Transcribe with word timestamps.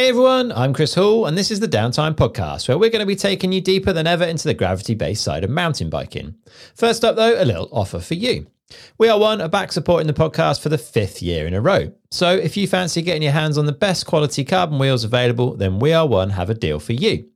Hey 0.00 0.08
everyone, 0.08 0.50
I'm 0.52 0.72
Chris 0.72 0.94
Hall, 0.94 1.26
and 1.26 1.36
this 1.36 1.50
is 1.50 1.60
the 1.60 1.68
Downtime 1.68 2.14
Podcast, 2.14 2.68
where 2.68 2.78
we're 2.78 2.88
going 2.88 3.00
to 3.00 3.06
be 3.06 3.14
taking 3.14 3.52
you 3.52 3.60
deeper 3.60 3.92
than 3.92 4.06
ever 4.06 4.24
into 4.24 4.48
the 4.48 4.54
gravity 4.54 4.94
based 4.94 5.22
side 5.22 5.44
of 5.44 5.50
mountain 5.50 5.90
biking. 5.90 6.36
First 6.74 7.04
up, 7.04 7.16
though, 7.16 7.34
a 7.38 7.44
little 7.44 7.68
offer 7.70 7.98
for 8.00 8.14
you. 8.14 8.46
We 8.96 9.10
are 9.10 9.18
one 9.18 9.42
are 9.42 9.48
back 9.50 9.72
supporting 9.72 10.06
the 10.06 10.14
podcast 10.14 10.62
for 10.62 10.70
the 10.70 10.78
fifth 10.78 11.20
year 11.20 11.46
in 11.46 11.52
a 11.52 11.60
row. 11.60 11.92
So 12.10 12.34
if 12.34 12.56
you 12.56 12.66
fancy 12.66 13.02
getting 13.02 13.22
your 13.22 13.32
hands 13.32 13.58
on 13.58 13.66
the 13.66 13.72
best 13.72 14.06
quality 14.06 14.42
carbon 14.42 14.78
wheels 14.78 15.04
available, 15.04 15.54
then 15.54 15.78
We 15.78 15.92
Are 15.92 16.08
One 16.08 16.30
have 16.30 16.48
a 16.48 16.54
deal 16.54 16.80
for 16.80 16.94
you. 16.94 17.28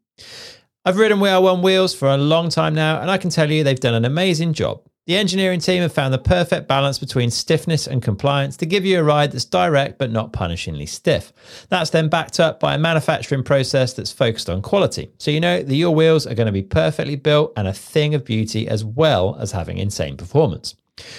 I've 0.86 0.96
ridden 0.96 1.20
We 1.20 1.28
Are 1.28 1.42
One 1.42 1.60
wheels 1.60 1.94
for 1.94 2.08
a 2.08 2.16
long 2.16 2.48
time 2.48 2.74
now, 2.74 2.98
and 2.98 3.10
I 3.10 3.18
can 3.18 3.28
tell 3.28 3.50
you 3.50 3.62
they've 3.62 3.78
done 3.78 3.92
an 3.92 4.06
amazing 4.06 4.54
job. 4.54 4.80
The 5.06 5.18
engineering 5.18 5.60
team 5.60 5.82
have 5.82 5.92
found 5.92 6.14
the 6.14 6.18
perfect 6.18 6.66
balance 6.66 6.98
between 6.98 7.30
stiffness 7.30 7.86
and 7.86 8.02
compliance 8.02 8.56
to 8.56 8.64
give 8.64 8.86
you 8.86 8.98
a 8.98 9.04
ride 9.04 9.32
that's 9.32 9.44
direct 9.44 9.98
but 9.98 10.10
not 10.10 10.32
punishingly 10.32 10.88
stiff. 10.88 11.30
That's 11.68 11.90
then 11.90 12.08
backed 12.08 12.40
up 12.40 12.58
by 12.58 12.74
a 12.74 12.78
manufacturing 12.78 13.42
process 13.42 13.92
that's 13.92 14.12
focused 14.12 14.48
on 14.48 14.62
quality. 14.62 15.10
So 15.18 15.30
you 15.30 15.40
know 15.40 15.62
that 15.62 15.74
your 15.74 15.94
wheels 15.94 16.26
are 16.26 16.34
going 16.34 16.46
to 16.46 16.52
be 16.52 16.62
perfectly 16.62 17.16
built 17.16 17.52
and 17.54 17.68
a 17.68 17.74
thing 17.74 18.14
of 18.14 18.24
beauty 18.24 18.66
as 18.66 18.82
well 18.82 19.36
as 19.38 19.52
having 19.52 19.76
insane 19.76 20.16
performance. 20.16 20.74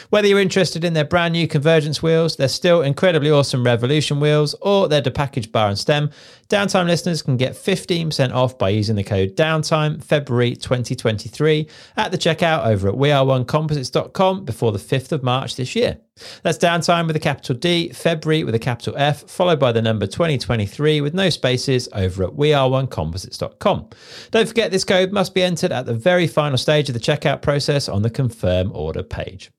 Whether 0.10 0.30
you're 0.30 0.40
interested 0.40 0.84
in 0.84 0.94
their 0.94 1.04
brand 1.04 1.34
new 1.34 1.48
convergence 1.48 2.02
wheels, 2.02 2.38
their 2.38 2.48
still 2.48 2.82
incredibly 2.82 3.30
awesome 3.30 3.64
Revolution 3.64 4.20
wheels, 4.20 4.56
or 4.62 4.88
their 4.88 5.02
depackaged 5.02 5.52
bar 5.52 5.68
and 5.68 5.78
stem, 5.78 6.10
Downtime 6.50 6.86
listeners 6.86 7.24
can 7.24 7.38
get 7.38 7.54
15% 7.54 8.34
off 8.34 8.58
by 8.58 8.70
using 8.70 8.96
the 8.96 9.04
code 9.04 9.36
Downtime 9.36 10.04
February 10.04 10.56
2023 10.56 11.68
at 11.98 12.12
the 12.12 12.18
checkout 12.18 12.66
over 12.66 12.88
at 12.90 12.96
weareonecomposites.com 12.96 14.46
before 14.46 14.72
the 14.72 14.78
5th 14.78 15.12
of 15.12 15.24
March 15.24 15.56
this 15.56 15.76
year. 15.76 15.98
That's 16.44 16.60
Downtime 16.60 17.08
with 17.08 17.16
a 17.16 17.20
capital 17.20 17.56
D, 17.56 17.90
February 17.90 18.44
with 18.44 18.54
a 18.54 18.60
capital 18.60 18.94
F, 18.96 19.28
followed 19.28 19.60
by 19.60 19.72
the 19.72 19.82
number 19.82 20.06
2023 20.06 21.02
with 21.02 21.16
no 21.16 21.32
spaces 21.32 21.90
over 21.94 22.24
at 22.24 22.32
weareonecomposites.com. 22.32 23.90
Don't 24.30 24.48
forget 24.48 24.72
this 24.72 24.86
code 24.86 25.12
must 25.12 25.34
be 25.34 25.42
entered 25.42 25.72
at 25.72 25.88
the 25.88 25.96
very 25.96 26.28
final 26.28 26.58
stage 26.58 26.90
of 26.90 26.94
the 26.94 27.00
checkout 27.00 27.42
process 27.42 27.90
on 27.90 28.04
the 28.04 28.10
confirm 28.12 28.72
order 28.74 29.04
page. 29.04 29.52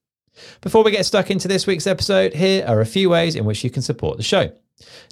Before 0.60 0.84
we 0.84 0.90
get 0.92 1.06
stuck 1.06 1.30
into 1.30 1.48
this 1.48 1.66
week's 1.66 1.86
episode, 1.86 2.34
here 2.34 2.64
are 2.66 2.80
a 2.80 2.86
few 2.86 3.10
ways 3.10 3.34
in 3.34 3.44
which 3.44 3.64
you 3.64 3.70
can 3.70 3.82
support 3.82 4.18
the 4.18 4.22
show. 4.22 4.52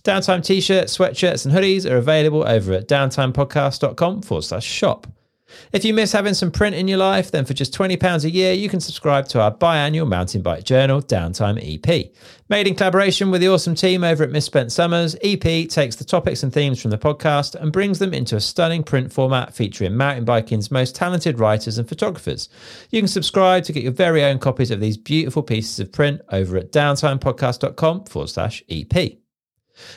Downtime 0.02 0.44
t 0.44 0.60
shirts, 0.60 0.96
sweatshirts, 0.96 1.46
and 1.46 1.54
hoodies 1.54 1.90
are 1.90 1.96
available 1.96 2.46
over 2.46 2.72
at 2.72 2.88
downtimepodcast.com 2.88 4.22
forward 4.22 4.42
slash 4.42 4.64
shop. 4.64 5.06
If 5.72 5.84
you 5.84 5.94
miss 5.94 6.12
having 6.12 6.34
some 6.34 6.50
print 6.50 6.74
in 6.74 6.88
your 6.88 6.98
life, 6.98 7.30
then 7.30 7.44
for 7.44 7.54
just 7.54 7.74
£20 7.74 8.24
a 8.24 8.30
year, 8.30 8.52
you 8.52 8.68
can 8.68 8.80
subscribe 8.80 9.28
to 9.28 9.40
our 9.40 9.54
biannual 9.54 10.08
mountain 10.08 10.42
bike 10.42 10.64
journal, 10.64 11.02
Downtime 11.02 11.58
EP. 11.62 12.10
Made 12.48 12.66
in 12.66 12.74
collaboration 12.74 13.30
with 13.30 13.40
the 13.40 13.48
awesome 13.48 13.74
team 13.74 14.04
over 14.04 14.24
at 14.24 14.30
Misspent 14.30 14.72
Summers, 14.72 15.16
EP 15.22 15.68
takes 15.68 15.96
the 15.96 16.04
topics 16.04 16.42
and 16.42 16.52
themes 16.52 16.80
from 16.80 16.90
the 16.90 16.98
podcast 16.98 17.54
and 17.54 17.72
brings 17.72 17.98
them 17.98 18.12
into 18.12 18.36
a 18.36 18.40
stunning 18.40 18.82
print 18.82 19.12
format 19.12 19.54
featuring 19.54 19.96
mountain 19.96 20.24
biking's 20.24 20.70
most 20.70 20.94
talented 20.94 21.38
writers 21.38 21.78
and 21.78 21.88
photographers. 21.88 22.48
You 22.90 23.00
can 23.00 23.08
subscribe 23.08 23.64
to 23.64 23.72
get 23.72 23.82
your 23.82 23.92
very 23.92 24.24
own 24.24 24.38
copies 24.38 24.70
of 24.70 24.80
these 24.80 24.96
beautiful 24.96 25.42
pieces 25.42 25.80
of 25.80 25.92
print 25.92 26.20
over 26.30 26.56
at 26.56 26.72
downtimepodcast.com 26.72 28.04
forward 28.04 28.28
slash 28.28 28.62
EP. 28.68 29.23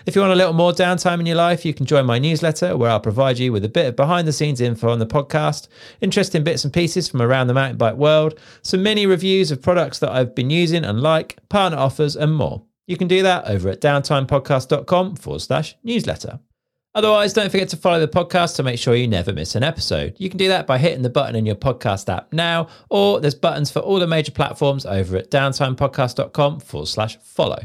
If 0.05 0.15
you 0.15 0.21
want 0.21 0.33
a 0.33 0.37
little 0.37 0.53
more 0.53 0.71
downtime 0.71 1.19
in 1.19 1.25
your 1.25 1.35
life, 1.35 1.65
you 1.65 1.73
can 1.73 1.85
join 1.85 2.05
my 2.05 2.19
newsletter 2.19 2.75
where 2.75 2.89
I'll 2.89 2.99
provide 2.99 3.39
you 3.39 3.51
with 3.51 3.65
a 3.65 3.69
bit 3.69 3.87
of 3.87 3.95
behind 3.95 4.27
the 4.27 4.33
scenes 4.33 4.61
info 4.61 4.89
on 4.89 4.99
the 4.99 5.05
podcast, 5.05 5.67
interesting 6.01 6.43
bits 6.43 6.63
and 6.63 6.73
pieces 6.73 7.07
from 7.07 7.21
around 7.21 7.47
the 7.47 7.53
mountain 7.53 7.77
bike 7.77 7.95
world, 7.95 8.39
some 8.61 8.83
mini 8.83 9.05
reviews 9.05 9.51
of 9.51 9.61
products 9.61 9.99
that 9.99 10.11
I've 10.11 10.35
been 10.35 10.49
using 10.49 10.83
and 10.83 11.01
like, 11.01 11.37
partner 11.49 11.77
offers, 11.77 12.15
and 12.15 12.33
more. 12.33 12.63
You 12.87 12.97
can 12.97 13.07
do 13.07 13.21
that 13.23 13.45
over 13.47 13.69
at 13.69 13.81
downtimepodcast.com 13.81 15.17
forward 15.17 15.41
slash 15.41 15.75
newsletter. 15.83 16.39
Otherwise, 16.95 17.33
don't 17.33 17.51
forget 17.51 17.69
to 17.69 17.77
follow 17.77 17.99
the 17.99 18.07
podcast 18.07 18.55
to 18.55 18.63
make 18.63 18.79
sure 18.79 18.95
you 18.95 19.07
never 19.07 19.31
miss 19.31 19.53
an 19.53 19.61
episode. 19.61 20.15
You 20.17 20.29
can 20.29 20.39
do 20.39 20.47
that 20.47 20.65
by 20.65 20.79
hitting 20.79 21.03
the 21.03 21.11
button 21.11 21.35
in 21.35 21.45
your 21.45 21.55
podcast 21.55 22.11
app 22.11 22.33
now, 22.33 22.69
or 22.89 23.19
there's 23.19 23.35
buttons 23.35 23.69
for 23.69 23.79
all 23.79 23.99
the 23.99 24.07
major 24.07 24.31
platforms 24.31 24.83
over 24.83 25.17
at 25.17 25.29
downtimepodcast.com 25.29 26.61
forward 26.61 26.87
slash 26.87 27.17
follow. 27.17 27.59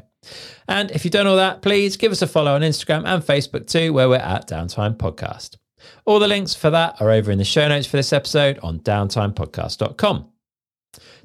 And 0.69 0.91
if 0.91 1.05
you've 1.05 1.13
done 1.13 1.27
all 1.27 1.37
that, 1.37 1.63
please 1.63 1.97
give 1.97 2.13
us 2.13 2.23
a 2.23 2.27
follow 2.27 2.55
on 2.55 2.63
Instagram 2.63 3.05
and 3.07 3.23
Facebook 3.23 3.67
too, 3.67 3.93
where 3.93 4.09
we're 4.09 4.17
at 4.17 4.49
Downtime 4.49 4.97
Podcast. 4.97 5.57
All 6.05 6.19
the 6.19 6.29
links 6.29 6.55
for 6.55 6.71
that 6.71 7.01
are 7.01 7.11
over 7.11 7.31
in 7.31 7.39
the 7.39 7.45
show 7.45 7.69
notes 7.69 7.87
for 7.87 7.97
this 7.97 8.13
episode 8.13 8.59
on 8.63 8.81
downtimepodcast.com. 8.81 10.29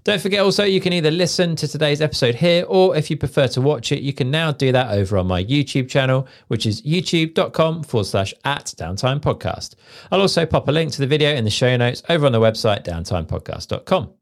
Don't 0.03 0.21
forget 0.21 0.39
also, 0.39 0.63
you 0.63 0.79
can 0.79 0.93
either 0.93 1.11
listen 1.11 1.57
to 1.57 1.67
today's 1.67 2.01
episode 2.01 2.35
here, 2.35 2.63
or 2.69 2.95
if 2.95 3.11
you 3.11 3.17
prefer 3.17 3.47
to 3.49 3.59
watch 3.59 3.91
it, 3.91 4.01
you 4.01 4.13
can 4.13 4.31
now 4.31 4.53
do 4.53 4.71
that 4.71 4.91
over 4.91 5.17
on 5.17 5.27
my 5.27 5.43
YouTube 5.43 5.89
channel, 5.89 6.27
which 6.47 6.65
is 6.65 6.81
youtube.com 6.83 7.83
forward 7.83 8.05
slash 8.05 8.33
at 8.45 8.73
downtime 8.77 9.19
podcast. 9.19 9.75
I'll 10.09 10.21
also 10.21 10.45
pop 10.45 10.69
a 10.69 10.71
link 10.71 10.93
to 10.93 11.01
the 11.01 11.07
video 11.07 11.35
in 11.35 11.43
the 11.43 11.49
show 11.49 11.75
notes 11.75 12.03
over 12.07 12.25
on 12.25 12.31
the 12.31 12.39
website 12.39 12.85
downtimepodcast.com. 12.85 14.13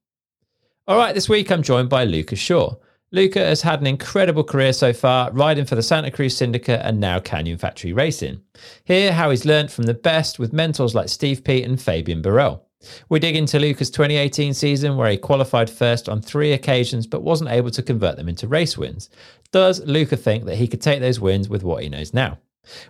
All 0.88 0.98
right, 0.98 1.14
this 1.14 1.30
week 1.30 1.52
I'm 1.52 1.62
joined 1.62 1.90
by 1.90 2.04
Luca 2.04 2.36
Shaw. 2.36 2.74
Luca 3.16 3.40
has 3.40 3.62
had 3.62 3.80
an 3.80 3.88
incredible 3.88 4.44
career 4.44 4.74
so 4.74 4.92
far, 4.92 5.32
riding 5.32 5.64
for 5.64 5.76
the 5.76 5.82
Santa 5.82 6.12
Cruz 6.12 6.36
Syndicate 6.36 6.82
and 6.84 7.00
now 7.00 7.18
Canyon 7.18 7.58
Factory 7.58 7.94
Racing. 7.94 8.42
Hear 8.84 9.14
how 9.14 9.30
he's 9.30 9.46
learned 9.46 9.72
from 9.72 9.86
the 9.86 9.94
best 9.94 10.38
with 10.38 10.52
mentors 10.52 10.94
like 10.94 11.08
Steve 11.08 11.42
Peat 11.46 11.64
and 11.64 11.82
Fabien 11.82 12.22
Barel. 12.22 12.66
We 13.08 13.22
dig 13.22 13.38
into 13.38 13.58
Luca's 13.58 13.90
2018 13.90 14.54
season 14.54 14.98
where 14.98 15.10
he 15.10 15.16
qualified 15.16 15.70
first 15.70 16.10
on 16.10 16.22
three 16.22 16.52
occasions 16.52 17.08
but 17.08 17.24
wasn't 17.24 17.52
able 17.52 17.72
to 17.72 17.82
convert 17.82 18.18
them 18.18 18.28
into 18.28 18.50
race 18.50 18.78
wins. 18.78 19.10
Does 19.54 19.80
Luca 19.86 20.18
think 20.18 20.44
that 20.44 20.58
he 20.58 20.68
could 20.68 20.82
take 20.82 21.00
those 21.00 21.22
wins 21.22 21.48
with 21.48 21.64
what 21.64 21.84
he 21.84 21.88
knows 21.88 22.14
now? 22.14 22.38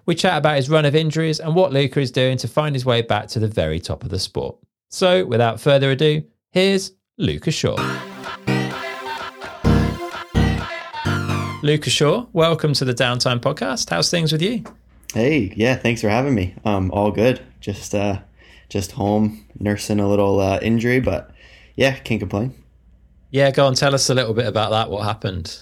We 0.08 0.16
chat 0.16 0.40
about 0.40 0.56
his 0.56 0.72
run 0.72 0.86
of 0.86 0.96
injuries 0.96 1.40
and 1.40 1.54
what 1.54 1.72
Luca 1.72 2.00
is 2.00 2.10
doing 2.10 2.38
to 2.38 2.48
find 2.48 2.74
his 2.74 2.84
way 2.84 3.04
back 3.04 3.28
to 3.28 3.40
the 3.40 3.48
very 3.48 3.80
top 3.80 4.04
of 4.04 4.10
the 4.10 4.18
sport. 4.18 4.58
So, 4.90 5.24
without 5.24 5.62
further 5.62 5.92
ado, 5.92 6.24
here's 6.52 6.94
Luca 7.20 7.52
Shaw. 7.52 7.76
Luca 11.66 11.90
Shaw, 11.90 12.28
welcome 12.32 12.74
to 12.74 12.86
the 12.86 12.94
Downtime 12.94 13.40
Podcast. 13.40 13.90
How's 13.90 14.12
things 14.12 14.32
with 14.32 14.44
you? 14.44 14.64
Hey, 15.16 15.52
yeah, 15.56 15.74
thanks 15.74 16.00
for 16.00 16.10
having 16.10 16.36
me. 16.36 16.54
Um, 16.64 16.92
all 16.92 17.10
good. 17.10 17.42
Just 17.60 17.96
uh, 17.96 18.20
just 18.70 18.92
home 18.92 19.44
nursing 19.60 20.00
a 20.00 20.08
little 20.08 20.40
uh, 20.40 20.60
injury, 20.62 21.00
but 21.00 21.32
yeah, 21.76 21.96
can't 21.96 22.20
complain. 22.20 22.54
Yeah, 23.32 23.50
go 23.50 23.66
on. 23.66 23.74
Tell 23.74 23.96
us 23.96 24.12
a 24.12 24.14
little 24.14 24.36
bit 24.36 24.46
about 24.46 24.70
that. 24.70 24.92
What 24.92 25.06
happened? 25.06 25.58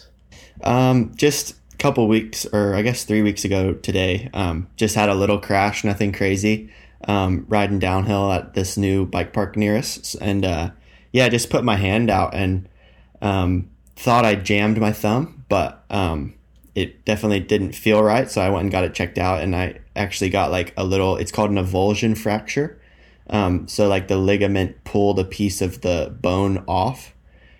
Um, 0.65 1.13
just 1.15 1.55
a 1.73 1.77
couple 1.77 2.05
weeks, 2.09 2.45
or 2.51 2.75
I 2.75 2.81
guess 2.81 3.05
three 3.05 3.21
weeks 3.21 3.45
ago 3.45 3.71
today, 3.71 4.29
um, 4.33 4.67
just 4.75 4.95
had 4.95 5.07
a 5.07 5.15
little 5.15 5.39
crash. 5.39 5.85
Nothing 5.85 6.11
crazy. 6.11 6.69
Um, 7.07 7.45
riding 7.47 7.79
downhill 7.79 8.29
at 8.29 8.55
this 8.55 8.75
new 8.75 9.05
bike 9.05 9.31
park 9.31 9.55
near 9.55 9.77
us, 9.77 10.15
and 10.15 10.43
uh, 10.43 10.71
yeah, 11.13 11.29
just 11.29 11.49
put 11.49 11.63
my 11.63 11.77
hand 11.77 12.09
out 12.09 12.35
and 12.35 12.67
um, 13.21 13.69
thought 13.95 14.25
I 14.25 14.35
jammed 14.35 14.79
my 14.79 14.91
thumb, 14.91 15.42
but 15.53 15.83
um, 15.91 16.33
it 16.73 17.05
definitely 17.05 17.39
didn't 17.39 17.73
feel 17.73 18.01
right. 18.01 18.27
So 18.27 18.41
I 18.41 18.49
went 18.49 18.63
and 18.63 18.71
got 18.71 18.85
it 18.85 18.95
checked 18.95 19.19
out, 19.19 19.43
and 19.43 19.55
I 19.55 19.81
actually 19.95 20.31
got 20.31 20.49
like 20.49 20.73
a 20.75 20.83
little. 20.83 21.15
It's 21.15 21.31
called 21.31 21.51
an 21.51 21.57
avulsion 21.57 22.17
fracture. 22.17 22.81
Um, 23.29 23.67
so 23.67 23.87
like 23.87 24.07
the 24.07 24.17
ligament 24.17 24.83
pulled 24.83 25.19
a 25.19 25.23
piece 25.23 25.61
of 25.61 25.81
the 25.81 26.11
bone 26.19 26.63
off. 26.67 27.13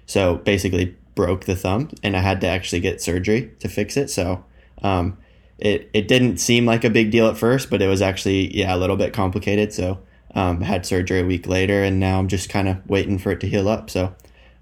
So 0.07 0.37
basically 0.37 0.97
broke 1.13 1.45
the 1.45 1.55
thumb, 1.55 1.91
and 2.01 2.17
I 2.17 2.21
had 2.21 2.41
to 2.41 2.47
actually 2.47 2.79
get 2.79 2.99
surgery 2.99 3.51
to 3.59 3.69
fix 3.69 3.95
it. 3.95 4.09
So 4.09 4.43
um, 4.81 5.19
it 5.59 5.87
it 5.93 6.07
didn't 6.07 6.37
seem 6.37 6.65
like 6.65 6.83
a 6.83 6.89
big 6.89 7.11
deal 7.11 7.27
at 7.27 7.37
first, 7.37 7.69
but 7.69 7.79
it 7.79 7.87
was 7.87 8.01
actually 8.01 8.57
yeah 8.57 8.73
a 8.73 8.77
little 8.77 8.97
bit 8.97 9.13
complicated. 9.13 9.71
So 9.71 9.99
um, 10.33 10.61
had 10.61 10.87
surgery 10.87 11.19
a 11.19 11.25
week 11.25 11.45
later, 11.45 11.83
and 11.83 11.99
now 11.99 12.17
I'm 12.17 12.27
just 12.27 12.49
kind 12.49 12.67
of 12.67 12.77
waiting 12.89 13.19
for 13.19 13.31
it 13.31 13.39
to 13.41 13.47
heal 13.47 13.69
up. 13.69 13.91
So 13.91 14.15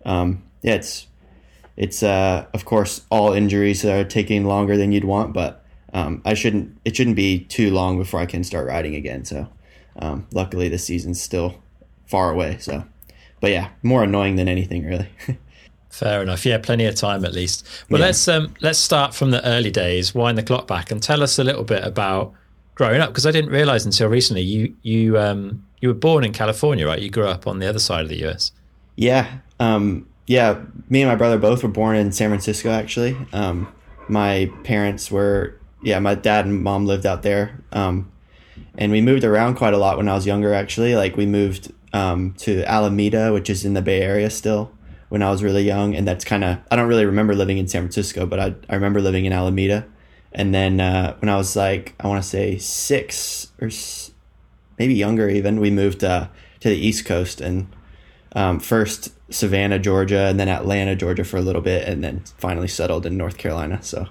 um, 0.03 0.43
yeah, 0.63 0.73
it's 0.73 1.07
it's 1.77 2.03
uh, 2.03 2.45
of 2.53 2.65
course 2.65 3.01
all 3.09 3.33
injuries 3.33 3.83
are 3.85 4.03
taking 4.03 4.45
longer 4.45 4.77
than 4.77 4.91
you'd 4.91 5.05
want, 5.05 5.33
but 5.33 5.63
um, 5.93 6.21
I 6.25 6.33
shouldn't. 6.33 6.77
It 6.85 6.95
shouldn't 6.95 7.15
be 7.15 7.39
too 7.39 7.71
long 7.71 7.97
before 7.97 8.19
I 8.19 8.25
can 8.25 8.43
start 8.43 8.67
riding 8.67 8.95
again. 8.95 9.25
So 9.25 9.47
um, 9.97 10.27
luckily, 10.31 10.69
the 10.69 10.77
season's 10.77 11.21
still 11.21 11.61
far 12.05 12.31
away. 12.31 12.57
So, 12.59 12.83
but 13.39 13.51
yeah, 13.51 13.69
more 13.83 14.03
annoying 14.03 14.35
than 14.35 14.47
anything, 14.47 14.85
really. 14.85 15.09
Fair 15.89 16.21
enough. 16.21 16.45
Yeah, 16.45 16.57
plenty 16.57 16.85
of 16.85 16.95
time 16.95 17.25
at 17.25 17.33
least. 17.33 17.67
Well, 17.89 17.99
yeah. 17.99 18.07
let's 18.07 18.27
um, 18.27 18.53
let's 18.61 18.79
start 18.79 19.13
from 19.13 19.31
the 19.31 19.45
early 19.45 19.71
days. 19.71 20.15
Wind 20.15 20.37
the 20.37 20.43
clock 20.43 20.67
back 20.67 20.91
and 20.91 21.03
tell 21.03 21.21
us 21.21 21.37
a 21.37 21.43
little 21.43 21.65
bit 21.65 21.83
about 21.83 22.33
growing 22.75 23.01
up 23.01 23.09
because 23.09 23.25
I 23.25 23.31
didn't 23.31 23.51
realize 23.51 23.85
until 23.85 24.07
recently 24.07 24.41
you 24.41 24.73
you 24.83 25.19
um, 25.19 25.65
you 25.81 25.89
were 25.89 25.93
born 25.93 26.23
in 26.23 26.31
California, 26.31 26.87
right? 26.87 27.01
You 27.01 27.09
grew 27.09 27.27
up 27.27 27.45
on 27.45 27.59
the 27.59 27.67
other 27.67 27.79
side 27.79 28.03
of 28.03 28.09
the 28.09 28.25
US. 28.25 28.53
Yeah. 28.95 29.39
Um, 29.59 30.07
yeah, 30.27 30.61
me 30.89 31.01
and 31.01 31.09
my 31.09 31.15
brother 31.15 31.37
both 31.37 31.63
were 31.63 31.69
born 31.69 31.95
in 31.95 32.11
San 32.11 32.29
Francisco. 32.29 32.69
Actually, 32.71 33.17
um, 33.33 33.73
my 34.07 34.51
parents 34.63 35.11
were 35.11 35.59
yeah, 35.81 35.99
my 35.99 36.15
dad 36.15 36.45
and 36.45 36.61
mom 36.61 36.85
lived 36.85 37.05
out 37.05 37.23
there, 37.23 37.59
um, 37.71 38.11
and 38.77 38.91
we 38.91 39.01
moved 39.01 39.23
around 39.23 39.55
quite 39.55 39.73
a 39.73 39.77
lot 39.77 39.97
when 39.97 40.07
I 40.07 40.13
was 40.13 40.25
younger. 40.25 40.53
Actually, 40.53 40.95
like 40.95 41.17
we 41.17 41.25
moved 41.25 41.73
um, 41.93 42.33
to 42.39 42.63
Alameda, 42.69 43.33
which 43.33 43.49
is 43.49 43.65
in 43.65 43.73
the 43.73 43.81
Bay 43.81 44.01
Area 44.01 44.29
still, 44.29 44.71
when 45.09 45.23
I 45.23 45.31
was 45.31 45.43
really 45.43 45.63
young, 45.63 45.95
and 45.95 46.07
that's 46.07 46.23
kind 46.23 46.43
of 46.43 46.59
I 46.69 46.75
don't 46.75 46.87
really 46.87 47.05
remember 47.05 47.35
living 47.35 47.57
in 47.57 47.67
San 47.67 47.81
Francisco, 47.81 48.25
but 48.25 48.39
I 48.39 48.55
I 48.69 48.75
remember 48.75 49.01
living 49.01 49.25
in 49.25 49.33
Alameda, 49.33 49.87
and 50.31 50.53
then 50.53 50.79
uh, 50.79 51.15
when 51.19 51.29
I 51.29 51.35
was 51.35 51.55
like 51.55 51.95
I 51.99 52.07
want 52.07 52.21
to 52.21 52.29
say 52.29 52.57
six 52.57 53.51
or 53.59 53.69
maybe 54.77 54.93
younger 54.93 55.29
even, 55.29 55.59
we 55.59 55.69
moved 55.69 56.03
uh, 56.03 56.27
to 56.59 56.69
the 56.69 56.77
East 56.77 57.05
Coast 57.05 57.41
and 57.41 57.67
um, 58.33 58.59
first 58.59 59.13
Savannah, 59.31 59.79
Georgia, 59.79 60.27
and 60.27 60.39
then 60.39 60.49
Atlanta, 60.49 60.95
Georgia 60.95 61.23
for 61.23 61.37
a 61.37 61.41
little 61.41 61.61
bit, 61.61 61.87
and 61.87 62.03
then 62.03 62.23
finally 62.37 62.67
settled 62.67 63.05
in 63.05 63.17
North 63.17 63.37
Carolina. 63.37 63.81
So 63.81 64.07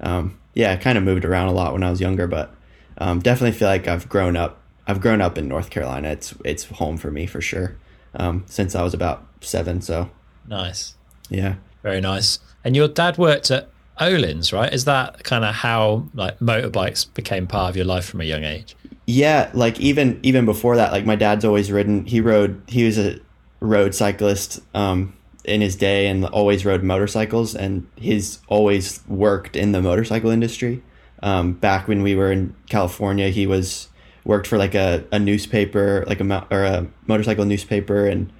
um, 0.00 0.38
yeah, 0.54 0.72
I 0.72 0.76
kind 0.76 0.98
of 0.98 1.04
moved 1.04 1.24
around 1.24 1.48
a 1.48 1.52
lot 1.52 1.72
when 1.72 1.82
I 1.82 1.90
was 1.90 2.00
younger, 2.00 2.26
but 2.26 2.54
um, 2.98 3.20
definitely 3.20 3.56
feel 3.58 3.68
like 3.68 3.86
I've 3.88 4.08
grown 4.08 4.36
up. 4.36 4.60
I've 4.86 5.00
grown 5.00 5.20
up 5.20 5.38
in 5.38 5.48
North 5.48 5.70
Carolina. 5.70 6.08
It's 6.08 6.34
it's 6.44 6.64
home 6.64 6.96
for 6.96 7.10
me 7.10 7.26
for 7.26 7.40
sure. 7.40 7.76
Um, 8.14 8.44
since 8.46 8.74
I 8.74 8.82
was 8.82 8.94
about 8.94 9.26
seven. 9.40 9.80
So 9.80 10.10
nice. 10.48 10.94
Yeah. 11.28 11.56
Very 11.82 12.00
nice. 12.00 12.40
And 12.64 12.74
your 12.76 12.88
dad 12.88 13.16
worked 13.16 13.50
at 13.50 13.70
Öhlins, 14.00 14.52
right? 14.52 14.72
Is 14.72 14.84
that 14.86 15.22
kind 15.24 15.44
of 15.44 15.54
how 15.54 16.08
like 16.14 16.38
motorbikes 16.38 17.12
became 17.14 17.46
part 17.46 17.70
of 17.70 17.76
your 17.76 17.84
life 17.84 18.06
from 18.06 18.20
a 18.20 18.24
young 18.24 18.44
age? 18.44 18.74
Yeah, 19.06 19.50
like 19.54 19.78
even 19.80 20.18
even 20.22 20.44
before 20.44 20.76
that, 20.76 20.92
like 20.92 21.06
my 21.06 21.16
dad's 21.16 21.44
always 21.44 21.70
ridden. 21.70 22.04
He 22.06 22.20
rode. 22.20 22.60
He 22.66 22.84
was 22.84 22.98
a 22.98 23.20
road 23.60 23.94
cyclist 23.94 24.60
um, 24.74 25.14
in 25.44 25.60
his 25.60 25.76
day 25.76 26.06
and 26.06 26.24
always 26.24 26.64
rode 26.64 26.82
motorcycles. 26.82 27.54
And 27.54 27.86
he's 27.96 28.40
always 28.48 29.00
worked 29.06 29.56
in 29.56 29.72
the 29.72 29.82
motorcycle 29.82 30.30
industry. 30.30 30.82
Um, 31.22 31.52
back 31.52 31.86
when 31.86 32.02
we 32.02 32.14
were 32.14 32.32
in 32.32 32.54
California, 32.68 33.28
he 33.28 33.46
was 33.46 33.88
worked 34.24 34.46
for 34.46 34.58
like 34.58 34.74
a, 34.74 35.04
a 35.12 35.18
newspaper, 35.18 36.04
like 36.06 36.20
a 36.20 36.46
or 36.50 36.64
a 36.64 36.86
motorcycle 37.06 37.44
newspaper, 37.44 38.06
and 38.06 38.32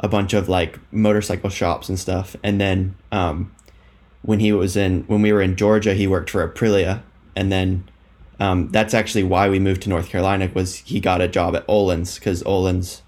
a 0.00 0.08
bunch 0.08 0.34
of 0.34 0.48
like 0.48 0.78
motorcycle 0.92 1.50
shops 1.50 1.88
and 1.88 1.98
stuff. 1.98 2.36
And 2.42 2.60
then 2.60 2.96
um, 3.10 3.54
when 4.22 4.40
he 4.40 4.52
was 4.52 4.76
in 4.76 5.04
when 5.04 5.22
we 5.22 5.32
were 5.32 5.42
in 5.42 5.56
Georgia, 5.56 5.94
he 5.94 6.06
worked 6.06 6.30
for 6.30 6.46
Aprilia, 6.46 7.02
and 7.34 7.50
then 7.50 7.88
um, 8.38 8.68
that's 8.70 8.92
actually 8.92 9.24
why 9.24 9.48
we 9.48 9.58
moved 9.58 9.82
to 9.82 9.88
North 9.88 10.08
Carolina 10.08 10.50
was 10.52 10.76
he 10.76 11.00
got 11.00 11.20
a 11.20 11.28
job 11.28 11.56
at 11.56 11.66
Öhlins 11.66 12.18
because 12.18 12.42
Öhlins, 12.42 13.00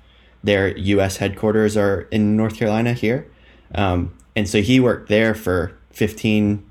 their 0.43 0.77
U.S. 0.77 1.17
headquarters 1.19 1.77
are 1.77 2.03
in 2.11 2.37
North 2.37 2.57
Carolina 2.57 2.93
here, 2.93 3.31
um, 3.75 4.17
and 4.37 4.49
so 4.49 4.61
he 4.61 4.81
worked 4.81 5.09
there 5.09 5.35
for 5.35 5.77
15 5.93 6.65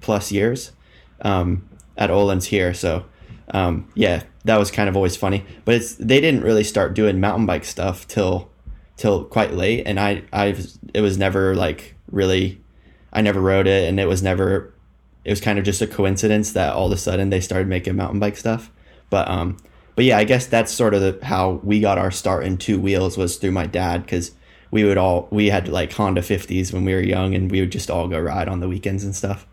plus 0.00 0.30
years 0.30 0.72
um, 1.22 1.68
at 1.96 2.10
Öhlins 2.10 2.44
here. 2.44 2.74
So 2.74 3.06
um, 3.50 3.88
yeah, 3.94 4.22
that 4.44 4.58
was 4.58 4.70
kind 4.70 4.88
of 4.88 4.96
always 4.96 5.16
funny. 5.16 5.44
But 5.64 5.76
it's 5.76 5.94
they 5.94 6.20
didn't 6.20 6.42
really 6.42 6.64
start 6.64 6.94
doing 6.94 7.20
mountain 7.20 7.46
bike 7.46 7.64
stuff 7.64 8.06
till 8.08 8.50
till 8.96 9.24
quite 9.24 9.52
late, 9.52 9.86
and 9.86 10.00
I 10.00 10.22
I 10.32 10.56
it 10.94 11.00
was 11.00 11.18
never 11.18 11.54
like 11.54 11.94
really 12.10 12.60
I 13.12 13.22
never 13.22 13.40
rode 13.40 13.66
it, 13.66 13.88
and 13.88 14.00
it 14.00 14.06
was 14.06 14.22
never 14.22 14.74
it 15.24 15.30
was 15.30 15.40
kind 15.40 15.58
of 15.58 15.64
just 15.64 15.82
a 15.82 15.86
coincidence 15.86 16.52
that 16.52 16.72
all 16.72 16.86
of 16.86 16.92
a 16.92 16.96
sudden 16.96 17.30
they 17.30 17.40
started 17.40 17.68
making 17.68 17.96
mountain 17.96 18.20
bike 18.20 18.36
stuff. 18.36 18.70
But 19.10 19.28
um, 19.28 19.56
but 19.96 20.04
yeah, 20.04 20.18
I 20.18 20.24
guess 20.24 20.46
that's 20.46 20.70
sort 20.70 20.94
of 20.94 21.00
the, 21.00 21.26
how 21.26 21.60
we 21.64 21.80
got 21.80 21.98
our 21.98 22.10
start 22.10 22.44
in 22.44 22.58
two 22.58 22.78
wheels 22.78 23.16
was 23.16 23.36
through 23.36 23.52
my 23.52 23.66
dad 23.66 24.02
because 24.02 24.32
we 24.70 24.84
would 24.84 24.98
all 24.98 25.26
we 25.30 25.48
had 25.48 25.68
like 25.68 25.92
Honda 25.92 26.20
50s 26.20 26.72
when 26.72 26.84
we 26.84 26.94
were 26.94 27.00
young, 27.00 27.34
and 27.34 27.50
we 27.50 27.60
would 27.60 27.72
just 27.72 27.90
all 27.90 28.06
go 28.06 28.20
ride 28.20 28.46
on 28.46 28.60
the 28.60 28.68
weekends 28.68 29.02
and 29.04 29.16
stuff. 29.16 29.46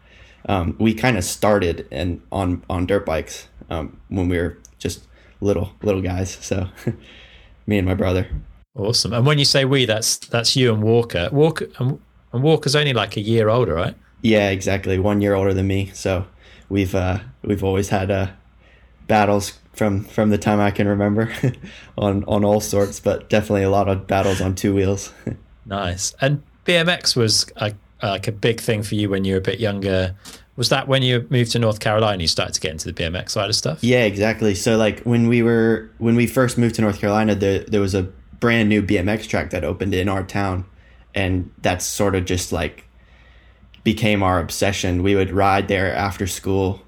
Um, 0.49 0.75
we 0.79 0.93
kind 0.93 1.17
of 1.17 1.23
started 1.23 1.87
and 1.91 2.21
on 2.31 2.63
on 2.69 2.85
dirt 2.85 3.05
bikes 3.05 3.47
um, 3.69 3.99
when 4.09 4.27
we 4.27 4.37
were 4.37 4.59
just 4.79 5.07
little 5.39 5.71
little 5.81 6.01
guys. 6.01 6.31
So 6.41 6.67
me 7.67 7.77
and 7.77 7.87
my 7.87 7.95
brother. 7.95 8.27
Awesome. 8.75 9.13
And 9.13 9.25
when 9.25 9.37
you 9.37 9.45
say 9.45 9.63
we, 9.63 9.85
that's 9.85 10.17
that's 10.17 10.57
you 10.57 10.73
and 10.73 10.83
Walker. 10.83 11.29
Walker 11.31 11.67
and, 11.79 11.99
and 12.33 12.43
Walker's 12.43 12.75
only 12.75 12.91
like 12.91 13.15
a 13.15 13.21
year 13.21 13.47
older, 13.47 13.75
right? 13.75 13.95
Yeah, 14.21 14.49
exactly. 14.49 14.99
One 14.99 15.21
year 15.21 15.35
older 15.35 15.53
than 15.53 15.67
me. 15.67 15.91
So 15.93 16.25
we've 16.67 16.93
uh, 16.93 17.19
we've 17.43 17.63
always 17.63 17.89
had 17.89 18.11
uh, 18.11 18.27
battles 19.07 19.59
from 19.73 20.03
from 20.03 20.29
the 20.29 20.37
time 20.37 20.59
I 20.59 20.71
can 20.71 20.87
remember 20.87 21.33
on 21.97 22.23
on 22.25 22.45
all 22.45 22.61
sorts, 22.61 22.99
but 22.99 23.29
definitely 23.29 23.63
a 23.63 23.69
lot 23.69 23.89
of 23.89 24.07
battles 24.07 24.41
on 24.41 24.55
two 24.55 24.73
wheels. 24.73 25.11
nice. 25.65 26.15
And 26.21 26.43
BMX 26.65 27.15
was 27.15 27.45
a, 27.57 27.73
like 28.01 28.27
a 28.27 28.31
big 28.31 28.61
thing 28.61 28.83
for 28.83 28.95
you 28.95 29.09
when 29.09 29.25
you 29.25 29.33
were 29.33 29.39
a 29.39 29.43
bit 29.43 29.59
younger. 29.59 30.15
Was 30.55 30.69
that 30.69 30.87
when 30.87 31.01
you 31.01 31.25
moved 31.31 31.51
to 31.53 31.59
North 31.59 31.79
Carolina 31.79 32.21
you 32.21 32.27
started 32.27 32.53
to 32.53 32.61
get 32.61 32.71
into 32.71 32.91
the 32.91 32.93
BMX 32.93 33.31
side 33.31 33.49
of 33.49 33.55
stuff? 33.55 33.83
Yeah, 33.83 34.03
exactly. 34.03 34.53
So 34.53 34.77
like 34.77 35.01
when 35.01 35.27
we 35.27 35.41
were 35.41 35.89
when 35.97 36.15
we 36.15 36.27
first 36.27 36.57
moved 36.57 36.75
to 36.75 36.81
North 36.81 36.99
Carolina, 36.99 37.35
there 37.35 37.59
there 37.59 37.81
was 37.81 37.95
a 37.95 38.03
brand 38.39 38.69
new 38.69 38.83
BMX 38.83 39.27
track 39.27 39.49
that 39.49 39.63
opened 39.63 39.93
in 39.95 40.07
our 40.07 40.23
town, 40.23 40.65
and 41.15 41.49
that's 41.61 41.85
sort 41.85 42.13
of 42.13 42.25
just 42.25 42.51
like 42.51 42.83
became 43.83 44.21
our 44.21 44.39
obsession. 44.39 45.01
We 45.01 45.15
would 45.15 45.31
ride 45.31 45.67
there 45.67 45.93
after 45.93 46.27
school, 46.27 46.81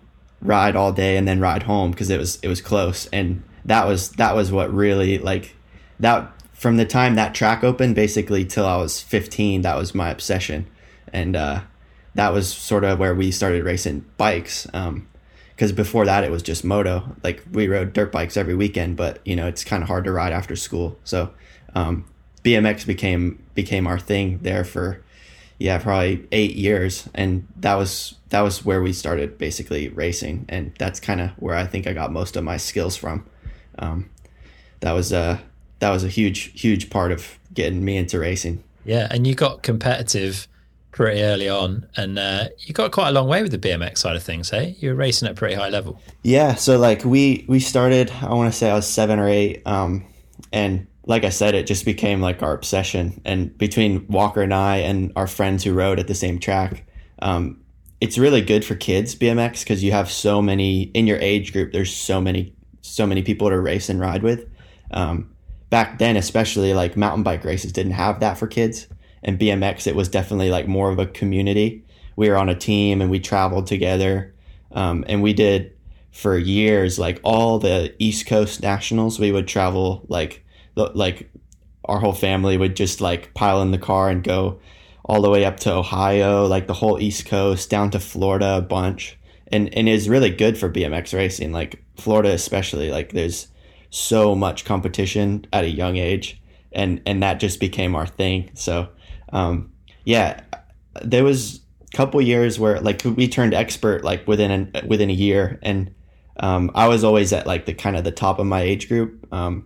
ride 0.46 0.76
all 0.76 0.92
day, 0.92 1.18
and 1.18 1.28
then 1.28 1.40
ride 1.40 1.64
home 1.64 1.92
because 1.92 2.10
it 2.10 2.20
was 2.20 2.40
it 2.42 2.48
was 2.48 2.62
close, 2.62 3.08
and 3.08 3.44
that 3.66 3.88
was 3.88 4.12
that 4.12 4.36
was 4.36 4.52
what 4.52 4.74
really 4.74 5.18
like 5.18 5.56
that 6.00 6.32
from 6.54 6.78
the 6.78 6.86
time 6.86 7.16
that 7.16 7.34
track 7.34 7.64
opened 7.64 7.96
basically 7.96 8.46
till 8.46 8.66
I 8.66 8.78
was 8.78 9.02
15 9.02 9.62
that 9.64 9.76
was 9.76 9.94
my 9.94 10.10
obsession 10.10 10.66
and 11.12 11.36
uh, 11.36 11.62
that 12.16 12.32
was 12.32 12.52
sort 12.52 12.84
of 12.84 12.98
where 12.98 13.14
we 13.14 13.30
started 13.32 13.64
racing 13.64 14.06
bikes. 14.18 14.68
um, 14.74 15.08
because 15.56 15.72
before 15.72 16.06
that 16.06 16.24
it 16.24 16.32
was 16.32 16.44
just 16.44 16.66
moto. 16.66 17.16
Like 17.24 17.44
we 17.52 17.68
rode 17.68 17.94
dirt 17.94 18.12
bikes 18.12 18.36
every 18.36 18.56
weekend, 18.56 18.98
but 18.98 19.20
you 19.26 19.36
know 19.36 19.48
it's 19.48 19.64
kind 19.64 19.82
of 19.82 19.88
hard 19.88 20.04
to 20.04 20.12
ride 20.12 20.34
after 20.34 20.56
school. 20.56 21.00
So 21.04 21.34
um, 21.74 22.06
BMX 22.44 22.86
became 22.86 23.42
became 23.54 23.88
our 23.88 23.98
thing 23.98 24.40
there 24.42 24.66
for 24.66 25.02
yeah 25.58 25.78
probably 25.78 26.28
eight 26.34 26.56
years, 26.56 27.08
and 27.14 27.48
that 27.56 27.76
was 27.76 28.16
that 28.36 28.42
was 28.42 28.66
where 28.66 28.82
we 28.82 28.92
started 28.92 29.38
basically 29.38 29.88
racing, 29.88 30.44
and 30.50 30.74
that's 30.78 31.00
kind 31.00 31.22
of 31.22 31.30
where 31.38 31.56
I 31.56 31.66
think 31.66 31.88
I 31.88 31.94
got 31.94 32.12
most 32.12 32.36
of 32.36 32.44
my 32.44 32.58
skills 32.58 32.98
from. 32.98 33.26
Um, 33.80 34.10
that 34.82 34.92
was 34.92 35.14
a 35.14 35.42
that 35.80 35.90
was 35.90 36.04
a 36.04 36.10
huge 36.10 36.52
huge 36.60 36.90
part 36.90 37.14
of 37.14 37.40
getting 37.54 37.86
me 37.86 37.96
into 37.96 38.20
racing. 38.20 38.62
Yeah, 38.84 39.08
and 39.10 39.26
you 39.26 39.36
got 39.36 39.64
competitive 39.64 40.50
pretty 40.92 41.22
early 41.22 41.48
on, 41.48 41.88
and 41.96 42.20
uh, 42.20 42.50
you 42.60 42.74
got 42.74 42.92
quite 42.92 43.08
a 43.08 43.12
long 43.14 43.30
way 43.30 43.42
with 43.42 43.52
the 43.52 43.58
BMX 43.58 44.00
side 44.00 44.18
of 44.18 44.24
things. 44.24 44.50
Hey, 44.50 44.76
you 44.80 44.90
were 44.90 44.96
racing 44.96 45.30
at 45.30 45.32
a 45.32 45.36
pretty 45.36 45.56
high 45.56 45.70
level. 45.70 46.02
Yeah, 46.22 46.56
so 46.56 46.78
like 46.78 47.06
we 47.06 47.46
we 47.48 47.62
started. 47.62 48.12
I 48.22 48.34
want 48.34 48.52
to 48.52 48.58
say 48.58 48.70
I 48.70 48.74
was 48.74 48.86
seven 48.86 49.18
or 49.18 49.30
eight, 49.30 49.62
um, 49.66 50.04
and 50.52 50.88
like 51.06 51.24
I 51.24 51.30
said, 51.30 51.56
it 51.56 51.68
just 51.68 51.86
became 51.86 52.20
like 52.20 52.44
our 52.44 52.54
obsession. 52.54 53.22
And 53.24 53.58
between 53.58 54.06
Walker 54.10 54.42
and 54.42 54.54
I 54.54 54.80
and 54.80 55.14
our 55.16 55.28
friends 55.28 55.64
who 55.64 55.72
rode 55.72 56.00
at 56.00 56.08
the 56.08 56.16
same 56.16 56.38
track, 56.38 56.86
um, 57.22 57.62
it's 58.06 58.20
really 58.20 58.42
good 58.42 58.64
for 58.64 58.76
kids 58.76 59.16
BMX 59.16 59.62
because 59.62 59.84
you 59.84 59.92
have 59.92 60.12
so 60.12 60.40
many 60.40 60.84
in 60.94 61.08
your 61.08 61.18
age 61.18 61.52
group. 61.52 61.72
There's 61.72 61.92
so 61.92 62.22
many 62.22 62.54
so 62.82 63.08
many 63.08 63.24
people 63.24 63.50
to 63.50 63.60
race 63.60 63.90
and 63.90 64.00
ride 64.00 64.22
with. 64.22 64.48
Um, 64.92 65.32
back 65.72 65.98
then, 65.98 66.16
especially 66.16 66.76
like 66.76 66.96
mountain 66.96 67.24
bike 67.24 67.44
races 67.44 67.72
didn't 67.72 67.94
have 67.94 68.20
that 68.20 68.38
for 68.38 68.46
kids 68.46 68.86
and 69.24 69.40
BMX, 69.40 69.88
it 69.88 69.96
was 69.96 70.08
definitely 70.08 70.52
like 70.52 70.68
more 70.68 70.92
of 70.92 71.00
a 71.00 71.08
community. 71.08 71.84
We 72.16 72.30
were 72.30 72.38
on 72.38 72.48
a 72.48 72.54
team 72.54 73.02
and 73.02 73.10
we 73.10 73.20
traveled 73.20 73.66
together. 73.66 74.36
Um, 74.72 75.04
and 75.08 75.24
we 75.24 75.34
did 75.34 75.74
for 76.12 76.38
years, 76.38 77.00
like 77.00 77.20
all 77.24 77.58
the 77.58 77.96
East 77.98 78.28
Coast 78.28 78.62
nationals, 78.62 79.20
we 79.20 79.32
would 79.32 79.48
travel 79.48 80.06
like, 80.10 80.46
like 80.76 81.28
our 81.86 82.00
whole 82.00 82.14
family 82.14 82.56
would 82.56 82.76
just 82.76 83.02
like 83.02 83.34
pile 83.34 83.64
in 83.64 83.72
the 83.72 83.80
car 83.80 84.10
and 84.10 84.24
go 84.24 84.60
all 85.06 85.22
the 85.22 85.30
way 85.30 85.46
up 85.46 85.60
to 85.62 85.74
Ohio, 85.74 86.46
like 86.46 86.68
the 86.68 86.74
whole 86.74 87.00
East 87.00 87.26
Coast 87.26 87.70
down 87.70 87.92
to 87.92 88.00
Florida 88.00 88.58
a 88.58 88.62
bunch. 88.62 89.18
And, 89.52 89.72
and 89.78 89.88
is 89.88 90.10
really 90.10 90.32
good 90.32 90.58
for 90.58 90.72
BMX 90.72 91.14
racing, 91.14 91.52
like 91.52 91.84
Florida, 91.98 92.32
especially 92.32 92.90
like 92.90 93.12
there's 93.14 93.48
so 93.92 94.34
much 94.34 94.66
competition 94.66 95.46
at 95.54 95.64
a 95.64 95.70
young 95.70 95.98
age 95.98 96.42
and, 96.76 97.02
and 97.06 97.24
that 97.24 97.40
just 97.40 97.60
became 97.60 97.96
our 97.96 98.06
thing. 98.06 98.52
So, 98.54 98.90
um, 99.32 99.72
yeah, 100.04 100.42
there 101.02 101.24
was 101.24 101.62
a 101.82 101.98
couple 101.98 102.22
years 102.22 102.60
where 102.60 102.80
like 102.82 103.02
we 103.04 103.28
turned 103.28 103.54
expert 103.54 104.04
like 104.04 104.28
within 104.28 104.72
a, 104.76 104.86
within 104.86 105.10
a 105.10 105.14
year, 105.14 105.58
and 105.64 105.96
um, 106.38 106.70
I 106.76 106.88
was 106.88 107.04
always 107.04 107.34
at 107.34 107.48
like 107.48 107.66
the 107.66 107.74
kind 107.74 107.96
of 107.96 108.04
the 108.04 108.12
top 108.12 108.38
of 108.38 108.46
my 108.46 108.62
age 108.62 108.88
group. 108.88 109.26
Um, 109.34 109.66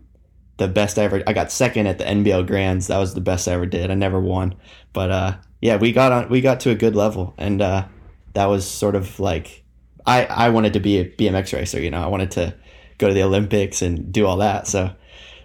the 0.59 0.67
best 0.67 0.99
I 0.99 1.03
ever 1.03 1.23
I 1.25 1.33
got 1.33 1.51
second 1.51 1.87
at 1.87 1.97
the 1.97 2.03
NBL 2.03 2.45
Grands. 2.45 2.87
That 2.87 2.99
was 2.99 3.15
the 3.15 3.21
best 3.21 3.47
I 3.47 3.53
ever 3.53 3.65
did. 3.65 3.89
I 3.89 3.95
never 3.95 4.19
won, 4.19 4.55
but 4.93 5.09
uh, 5.09 5.37
yeah, 5.61 5.77
we 5.77 5.91
got 5.91 6.11
on 6.11 6.29
we 6.29 6.41
got 6.41 6.59
to 6.61 6.69
a 6.69 6.75
good 6.75 6.95
level, 6.95 7.33
and 7.37 7.61
uh, 7.61 7.85
that 8.33 8.45
was 8.45 8.69
sort 8.69 8.95
of 8.95 9.19
like 9.19 9.63
I 10.05 10.25
I 10.25 10.49
wanted 10.49 10.73
to 10.73 10.79
be 10.79 10.99
a 10.99 11.09
BMX 11.09 11.53
racer. 11.53 11.81
You 11.81 11.89
know, 11.89 12.03
I 12.03 12.07
wanted 12.07 12.31
to 12.31 12.53
go 12.99 13.07
to 13.07 13.13
the 13.13 13.23
Olympics 13.23 13.81
and 13.81 14.11
do 14.11 14.25
all 14.27 14.37
that. 14.37 14.67
So, 14.67 14.91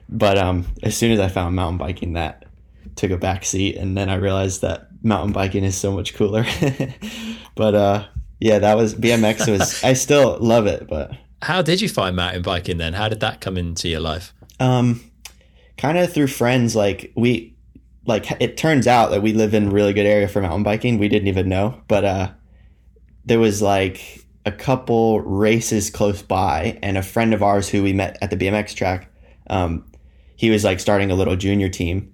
but 0.08 0.36
um, 0.36 0.66
as 0.82 0.96
soon 0.96 1.12
as 1.12 1.20
I 1.20 1.28
found 1.28 1.56
mountain 1.56 1.78
biking, 1.78 2.12
that 2.14 2.44
took 2.96 3.10
a 3.10 3.16
back 3.16 3.44
seat 3.44 3.76
and 3.76 3.96
then 3.96 4.08
I 4.08 4.14
realized 4.14 4.60
that 4.60 4.88
mountain 5.02 5.32
biking 5.32 5.64
is 5.64 5.76
so 5.76 5.92
much 5.92 6.14
cooler. 6.14 6.44
but 7.54 7.74
uh, 7.74 8.06
yeah, 8.40 8.58
that 8.58 8.76
was 8.76 8.94
BMX 8.94 9.50
was 9.50 9.82
I 9.82 9.94
still 9.94 10.38
love 10.40 10.66
it, 10.66 10.88
but 10.88 11.12
how 11.42 11.62
did 11.62 11.80
you 11.80 11.88
find 11.88 12.16
mountain 12.16 12.42
biking 12.42 12.78
then? 12.78 12.94
How 12.94 13.08
did 13.08 13.20
that 13.20 13.40
come 13.40 13.56
into 13.56 13.88
your 13.88 14.00
life? 14.00 14.34
Um 14.64 15.10
kind 15.76 15.98
of 15.98 16.12
through 16.12 16.28
friends 16.28 16.76
like 16.76 17.12
we 17.16 17.56
like 18.06 18.30
it 18.40 18.56
turns 18.56 18.86
out 18.86 19.10
that 19.10 19.22
we 19.22 19.32
live 19.32 19.54
in 19.54 19.68
a 19.68 19.70
really 19.70 19.92
good 19.92 20.06
area 20.06 20.28
for 20.28 20.40
mountain 20.40 20.62
biking. 20.62 20.98
We 20.98 21.08
didn't 21.08 21.28
even 21.28 21.48
know, 21.48 21.80
but 21.88 22.04
uh 22.04 22.30
there 23.24 23.40
was 23.40 23.62
like 23.62 24.24
a 24.46 24.52
couple 24.52 25.20
races 25.22 25.90
close 25.90 26.22
by, 26.22 26.78
and 26.82 26.98
a 26.98 27.02
friend 27.02 27.32
of 27.32 27.42
ours 27.42 27.68
who 27.68 27.82
we 27.82 27.92
met 27.92 28.18
at 28.20 28.30
the 28.30 28.36
BMX 28.36 28.74
track, 28.74 29.10
um, 29.48 29.84
he 30.36 30.50
was 30.50 30.64
like 30.64 30.80
starting 30.80 31.10
a 31.10 31.14
little 31.14 31.36
junior 31.36 31.68
team, 31.68 32.12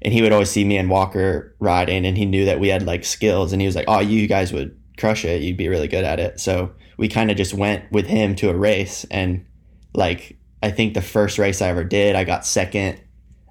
and 0.00 0.14
he 0.14 0.22
would 0.22 0.32
always 0.32 0.50
see 0.50 0.64
me 0.64 0.76
and 0.76 0.90
Walker 0.90 1.56
riding, 1.58 2.06
and 2.06 2.16
he 2.16 2.24
knew 2.24 2.44
that 2.44 2.60
we 2.60 2.68
had 2.68 2.84
like 2.84 3.04
skills, 3.04 3.52
and 3.52 3.60
he 3.60 3.66
was 3.66 3.74
like, 3.74 3.86
"Oh, 3.88 4.00
you 4.00 4.26
guys 4.28 4.52
would 4.52 4.78
crush 4.98 5.24
it. 5.24 5.42
You'd 5.42 5.56
be 5.56 5.68
really 5.68 5.88
good 5.88 6.04
at 6.04 6.20
it." 6.20 6.38
So 6.38 6.72
we 6.96 7.08
kind 7.08 7.30
of 7.30 7.36
just 7.36 7.54
went 7.54 7.90
with 7.90 8.06
him 8.06 8.36
to 8.36 8.50
a 8.50 8.56
race, 8.56 9.04
and 9.10 9.44
like 9.94 10.38
I 10.62 10.70
think 10.70 10.94
the 10.94 11.02
first 11.02 11.38
race 11.38 11.60
I 11.60 11.68
ever 11.68 11.84
did, 11.84 12.14
I 12.14 12.24
got 12.24 12.46
second. 12.46 13.00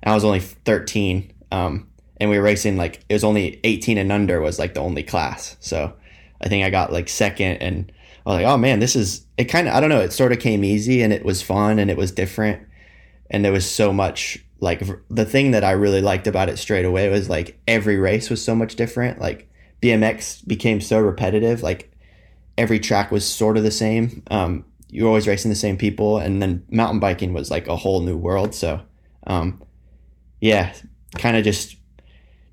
I 0.03 0.13
was 0.13 0.23
only 0.23 0.39
13. 0.39 1.33
Um, 1.51 1.87
and 2.17 2.29
we 2.29 2.37
were 2.37 2.43
racing 2.43 2.77
like 2.77 3.03
it 3.09 3.13
was 3.13 3.23
only 3.23 3.59
18 3.63 3.97
and 3.97 4.11
under 4.11 4.39
was 4.39 4.59
like 4.59 4.73
the 4.73 4.79
only 4.79 5.03
class. 5.03 5.57
So 5.59 5.93
I 6.39 6.47
think 6.47 6.63
I 6.63 6.69
got 6.69 6.93
like 6.93 7.09
second 7.09 7.57
and 7.57 7.91
I 8.25 8.29
was 8.29 8.35
like, 8.37 8.45
oh 8.45 8.57
man, 8.57 8.79
this 8.79 8.95
is 8.95 9.25
it 9.37 9.45
kind 9.45 9.67
of 9.67 9.73
I 9.73 9.79
don't 9.79 9.89
know, 9.89 10.01
it 10.01 10.13
sort 10.13 10.31
of 10.31 10.39
came 10.39 10.63
easy 10.63 11.01
and 11.01 11.11
it 11.11 11.25
was 11.25 11.41
fun 11.41 11.79
and 11.79 11.89
it 11.89 11.97
was 11.97 12.11
different 12.11 12.67
and 13.31 13.43
there 13.43 13.51
was 13.51 13.69
so 13.69 13.91
much 13.91 14.45
like 14.59 14.83
the 15.09 15.25
thing 15.25 15.51
that 15.51 15.63
I 15.63 15.71
really 15.71 16.01
liked 16.01 16.27
about 16.27 16.49
it 16.49 16.57
straight 16.57 16.85
away 16.85 17.09
was 17.09 17.27
like 17.27 17.59
every 17.67 17.97
race 17.97 18.29
was 18.29 18.43
so 18.43 18.53
much 18.53 18.75
different. 18.75 19.19
Like 19.19 19.49
BMX 19.81 20.47
became 20.47 20.79
so 20.79 20.99
repetitive, 20.99 21.63
like 21.63 21.91
every 22.57 22.79
track 22.79 23.11
was 23.11 23.27
sort 23.27 23.57
of 23.57 23.63
the 23.63 23.71
same. 23.71 24.21
Um, 24.29 24.65
you're 24.91 25.07
always 25.07 25.27
racing 25.27 25.49
the 25.49 25.55
same 25.55 25.77
people, 25.77 26.17
and 26.17 26.41
then 26.41 26.63
mountain 26.69 26.99
biking 26.99 27.33
was 27.33 27.49
like 27.49 27.67
a 27.67 27.77
whole 27.77 28.01
new 28.01 28.17
world. 28.17 28.53
So, 28.53 28.81
um, 29.25 29.63
yeah, 30.41 30.73
kind 31.17 31.37
of 31.37 31.43
just 31.43 31.77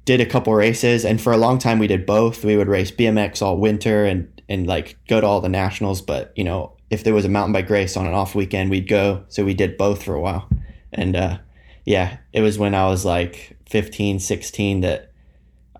did 0.04 0.20
a 0.20 0.26
couple 0.26 0.54
races, 0.54 1.04
and 1.04 1.20
for 1.20 1.32
a 1.32 1.36
long 1.36 1.58
time 1.58 1.78
we 1.78 1.88
did 1.88 2.06
both. 2.06 2.44
We 2.44 2.56
would 2.56 2.68
race 2.68 2.90
BMX 2.90 3.42
all 3.42 3.58
winter 3.58 4.04
and 4.04 4.40
and 4.48 4.66
like 4.66 4.96
go 5.08 5.20
to 5.20 5.26
all 5.26 5.40
the 5.40 5.48
nationals. 5.48 6.00
But 6.00 6.32
you 6.36 6.44
know, 6.44 6.76
if 6.90 7.04
there 7.04 7.12
was 7.12 7.24
a 7.24 7.28
mountain 7.28 7.52
bike 7.52 7.68
race 7.68 7.96
on 7.96 8.06
an 8.06 8.14
off 8.14 8.34
weekend, 8.34 8.70
we'd 8.70 8.88
go. 8.88 9.24
So 9.28 9.44
we 9.44 9.54
did 9.54 9.76
both 9.76 10.02
for 10.02 10.14
a 10.14 10.20
while, 10.20 10.48
and 10.92 11.16
uh, 11.16 11.38
yeah, 11.84 12.18
it 12.32 12.40
was 12.40 12.58
when 12.58 12.74
I 12.74 12.86
was 12.86 13.04
like 13.04 13.56
15, 13.68 14.20
16 14.20 14.80
that 14.82 15.10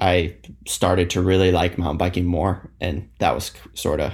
I 0.01 0.37
started 0.67 1.11
to 1.11 1.23
really 1.23 1.53
like 1.53 1.79
mountain 1.79 1.99
biking 1.99 2.27
more, 2.27 2.71
and 2.81 3.09
that 3.21 3.35
was 3.35 3.53
sort 3.75 4.01
of 4.01 4.13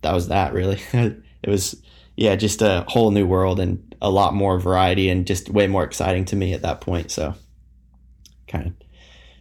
that 0.00 0.14
was 0.14 0.28
that 0.28 0.54
really. 0.54 0.80
it 1.42 1.50
was 1.50 1.80
yeah, 2.18 2.34
just 2.34 2.62
a 2.62 2.84
whole 2.88 3.12
new 3.12 3.26
world 3.26 3.60
and 3.60 3.94
a 4.02 4.10
lot 4.10 4.34
more 4.34 4.58
variety 4.58 5.08
and 5.08 5.24
just 5.24 5.48
way 5.50 5.68
more 5.68 5.84
exciting 5.84 6.24
to 6.24 6.36
me 6.36 6.52
at 6.52 6.62
that 6.62 6.80
point. 6.80 7.12
So 7.12 7.34
kind 8.48 8.66
of 8.66 8.72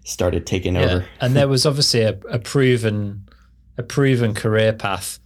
started 0.04 0.46
taking 0.46 0.75
yeah. 0.75 0.82
over. 0.82 1.06
and 1.20 1.36
there 1.36 1.48
was 1.48 1.66
obviously 1.66 2.01
a, 2.01 2.20
a, 2.30 2.38
proven 2.38 3.27
a 3.80 3.84
proven 3.84 4.36
career 4.36 4.74
path, 4.74 5.18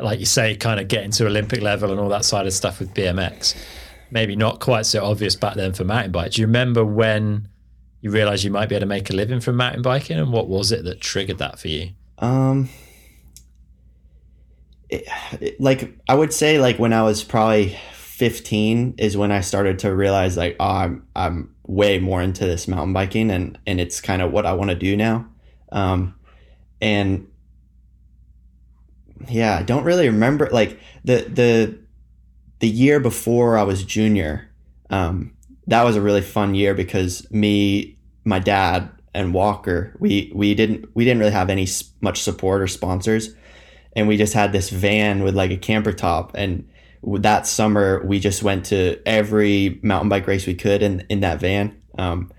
like 0.00 0.20
you 0.20 0.26
say, 0.26 0.54
kind 0.54 0.78
of 0.78 0.86
getting 0.86 1.10
to 1.10 1.26
Olympic 1.26 1.60
level 1.60 1.90
and 1.90 1.98
all 1.98 2.08
that 2.10 2.24
side 2.24 2.46
of 2.46 2.52
stuff 2.52 2.78
with 2.78 2.94
BMX. 2.94 3.56
Maybe 4.12 4.36
not 4.36 4.60
quite 4.60 4.86
so 4.86 5.04
obvious 5.04 5.34
back 5.34 5.56
then 5.56 5.72
for 5.72 5.82
mountain 5.82 6.12
bike. 6.12 6.32
Do 6.32 6.42
you 6.42 6.46
remember 6.46 6.84
when 6.84 7.48
you 8.02 8.10
realized 8.10 8.44
you 8.44 8.52
might 8.52 8.68
be 8.68 8.76
able 8.76 8.82
to 8.82 8.86
make 8.86 9.10
a 9.10 9.14
living 9.14 9.40
from 9.40 9.56
mountain 9.56 9.82
biking, 9.82 10.16
and 10.16 10.32
what 10.32 10.46
was 10.46 10.70
it 10.70 10.84
that 10.84 11.00
triggered 11.00 11.38
that 11.38 11.58
for 11.58 11.68
you? 11.68 11.90
Um, 12.18 12.68
like 15.58 15.96
I 16.08 16.14
would 16.14 16.32
say, 16.32 16.58
like 16.58 16.78
when 16.78 16.92
I 16.92 17.02
was 17.02 17.24
probably 17.24 17.76
15 17.92 18.94
is 18.98 19.16
when 19.16 19.32
I 19.32 19.40
started 19.40 19.78
to 19.80 19.94
realize 19.94 20.36
like 20.36 20.56
oh, 20.60 20.64
I'm 20.66 21.06
I'm 21.16 21.54
way 21.66 21.98
more 21.98 22.22
into 22.22 22.44
this 22.44 22.68
mountain 22.68 22.92
biking 22.92 23.30
and 23.30 23.58
and 23.66 23.80
it's 23.80 24.00
kind 24.00 24.22
of 24.22 24.32
what 24.32 24.46
I 24.46 24.52
want 24.52 24.70
to 24.70 24.76
do 24.76 24.96
now. 24.96 25.26
Um, 25.72 26.14
and 26.80 27.26
yeah, 29.28 29.58
I 29.58 29.62
don't 29.62 29.84
really 29.84 30.08
remember 30.08 30.48
like 30.50 30.78
the 31.04 31.26
the 31.28 31.78
the 32.60 32.68
year 32.68 33.00
before 33.00 33.58
I 33.58 33.62
was 33.62 33.84
junior. 33.84 34.50
Um, 34.90 35.36
that 35.66 35.82
was 35.82 35.96
a 35.96 36.00
really 36.00 36.20
fun 36.20 36.54
year 36.54 36.74
because 36.74 37.30
me, 37.30 37.98
my 38.24 38.38
dad, 38.38 38.90
and 39.14 39.32
Walker, 39.32 39.94
we 39.98 40.30
we 40.34 40.54
didn't 40.54 40.86
we 40.94 41.04
didn't 41.04 41.20
really 41.20 41.32
have 41.32 41.50
any 41.50 41.66
much 42.00 42.22
support 42.22 42.60
or 42.60 42.66
sponsors, 42.66 43.34
and 43.96 44.08
we 44.08 44.16
just 44.16 44.34
had 44.34 44.52
this 44.52 44.70
van 44.70 45.22
with 45.22 45.34
like 45.34 45.50
a 45.50 45.56
camper 45.56 45.92
top 45.92 46.32
and 46.34 46.68
that 47.06 47.46
summer 47.46 48.02
we 48.04 48.18
just 48.18 48.42
went 48.42 48.66
to 48.66 49.00
every 49.06 49.78
mountain 49.82 50.08
bike 50.08 50.26
race 50.26 50.46
we 50.46 50.54
could 50.54 50.82
in 50.82 51.04
in 51.08 51.20
that 51.20 51.40
van. 51.40 51.80
Um, 51.98 52.32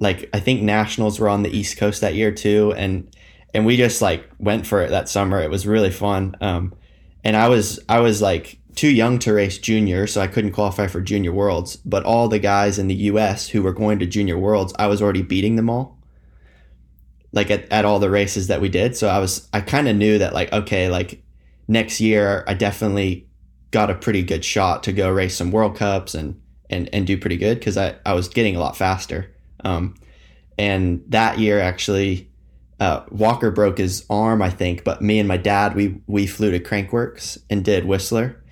like 0.00 0.28
I 0.32 0.40
think 0.40 0.62
nationals 0.62 1.20
were 1.20 1.28
on 1.28 1.42
the 1.42 1.56
East 1.56 1.76
Coast 1.76 2.00
that 2.00 2.14
year 2.14 2.32
too, 2.32 2.72
and 2.76 3.14
and 3.54 3.66
we 3.66 3.76
just 3.76 4.02
like 4.02 4.28
went 4.38 4.66
for 4.66 4.82
it 4.82 4.90
that 4.90 5.08
summer. 5.08 5.40
It 5.40 5.50
was 5.50 5.66
really 5.66 5.90
fun. 5.90 6.36
Um, 6.40 6.74
and 7.22 7.36
I 7.36 7.48
was 7.48 7.78
I 7.88 8.00
was 8.00 8.20
like 8.20 8.58
too 8.74 8.90
young 8.90 9.18
to 9.20 9.32
race 9.32 9.58
junior, 9.58 10.06
so 10.06 10.20
I 10.20 10.26
couldn't 10.26 10.52
qualify 10.52 10.86
for 10.86 11.00
junior 11.00 11.32
worlds. 11.32 11.76
But 11.76 12.04
all 12.04 12.28
the 12.28 12.38
guys 12.38 12.78
in 12.78 12.88
the 12.88 12.94
U.S. 12.94 13.48
who 13.48 13.62
were 13.62 13.72
going 13.72 13.98
to 14.00 14.06
junior 14.06 14.38
worlds, 14.38 14.72
I 14.78 14.86
was 14.86 15.02
already 15.02 15.22
beating 15.22 15.56
them 15.56 15.70
all. 15.70 15.98
Like 17.32 17.50
at, 17.50 17.70
at 17.72 17.84
all 17.84 17.98
the 17.98 18.10
races 18.10 18.48
that 18.48 18.60
we 18.60 18.68
did, 18.68 18.96
so 18.96 19.08
I 19.08 19.18
was 19.18 19.48
I 19.52 19.60
kind 19.62 19.88
of 19.88 19.96
knew 19.96 20.18
that 20.18 20.34
like 20.34 20.52
okay 20.52 20.88
like 20.90 21.22
next 21.66 22.00
year 22.00 22.44
I 22.46 22.54
definitely 22.54 23.26
got 23.70 23.90
a 23.90 23.94
pretty 23.94 24.22
good 24.22 24.44
shot 24.44 24.82
to 24.84 24.92
go 24.92 25.10
race 25.10 25.36
some 25.36 25.50
World 25.50 25.76
Cups 25.76 26.14
and 26.14 26.40
and 26.70 26.88
and 26.92 27.06
do 27.06 27.18
pretty 27.18 27.36
good 27.36 27.58
because 27.58 27.76
I, 27.76 27.96
I 28.06 28.14
was 28.14 28.28
getting 28.28 28.56
a 28.56 28.60
lot 28.60 28.76
faster. 28.76 29.34
Um, 29.64 29.94
and 30.58 31.02
that 31.08 31.38
year 31.38 31.60
actually, 31.60 32.30
uh, 32.80 33.04
Walker 33.10 33.50
broke 33.50 33.78
his 33.78 34.04
arm, 34.10 34.42
I 34.42 34.50
think, 34.50 34.84
but 34.84 35.02
me 35.02 35.18
and 35.18 35.28
my 35.28 35.36
dad 35.36 35.74
we 35.74 36.00
we 36.06 36.26
flew 36.26 36.50
to 36.50 36.60
Crankworx 36.60 37.38
and 37.50 37.64
did 37.64 37.84
Whistler, 37.84 38.42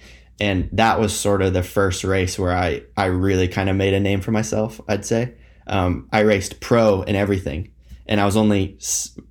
and 0.40 0.68
that 0.72 1.00
was 1.00 1.12
sort 1.12 1.42
of 1.42 1.52
the 1.52 1.62
first 1.62 2.04
race 2.04 2.38
where 2.38 2.54
I 2.56 2.82
I 2.96 3.06
really 3.06 3.48
kind 3.48 3.68
of 3.68 3.76
made 3.76 3.94
a 3.94 4.00
name 4.00 4.20
for 4.20 4.30
myself. 4.30 4.80
I'd 4.88 5.04
say 5.04 5.34
um, 5.66 6.08
I 6.12 6.20
raced 6.20 6.60
pro 6.60 7.02
and 7.02 7.16
everything, 7.16 7.72
and 8.10 8.20
I 8.20 8.26
was 8.26 8.36
only 8.36 8.78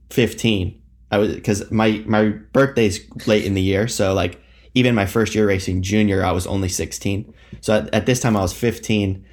fifteen. 0.09 0.81
I 1.11 1.19
was 1.19 1.35
because 1.35 1.69
my 1.69 2.03
my 2.07 2.29
birthday's 2.29 2.99
late 3.27 3.45
in 3.45 3.53
the 3.53 3.61
year, 3.61 3.87
so 3.87 4.15
like 4.15 4.41
even 4.73 4.95
my 4.95 5.05
first 5.05 5.35
year 5.35 5.47
racing 5.47 5.81
junior, 5.81 6.23
I 6.23 6.31
was 6.31 6.47
only 6.47 6.69
16. 6.69 7.33
So 7.61 7.77
at, 7.77 7.93
at 7.93 8.05
this 8.05 8.19
time, 8.19 8.37
I 8.37 8.41
was 8.41 8.53
15, 8.53 9.25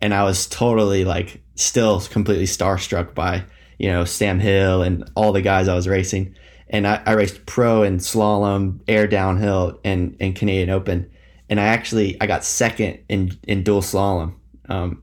and 0.00 0.14
I 0.14 0.24
was 0.24 0.46
totally 0.46 1.04
like 1.04 1.42
still 1.54 2.00
completely 2.00 2.44
starstruck 2.44 3.14
by 3.14 3.44
you 3.78 3.88
know 3.88 4.04
Sam 4.04 4.38
Hill 4.38 4.82
and 4.82 5.08
all 5.14 5.32
the 5.32 5.42
guys 5.42 5.68
I 5.68 5.74
was 5.74 5.88
racing. 5.88 6.34
And 6.68 6.86
I, 6.86 7.02
I 7.04 7.12
raced 7.12 7.44
pro 7.46 7.82
and 7.82 8.00
slalom, 8.00 8.80
air 8.88 9.06
downhill, 9.06 9.80
and 9.84 10.16
and 10.20 10.34
Canadian 10.34 10.70
Open. 10.70 11.10
And 11.48 11.60
I 11.60 11.64
actually 11.64 12.20
I 12.20 12.26
got 12.26 12.44
second 12.44 13.00
in 13.08 13.38
in 13.44 13.62
dual 13.62 13.82
slalom. 13.82 14.34
Um, 14.68 15.01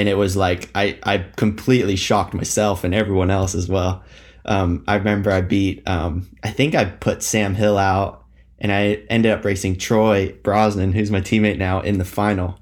and 0.00 0.08
it 0.08 0.16
was 0.16 0.34
like 0.34 0.70
I, 0.74 0.98
I 1.02 1.18
completely 1.36 1.94
shocked 1.94 2.32
myself 2.32 2.84
and 2.84 2.94
everyone 2.94 3.30
else 3.30 3.54
as 3.54 3.68
well. 3.68 4.02
Um, 4.46 4.82
I 4.88 4.94
remember 4.94 5.30
I 5.30 5.42
beat 5.42 5.86
um, 5.86 6.30
I 6.42 6.48
think 6.48 6.74
I 6.74 6.86
put 6.86 7.22
Sam 7.22 7.54
Hill 7.54 7.76
out 7.76 8.24
and 8.58 8.72
I 8.72 9.02
ended 9.10 9.30
up 9.30 9.44
racing 9.44 9.76
Troy 9.76 10.32
Brosnan, 10.42 10.92
who's 10.92 11.10
my 11.10 11.20
teammate 11.20 11.58
now, 11.58 11.80
in 11.80 11.98
the 11.98 12.06
final, 12.06 12.58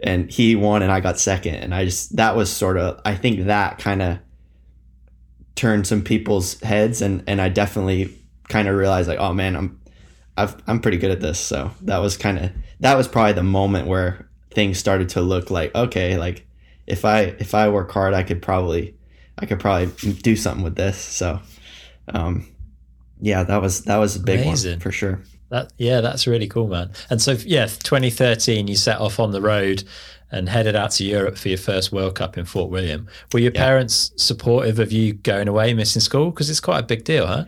and 0.00 0.30
he 0.30 0.56
won 0.56 0.80
and 0.80 0.90
I 0.90 1.00
got 1.00 1.20
second. 1.20 1.56
And 1.56 1.74
I 1.74 1.84
just 1.84 2.16
that 2.16 2.34
was 2.34 2.50
sort 2.50 2.78
of 2.78 3.02
I 3.04 3.14
think 3.16 3.44
that 3.44 3.78
kind 3.78 4.00
of 4.00 4.18
turned 5.56 5.86
some 5.86 6.00
people's 6.00 6.58
heads, 6.62 7.02
and 7.02 7.22
and 7.26 7.38
I 7.38 7.50
definitely 7.50 8.18
kind 8.48 8.66
of 8.66 8.74
realized 8.74 9.08
like, 9.10 9.18
oh 9.18 9.34
man, 9.34 9.56
I'm 9.56 9.78
i 10.38 10.50
am 10.66 10.80
pretty 10.80 10.96
good 10.96 11.10
at 11.10 11.20
this. 11.20 11.38
So 11.38 11.70
that 11.82 11.98
was 11.98 12.16
kind 12.16 12.38
of 12.38 12.50
that 12.80 12.96
was 12.96 13.06
probably 13.06 13.34
the 13.34 13.42
moment 13.42 13.88
where 13.88 14.26
things 14.52 14.78
started 14.78 15.10
to 15.10 15.20
look 15.20 15.50
like 15.50 15.74
okay, 15.74 16.16
like 16.16 16.47
if 16.88 17.04
I 17.04 17.20
if 17.38 17.54
I 17.54 17.68
work 17.68 17.90
hard, 17.92 18.14
I 18.14 18.22
could 18.22 18.42
probably 18.42 18.94
I 19.38 19.46
could 19.46 19.60
probably 19.60 19.86
do 20.14 20.36
something 20.36 20.64
with 20.64 20.76
this. 20.76 20.98
So. 20.98 21.40
Um, 22.14 22.48
yeah, 23.20 23.42
that 23.42 23.60
was 23.60 23.84
that 23.84 23.96
was 23.96 24.16
a 24.16 24.20
big 24.20 24.40
Amazing. 24.40 24.72
one 24.72 24.80
for 24.80 24.92
sure. 24.92 25.22
That 25.50 25.72
yeah, 25.78 26.00
that's 26.00 26.26
really 26.26 26.46
cool, 26.46 26.68
man. 26.68 26.92
And 27.10 27.20
so 27.20 27.32
yeah, 27.32 27.66
2013, 27.66 28.68
you 28.68 28.76
set 28.76 29.00
off 29.00 29.18
on 29.18 29.32
the 29.32 29.40
road 29.40 29.84
and 30.30 30.48
headed 30.48 30.76
out 30.76 30.90
to 30.92 31.04
Europe 31.04 31.38
for 31.38 31.48
your 31.48 31.58
first 31.58 31.90
World 31.90 32.14
Cup 32.14 32.36
in 32.36 32.44
Fort 32.44 32.70
William. 32.70 33.08
Were 33.32 33.40
your 33.40 33.52
yeah. 33.52 33.64
parents 33.64 34.12
supportive 34.16 34.78
of 34.78 34.92
you 34.92 35.14
going 35.14 35.48
away, 35.48 35.72
missing 35.72 36.00
school? 36.00 36.30
Because 36.30 36.50
it's 36.50 36.60
quite 36.60 36.80
a 36.80 36.82
big 36.82 37.04
deal, 37.04 37.26
huh? 37.26 37.46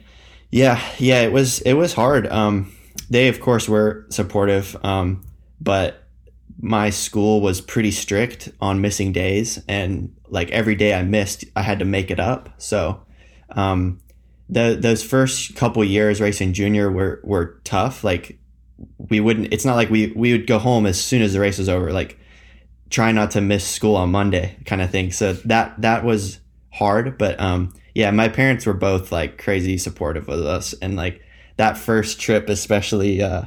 Yeah, 0.51 0.83
yeah, 0.99 1.21
it 1.21 1.33
was 1.33 1.61
it 1.61 1.75
was 1.75 1.93
hard. 1.93 2.27
Um, 2.29 2.75
they 3.09 3.29
of 3.29 3.41
course 3.41 3.69
were 3.69 4.07
supportive, 4.09 4.77
um, 4.83 5.25
but 5.61 6.05
my 6.61 6.91
school 6.91 7.41
was 7.41 7.61
pretty 7.61 7.91
strict 7.91 8.51
on 8.61 8.81
missing 8.81 9.13
days, 9.13 9.63
and 9.69 10.15
like 10.29 10.51
every 10.51 10.75
day 10.75 10.95
I 10.95 11.03
missed, 11.03 11.45
I 11.57 11.63
had 11.63 11.79
to 11.81 11.85
make 11.85 12.11
it 12.11 12.21
up. 12.21 12.51
So. 12.59 13.03
Um, 13.53 14.01
the 14.51 14.77
those 14.79 15.03
first 15.03 15.55
couple 15.55 15.83
years 15.85 16.21
racing 16.21 16.53
junior 16.53 16.91
were 16.91 17.21
were 17.23 17.61
tough. 17.65 18.03
Like 18.03 18.39
we 18.99 19.21
wouldn't. 19.21 19.53
It's 19.53 19.65
not 19.65 19.77
like 19.77 19.91
we 19.91 20.09
we 20.09 20.33
would 20.33 20.47
go 20.47 20.59
home 20.59 20.87
as 20.87 21.01
soon 21.01 21.23
as 21.23 21.33
the 21.33 21.41
race 21.41 21.59
was 21.59 21.69
over. 21.69 21.93
Like 21.93 22.19
try 22.91 23.13
not 23.13 23.31
to 23.33 23.41
miss 23.41 23.65
school 23.65 23.97
on 23.97 24.11
Monday, 24.11 24.57
kind 24.67 24.83
of 24.83 24.91
thing. 24.91 25.13
So 25.13 25.35
that 25.35 25.81
that 25.81 26.05
was 26.05 26.41
hard. 26.73 27.17
But 27.17 27.41
um, 27.41 27.73
yeah, 27.95 28.11
my 28.11 28.29
parents 28.29 28.67
were 28.67 28.75
both 28.75 29.13
like 29.13 29.39
crazy 29.39 29.79
supportive 29.79 30.29
of 30.29 30.41
us, 30.41 30.75
and 30.83 30.97
like 30.97 31.23
that 31.57 31.79
first 31.79 32.21
trip, 32.21 32.49
especially 32.49 33.23
uh, 33.23 33.45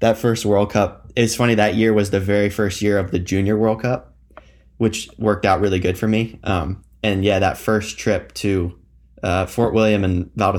that 0.00 0.18
first 0.18 0.44
World 0.44 0.70
Cup. 0.70 1.10
It's 1.16 1.34
funny 1.34 1.54
that 1.56 1.74
year 1.74 1.92
was 1.92 2.10
the 2.10 2.20
very 2.20 2.50
first 2.50 2.82
year 2.82 2.98
of 2.98 3.10
the 3.10 3.18
Junior 3.18 3.56
World 3.56 3.82
Cup, 3.82 4.14
which 4.76 5.08
worked 5.18 5.44
out 5.44 5.60
really 5.60 5.80
good 5.80 5.98
for 5.98 6.06
me. 6.06 6.38
Um, 6.44 6.84
and 7.02 7.24
yeah, 7.24 7.38
that 7.40 7.58
first 7.58 7.98
trip 7.98 8.32
to 8.34 8.78
uh, 9.22 9.46
Fort 9.46 9.74
William 9.74 10.04
and 10.04 10.30
Val 10.34 10.52
di 10.52 10.58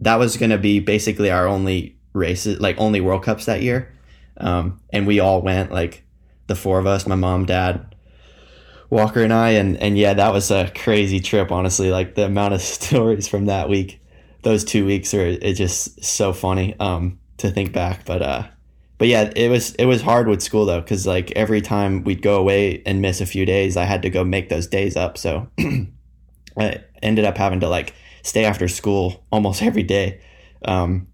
that 0.00 0.18
was 0.18 0.36
going 0.36 0.50
to 0.50 0.58
be 0.58 0.80
basically 0.80 1.30
our 1.30 1.46
only 1.46 1.96
races, 2.12 2.60
like 2.60 2.78
only 2.78 3.00
World 3.00 3.22
Cups 3.22 3.46
that 3.46 3.62
year. 3.62 3.92
Um, 4.36 4.80
and 4.92 5.06
we 5.06 5.20
all 5.20 5.42
went, 5.42 5.72
like 5.72 6.04
the 6.46 6.56
four 6.56 6.78
of 6.78 6.86
us, 6.86 7.06
my 7.06 7.14
mom, 7.14 7.46
dad, 7.46 7.94
Walker, 8.90 9.22
and 9.22 9.32
I. 9.32 9.50
And, 9.50 9.76
and 9.78 9.96
yeah, 9.96 10.14
that 10.14 10.32
was 10.32 10.50
a 10.50 10.70
crazy 10.74 11.20
trip, 11.20 11.52
honestly. 11.52 11.90
Like 11.90 12.14
the 12.16 12.26
amount 12.26 12.54
of 12.54 12.60
stories 12.62 13.28
from 13.28 13.46
that 13.46 13.68
week, 13.68 14.00
those 14.42 14.64
two 14.64 14.84
weeks 14.84 15.14
are 15.14 15.24
it's 15.24 15.58
just 15.58 16.04
so 16.04 16.32
funny 16.32 16.78
um, 16.78 17.18
to 17.38 17.50
think 17.50 17.72
back. 17.72 18.04
But, 18.04 18.22
uh, 18.22 18.46
but 18.98 19.08
yeah, 19.08 19.32
it 19.34 19.50
was 19.50 19.74
it 19.74 19.86
was 19.86 20.02
hard 20.02 20.28
with 20.28 20.42
school 20.42 20.66
though, 20.66 20.80
because 20.80 21.06
like 21.06 21.32
every 21.32 21.60
time 21.60 22.04
we'd 22.04 22.22
go 22.22 22.36
away 22.36 22.82
and 22.86 23.02
miss 23.02 23.20
a 23.20 23.26
few 23.26 23.44
days, 23.44 23.76
I 23.76 23.84
had 23.84 24.02
to 24.02 24.10
go 24.10 24.24
make 24.24 24.48
those 24.48 24.66
days 24.66 24.96
up. 24.96 25.18
So 25.18 25.48
I 26.58 26.80
ended 27.02 27.24
up 27.24 27.36
having 27.36 27.60
to 27.60 27.68
like 27.68 27.94
stay 28.22 28.44
after 28.44 28.68
school 28.68 29.24
almost 29.32 29.62
every 29.70 29.82
day 29.82 30.20
um, 30.64 31.08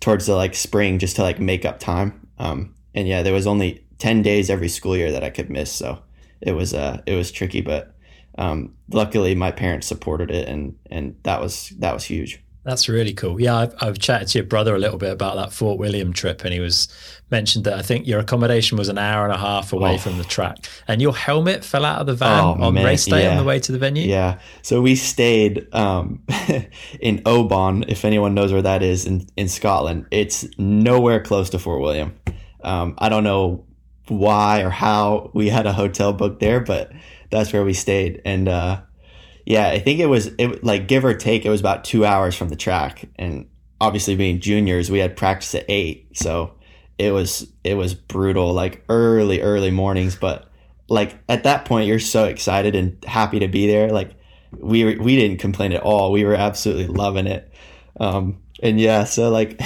towards 0.00 0.26
the 0.26 0.34
like 0.34 0.54
spring 0.54 0.98
just 0.98 1.16
to 1.16 1.22
like 1.22 1.38
make 1.38 1.64
up 1.64 1.78
time. 1.78 2.26
Um, 2.38 2.74
and 2.94 3.06
yeah, 3.06 3.22
there 3.22 3.34
was 3.34 3.46
only 3.46 3.86
ten 3.98 4.22
days 4.22 4.48
every 4.48 4.68
school 4.68 4.96
year 4.96 5.12
that 5.12 5.24
I 5.24 5.30
could 5.30 5.50
miss, 5.50 5.70
so 5.70 6.02
it 6.40 6.52
was 6.52 6.72
uh 6.74 7.02
it 7.06 7.14
was 7.14 7.30
tricky, 7.30 7.60
but 7.60 7.94
um, 8.38 8.74
luckily 8.90 9.34
my 9.34 9.50
parents 9.50 9.86
supported 9.86 10.30
it, 10.30 10.48
and 10.48 10.76
and 10.90 11.16
that 11.22 11.40
was 11.40 11.70
that 11.78 11.94
was 11.94 12.04
huge. 12.04 12.42
That's 12.66 12.88
really 12.88 13.14
cool. 13.14 13.40
Yeah, 13.40 13.58
I've, 13.58 13.74
I've 13.80 13.98
chatted 14.00 14.26
to 14.28 14.38
your 14.38 14.44
brother 14.44 14.74
a 14.74 14.78
little 14.80 14.98
bit 14.98 15.12
about 15.12 15.36
that 15.36 15.52
Fort 15.52 15.78
William 15.78 16.12
trip, 16.12 16.42
and 16.42 16.52
he 16.52 16.58
was 16.58 16.88
mentioned 17.30 17.64
that 17.64 17.74
I 17.74 17.82
think 17.82 18.08
your 18.08 18.18
accommodation 18.18 18.76
was 18.76 18.88
an 18.88 18.98
hour 18.98 19.22
and 19.22 19.32
a 19.32 19.38
half 19.38 19.72
away 19.72 19.94
oh. 19.94 19.98
from 19.98 20.18
the 20.18 20.24
track, 20.24 20.68
and 20.88 21.00
your 21.00 21.14
helmet 21.14 21.64
fell 21.64 21.84
out 21.84 22.00
of 22.00 22.08
the 22.08 22.14
van 22.14 22.42
oh, 22.42 22.56
on 22.60 22.74
man. 22.74 22.84
race 22.84 23.04
day 23.04 23.22
yeah. 23.22 23.30
on 23.30 23.36
the 23.36 23.44
way 23.44 23.60
to 23.60 23.70
the 23.70 23.78
venue. 23.78 24.02
Yeah, 24.02 24.40
so 24.62 24.82
we 24.82 24.96
stayed 24.96 25.72
um, 25.72 26.24
in 27.00 27.22
Oban, 27.24 27.84
if 27.86 28.04
anyone 28.04 28.34
knows 28.34 28.52
where 28.52 28.62
that 28.62 28.82
is 28.82 29.06
in 29.06 29.28
in 29.36 29.48
Scotland. 29.48 30.06
It's 30.10 30.44
nowhere 30.58 31.22
close 31.22 31.50
to 31.50 31.60
Fort 31.60 31.80
William. 31.80 32.18
Um, 32.64 32.96
I 32.98 33.08
don't 33.08 33.22
know 33.22 33.64
why 34.08 34.62
or 34.62 34.70
how 34.70 35.30
we 35.34 35.50
had 35.50 35.66
a 35.66 35.72
hotel 35.72 36.12
booked 36.12 36.40
there, 36.40 36.58
but 36.58 36.90
that's 37.30 37.52
where 37.52 37.64
we 37.64 37.74
stayed, 37.74 38.22
and. 38.24 38.48
Uh, 38.48 38.80
yeah, 39.46 39.68
I 39.68 39.78
think 39.78 40.00
it 40.00 40.06
was 40.06 40.26
it 40.38 40.64
like 40.64 40.88
give 40.88 41.04
or 41.04 41.14
take, 41.14 41.46
it 41.46 41.50
was 41.50 41.60
about 41.60 41.84
two 41.84 42.04
hours 42.04 42.34
from 42.34 42.48
the 42.48 42.56
track, 42.56 43.08
and 43.14 43.48
obviously 43.80 44.16
being 44.16 44.40
juniors, 44.40 44.90
we 44.90 44.98
had 44.98 45.16
practice 45.16 45.54
at 45.54 45.64
eight, 45.68 46.16
so 46.18 46.54
it 46.98 47.12
was 47.12 47.46
it 47.62 47.74
was 47.74 47.94
brutal, 47.94 48.52
like 48.52 48.84
early 48.88 49.40
early 49.40 49.70
mornings. 49.70 50.16
But 50.16 50.50
like 50.88 51.16
at 51.28 51.44
that 51.44 51.64
point, 51.64 51.86
you're 51.86 52.00
so 52.00 52.24
excited 52.24 52.74
and 52.74 53.02
happy 53.04 53.38
to 53.38 53.46
be 53.46 53.68
there. 53.68 53.92
Like 53.92 54.10
we 54.50 54.96
we 54.96 55.14
didn't 55.14 55.38
complain 55.38 55.72
at 55.72 55.82
all. 55.82 56.10
We 56.10 56.24
were 56.24 56.34
absolutely 56.34 56.88
loving 56.88 57.28
it. 57.28 57.52
Um, 58.00 58.42
and 58.60 58.80
yeah, 58.80 59.04
so 59.04 59.30
like 59.30 59.60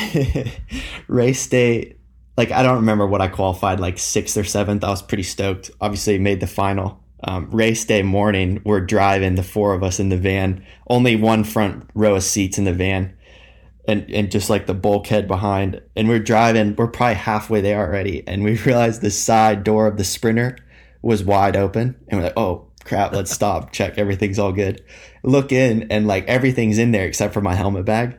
race 1.08 1.46
day, 1.46 1.96
like 2.37 2.50
I 2.50 2.62
don't 2.62 2.76
remember 2.76 3.06
what 3.06 3.22
I 3.22 3.28
qualified, 3.28 3.80
like 3.80 3.99
sixth 3.99 4.37
or 4.37 4.44
seventh. 4.44 4.84
I 4.84 4.90
was 4.90 5.00
pretty 5.00 5.22
stoked. 5.22 5.70
Obviously, 5.80 6.18
made 6.18 6.40
the 6.40 6.46
final 6.46 7.02
um, 7.25 7.50
race 7.50 7.85
day 7.85 8.03
morning, 8.03 8.62
we're 8.65 8.81
driving 8.81 9.35
the 9.35 9.43
four 9.43 9.75
of 9.75 9.83
us 9.83 10.00
in 10.00 10.09
the 10.09 10.17
van, 10.17 10.65
only 10.89 11.17
one 11.17 11.45
front 11.45 11.89
row 11.95 12.15
of 12.15 12.23
seats 12.23 12.59
in 12.59 12.65
the 12.65 12.73
van, 12.73 13.17
and 13.87 14.11
and 14.11 14.31
just 14.31 14.49
like 14.49 14.67
the 14.67 14.75
bulkhead 14.75 15.29
behind. 15.29 15.81
And 15.97 16.09
we're 16.09 16.19
driving, 16.19 16.75
we're 16.77 16.87
probably 16.87 17.17
halfway 17.17 17.61
there 17.61 17.81
already, 17.87 18.27
and 18.27 18.43
we 18.43 18.57
realized 18.65 19.02
the 19.02 19.11
side 19.11 19.65
door 19.65 19.87
of 19.87 19.97
the 19.97 20.04
Sprinter 20.04 20.56
was 21.02 21.25
wide 21.25 21.56
open, 21.56 21.97
and 22.09 22.21
we're 22.21 22.26
like, 22.26 22.39
oh 22.39 22.67
crap, 22.85 23.13
let's 23.13 23.30
stop, 23.30 23.73
check 23.73 23.99
everything's 23.99 24.39
all 24.39 24.52
good. 24.52 24.83
Look 25.23 25.52
in, 25.52 25.91
and 25.91 26.06
like 26.06 26.26
everything's 26.26 26.78
in 26.78 26.93
there 26.93 27.06
except 27.06 27.35
for 27.35 27.43
my 27.43 27.54
helmet 27.54 27.85
bag. 27.85 28.17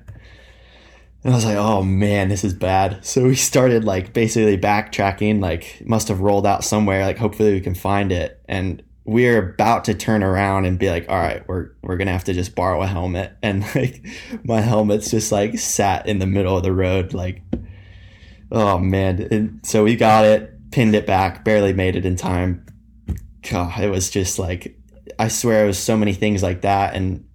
And 1.23 1.33
I 1.33 1.35
was 1.35 1.45
like, 1.45 1.57
oh 1.57 1.83
man, 1.83 2.29
this 2.29 2.43
is 2.43 2.53
bad. 2.53 3.05
So 3.05 3.23
we 3.23 3.35
started 3.35 3.83
like 3.83 4.11
basically 4.13 4.57
backtracking, 4.57 5.39
like 5.39 5.81
must 5.85 6.07
have 6.07 6.19
rolled 6.19 6.47
out 6.47 6.63
somewhere, 6.63 7.05
like 7.05 7.17
hopefully 7.17 7.53
we 7.53 7.61
can 7.61 7.75
find 7.75 8.11
it. 8.11 8.41
And 8.47 8.81
we're 9.03 9.49
about 9.49 9.85
to 9.85 9.93
turn 9.93 10.23
around 10.23 10.65
and 10.65 10.77
be 10.77 10.89
like, 10.89 11.07
all 11.09 11.17
right, 11.17 11.47
we're 11.47 11.71
we're 11.81 11.97
gonna 11.97 12.11
have 12.11 12.23
to 12.25 12.33
just 12.33 12.55
borrow 12.55 12.81
a 12.81 12.87
helmet. 12.87 13.37
And 13.43 13.63
like 13.75 14.05
my 14.43 14.61
helmet's 14.61 15.11
just 15.11 15.31
like 15.31 15.57
sat 15.57 16.05
in 16.07 16.19
the 16.19 16.27
middle 16.27 16.55
of 16.55 16.63
the 16.63 16.73
road, 16.73 17.13
like 17.13 17.41
oh 18.51 18.77
man. 18.77 19.27
And 19.31 19.65
so 19.65 19.83
we 19.83 19.95
got 19.95 20.25
it, 20.25 20.71
pinned 20.71 20.95
it 20.95 21.07
back, 21.07 21.43
barely 21.43 21.73
made 21.73 21.95
it 21.95 22.05
in 22.05 22.15
time. 22.15 22.65
God, 23.49 23.79
it 23.79 23.89
was 23.89 24.09
just 24.09 24.37
like 24.37 24.77
I 25.17 25.27
swear 25.27 25.63
it 25.63 25.67
was 25.67 25.79
so 25.79 25.97
many 25.97 26.13
things 26.13 26.43
like 26.43 26.61
that. 26.61 26.93
And 26.95 27.25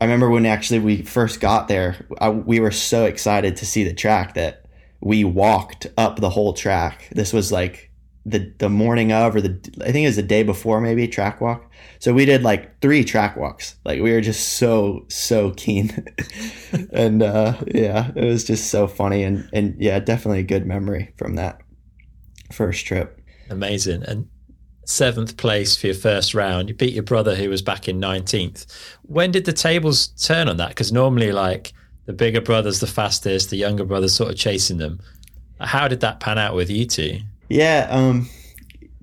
I 0.00 0.04
remember 0.04 0.30
when 0.30 0.46
actually 0.46 0.80
we 0.80 1.02
first 1.02 1.40
got 1.40 1.68
there, 1.68 2.06
I, 2.20 2.30
we 2.30 2.60
were 2.60 2.70
so 2.70 3.04
excited 3.04 3.56
to 3.56 3.66
see 3.66 3.84
the 3.84 3.94
track 3.94 4.34
that 4.34 4.64
we 5.00 5.22
walked 5.22 5.86
up 5.96 6.18
the 6.18 6.30
whole 6.30 6.54
track. 6.54 7.08
This 7.12 7.32
was 7.32 7.52
like 7.52 7.90
the 8.26 8.52
the 8.58 8.68
morning 8.68 9.12
of 9.12 9.36
or 9.36 9.40
the 9.40 9.50
I 9.82 9.92
think 9.92 10.04
it 10.04 10.08
was 10.08 10.16
the 10.16 10.22
day 10.22 10.42
before 10.42 10.80
maybe 10.80 11.06
track 11.06 11.40
walk. 11.40 11.70
So 11.98 12.12
we 12.12 12.24
did 12.24 12.42
like 12.42 12.80
three 12.80 13.04
track 13.04 13.36
walks. 13.36 13.76
Like 13.84 14.00
we 14.00 14.12
were 14.12 14.20
just 14.20 14.54
so 14.54 15.04
so 15.08 15.50
keen, 15.52 16.06
and 16.92 17.22
uh, 17.22 17.56
yeah, 17.66 18.10
it 18.14 18.24
was 18.24 18.44
just 18.44 18.70
so 18.70 18.86
funny 18.86 19.22
and 19.22 19.48
and 19.52 19.76
yeah, 19.78 19.98
definitely 20.00 20.40
a 20.40 20.44
good 20.44 20.66
memory 20.66 21.12
from 21.16 21.34
that 21.36 21.60
first 22.52 22.86
trip. 22.86 23.20
Amazing 23.50 24.02
and 24.04 24.28
seventh 24.86 25.36
place 25.36 25.76
for 25.76 25.88
your 25.88 25.96
first 25.96 26.34
round. 26.34 26.68
You 26.68 26.74
beat 26.74 26.94
your 26.94 27.02
brother 27.02 27.34
who 27.34 27.50
was 27.50 27.62
back 27.62 27.88
in 27.88 28.00
nineteenth. 28.00 28.66
When 29.02 29.32
did 29.32 29.44
the 29.44 29.52
tables 29.52 30.08
turn 30.08 30.48
on 30.48 30.56
that? 30.56 30.70
Because 30.70 30.92
normally 30.92 31.32
like 31.32 31.74
the 32.06 32.14
bigger 32.14 32.40
brother's 32.40 32.80
the 32.80 32.86
fastest, 32.86 33.50
the 33.50 33.56
younger 33.56 33.84
brother's 33.84 34.14
sort 34.14 34.30
of 34.30 34.36
chasing 34.36 34.78
them. 34.78 35.00
How 35.60 35.88
did 35.88 36.00
that 36.00 36.20
pan 36.20 36.38
out 36.38 36.54
with 36.54 36.70
you 36.70 36.86
two? 36.86 37.20
Yeah, 37.54 37.86
um, 37.88 38.28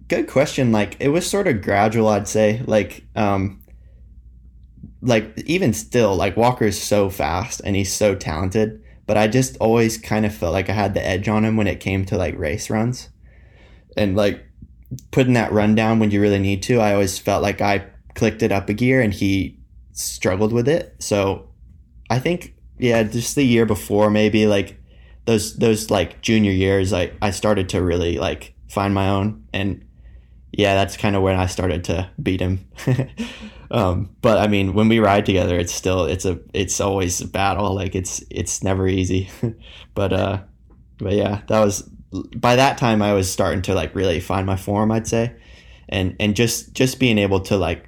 good 0.10 0.28
question. 0.28 0.74
Like 0.74 0.98
it 1.00 1.08
was 1.08 1.26
sort 1.26 1.48
of 1.48 1.62
gradual, 1.62 2.10
I'd 2.10 2.28
say. 2.28 2.62
Like, 2.66 3.06
um, 3.16 3.62
like 5.02 5.42
even 5.46 5.72
still, 5.72 6.18
like 6.18 6.36
Walker's 6.36 6.78
so 6.78 7.10
fast 7.10 7.62
and 7.64 7.78
he's 7.78 7.94
so 7.94 8.14
talented, 8.14 8.84
but 9.08 9.16
I 9.16 9.30
just 9.30 9.56
always 9.62 9.98
kind 9.98 10.26
of 10.26 10.36
felt 10.36 10.52
like 10.52 10.70
I 10.70 10.74
had 10.74 10.94
the 10.94 11.08
edge 11.08 11.30
on 11.30 11.46
him 11.46 11.56
when 11.56 11.66
it 11.68 11.80
came 11.80 12.04
to 12.08 12.18
like 12.18 12.38
race 12.38 12.70
runs, 12.70 13.08
and 13.96 14.18
like 14.18 14.44
putting 15.12 15.36
that 15.36 15.54
run 15.54 15.74
down 15.74 16.00
when 16.00 16.12
you 16.12 16.20
really 16.20 16.38
need 16.38 16.62
to. 16.64 16.82
I 16.82 16.92
always 16.92 17.18
felt 17.18 17.42
like 17.42 17.62
I 17.62 17.86
clicked 18.16 18.44
it 18.44 18.52
up 18.52 18.68
a 18.68 18.74
gear 18.74 19.00
and 19.00 19.14
he 19.14 19.62
struggled 19.94 20.52
with 20.52 20.68
it. 20.68 20.94
So 21.00 21.48
I 22.10 22.20
think 22.20 22.54
yeah, 22.78 23.04
just 23.04 23.36
the 23.36 23.44
year 23.46 23.66
before 23.66 24.10
maybe 24.10 24.46
like 24.46 24.81
those 25.26 25.56
those 25.58 25.90
like 25.90 26.22
junior 26.22 26.52
years 26.52 26.94
I, 26.94 27.12
I 27.22 27.32
started 27.32 27.70
to 27.70 27.82
really 27.82 28.18
like 28.18 28.54
find 28.70 28.94
my 28.94 29.10
own. 29.10 29.46
And 29.54 29.86
yeah 30.52 30.76
that's 30.76 30.98
kind 30.98 31.16
of 31.16 31.22
when 31.22 31.36
I 31.36 31.46
started 31.46 31.84
to 31.86 32.10
beat 32.22 32.42
him. 32.42 32.68
Um, 33.72 34.14
but 34.22 34.38
I 34.38 34.48
mean 34.48 34.74
when 34.74 34.90
we 34.90 35.00
ride 35.00 35.26
together 35.26 35.58
it's 35.58 35.74
still 35.74 36.04
it's 36.04 36.26
a 36.26 36.42
it's 36.54 36.82
always 36.82 37.22
a 37.22 37.28
battle. 37.28 37.74
Like 37.74 37.96
it's 37.96 38.22
it's 38.30 38.64
never 38.64 38.86
easy. 38.86 39.30
But 39.94 40.12
uh 40.12 40.42
but 40.98 41.14
yeah 41.14 41.42
that 41.48 41.64
was 41.64 41.90
by 42.36 42.58
that 42.58 42.78
time 42.78 43.02
I 43.02 43.14
was 43.14 43.32
starting 43.32 43.62
to 43.64 43.74
like 43.74 43.96
really 43.96 44.20
find 44.20 44.46
my 44.46 44.58
form 44.58 44.92
I'd 44.92 45.08
say. 45.08 45.34
And 45.88 46.18
and 46.20 46.36
just 46.36 46.74
just 46.74 47.00
being 47.00 47.18
able 47.18 47.40
to 47.42 47.56
like 47.56 47.88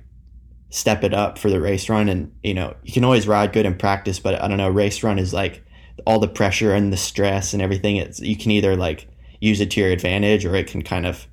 step 0.70 1.04
it 1.04 1.14
up 1.14 1.38
for 1.38 1.50
the 1.50 1.62
race 1.62 1.88
run 1.88 2.10
and 2.10 2.32
you 2.42 2.54
know 2.54 2.76
you 2.84 2.92
can 2.92 3.04
always 3.04 3.28
ride 3.28 3.54
good 3.54 3.66
in 3.66 3.76
practice 3.76 4.20
but 4.20 4.42
I 4.42 4.48
don't 4.48 4.58
know 4.58 4.70
race 4.70 5.04
run 5.04 5.20
is 5.20 5.32
like 5.32 5.64
all 6.06 6.20
the 6.20 6.28
pressure 6.28 6.74
and 6.74 6.92
the 6.92 6.98
stress 6.98 7.54
and 7.54 7.62
everything 7.62 7.96
it's 7.96 8.20
you 8.20 8.36
can 8.36 8.52
either 8.52 8.76
like 8.76 9.08
use 9.42 9.60
it 9.60 9.72
to 9.72 9.82
your 9.82 9.90
advantage 9.90 10.46
or 10.46 10.56
it 10.56 10.68
can 10.68 10.82
kind 10.82 11.06
of 11.06 11.28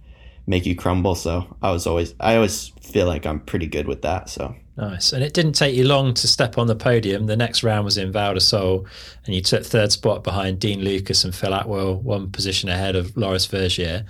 make 0.46 0.66
you 0.66 0.74
crumble. 0.74 1.14
So 1.14 1.56
i 1.62 1.70
was 1.70 1.86
always 1.86 2.14
i 2.20 2.34
always 2.34 2.68
feel 2.82 3.06
like 3.06 3.24
i'm 3.24 3.40
pretty 3.40 3.66
good 3.66 3.86
with 3.86 4.02
that 4.02 4.28
so. 4.28 4.54
Nice. 4.76 5.12
And 5.12 5.22
it 5.22 5.34
didn't 5.34 5.52
take 5.52 5.74
you 5.74 5.84
long 5.84 6.14
to 6.14 6.26
step 6.26 6.56
on 6.56 6.66
the 6.66 6.74
podium. 6.74 7.26
The 7.26 7.36
next 7.36 7.62
round 7.62 7.84
was 7.84 7.98
in 7.98 8.12
val 8.12 8.32
di 8.34 8.40
sole 8.40 8.86
and 9.26 9.34
you 9.34 9.42
took 9.42 9.64
third 9.64 9.92
spot 9.92 10.24
behind 10.24 10.58
dean 10.58 10.80
lucas 10.80 11.22
and 11.24 11.34
phil 11.34 11.52
atwell 11.52 11.96
one 11.96 12.30
position 12.30 12.68
ahead 12.68 12.96
of 12.96 13.16
loris 13.16 13.46
vergier. 13.46 14.06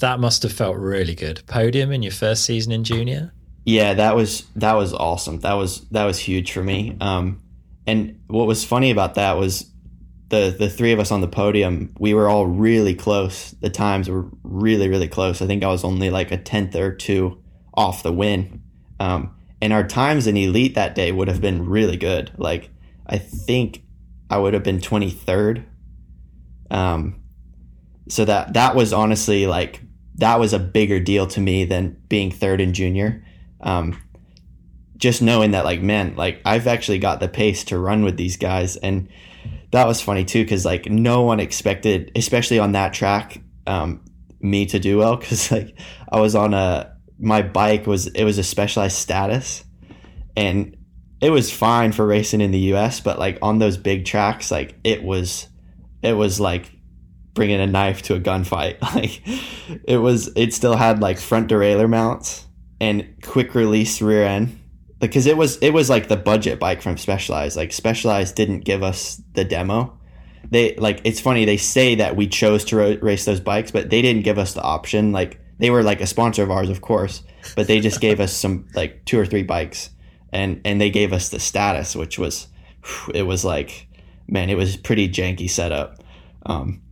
That 0.00 0.20
must 0.20 0.42
have 0.42 0.52
felt 0.52 0.76
really 0.76 1.14
good. 1.14 1.42
Podium 1.46 1.90
in 1.92 2.02
your 2.02 2.12
first 2.12 2.44
season 2.44 2.72
in 2.72 2.84
junior? 2.84 3.32
Yeah 3.64 3.94
that 3.94 4.14
was 4.14 4.44
that 4.56 4.74
was 4.74 4.92
awesome. 4.92 5.40
That 5.40 5.54
was 5.54 5.82
that 5.90 6.04
was 6.04 6.18
huge 6.18 6.52
for 6.52 6.62
me. 6.62 6.96
Um 7.00 7.40
and 7.86 8.20
what 8.26 8.46
was 8.46 8.64
funny 8.64 8.90
about 8.90 9.14
that 9.14 9.36
was 9.36 9.70
the 10.28 10.54
the 10.58 10.68
three 10.68 10.92
of 10.92 10.98
us 10.98 11.10
on 11.10 11.20
the 11.20 11.28
podium, 11.28 11.94
we 11.98 12.14
were 12.14 12.28
all 12.28 12.46
really 12.46 12.94
close. 12.94 13.52
The 13.60 13.70
times 13.70 14.08
were 14.08 14.26
really 14.42 14.88
really 14.88 15.08
close. 15.08 15.40
I 15.40 15.46
think 15.46 15.62
I 15.62 15.68
was 15.68 15.84
only 15.84 16.10
like 16.10 16.32
a 16.32 16.36
tenth 16.36 16.74
or 16.74 16.92
two 16.94 17.42
off 17.74 18.02
the 18.02 18.12
win. 18.12 18.62
Um, 18.98 19.34
and 19.60 19.72
our 19.72 19.86
times 19.86 20.26
in 20.26 20.36
elite 20.36 20.74
that 20.74 20.94
day 20.94 21.12
would 21.12 21.28
have 21.28 21.40
been 21.40 21.68
really 21.68 21.96
good. 21.96 22.32
Like 22.36 22.70
I 23.06 23.18
think 23.18 23.82
I 24.28 24.38
would 24.38 24.54
have 24.54 24.62
been 24.62 24.80
23rd. 24.80 25.64
Um, 26.70 27.22
so 28.08 28.24
that 28.24 28.54
that 28.54 28.74
was 28.74 28.92
honestly 28.92 29.46
like 29.46 29.80
that 30.16 30.40
was 30.40 30.52
a 30.52 30.58
bigger 30.58 30.98
deal 30.98 31.26
to 31.28 31.40
me 31.40 31.64
than 31.64 31.96
being 32.08 32.30
third 32.30 32.60
in 32.60 32.72
junior. 32.72 33.24
Um, 33.60 34.00
just 34.96 35.22
knowing 35.22 35.52
that 35.52 35.64
like 35.64 35.82
man, 35.82 36.14
like 36.16 36.40
I've 36.44 36.66
actually 36.66 36.98
got 36.98 37.20
the 37.20 37.28
pace 37.28 37.64
to 37.64 37.78
run 37.78 38.04
with 38.04 38.16
these 38.16 38.36
guys, 38.36 38.76
and 38.76 39.08
that 39.72 39.86
was 39.86 40.00
funny 40.00 40.24
too 40.24 40.42
because 40.42 40.64
like 40.64 40.86
no 40.86 41.22
one 41.22 41.40
expected, 41.40 42.12
especially 42.16 42.58
on 42.58 42.72
that 42.72 42.92
track, 42.92 43.40
um, 43.66 44.04
me 44.40 44.66
to 44.66 44.78
do 44.78 44.98
well 44.98 45.16
because 45.16 45.50
like 45.52 45.78
I 46.10 46.20
was 46.20 46.34
on 46.34 46.54
a 46.54 46.94
my 47.18 47.42
bike 47.42 47.86
was 47.86 48.06
it 48.08 48.24
was 48.24 48.38
a 48.38 48.44
specialized 48.44 48.96
status, 48.96 49.64
and 50.36 50.76
it 51.20 51.30
was 51.30 51.50
fine 51.52 51.92
for 51.92 52.06
racing 52.06 52.40
in 52.40 52.50
the 52.50 52.58
U.S. 52.58 53.00
But 53.00 53.18
like 53.18 53.38
on 53.42 53.58
those 53.58 53.76
big 53.76 54.04
tracks, 54.04 54.50
like 54.50 54.76
it 54.84 55.02
was 55.02 55.48
it 56.02 56.12
was 56.12 56.40
like 56.40 56.70
bringing 57.36 57.60
a 57.60 57.66
knife 57.66 58.02
to 58.02 58.14
a 58.16 58.20
gunfight. 58.20 58.78
Like 58.96 59.20
it 59.84 59.98
was, 59.98 60.30
it 60.36 60.54
still 60.54 60.74
had 60.74 61.00
like 61.00 61.18
front 61.18 61.50
derailleur 61.50 61.88
mounts 61.88 62.46
and 62.80 63.14
quick 63.22 63.54
release 63.54 64.00
rear 64.00 64.24
end. 64.24 64.58
Because 64.98 65.26
it 65.26 65.36
was, 65.36 65.58
it 65.58 65.70
was 65.70 65.90
like 65.90 66.08
the 66.08 66.16
budget 66.16 66.58
bike 66.58 66.80
from 66.82 66.96
Specialized. 66.96 67.56
Like 67.56 67.72
Specialized 67.72 68.34
didn't 68.34 68.60
give 68.60 68.82
us 68.82 69.20
the 69.34 69.44
demo. 69.44 69.98
They 70.50 70.74
like 70.76 71.00
it's 71.04 71.20
funny 71.20 71.44
they 71.44 71.56
say 71.56 71.96
that 71.96 72.16
we 72.16 72.28
chose 72.28 72.64
to 72.66 72.76
ro- 72.76 72.98
race 73.02 73.24
those 73.24 73.40
bikes, 73.40 73.70
but 73.70 73.90
they 73.90 74.02
didn't 74.02 74.22
give 74.22 74.38
us 74.38 74.54
the 74.54 74.62
option. 74.62 75.12
Like 75.12 75.40
they 75.58 75.70
were 75.70 75.82
like 75.82 76.00
a 76.00 76.06
sponsor 76.06 76.42
of 76.42 76.50
ours, 76.50 76.70
of 76.70 76.80
course, 76.80 77.22
but 77.56 77.66
they 77.66 77.80
just 77.80 78.00
gave 78.00 78.20
us 78.20 78.32
some 78.32 78.68
like 78.74 79.04
two 79.04 79.18
or 79.18 79.26
three 79.26 79.42
bikes, 79.42 79.90
and 80.32 80.60
and 80.64 80.80
they 80.80 80.90
gave 80.90 81.12
us 81.12 81.30
the 81.30 81.40
status, 81.40 81.96
which 81.96 82.18
was, 82.18 82.46
it 83.14 83.22
was 83.22 83.44
like, 83.44 83.88
man, 84.28 84.50
it 84.50 84.56
was 84.56 84.76
pretty 84.76 85.08
janky 85.08 85.50
setup. 85.50 86.02
Um, 86.44 86.82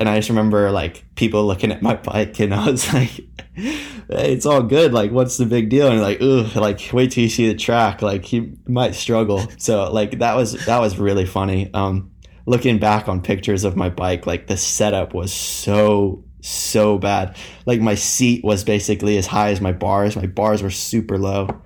and 0.00 0.08
I 0.08 0.16
just 0.16 0.30
remember 0.30 0.70
like 0.70 1.04
people 1.14 1.46
looking 1.46 1.70
at 1.70 1.82
my 1.82 1.94
bike 1.94 2.40
and 2.40 2.54
I 2.54 2.70
was 2.70 2.90
like, 2.94 3.10
hey, 3.54 4.32
it's 4.32 4.46
all 4.46 4.62
good. 4.62 4.94
Like, 4.94 5.12
what's 5.12 5.36
the 5.36 5.44
big 5.44 5.68
deal? 5.68 5.88
And 5.88 6.00
like, 6.00 6.22
ugh, 6.22 6.56
like 6.56 6.90
wait 6.92 7.12
till 7.12 7.22
you 7.22 7.28
see 7.28 7.46
the 7.46 7.54
track. 7.54 8.00
Like 8.00 8.32
you 8.32 8.56
might 8.66 8.94
struggle. 8.94 9.46
So 9.58 9.92
like 9.92 10.18
that 10.20 10.36
was, 10.36 10.64
that 10.64 10.80
was 10.80 10.98
really 10.98 11.26
funny. 11.26 11.72
Um, 11.74 12.10
looking 12.46 12.78
back 12.78 13.08
on 13.08 13.20
pictures 13.20 13.62
of 13.62 13.76
my 13.76 13.90
bike, 13.90 14.26
like 14.26 14.46
the 14.46 14.56
setup 14.56 15.12
was 15.12 15.34
so, 15.34 16.24
so 16.40 16.96
bad. 16.96 17.36
Like 17.66 17.82
my 17.82 17.94
seat 17.94 18.42
was 18.42 18.64
basically 18.64 19.18
as 19.18 19.26
high 19.26 19.50
as 19.50 19.60
my 19.60 19.72
bars. 19.72 20.16
My 20.16 20.26
bars 20.26 20.62
were 20.62 20.70
super 20.70 21.18
low. 21.18 21.60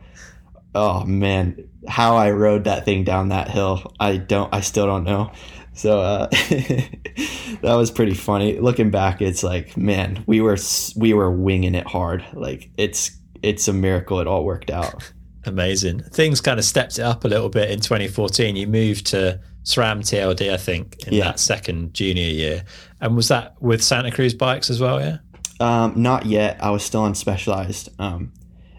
Oh 0.75 1.05
man, 1.05 1.69
how 1.87 2.17
I 2.17 2.33
rode 2.33 2.65
that 2.65 2.85
thing 2.85 3.05
down 3.05 3.29
that 3.29 3.49
hill, 3.49 3.95
I 4.01 4.17
don't, 4.17 4.53
I 4.53 4.61
still 4.61 4.87
don't 4.87 5.05
know. 5.05 5.31
So 5.75 6.01
uh, 6.01 6.27
that 7.63 7.75
was 7.75 7.91
pretty 7.91 8.15
funny. 8.15 8.59
Looking 8.59 8.91
back, 8.91 9.21
it's 9.21 9.43
like, 9.43 9.77
man, 9.77 10.25
we 10.27 10.41
were 10.41 10.57
we 10.97 11.13
were 11.13 11.31
winging 11.31 11.75
it 11.75 11.87
hard. 11.87 12.25
Like 12.33 12.71
it's 12.77 13.11
it's 13.43 13.69
a 13.69 13.73
miracle 13.73 14.21
it 14.21 14.27
all 14.27 14.45
worked 14.45 14.71
out. 14.71 15.13
Amazing. 15.47 16.01
Things 16.05 16.41
kind 16.41 16.59
of 16.59 16.65
stepped 16.65 16.99
it 16.99 17.03
up 17.03 17.25
a 17.25 17.29
little 17.29 17.51
bit 17.51 17.71
in 17.71 17.81
2014. 17.81 18.57
You 18.57 18.67
moved 18.67 19.07
to 19.09 19.41
SRAM 19.65 20.01
TLD, 20.01 20.51
I 20.51 20.57
think, 20.57 21.07
in 21.07 21.15
yeah. 21.15 21.25
that 21.25 21.39
second 21.39 21.93
junior 21.93 22.23
year. 22.23 22.65
And 23.01 23.15
was 23.15 23.29
that 23.29 23.61
with 23.61 23.83
Santa 23.83 24.11
Cruz 24.11 24.33
bikes 24.33 24.71
as 24.71 24.81
well? 24.81 25.01
Yeah. 25.01 25.19
Um, 25.61 26.01
not 26.01 26.25
yet. 26.25 26.57
I 26.63 26.71
was 26.71 26.83
still 26.83 27.03
on 27.03 27.15
Specialized. 27.15 27.91
Um, 27.99 28.33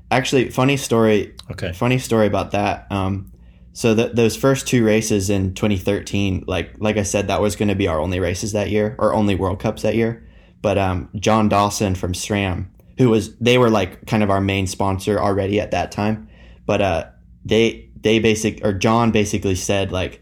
actually, 0.10 0.49
funny 0.49 0.77
story. 0.77 1.36
Okay. 1.51 1.71
Funny 1.71 1.99
story 1.99 2.25
about 2.25 2.51
that. 2.51 2.88
Um, 2.91 3.31
so 3.76 3.94
those 3.94 4.38
first 4.38 4.70
two 4.70 4.86
races 4.86 5.30
in 5.30 5.54
2013, 5.54 6.46
like 6.48 6.76
like 6.80 6.96
I 6.96 7.04
said, 7.04 7.28
that 7.28 7.42
was 7.42 7.58
going 7.58 7.68
to 7.68 7.76
be 7.76 7.90
our 7.90 8.00
only 8.00 8.22
races 8.22 8.54
that 8.54 8.70
year, 8.70 8.96
or 8.98 9.14
only 9.14 9.36
World 9.36 9.60
Cups 9.60 9.82
that 9.82 9.96
year. 9.96 10.26
But 10.62 10.78
um, 10.78 11.10
John 11.18 11.50
Dawson 11.50 11.94
from 11.94 12.14
SRAM, 12.14 12.68
who 12.98 13.10
was 13.10 13.36
they 13.40 13.58
were 13.58 13.70
like 13.70 14.06
kind 14.06 14.24
of 14.24 14.30
our 14.30 14.40
main 14.40 14.66
sponsor 14.66 15.20
already 15.20 15.60
at 15.60 15.72
that 15.72 15.92
time, 15.92 16.30
but 16.66 16.82
uh, 16.82 17.08
they 17.44 17.90
they 18.00 18.20
basic 18.20 18.64
or 18.64 18.72
John 18.72 19.12
basically 19.12 19.56
said 19.56 19.92
like, 19.92 20.22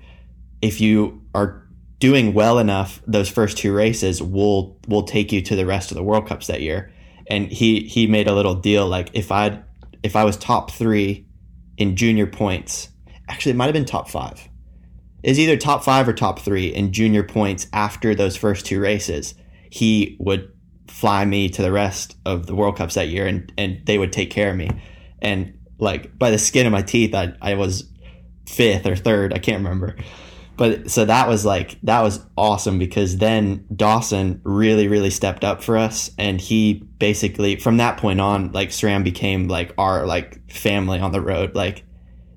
if 0.63 0.82
you 0.82 1.22
are 1.36 1.63
doing 2.00 2.34
well 2.34 2.58
enough 2.58 3.04
those 3.06 3.30
first 3.30 3.60
two 3.60 3.72
races, 3.72 4.20
we'll 4.20 4.80
we'll 4.88 5.04
take 5.04 5.32
you 5.32 5.44
to 5.44 5.56
the 5.56 5.68
rest 5.68 5.92
of 5.92 5.96
the 5.96 6.04
World 6.04 6.28
Cups 6.28 6.48
that 6.48 6.62
year. 6.62 6.92
And 7.28 7.52
he 7.52 7.82
he 7.82 8.08
made 8.08 8.28
a 8.28 8.34
little 8.34 8.56
deal 8.56 8.88
like 8.88 9.12
if 9.13 9.32
I 9.32 9.62
if 10.02 10.16
I 10.16 10.24
was 10.24 10.38
top 10.38 10.72
three 10.72 11.28
in 11.78 11.96
junior 11.96 12.26
points 12.26 12.89
actually 13.27 13.51
it 13.51 13.55
might 13.55 13.65
have 13.65 13.73
been 13.73 13.86
top 13.86 14.09
five. 14.09 14.49
Is 15.23 15.39
either 15.39 15.55
top 15.55 15.83
five 15.83 16.07
or 16.07 16.13
top 16.13 16.39
three 16.39 16.67
in 16.67 16.91
junior 16.91 17.23
points 17.23 17.67
after 17.71 18.13
those 18.13 18.36
first 18.36 18.65
two 18.65 18.79
races. 18.79 19.36
He 19.69 20.17
would 20.19 20.51
fly 20.88 21.23
me 21.23 21.49
to 21.49 21.62
the 21.62 21.71
rest 21.71 22.17
of 22.25 22.45
the 22.45 22.55
World 22.55 22.77
Cups 22.77 22.95
that 22.95 23.07
year 23.07 23.25
and, 23.25 23.51
and 23.57 23.81
they 23.86 23.97
would 23.97 24.12
take 24.12 24.31
care 24.31 24.51
of 24.51 24.57
me. 24.57 24.69
And 25.21 25.57
like 25.79 26.17
by 26.19 26.29
the 26.29 26.38
skin 26.38 26.65
of 26.65 26.71
my 26.71 26.81
teeth, 26.81 27.15
I, 27.15 27.33
I 27.41 27.55
was 27.55 27.89
fifth 28.47 28.86
or 28.86 28.95
third. 28.95 29.33
I 29.33 29.39
can't 29.39 29.63
remember. 29.63 29.95
But 30.55 30.91
so 30.91 31.05
that 31.05 31.27
was 31.27 31.45
like, 31.45 31.79
that 31.83 32.01
was 32.01 32.23
awesome 32.38 32.77
because 32.77 33.17
then 33.17 33.65
Dawson 33.75 34.39
really, 34.43 34.88
really 34.88 35.09
stepped 35.09 35.43
up 35.43 35.63
for 35.63 35.77
us. 35.77 36.12
And 36.19 36.39
he 36.39 36.83
basically, 36.99 37.55
from 37.55 37.77
that 37.77 37.97
point 37.97 38.21
on, 38.21 38.51
like 38.51 38.69
SRAM 38.69 39.03
became 39.03 39.47
like 39.47 39.73
our 39.77 40.05
like 40.05 40.51
family 40.51 40.99
on 40.99 41.12
the 41.12 41.21
road. 41.21 41.55
Like 41.55 41.83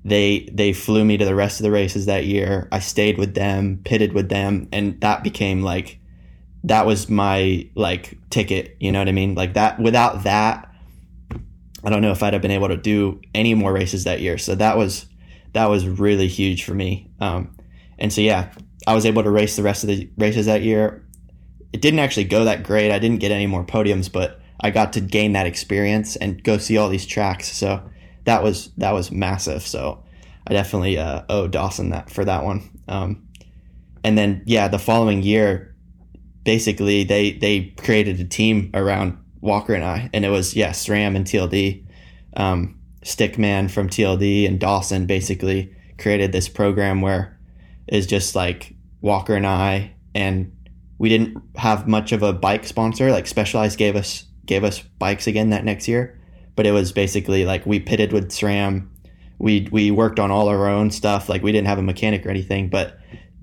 they 0.07 0.49
they 0.53 0.71
flew 0.71 1.03
me 1.03 1.17
to 1.17 1.25
the 1.25 1.35
rest 1.35 1.59
of 1.59 1.63
the 1.63 1.71
races 1.71 2.05
that 2.05 2.25
year. 2.25 2.69
I 2.71 2.79
stayed 2.79 3.17
with 3.17 3.33
them, 3.35 3.81
pitted 3.83 4.13
with 4.13 4.29
them, 4.29 4.69
and 4.71 4.99
that 5.01 5.21
became 5.21 5.61
like 5.61 5.99
that 6.63 6.85
was 6.85 7.09
my 7.09 7.69
like 7.75 8.17
ticket. 8.29 8.77
You 8.79 8.93
know 8.93 8.99
what 8.99 9.09
I 9.09 9.11
mean? 9.11 9.35
Like 9.35 9.53
that. 9.55 9.79
Without 9.79 10.23
that, 10.23 10.71
I 11.83 11.89
don't 11.89 12.01
know 12.01 12.11
if 12.11 12.23
I'd 12.23 12.31
have 12.31 12.41
been 12.41 12.51
able 12.51 12.69
to 12.69 12.77
do 12.77 13.19
any 13.35 13.53
more 13.53 13.73
races 13.73 14.05
that 14.05 14.21
year. 14.21 14.37
So 14.37 14.55
that 14.55 14.77
was 14.77 15.07
that 15.51 15.65
was 15.65 15.85
really 15.85 16.27
huge 16.27 16.63
for 16.63 16.73
me. 16.73 17.11
Um, 17.19 17.57
and 17.99 18.13
so 18.13 18.21
yeah, 18.21 18.53
I 18.87 18.95
was 18.95 19.05
able 19.05 19.23
to 19.23 19.29
race 19.29 19.57
the 19.57 19.63
rest 19.63 19.83
of 19.83 19.89
the 19.89 20.09
races 20.17 20.45
that 20.45 20.61
year. 20.61 21.05
It 21.73 21.81
didn't 21.81 21.99
actually 21.99 22.25
go 22.25 22.45
that 22.45 22.63
great. 22.63 22.91
I 22.91 22.99
didn't 22.99 23.19
get 23.19 23.31
any 23.31 23.45
more 23.45 23.65
podiums, 23.65 24.09
but 24.09 24.39
I 24.61 24.69
got 24.69 24.93
to 24.93 25.01
gain 25.01 25.33
that 25.33 25.45
experience 25.45 26.15
and 26.15 26.41
go 26.41 26.57
see 26.57 26.77
all 26.77 26.87
these 26.87 27.05
tracks. 27.05 27.51
So 27.51 27.83
that 28.27 28.43
was 28.43 28.71
that 28.75 28.91
was 28.91 29.09
massive. 29.09 29.65
So 29.65 30.03
I 30.45 30.53
definitely 30.53 30.97
uh, 30.97 31.23
owe 31.29 31.47
Dawson 31.47 31.89
that 31.91 32.09
for 32.09 32.25
that 32.25 32.43
one. 32.43 32.69
Um, 32.89 33.25
and 34.03 34.17
then 34.17 34.43
yeah, 34.45 34.67
the 34.67 34.77
following 34.77 35.23
year, 35.23 35.73
basically 36.43 37.05
they 37.05 37.31
they 37.31 37.73
created 37.77 38.19
a 38.19 38.25
team 38.25 38.69
around 38.73 39.17
Walker 39.39 39.73
and 39.73 39.83
I, 39.83 40.09
and 40.13 40.25
it 40.25 40.29
was 40.29 40.55
yeah 40.55 40.71
SRAM 40.71 41.15
and 41.15 41.25
TLD. 41.25 41.85
Um, 42.35 42.79
Stickman 43.03 43.71
from 43.71 43.87
TLD 43.87 44.45
and 44.45 44.59
Dawson 44.59 45.05
basically 45.05 45.73
created 45.97 46.33
this 46.33 46.49
program 46.49 46.99
where 47.01 47.39
is 47.87 48.05
just 48.05 48.35
like 48.35 48.75
Walker 48.99 49.35
and 49.35 49.47
I, 49.47 49.93
and 50.13 50.51
we 50.97 51.07
didn't 51.07 51.41
have 51.55 51.87
much 51.87 52.11
of 52.11 52.23
a 52.23 52.33
bike 52.33 52.65
sponsor. 52.65 53.09
Like 53.09 53.25
Specialized 53.25 53.77
gave 53.77 53.95
us 53.95 54.25
gave 54.45 54.65
us 54.65 54.81
bikes 54.81 55.27
again 55.27 55.51
that 55.51 55.63
next 55.63 55.87
year, 55.87 56.16
but 56.57 56.65
it 56.65 56.71
was 56.71 56.91
basically 56.91 57.45
like 57.45 57.65
we 57.65 57.79
pitted 57.79 58.11
with 58.11 58.29
SRAM. 58.29 58.89
We 59.37 59.69
we 59.71 59.91
worked 59.91 60.19
on 60.19 60.31
all 60.31 60.49
our 60.49 60.67
own 60.67 60.91
stuff. 60.91 61.29
Like 61.29 61.43
we 61.43 61.53
didn't 61.53 61.67
have 61.67 61.77
a 61.77 61.83
mechanic 61.83 62.25
or 62.25 62.29
anything, 62.29 62.69
but 62.69 62.97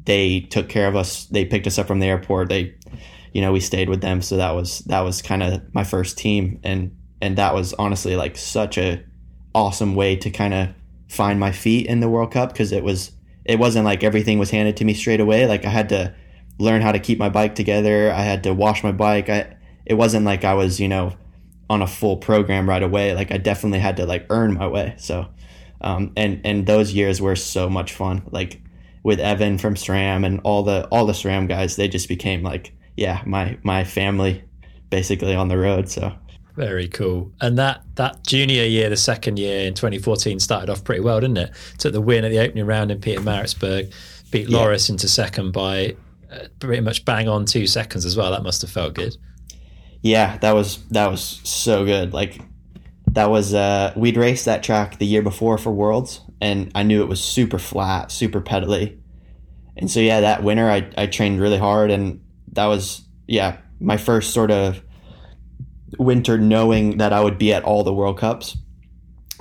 they 0.05 0.40
took 0.40 0.68
care 0.68 0.88
of 0.88 0.96
us. 0.96 1.27
They 1.27 1.46
picked 1.46 1.68
us 1.68 1.79
up 1.79 1.87
from 1.87 2.00
the 2.00 2.07
airport. 2.07 2.48
They, 2.48 2.74
you 3.33 3.40
know, 3.40 3.53
we 3.53 3.61
stayed 3.61 3.88
with 3.88 4.00
them. 4.00 4.20
So 4.20 4.37
that 4.37 4.50
was 4.50 4.81
that 4.81 5.00
was 5.00 5.22
kind 5.22 5.44
of 5.44 5.62
my 5.72 5.85
first 5.85 6.18
team, 6.18 6.61
and 6.64 6.94
and 7.22 7.38
that 7.38 7.55
was 7.55 7.72
honestly 7.74 8.16
like 8.16 8.37
such 8.37 8.77
a 8.77 9.03
awesome 9.55 9.94
way 9.94 10.16
to 10.16 10.31
kind 10.31 10.53
of 10.53 10.70
find 11.09 11.38
my 11.38 11.53
feet 11.53 11.87
in 11.87 12.00
the 12.00 12.09
World 12.09 12.33
Cup 12.33 12.53
because 12.53 12.72
it 12.72 12.83
was 12.83 13.12
it 13.44 13.61
wasn't 13.61 13.85
like 13.85 14.03
everything 14.03 14.40
was 14.40 14.50
handed 14.50 14.77
to 14.79 14.85
me 14.85 14.92
straight 14.92 15.20
away. 15.20 15.46
Like 15.46 15.64
I 15.64 15.70
had 15.70 15.88
to 15.90 16.12
learn 16.59 16.83
how 16.83 16.90
to 16.90 16.98
keep 16.98 17.20
my 17.20 17.29
bike 17.29 17.55
together. 17.55 18.11
I 18.11 18.22
had 18.22 18.42
to 18.42 18.53
wash 18.53 18.83
my 18.83 18.92
bike. 18.92 19.29
I 19.29 19.57
it 19.87 19.94
wasn't 19.94 20.27
like 20.27 20.44
I 20.44 20.55
was 20.55 20.81
you 20.81 20.88
know 20.88 21.14
on 21.70 21.83
a 21.83 21.87
full 21.87 22.16
program 22.16 22.68
right 22.68 22.83
away. 22.83 23.14
Like 23.14 23.33
I 23.33 23.38
definitely 23.38 23.79
had 23.79 23.96
to 23.96 24.07
like 24.07 24.27
earn 24.31 24.55
my 24.55 24.66
way. 24.66 24.94
So, 24.98 25.27
um, 25.81 26.12
and 26.16 26.40
and 26.44 26.66
those 26.66 26.92
years 26.92 27.20
were 27.20 27.37
so 27.37 27.68
much 27.68 27.92
fun. 27.92 28.22
Like 28.31 28.61
with 29.03 29.20
Evan 29.20 29.59
from 29.59 29.74
SRAM 29.74 30.24
and 30.24 30.40
all 30.44 30.62
the 30.62 30.87
all 30.88 31.07
the 31.07 31.12
SRAM 31.12 31.48
guys, 31.48 31.77
they 31.77 31.88
just 31.88 32.09
became 32.09 32.42
like 32.42 32.72
yeah 32.96 33.22
my 33.27 33.59
my 33.62 33.85
family 33.85 34.44
basically 34.90 35.35
on 35.35 35.48
the 35.48 35.59
road. 35.59 35.88
So 35.88 36.12
very 36.55 36.88
cool. 36.88 37.33
And 37.40 37.59
that 37.59 37.83
that 37.96 38.24
junior 38.24 38.64
year, 38.64 38.88
the 38.88 38.96
second 38.96 39.38
year 39.38 39.66
in 39.66 39.74
2014, 39.74 40.38
started 40.38 40.70
off 40.70 40.85
pretty 40.85 41.00
well, 41.00 41.20
didn't 41.20 41.38
it? 41.38 41.50
Took 41.79 41.92
the 41.92 42.00
win 42.00 42.24
at 42.24 42.31
the 42.31 42.38
opening 42.38 42.66
round 42.66 42.90
in 42.90 43.00
Pietermaritzburg, 43.00 43.92
beat 44.31 44.48
yeah. 44.48 44.59
Loris 44.59 44.88
into 44.88 45.09
second 45.09 45.53
by 45.53 45.96
uh, 46.31 46.46
pretty 46.61 46.81
much 46.81 47.05
bang 47.05 47.29
on 47.29 47.44
two 47.46 47.66
seconds 47.66 48.05
as 48.05 48.16
well. 48.16 48.31
That 48.31 48.42
must 48.42 48.61
have 48.62 48.70
felt 48.70 48.94
good 48.94 49.16
yeah, 50.05 50.37
that 50.38 50.53
was 50.53 50.85
that 50.90 51.11
was 51.11 51.40
so 51.43 51.85
good. 51.85 52.12
Like 52.12 52.40
that 53.12 53.31
was 53.31 53.55
uh 53.55 53.93
we'd 53.97 54.17
raced 54.17 54.45
that 54.45 54.62
track 54.62 54.99
the 54.99 55.07
year 55.07 55.23
before 55.23 55.59
for 55.59 55.73
Worlds 55.73 56.21
and 56.40 56.71
I 56.75 56.83
knew 56.83 57.03
it 57.03 57.09
was 57.09 57.25
super 57.25 57.59
flat, 57.59 58.12
super 58.12 58.40
pedally. 58.43 58.99
and 59.77 59.90
so 59.90 60.01
yeah, 60.01 60.21
that 60.21 60.45
winter 60.45 60.69
I 60.71 60.90
I 60.97 61.07
trained 61.07 61.40
really 61.40 61.59
hard, 61.59 61.90
and 61.90 62.23
that 62.53 62.67
was 62.67 63.03
yeah 63.27 63.59
my 63.81 63.97
first 63.97 64.35
sort 64.35 64.51
of 64.51 64.83
winter 65.99 66.38
knowing 66.38 66.99
that 66.99 67.12
I 67.14 67.21
would 67.21 67.38
be 67.38 67.55
at 67.55 67.64
all 67.64 67.83
the 67.83 67.95
World 67.95 68.19
Cups. 68.19 68.57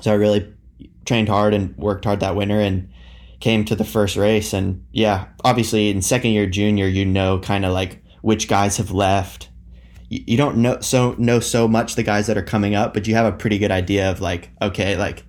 So 0.02 0.12
I 0.12 0.16
really 0.16 0.54
trained 1.06 1.28
hard 1.30 1.54
and 1.54 1.76
worked 1.78 2.06
hard 2.06 2.22
that 2.22 2.36
winter 2.36 2.60
and 2.60 2.90
came 3.42 3.66
to 3.66 3.76
the 3.76 3.84
first 3.84 4.16
race. 4.16 4.54
And 4.54 4.86
yeah, 4.92 5.28
obviously 5.44 5.90
in 5.90 6.02
second 6.02 6.32
year 6.32 6.48
junior, 6.48 6.88
you 6.88 7.06
know 7.06 7.40
kind 7.40 7.66
of 7.66 7.74
like 7.74 8.02
which 8.22 8.48
guys 8.48 8.78
have 8.78 8.92
left. 8.92 9.50
You, 10.14 10.38
don't 10.38 10.58
know 10.58 10.80
so 10.82 11.16
know 11.18 11.40
so 11.40 11.68
much 11.68 11.96
the 11.96 12.04
guys 12.04 12.28
that 12.28 12.38
are 12.38 12.44
coming 12.44 12.76
up, 12.76 12.94
but 12.94 13.08
you 13.08 13.16
have 13.16 13.26
a 13.26 13.36
pretty 13.36 13.58
good 13.58 13.72
idea 13.72 14.12
of 14.12 14.22
like 14.22 14.52
okay, 14.62 14.96
like 14.96 15.24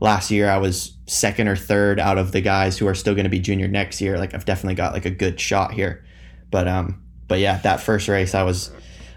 last 0.00 0.30
year 0.30 0.48
I 0.48 0.58
was 0.58 0.96
second 1.06 1.48
or 1.48 1.56
third 1.56 2.00
out 2.00 2.18
of 2.18 2.32
the 2.32 2.40
guys 2.40 2.78
who 2.78 2.86
are 2.86 2.94
still 2.94 3.14
going 3.14 3.24
to 3.24 3.30
be 3.30 3.40
junior 3.40 3.68
next 3.68 4.00
year. 4.00 4.18
Like 4.18 4.34
I've 4.34 4.44
definitely 4.44 4.74
got 4.74 4.92
like 4.92 5.04
a 5.04 5.10
good 5.10 5.38
shot 5.38 5.72
here. 5.72 6.04
But 6.50 6.66
um 6.68 7.02
but 7.28 7.38
yeah, 7.38 7.58
that 7.58 7.80
first 7.80 8.08
race 8.08 8.34
I 8.34 8.42
was 8.42 8.70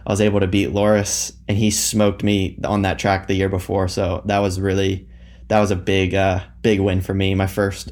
I 0.06 0.12
was 0.12 0.22
able 0.22 0.40
to 0.40 0.48
beat 0.48 0.72
Loris 0.72 1.34
and 1.48 1.58
he 1.58 1.72
smoked 1.72 2.24
me 2.24 2.60
on 2.64 2.84
that 2.84 3.00
track 3.00 3.28
the 3.28 3.36
year 3.36 3.50
before. 3.50 3.88
So 3.88 4.22
that 4.26 4.40
was 4.40 4.60
really 4.60 5.08
that 5.48 5.60
was 5.60 5.72
a 5.72 5.76
big 5.76 6.14
uh 6.14 6.42
big 6.62 6.80
win 6.80 7.02
for 7.02 7.14
me, 7.14 7.34
my 7.36 7.48
first 7.48 7.92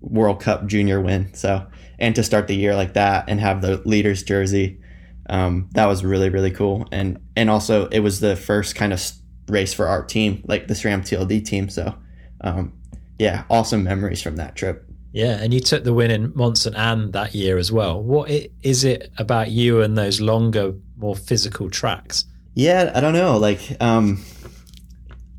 World 0.00 0.40
Cup 0.40 0.66
junior 0.66 1.00
win. 1.00 1.32
So 1.34 1.66
and 1.98 2.14
to 2.16 2.22
start 2.22 2.48
the 2.48 2.56
year 2.56 2.74
like 2.74 2.94
that 2.94 3.24
and 3.28 3.40
have 3.40 3.62
the 3.62 3.76
leaders 3.84 4.22
jersey 4.22 4.80
um, 5.28 5.68
that 5.72 5.86
was 5.86 6.04
really 6.04 6.28
really 6.28 6.50
cool 6.50 6.86
and 6.92 7.18
and 7.36 7.48
also 7.48 7.86
it 7.88 8.00
was 8.00 8.20
the 8.20 8.36
first 8.36 8.74
kind 8.74 8.92
of 8.92 9.00
race 9.48 9.74
for 9.74 9.86
our 9.86 10.04
team 10.04 10.42
like 10.46 10.68
the 10.68 10.74
SRAM 10.74 11.02
TLD 11.02 11.44
team 11.44 11.68
so 11.68 11.94
um, 12.42 12.72
yeah, 13.18 13.44
awesome 13.48 13.84
memories 13.84 14.20
from 14.22 14.36
that 14.36 14.56
trip. 14.56 14.84
Yeah, 15.12 15.38
and 15.40 15.52
you 15.52 15.60
took 15.60 15.84
the 15.84 15.92
win 15.92 16.10
in 16.10 16.32
Mont 16.34 16.58
Sainte 16.58 16.76
Anne 16.76 17.10
that 17.12 17.34
year 17.34 17.58
as 17.58 17.70
well. 17.70 18.02
What 18.02 18.30
is 18.62 18.84
it 18.84 19.12
about 19.18 19.50
you 19.50 19.82
and 19.82 19.96
those 19.96 20.20
longer, 20.20 20.74
more 20.96 21.14
physical 21.14 21.70
tracks? 21.70 22.24
Yeah, 22.54 22.90
I 22.94 23.00
don't 23.00 23.12
know. 23.12 23.36
Like, 23.36 23.76
um, 23.80 24.24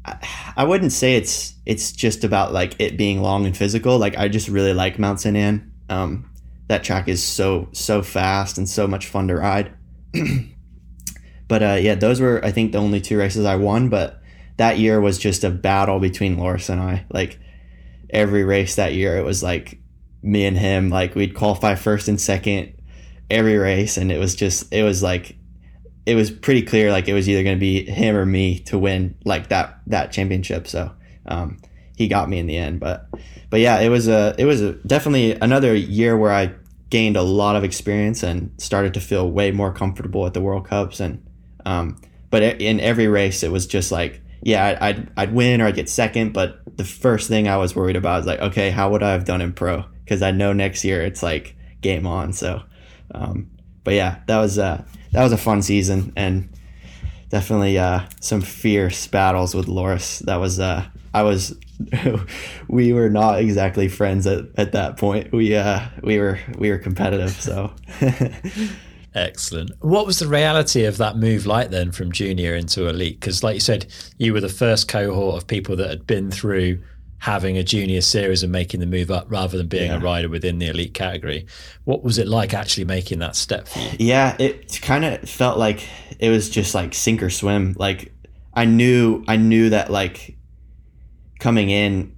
I, 0.05 0.53
I 0.57 0.63
wouldn't 0.63 0.91
say 0.91 1.15
it's 1.15 1.55
it's 1.65 1.91
just 1.91 2.23
about 2.23 2.53
like 2.53 2.75
it 2.79 2.97
being 2.97 3.21
long 3.21 3.45
and 3.45 3.57
physical. 3.57 3.97
Like, 3.97 4.15
I 4.17 4.27
just 4.27 4.47
really 4.47 4.73
like 4.73 4.99
Mount 4.99 5.19
Sainte 5.19 5.37
Anne. 5.37 5.71
That 6.67 6.83
track 6.83 7.07
is 7.07 7.23
so 7.23 7.69
so 7.73 8.01
fast 8.01 8.57
and 8.57 8.67
so 8.67 8.87
much 8.87 9.07
fun 9.07 9.27
to 9.27 9.35
ride. 9.35 9.73
but 11.47 11.63
uh, 11.63 11.77
yeah, 11.79 11.95
those 11.95 12.21
were 12.21 12.43
I 12.43 12.51
think 12.51 12.71
the 12.71 12.77
only 12.77 13.01
two 13.01 13.17
races 13.17 13.45
I 13.45 13.55
won. 13.55 13.89
But 13.89 14.21
that 14.57 14.79
year 14.79 15.01
was 15.01 15.17
just 15.17 15.43
a 15.43 15.49
battle 15.49 15.99
between 15.99 16.37
Loris 16.37 16.69
and 16.69 16.81
I. 16.81 17.05
Like 17.09 17.39
every 18.09 18.43
race 18.43 18.75
that 18.75 18.93
year, 18.93 19.17
it 19.17 19.25
was 19.25 19.43
like 19.43 19.79
me 20.21 20.45
and 20.45 20.57
him. 20.57 20.89
Like 20.89 21.15
we'd 21.15 21.35
qualify 21.35 21.75
first 21.75 22.07
and 22.07 22.19
second 22.19 22.73
every 23.29 23.57
race, 23.57 23.97
and 23.97 24.11
it 24.11 24.17
was 24.17 24.35
just 24.35 24.73
it 24.73 24.83
was 24.83 25.03
like 25.03 25.35
it 26.05 26.15
was 26.15 26.31
pretty 26.31 26.61
clear 26.61 26.91
like 26.91 27.07
it 27.07 27.13
was 27.13 27.29
either 27.29 27.43
going 27.43 27.55
to 27.55 27.59
be 27.59 27.85
him 27.85 28.15
or 28.15 28.25
me 28.25 28.59
to 28.59 28.77
win 28.77 29.15
like 29.25 29.49
that 29.49 29.79
that 29.87 30.11
championship. 30.11 30.67
So 30.67 30.91
um, 31.25 31.59
he 31.95 32.07
got 32.07 32.29
me 32.29 32.39
in 32.39 32.47
the 32.47 32.57
end, 32.57 32.79
but 32.79 33.07
but 33.49 33.59
yeah, 33.59 33.79
it 33.79 33.89
was 33.89 34.07
a 34.07 34.35
it 34.37 34.45
was 34.45 34.61
a, 34.61 34.73
definitely 34.73 35.33
another 35.33 35.75
year 35.75 36.17
where 36.17 36.31
I 36.31 36.53
gained 36.89 37.17
a 37.17 37.23
lot 37.23 37.55
of 37.55 37.63
experience 37.63 38.23
and 38.23 38.51
started 38.57 38.93
to 38.93 38.99
feel 38.99 39.29
way 39.29 39.51
more 39.51 39.73
comfortable 39.73 40.25
at 40.25 40.33
the 40.33 40.41
World 40.41 40.67
Cups 40.67 40.99
and 40.99 41.25
um, 41.65 41.99
but 42.29 42.43
in 42.43 42.79
every 42.79 43.07
race 43.07 43.43
it 43.43 43.51
was 43.51 43.67
just 43.67 43.91
like 43.91 44.21
yeah, 44.43 44.77
I'd, 44.79 45.09
I'd 45.15 45.33
win 45.33 45.61
or 45.61 45.67
I'd 45.67 45.75
get 45.75 45.89
second. 45.89 46.33
But 46.33 46.59
the 46.77 46.83
first 46.83 47.29
thing 47.29 47.47
I 47.47 47.57
was 47.57 47.75
worried 47.75 47.95
about 47.95 48.21
is 48.21 48.25
like, 48.25 48.39
okay, 48.39 48.69
how 48.69 48.91
would 48.91 49.01
I 49.01 49.11
have 49.11 49.25
done 49.25 49.41
in 49.41 49.53
pro? 49.53 49.85
Because 50.03 50.21
I 50.21 50.31
know 50.31 50.53
next 50.53 50.83
year 50.83 51.01
it's 51.01 51.23
like 51.23 51.55
game 51.81 52.05
on. 52.05 52.33
So, 52.33 52.61
um, 53.15 53.49
but 53.83 53.93
yeah, 53.93 54.19
that 54.27 54.39
was 54.39 54.59
uh, 54.59 54.83
that 55.11 55.23
was 55.23 55.31
a 55.31 55.37
fun 55.37 55.61
season 55.61 56.11
and 56.15 56.49
definitely 57.29 57.77
uh, 57.77 58.01
some 58.19 58.41
fierce 58.41 59.07
battles 59.07 59.55
with 59.55 59.67
Loris. 59.67 60.19
That 60.19 60.37
was 60.37 60.59
uh, 60.59 60.85
I 61.13 61.23
was 61.23 61.57
we 62.67 62.93
were 62.93 63.09
not 63.09 63.39
exactly 63.39 63.87
friends 63.87 64.27
at, 64.27 64.45
at 64.55 64.71
that 64.73 64.97
point. 64.97 65.31
We 65.31 65.55
uh, 65.55 65.87
we 66.01 66.19
were 66.19 66.39
we 66.57 66.69
were 66.69 66.79
competitive. 66.79 67.31
So. 67.31 67.73
Excellent. 69.15 69.69
What 69.81 70.07
was 70.07 70.17
the 70.17 70.27
reality 70.27 70.85
of 70.85 70.97
that 70.97 71.17
move 71.17 71.45
like 71.45 71.69
then 71.69 71.91
from 71.91 72.11
junior 72.11 72.55
into 72.55 72.87
elite? 72.87 73.19
Because, 73.19 73.43
like 73.43 73.53
you 73.53 73.59
said, 73.59 73.85
you 74.17 74.33
were 74.33 74.41
the 74.41 74.49
first 74.49 74.87
cohort 74.87 75.37
of 75.37 75.45
people 75.45 75.75
that 75.75 75.87
had 75.87 76.07
been 76.07 76.31
through 76.31 76.81
having 77.23 77.57
a 77.57 77.63
junior 77.63 78.01
series 78.01 78.43
and 78.43 78.51
making 78.51 78.81
the 78.81 78.85
move 78.85 79.09
up 79.09 79.25
rather 79.31 79.57
than 79.57 79.67
being 79.67 79.89
yeah. 79.89 79.95
a 79.95 79.99
rider 79.99 80.27
within 80.27 80.59
the 80.59 80.67
elite 80.67 80.93
category. 80.93 81.45
What 81.85 82.03
was 82.03 82.17
it 82.17 82.27
like 82.27 82.53
actually 82.53 82.83
making 82.83 83.19
that 83.19 83.37
step 83.37 83.67
for 83.67 83.79
you? 83.79 83.91
Yeah, 83.99 84.35
it 84.39 84.81
kind 84.81 85.05
of 85.05 85.21
felt 85.29 85.57
like 85.57 85.87
it 86.19 86.29
was 86.29 86.49
just 86.49 86.75
like 86.75 86.93
sink 86.93 87.23
or 87.23 87.29
swim. 87.29 87.75
Like 87.77 88.11
I 88.53 88.65
knew, 88.65 89.23
I 89.25 89.37
knew 89.37 89.69
that 89.69 89.89
like 89.89 90.35
coming 91.43 91.69
in, 91.69 92.17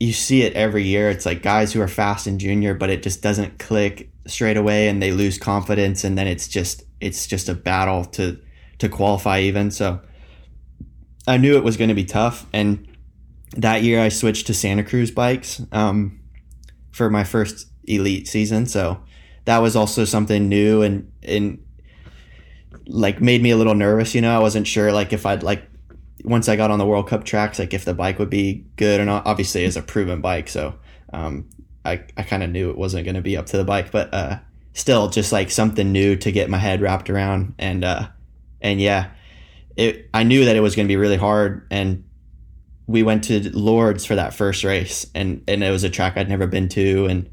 you 0.00 0.14
see 0.14 0.42
it 0.42 0.54
every 0.54 0.84
year. 0.84 1.10
It's 1.10 1.26
like 1.26 1.42
guys 1.42 1.74
who 1.74 1.82
are 1.82 1.88
fast 1.88 2.26
in 2.26 2.38
junior, 2.38 2.72
but 2.72 2.88
it 2.88 3.02
just 3.02 3.22
doesn't 3.22 3.58
click 3.58 4.10
straight 4.26 4.56
away 4.56 4.88
and 4.88 5.00
they 5.02 5.12
lose 5.12 5.36
confidence 5.38 6.04
and 6.04 6.16
then 6.16 6.26
it's 6.26 6.48
just 6.48 6.82
it's 7.00 7.26
just 7.26 7.50
a 7.50 7.54
battle 7.54 8.04
to 8.06 8.40
to 8.78 8.88
qualify 8.88 9.40
even. 9.40 9.70
So 9.70 10.00
i 11.28 11.36
knew 11.36 11.56
it 11.56 11.62
was 11.62 11.76
going 11.76 11.88
to 11.88 11.94
be 11.94 12.06
tough. 12.06 12.46
And 12.52 12.88
that 13.58 13.82
year 13.82 14.00
i 14.00 14.08
switched 14.08 14.46
to 14.46 14.54
santa 14.54 14.82
cruz 14.82 15.10
bikes 15.10 15.60
um, 15.70 16.20
for 16.92 17.10
my 17.10 17.24
first 17.24 17.66
elite 17.84 18.26
season. 18.26 18.64
So 18.64 19.02
that 19.44 19.58
was 19.58 19.76
also 19.76 20.06
something 20.06 20.48
new 20.48 20.80
and 20.80 21.12
and 21.22 21.62
like 22.86 23.20
made 23.20 23.42
me 23.42 23.50
a 23.50 23.56
little 23.56 23.74
nervous 23.74 24.14
you 24.14 24.22
know? 24.22 24.34
I 24.34 24.38
wasn't 24.38 24.66
sure 24.66 24.92
like 24.92 25.12
if 25.12 25.26
i'd 25.26 25.42
like 25.42 25.68
once 26.24 26.48
i 26.48 26.56
got 26.56 26.70
on 26.70 26.78
the 26.78 26.86
world 26.86 27.08
cup 27.08 27.24
tracks 27.24 27.58
like 27.58 27.74
if 27.74 27.84
the 27.84 27.94
bike 27.94 28.18
would 28.18 28.30
be 28.30 28.64
good 28.76 29.00
or 29.00 29.04
not 29.04 29.26
obviously 29.26 29.64
it's 29.64 29.76
a 29.76 29.82
proven 29.82 30.20
bike 30.20 30.48
so 30.48 30.74
um, 31.12 31.46
I, 31.84 32.04
I 32.16 32.22
kind 32.22 32.42
of 32.42 32.50
knew 32.50 32.70
it 32.70 32.78
wasn't 32.78 33.04
going 33.04 33.16
to 33.16 33.22
be 33.22 33.36
up 33.36 33.46
to 33.46 33.56
the 33.56 33.64
bike, 33.64 33.90
but 33.90 34.12
uh, 34.14 34.38
still 34.72 35.08
just 35.08 35.32
like 35.32 35.50
something 35.50 35.90
new 35.92 36.16
to 36.16 36.32
get 36.32 36.50
my 36.50 36.58
head 36.58 36.80
wrapped 36.80 37.10
around. 37.10 37.54
And 37.58 37.84
uh, 37.84 38.08
and 38.60 38.80
yeah, 38.80 39.10
it 39.76 40.08
I 40.14 40.22
knew 40.22 40.44
that 40.44 40.56
it 40.56 40.60
was 40.60 40.76
going 40.76 40.86
to 40.86 40.92
be 40.92 40.96
really 40.96 41.16
hard. 41.16 41.66
And 41.70 42.04
we 42.86 43.02
went 43.02 43.24
to 43.24 43.50
Lourdes 43.56 44.04
for 44.04 44.14
that 44.14 44.34
first 44.34 44.64
race, 44.64 45.06
and 45.14 45.42
and 45.48 45.62
it 45.64 45.70
was 45.70 45.84
a 45.84 45.90
track 45.90 46.16
I'd 46.16 46.28
never 46.28 46.46
been 46.46 46.68
to, 46.70 47.06
and 47.06 47.30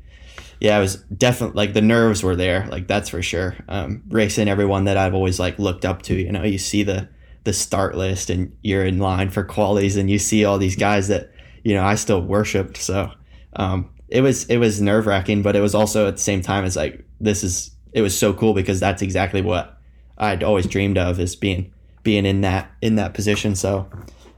yeah, 0.60 0.78
it 0.78 0.82
was 0.82 0.95
definitely 1.04 1.58
like 1.58 1.73
the 1.73 1.82
nerves 1.82 2.23
were 2.23 2.36
there, 2.36 2.67
like 2.67 2.88
that's 2.88 3.10
for 3.10 3.21
sure. 3.21 3.56
Um, 3.67 4.04
racing 4.10 4.47
everyone 4.47 4.86
that 4.86 4.97
I've 4.97 5.13
always 5.13 5.39
like 5.39 5.60
looked 5.60 5.86
up 5.86 6.02
to, 6.04 6.15
you 6.15 6.32
know, 6.32 6.43
you 6.43 6.58
see 6.58 6.84
the 6.84 7.08
the 7.43 7.54
start 7.54 7.95
list 7.95 8.30
and 8.30 8.56
you're 8.62 8.86
in 8.86 8.99
line 8.99 9.30
for 9.30 9.43
qualities, 9.43 9.95
and 9.97 10.10
you 10.10 10.19
see 10.19 10.45
all 10.45 10.58
these 10.58 10.75
guys 10.75 11.08
that 11.08 11.32
you 11.63 11.73
know 11.73 11.84
I 11.84 11.95
still 11.95 12.21
worshipped. 12.21 12.78
So 12.78 13.12
um, 13.56 13.89
it 14.08 14.21
was 14.21 14.45
it 14.45 14.58
was 14.58 14.82
nerve 14.82 15.06
wracking, 15.06 15.41
but 15.41 15.56
it 15.56 15.62
was 15.62 15.75
also 15.75 16.08
at 16.08 16.15
the 16.17 16.21
same 16.21 16.41
time 16.41 16.65
it's 16.65 16.75
like 16.75 17.06
this 17.19 17.43
is 17.43 17.71
it 17.93 18.02
was 18.02 18.17
so 18.17 18.34
cool 18.34 18.54
because 18.54 18.80
that's 18.80 19.02
exactly 19.02 19.41
what 19.41 19.78
I'd 20.17 20.43
always 20.43 20.67
dreamed 20.67 20.97
of 20.97 21.19
is 21.19 21.36
being 21.36 21.73
being 22.04 22.25
in 22.25 22.41
that 22.41 22.71
in 22.82 22.95
that 22.95 23.13
position. 23.13 23.56
So 23.56 23.89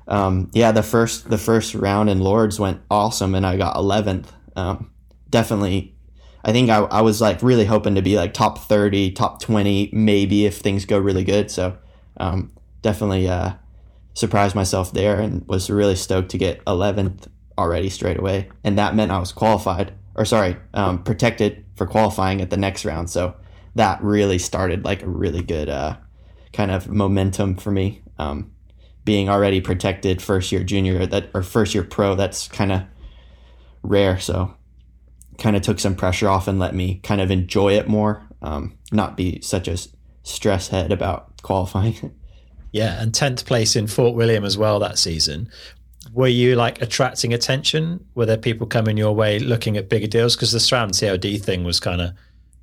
um, 0.07 0.49
yeah, 0.53 0.71
the 0.71 0.83
first 0.83 1.29
the 1.29 1.37
first 1.37 1.73
round 1.73 2.09
in 2.09 2.19
Lourdes 2.19 2.59
went 2.59 2.81
awesome, 2.89 3.35
and 3.35 3.45
I 3.45 3.57
got 3.57 3.75
11th. 3.75 4.27
Um, 4.55 4.91
definitely, 5.29 5.95
I 6.43 6.51
think 6.51 6.69
I, 6.69 6.79
I 6.79 7.01
was 7.01 7.21
like 7.21 7.41
really 7.41 7.65
hoping 7.65 7.95
to 7.95 8.01
be 8.01 8.17
like 8.17 8.33
top 8.33 8.59
30, 8.59 9.11
top 9.11 9.41
20, 9.41 9.89
maybe 9.93 10.45
if 10.45 10.57
things 10.57 10.85
go 10.85 10.97
really 10.97 11.23
good. 11.23 11.51
So 11.51 11.77
um, 12.17 12.51
definitely 12.81 13.27
uh, 13.27 13.53
surprised 14.13 14.55
myself 14.55 14.93
there, 14.93 15.19
and 15.19 15.47
was 15.47 15.69
really 15.69 15.95
stoked 15.95 16.29
to 16.31 16.37
get 16.37 16.63
11th 16.65 17.27
already 17.57 17.89
straight 17.89 18.19
away, 18.19 18.49
and 18.63 18.77
that 18.77 18.95
meant 18.95 19.11
I 19.11 19.19
was 19.19 19.31
qualified, 19.31 19.93
or 20.15 20.25
sorry, 20.25 20.57
um, 20.73 21.03
protected 21.03 21.65
for 21.75 21.85
qualifying 21.85 22.41
at 22.41 22.49
the 22.49 22.57
next 22.57 22.85
round. 22.85 23.09
So 23.09 23.35
that 23.75 24.03
really 24.03 24.37
started 24.37 24.85
like 24.85 25.03
a 25.03 25.09
really 25.09 25.41
good 25.41 25.69
uh, 25.69 25.97
kind 26.53 26.71
of 26.71 26.89
momentum 26.89 27.55
for 27.55 27.71
me. 27.71 28.03
Um, 28.19 28.51
being 29.03 29.29
already 29.29 29.61
protected 29.61 30.21
first 30.21 30.51
year 30.51 30.63
junior 30.63 31.05
that 31.07 31.29
or 31.33 31.41
first 31.41 31.73
year 31.73 31.83
pro, 31.83 32.15
that's 32.15 32.47
kind 32.47 32.71
of 32.71 32.83
rare. 33.81 34.19
So 34.19 34.53
kind 35.37 35.55
of 35.55 35.63
took 35.63 35.79
some 35.79 35.95
pressure 35.95 36.29
off 36.29 36.47
and 36.47 36.59
let 36.59 36.75
me 36.75 36.99
kind 37.03 37.19
of 37.19 37.31
enjoy 37.31 37.73
it 37.73 37.87
more, 37.87 38.27
um, 38.41 38.77
not 38.91 39.17
be 39.17 39.41
such 39.41 39.67
a 39.67 39.77
stress 40.23 40.67
head 40.67 40.91
about 40.91 41.41
qualifying. 41.41 42.15
Yeah, 42.71 43.01
and 43.01 43.11
10th 43.11 43.45
place 43.45 43.75
in 43.75 43.87
Fort 43.87 44.15
William 44.15 44.45
as 44.45 44.57
well 44.57 44.79
that 44.79 44.97
season 44.97 45.49
were 46.13 46.27
you 46.27 46.55
like 46.55 46.81
attracting 46.81 47.33
attention? 47.33 48.05
Were 48.15 48.25
there 48.25 48.37
people 48.37 48.67
coming 48.67 48.97
your 48.97 49.13
way 49.13 49.39
looking 49.39 49.77
at 49.77 49.89
bigger 49.89 50.07
deals? 50.07 50.35
Because 50.35 50.51
the 50.51 50.59
SRAM 50.59 50.89
TLD 50.89 51.41
thing 51.41 51.63
was 51.63 51.79
kind 51.79 52.01
of 52.01 52.11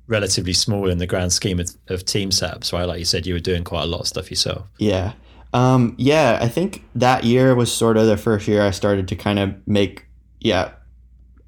relatively 0.07 0.53
small 0.53 0.89
in 0.89 0.97
the 0.97 1.07
grand 1.07 1.31
scheme 1.33 1.59
of, 1.59 1.71
of 1.87 2.05
team 2.05 2.29
setups, 2.29 2.73
right? 2.73 2.85
Like 2.85 2.99
you 2.99 3.05
said, 3.05 3.25
you 3.25 3.33
were 3.33 3.39
doing 3.39 3.63
quite 3.63 3.83
a 3.83 3.87
lot 3.87 4.01
of 4.01 4.07
stuff 4.07 4.29
yourself. 4.29 4.67
Yeah. 4.77 5.13
Um, 5.53 5.95
yeah, 5.97 6.37
I 6.41 6.47
think 6.47 6.83
that 6.95 7.23
year 7.23 7.55
was 7.55 7.71
sort 7.71 7.97
of 7.97 8.05
the 8.07 8.17
first 8.17 8.47
year 8.47 8.61
I 8.61 8.71
started 8.71 9.07
to 9.07 9.15
kind 9.15 9.39
of 9.39 9.67
make, 9.67 10.05
yeah, 10.39 10.71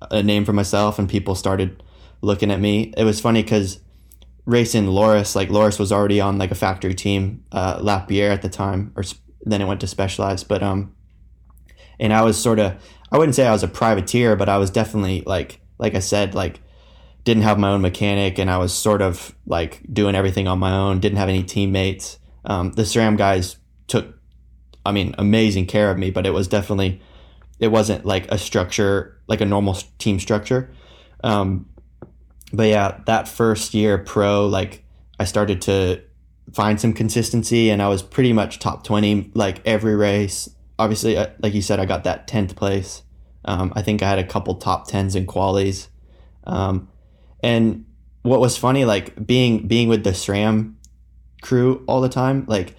a 0.09 0.23
name 0.23 0.45
for 0.45 0.53
myself 0.53 0.97
and 0.97 1.07
people 1.07 1.35
started 1.35 1.83
looking 2.21 2.49
at 2.49 2.59
me. 2.59 2.93
It 2.97 3.03
was 3.03 3.19
funny 3.19 3.43
because 3.43 3.79
racing 4.45 4.87
Loris, 4.87 5.35
like 5.35 5.49
Loris 5.49 5.79
was 5.79 5.91
already 5.91 6.19
on 6.19 6.37
like 6.37 6.51
a 6.51 6.55
factory 6.55 6.93
team, 6.93 7.43
uh, 7.51 7.79
Lapierre 7.81 8.31
at 8.31 8.41
the 8.41 8.49
time, 8.49 8.91
or 8.95 9.03
then 9.41 9.61
it 9.61 9.65
went 9.65 9.81
to 9.81 9.87
Specialized. 9.87 10.47
But 10.47 10.63
um, 10.63 10.95
and 11.99 12.13
I 12.13 12.23
was 12.23 12.41
sort 12.41 12.59
of, 12.59 12.81
I 13.11 13.17
wouldn't 13.17 13.35
say 13.35 13.45
I 13.45 13.51
was 13.51 13.63
a 13.63 13.67
privateer, 13.67 14.35
but 14.35 14.49
I 14.49 14.57
was 14.57 14.69
definitely 14.69 15.23
like, 15.25 15.61
like 15.77 15.95
I 15.95 15.99
said, 15.99 16.33
like 16.33 16.59
didn't 17.23 17.43
have 17.43 17.59
my 17.59 17.69
own 17.69 17.81
mechanic, 17.81 18.39
and 18.39 18.49
I 18.49 18.57
was 18.57 18.73
sort 18.73 19.01
of 19.01 19.35
like 19.45 19.81
doing 19.91 20.15
everything 20.15 20.47
on 20.47 20.59
my 20.59 20.75
own. 20.75 20.99
Didn't 20.99 21.19
have 21.19 21.29
any 21.29 21.43
teammates. 21.43 22.17
Um, 22.45 22.71
the 22.71 22.81
SRAM 22.81 23.17
guys 23.17 23.57
took, 23.87 24.17
I 24.83 24.91
mean, 24.91 25.13
amazing 25.19 25.67
care 25.67 25.91
of 25.91 25.99
me, 25.99 26.09
but 26.09 26.25
it 26.25 26.31
was 26.31 26.47
definitely, 26.47 26.99
it 27.59 27.67
wasn't 27.67 28.05
like 28.05 28.31
a 28.31 28.37
structure, 28.39 29.21
like 29.27 29.41
a 29.41 29.45
normal 29.45 29.77
team 29.99 30.19
structure. 30.19 30.71
Um, 31.23 31.67
but 32.53 32.67
yeah, 32.67 32.99
that 33.05 33.27
first 33.27 33.73
year 33.73 33.97
pro, 33.97 34.47
like 34.47 34.83
I 35.19 35.25
started 35.25 35.61
to 35.63 36.01
find 36.53 36.79
some 36.79 36.93
consistency 36.93 37.69
and 37.69 37.81
I 37.81 37.87
was 37.87 38.03
pretty 38.03 38.33
much 38.33 38.59
top 38.59 38.83
20 38.83 39.31
like 39.33 39.65
every 39.65 39.95
race. 39.95 40.49
Obviously, 40.77 41.15
like 41.15 41.53
you 41.53 41.61
said, 41.61 41.79
I 41.79 41.85
got 41.85 42.03
that 42.03 42.27
10th 42.27 42.55
place. 42.55 43.03
Um, 43.45 43.71
I 43.75 43.81
think 43.81 44.03
I 44.03 44.09
had 44.09 44.19
a 44.19 44.25
couple 44.25 44.55
top 44.55 44.89
10s 44.89 45.15
in 45.15 45.25
qualies. 45.25 45.87
Um, 46.45 46.89
and 47.43 47.85
what 48.23 48.39
was 48.39 48.57
funny, 48.57 48.85
like 48.85 49.25
being 49.25 49.67
being 49.67 49.87
with 49.87 50.03
the 50.03 50.11
SRAM 50.11 50.75
crew 51.41 51.83
all 51.87 52.01
the 52.01 52.09
time, 52.09 52.45
like 52.47 52.75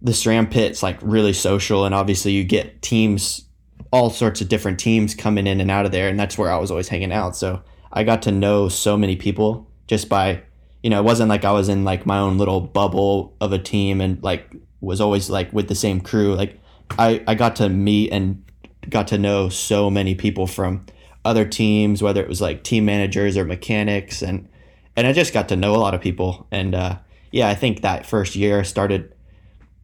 the 0.00 0.12
SRAM 0.12 0.50
pit's 0.50 0.82
like 0.82 0.98
really 1.02 1.32
social, 1.32 1.84
and 1.84 1.94
obviously 1.94 2.32
you 2.32 2.42
get 2.44 2.82
teams, 2.82 3.44
all 3.92 4.10
sorts 4.10 4.40
of 4.40 4.48
different 4.48 4.80
teams 4.80 5.14
coming 5.14 5.46
in 5.46 5.60
and 5.60 5.70
out 5.70 5.86
of 5.86 5.92
there, 5.92 6.08
and 6.08 6.18
that's 6.18 6.36
where 6.36 6.50
I 6.50 6.58
was 6.58 6.70
always 6.70 6.88
hanging 6.88 7.12
out. 7.12 7.36
So 7.36 7.62
I 7.92 8.04
got 8.04 8.22
to 8.22 8.32
know 8.32 8.68
so 8.68 8.96
many 8.96 9.16
people 9.16 9.70
just 9.86 10.08
by, 10.08 10.42
you 10.82 10.90
know, 10.90 11.00
it 11.00 11.04
wasn't 11.04 11.28
like 11.28 11.44
I 11.44 11.52
was 11.52 11.68
in 11.68 11.84
like 11.84 12.06
my 12.06 12.18
own 12.18 12.38
little 12.38 12.60
bubble 12.60 13.36
of 13.40 13.52
a 13.52 13.58
team 13.58 14.00
and 14.00 14.22
like 14.22 14.54
was 14.80 15.00
always 15.00 15.30
like 15.30 15.52
with 15.52 15.68
the 15.68 15.74
same 15.74 16.00
crew. 16.00 16.34
Like 16.34 16.58
I 16.98 17.22
I 17.26 17.34
got 17.34 17.56
to 17.56 17.68
meet 17.68 18.10
and 18.12 18.44
got 18.88 19.08
to 19.08 19.18
know 19.18 19.48
so 19.48 19.90
many 19.90 20.14
people 20.14 20.46
from 20.46 20.86
other 21.24 21.44
teams, 21.44 22.02
whether 22.02 22.20
it 22.20 22.28
was 22.28 22.40
like 22.40 22.64
team 22.64 22.84
managers 22.84 23.36
or 23.36 23.44
mechanics, 23.44 24.22
and 24.22 24.48
and 24.96 25.06
I 25.06 25.12
just 25.12 25.32
got 25.32 25.48
to 25.48 25.56
know 25.56 25.74
a 25.74 25.78
lot 25.78 25.94
of 25.94 26.00
people. 26.00 26.46
And 26.50 26.74
uh, 26.74 26.98
yeah, 27.30 27.48
I 27.48 27.54
think 27.54 27.82
that 27.82 28.06
first 28.06 28.34
year 28.34 28.64
started, 28.64 29.14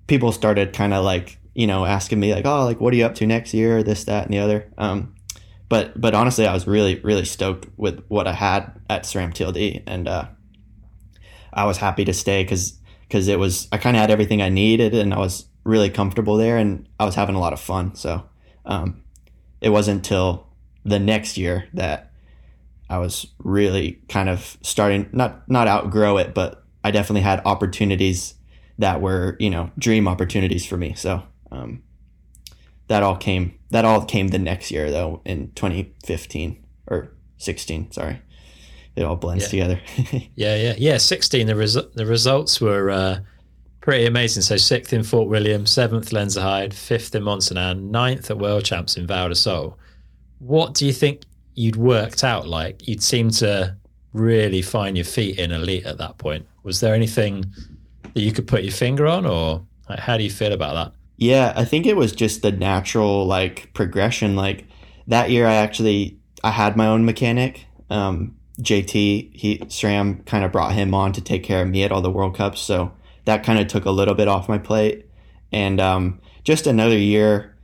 people 0.07 0.33
started 0.33 0.73
kind 0.73 0.93
of 0.93 1.05
like 1.05 1.39
you 1.55 1.67
know 1.67 1.85
asking 1.85 2.21
me 2.21 2.35
like, 2.35 2.47
oh, 2.47 2.65
like 2.65 2.81
what 2.81 2.93
are 2.93 2.97
you 2.97 3.07
up 3.07 3.15
to 3.17 3.27
next 3.27 3.55
year, 3.55 3.83
this, 3.83 4.05
that, 4.05 4.25
and 4.25 4.35
the 4.35 4.39
other. 4.39 4.71
Um, 4.79 5.15
but 5.69 5.99
but 6.01 6.15
honestly, 6.15 6.47
I 6.47 6.55
was 6.55 6.67
really 6.67 7.01
really 7.01 7.25
stoked 7.25 7.67
with 7.77 8.05
what 8.09 8.27
I 8.27 8.33
had 8.33 8.73
at 8.89 9.05
SRAM 9.05 9.33
TLD, 9.33 9.83
and 9.87 10.09
uh, 10.09 10.27
I 11.53 11.65
was 11.65 11.79
happy 11.79 12.05
to 12.05 12.13
stay 12.13 12.43
because 12.43 12.79
because 13.03 13.29
it 13.29 13.39
was 13.39 13.69
I 13.73 13.79
kind 13.79 13.97
of 13.97 14.01
had 14.01 14.11
everything 14.11 14.43
I 14.43 14.49
needed, 14.49 14.95
and 14.95 15.13
I 15.13 15.19
was 15.19 15.47
really 15.65 15.91
comfortable 15.91 16.37
there, 16.37 16.57
and 16.57 16.89
I 16.99 17.05
was 17.05 17.15
having 17.15 17.35
a 17.35 17.41
lot 17.41 17.53
of 17.53 17.61
fun. 17.61 17.95
So 17.95 18.25
um, 18.65 19.03
it 19.61 19.71
wasn't 19.71 19.99
until 19.99 20.47
the 20.85 20.99
next 20.99 21.37
year 21.37 21.69
that 21.75 22.13
I 22.89 22.99
was 22.99 23.27
really 23.39 24.01
kind 24.09 24.29
of 24.29 24.57
starting 24.63 25.09
not 25.13 25.49
not 25.49 25.69
outgrow 25.69 26.17
it, 26.17 26.35
but 26.35 26.65
I 26.83 26.91
definitely 26.91 27.23
had 27.23 27.43
opportunities 27.45 28.35
that 28.79 29.01
were 29.01 29.37
you 29.39 29.51
know 29.51 29.71
dream 29.79 30.09
opportunities 30.09 30.65
for 30.65 30.77
me. 30.77 30.95
So 30.95 31.23
um, 31.51 31.83
that 32.89 33.03
all 33.03 33.17
came 33.17 33.59
that 33.71 33.85
all 33.85 34.05
came 34.05 34.29
the 34.29 34.39
next 34.39 34.71
year 34.71 34.91
though 34.91 35.21
in 35.25 35.51
2015 35.55 36.65
or 36.87 37.11
16. 37.37 37.93
Sorry, 37.93 38.21
it 38.97 39.03
all 39.03 39.17
blends 39.17 39.45
Yeah. 39.45 39.51
together. 39.51 39.81
Yeah, 40.35 40.57
yeah, 40.57 40.75
yeah. 40.79 40.97
Sixteen. 40.99 41.47
The 41.47 41.53
resu- 41.55 41.93
the 41.95 42.07
results 42.07 42.61
were 42.61 42.91
uh, 42.91 43.21
pretty 43.81 44.07
amazing. 44.07 44.43
So 44.43 44.57
sixth 44.57 44.93
in 44.93 45.03
Fort 45.03 45.29
William, 45.29 45.67
seventh 45.67 46.11
Lenzerheide, 46.11 46.73
fifth 46.75 47.15
in 47.15 47.23
Montanan, 47.23 47.91
ninth 47.91 48.31
at 48.31 48.39
World 48.39 48.65
Champs 48.65 48.97
in 48.97 49.07
Val 49.07 49.29
di 49.29 49.35
Sole. 49.35 49.79
What 50.39 50.75
do 50.75 50.87
you 50.87 50.93
think 50.93 51.23
you'd 51.55 51.77
worked 51.77 52.23
out? 52.25 52.47
Like 52.49 52.87
you'd 52.89 53.03
seem 53.03 53.31
to 53.31 53.77
really 54.13 54.63
find 54.63 54.97
your 54.97 55.05
feet 55.05 55.39
in 55.39 55.53
elite 55.53 55.85
at 55.87 55.99
that 55.99 56.19
point. 56.19 56.47
Was 56.63 56.81
there 56.81 56.95
anything 56.95 57.45
that 58.15 58.21
you 58.21 58.33
could 58.33 58.47
put 58.47 58.63
your 58.63 58.73
finger 58.73 59.07
on, 59.07 59.27
or 59.27 59.65
like, 59.89 59.99
how 59.99 60.17
do 60.17 60.23
you 60.25 60.31
feel 60.31 60.53
about 60.53 60.75
that? 60.75 60.98
Yeah, 61.19 61.53
I 61.57 61.65
think 61.65 61.85
it 61.85 61.97
was 61.97 62.13
just 62.13 62.43
the 62.43 62.53
natural 62.53 63.27
like 63.27 63.75
progression. 63.75 64.37
Like 64.37 64.67
that 65.09 65.31
year, 65.31 65.47
I 65.47 65.57
actually 65.57 66.21
I 66.45 66.53
had 66.53 66.77
my 66.77 66.87
own 66.87 67.05
mechanic. 67.05 67.67
Um, 67.91 68.37
JT, 68.63 69.37
he 69.37 69.59
SRAM 69.59 70.25
kind 70.27 70.45
of 70.45 70.53
brought 70.53 70.75
him 70.75 70.95
on 70.95 71.13
to 71.13 71.21
take 71.21 71.43
care 71.43 71.63
of 71.63 71.69
me 71.69 71.83
at 71.83 71.91
all 71.91 72.01
the 72.01 72.11
World 72.11 72.37
Cups, 72.37 72.61
so 72.61 72.93
that 73.25 73.45
kind 73.45 73.59
of 73.59 73.67
took 73.67 73.85
a 73.85 73.91
little 73.91 74.15
bit 74.15 74.29
off 74.29 74.49
my 74.49 74.59
plate. 74.59 75.07
And 75.51 75.81
um, 75.81 76.21
just 76.45 76.67
another 76.67 76.97
year. 76.97 77.55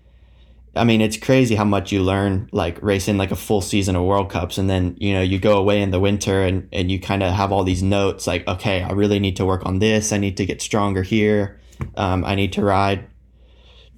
I 0.76 0.82
mean, 0.82 1.00
it's 1.00 1.16
crazy 1.16 1.54
how 1.54 1.64
much 1.64 1.92
you 1.92 2.02
learn 2.02 2.48
like 2.50 2.82
racing 2.82 3.16
like 3.16 3.30
a 3.30 3.36
full 3.36 3.60
season 3.60 3.94
of 3.94 4.02
World 4.02 4.30
Cups, 4.30 4.58
and 4.58 4.68
then 4.68 4.96
you 4.98 5.14
know 5.14 5.22
you 5.22 5.38
go 5.38 5.58
away 5.58 5.80
in 5.80 5.92
the 5.92 6.00
winter 6.00 6.42
and 6.42 6.68
and 6.72 6.90
you 6.90 6.98
kind 6.98 7.22
of 7.22 7.32
have 7.32 7.52
all 7.52 7.62
these 7.62 7.84
notes 7.84 8.26
like, 8.26 8.44
okay, 8.48 8.82
I 8.82 8.90
really 8.90 9.20
need 9.20 9.36
to 9.36 9.44
work 9.44 9.64
on 9.64 9.78
this. 9.78 10.12
I 10.12 10.18
need 10.18 10.36
to 10.38 10.44
get 10.44 10.60
stronger 10.60 11.04
here. 11.04 11.60
Um, 11.96 12.24
I 12.24 12.34
need 12.34 12.52
to 12.54 12.62
ride 12.64 13.06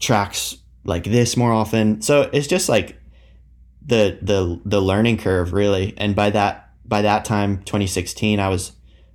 tracks 0.01 0.57
like 0.85 1.05
this 1.05 1.37
more 1.37 1.53
often. 1.53 2.01
So 2.01 2.31
it's 2.33 2.47
just 2.47 2.69
like 2.69 2.99
the 3.85 4.19
the 4.23 4.61
the 4.65 4.81
learning 4.81 5.19
curve 5.19 5.53
really. 5.53 5.95
And 5.97 6.15
by 6.15 6.31
that 6.31 6.71
by 6.85 7.03
that 7.03 7.25
time, 7.25 7.59
2016, 7.65 8.41
I 8.41 8.49
was 8.49 8.73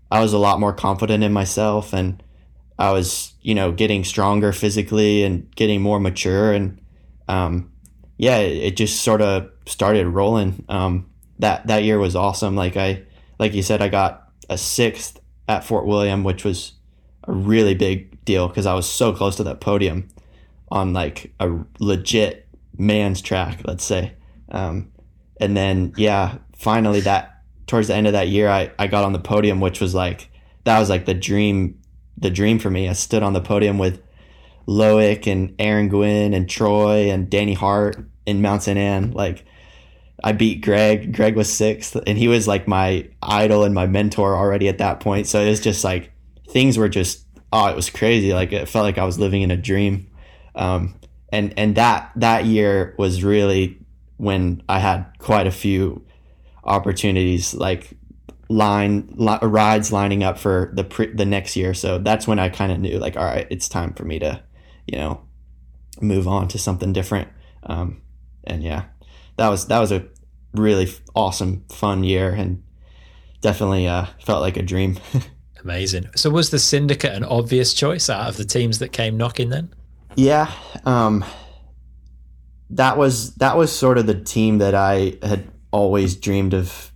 I 0.09 0.19
was 0.21 0.33
a 0.33 0.37
lot 0.37 0.59
more 0.59 0.73
confident 0.73 1.23
in 1.23 1.33
myself 1.33 1.93
and 1.93 2.21
I 2.77 2.91
was, 2.91 3.33
you 3.41 3.55
know, 3.55 3.71
getting 3.71 4.03
stronger 4.03 4.51
physically 4.51 5.23
and 5.23 5.53
getting 5.55 5.81
more 5.81 5.99
mature 5.99 6.51
and 6.51 6.79
um 7.27 7.71
yeah, 8.17 8.37
it, 8.37 8.77
just 8.77 9.01
sort 9.01 9.21
of 9.21 9.49
started 9.65 10.07
rolling. 10.07 10.65
Um 10.69 11.09
that 11.39 11.67
that 11.67 11.83
year 11.83 11.99
was 11.99 12.15
awesome. 12.15 12.55
Like 12.55 12.77
I 12.77 13.03
like 13.39 13.53
you 13.53 13.63
said 13.63 13.81
I 13.81 13.87
got 13.87 14.29
a 14.49 14.55
6th 14.55 15.17
at 15.47 15.63
Fort 15.63 15.85
William, 15.85 16.23
which 16.23 16.43
was 16.43 16.73
a 17.23 17.31
really 17.31 17.73
big 17.73 18.23
deal 18.25 18.47
because 18.47 18.65
I 18.65 18.73
was 18.73 18.87
so 18.87 19.13
close 19.13 19.35
to 19.37 19.43
that 19.43 19.61
podium 19.61 20.09
on 20.71 20.93
like 20.93 21.33
a 21.39 21.51
legit 21.79 22.47
man's 22.77 23.21
track, 23.21 23.61
let's 23.65 23.83
say. 23.83 24.13
Um, 24.49 24.91
and 25.39 25.55
then, 25.55 25.93
yeah, 25.97 26.37
finally 26.57 27.01
that 27.01 27.43
towards 27.67 27.89
the 27.89 27.95
end 27.95 28.07
of 28.07 28.13
that 28.13 28.29
year, 28.29 28.49
I, 28.49 28.71
I 28.79 28.87
got 28.87 29.03
on 29.03 29.13
the 29.13 29.19
podium, 29.19 29.59
which 29.59 29.81
was 29.81 29.93
like, 29.93 30.29
that 30.63 30.79
was 30.79 30.89
like 30.89 31.05
the 31.05 31.13
dream, 31.13 31.79
the 32.17 32.29
dream 32.29 32.59
for 32.59 32.69
me. 32.69 32.87
I 32.87 32.93
stood 32.93 33.23
on 33.23 33.33
the 33.33 33.41
podium 33.41 33.77
with 33.77 34.01
Loic 34.67 35.31
and 35.31 35.55
Aaron 35.59 35.89
Gwin 35.89 36.33
and 36.33 36.49
Troy 36.49 37.09
and 37.09 37.29
Danny 37.29 37.53
Hart 37.53 37.97
in 38.25 38.41
Mount 38.41 38.63
St. 38.63 38.77
Anne. 38.77 39.11
Like 39.11 39.45
I 40.23 40.31
beat 40.33 40.61
Greg. 40.61 41.13
Greg 41.15 41.35
was 41.35 41.51
sixth 41.51 41.97
and 42.07 42.17
he 42.17 42.27
was 42.27 42.47
like 42.47 42.67
my 42.67 43.09
idol 43.21 43.63
and 43.63 43.73
my 43.73 43.87
mentor 43.87 44.35
already 44.35 44.67
at 44.69 44.77
that 44.77 44.99
point. 44.99 45.27
So 45.27 45.41
it 45.41 45.49
was 45.49 45.59
just 45.59 45.83
like 45.83 46.11
things 46.49 46.77
were 46.77 46.89
just, 46.89 47.25
oh, 47.51 47.67
it 47.67 47.75
was 47.75 47.89
crazy. 47.89 48.33
Like 48.33 48.51
it 48.51 48.69
felt 48.69 48.83
like 48.83 48.97
I 48.97 49.05
was 49.05 49.19
living 49.19 49.41
in 49.41 49.51
a 49.51 49.57
dream. 49.57 50.10
Um, 50.55 50.95
and 51.31 51.53
and 51.57 51.75
that 51.75 52.11
that 52.15 52.45
year 52.45 52.95
was 52.97 53.23
really 53.23 53.79
when 54.17 54.61
I 54.69 54.79
had 54.79 55.05
quite 55.17 55.47
a 55.47 55.51
few 55.51 56.05
opportunities, 56.63 57.53
like 57.53 57.97
line 58.49 59.13
li- 59.15 59.39
rides 59.41 59.91
lining 59.91 60.23
up 60.23 60.37
for 60.37 60.71
the 60.75 60.83
pre- 60.83 61.13
the 61.13 61.25
next 61.25 61.55
year. 61.55 61.73
So 61.73 61.97
that's 61.97 62.27
when 62.27 62.37
I 62.37 62.49
kind 62.49 62.71
of 62.71 62.79
knew, 62.79 62.99
like, 62.99 63.17
all 63.17 63.23
right, 63.23 63.47
it's 63.49 63.69
time 63.69 63.93
for 63.93 64.03
me 64.03 64.19
to, 64.19 64.43
you 64.85 64.97
know, 64.97 65.21
move 66.01 66.27
on 66.27 66.47
to 66.49 66.59
something 66.59 66.93
different. 66.93 67.29
Um, 67.63 68.01
and 68.43 68.61
yeah, 68.63 68.85
that 69.37 69.49
was 69.49 69.67
that 69.67 69.79
was 69.79 69.91
a 69.91 70.05
really 70.53 70.87
awesome, 71.15 71.65
fun 71.69 72.03
year, 72.03 72.31
and 72.31 72.63
definitely 73.41 73.87
uh, 73.87 74.05
felt 74.23 74.41
like 74.41 74.57
a 74.57 74.63
dream. 74.63 74.99
Amazing. 75.63 76.09
So 76.15 76.29
was 76.29 76.49
the 76.49 76.59
syndicate 76.59 77.13
an 77.13 77.23
obvious 77.23 77.73
choice 77.73 78.09
out 78.09 78.27
of 78.27 78.37
the 78.37 78.45
teams 78.45 78.79
that 78.79 78.89
came 78.89 79.15
knocking 79.15 79.49
then? 79.49 79.73
Yeah, 80.15 80.51
um, 80.85 81.23
that 82.69 82.97
was 82.97 83.35
that 83.35 83.57
was 83.57 83.71
sort 83.71 83.97
of 83.97 84.07
the 84.07 84.19
team 84.19 84.59
that 84.59 84.75
I 84.75 85.17
had 85.21 85.49
always 85.71 86.15
dreamed 86.15 86.53
of. 86.53 86.91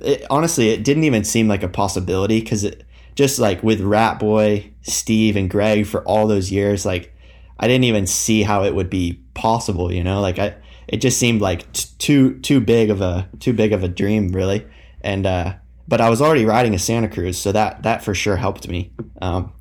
It, 0.00 0.24
honestly, 0.30 0.70
it 0.70 0.84
didn't 0.84 1.04
even 1.04 1.24
seem 1.24 1.48
like 1.48 1.62
a 1.62 1.68
possibility 1.68 2.40
because 2.40 2.64
it 2.64 2.84
just 3.14 3.38
like 3.38 3.62
with 3.62 3.80
Rat 3.80 4.18
Boy, 4.18 4.72
Steve, 4.82 5.36
and 5.36 5.50
Greg 5.50 5.86
for 5.86 6.02
all 6.04 6.26
those 6.26 6.50
years, 6.50 6.84
like 6.84 7.14
I 7.58 7.68
didn't 7.68 7.84
even 7.84 8.06
see 8.06 8.42
how 8.42 8.64
it 8.64 8.74
would 8.74 8.90
be 8.90 9.22
possible. 9.34 9.92
You 9.92 10.04
know, 10.04 10.20
like 10.20 10.38
I 10.38 10.56
it 10.88 10.98
just 10.98 11.18
seemed 11.18 11.40
like 11.40 11.70
t- 11.72 11.88
too 11.98 12.38
too 12.40 12.60
big 12.60 12.90
of 12.90 13.00
a 13.00 13.28
too 13.40 13.52
big 13.52 13.72
of 13.72 13.82
a 13.82 13.88
dream, 13.88 14.32
really. 14.32 14.66
And 15.00 15.26
uh, 15.26 15.54
but 15.88 16.00
I 16.00 16.10
was 16.10 16.20
already 16.22 16.44
riding 16.44 16.74
a 16.74 16.78
Santa 16.78 17.08
Cruz, 17.08 17.38
so 17.38 17.52
that 17.52 17.82
that 17.84 18.02
for 18.04 18.14
sure 18.14 18.36
helped 18.36 18.68
me. 18.68 18.92
Um, 19.20 19.52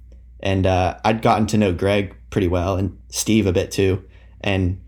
and 0.41 0.65
uh, 0.65 0.97
I'd 1.03 1.21
gotten 1.21 1.47
to 1.47 1.57
know 1.57 1.73
Greg 1.73 2.15
pretty 2.29 2.47
well 2.47 2.75
and 2.77 2.97
Steve 3.09 3.45
a 3.45 3.53
bit 3.53 3.71
too. 3.71 4.03
And 4.41 4.81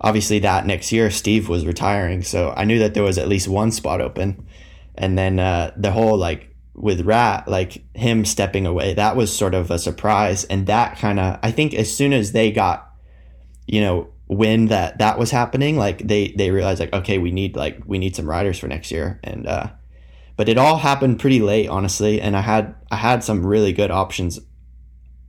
obviously, 0.00 0.40
that 0.40 0.66
next 0.66 0.92
year, 0.92 1.10
Steve 1.10 1.48
was 1.48 1.66
retiring, 1.66 2.22
so 2.22 2.52
I 2.56 2.64
knew 2.64 2.78
that 2.80 2.94
there 2.94 3.02
was 3.02 3.18
at 3.18 3.28
least 3.28 3.48
one 3.48 3.70
spot 3.70 4.00
open. 4.00 4.46
and 4.96 5.18
then 5.18 5.38
uh, 5.38 5.72
the 5.76 5.90
whole 5.90 6.16
like 6.16 6.54
with 6.74 7.02
Rat, 7.02 7.46
like 7.48 7.84
him 7.94 8.24
stepping 8.24 8.66
away, 8.66 8.94
that 8.94 9.16
was 9.16 9.34
sort 9.34 9.54
of 9.54 9.70
a 9.70 9.78
surprise, 9.78 10.44
and 10.44 10.66
that 10.66 10.98
kind 10.98 11.20
of 11.20 11.38
I 11.42 11.50
think 11.50 11.74
as 11.74 11.94
soon 11.94 12.12
as 12.12 12.32
they 12.32 12.50
got, 12.50 12.90
you 13.66 13.80
know, 13.80 14.08
when 14.26 14.66
that 14.66 14.98
that 14.98 15.18
was 15.18 15.30
happening, 15.30 15.76
like 15.76 15.98
they 15.98 16.34
they 16.36 16.50
realized 16.50 16.80
like 16.80 16.92
okay, 16.92 17.18
we 17.18 17.30
need 17.30 17.56
like 17.56 17.80
we 17.86 17.98
need 17.98 18.16
some 18.16 18.28
riders 18.28 18.58
for 18.58 18.68
next 18.68 18.90
year, 18.90 19.20
and 19.22 19.46
uh, 19.46 19.68
but 20.36 20.48
it 20.48 20.58
all 20.58 20.78
happened 20.78 21.20
pretty 21.20 21.40
late, 21.40 21.68
honestly, 21.68 22.20
and 22.20 22.36
I 22.36 22.40
had 22.40 22.74
I 22.90 22.96
had 22.96 23.22
some 23.22 23.46
really 23.46 23.72
good 23.72 23.90
options, 23.90 24.40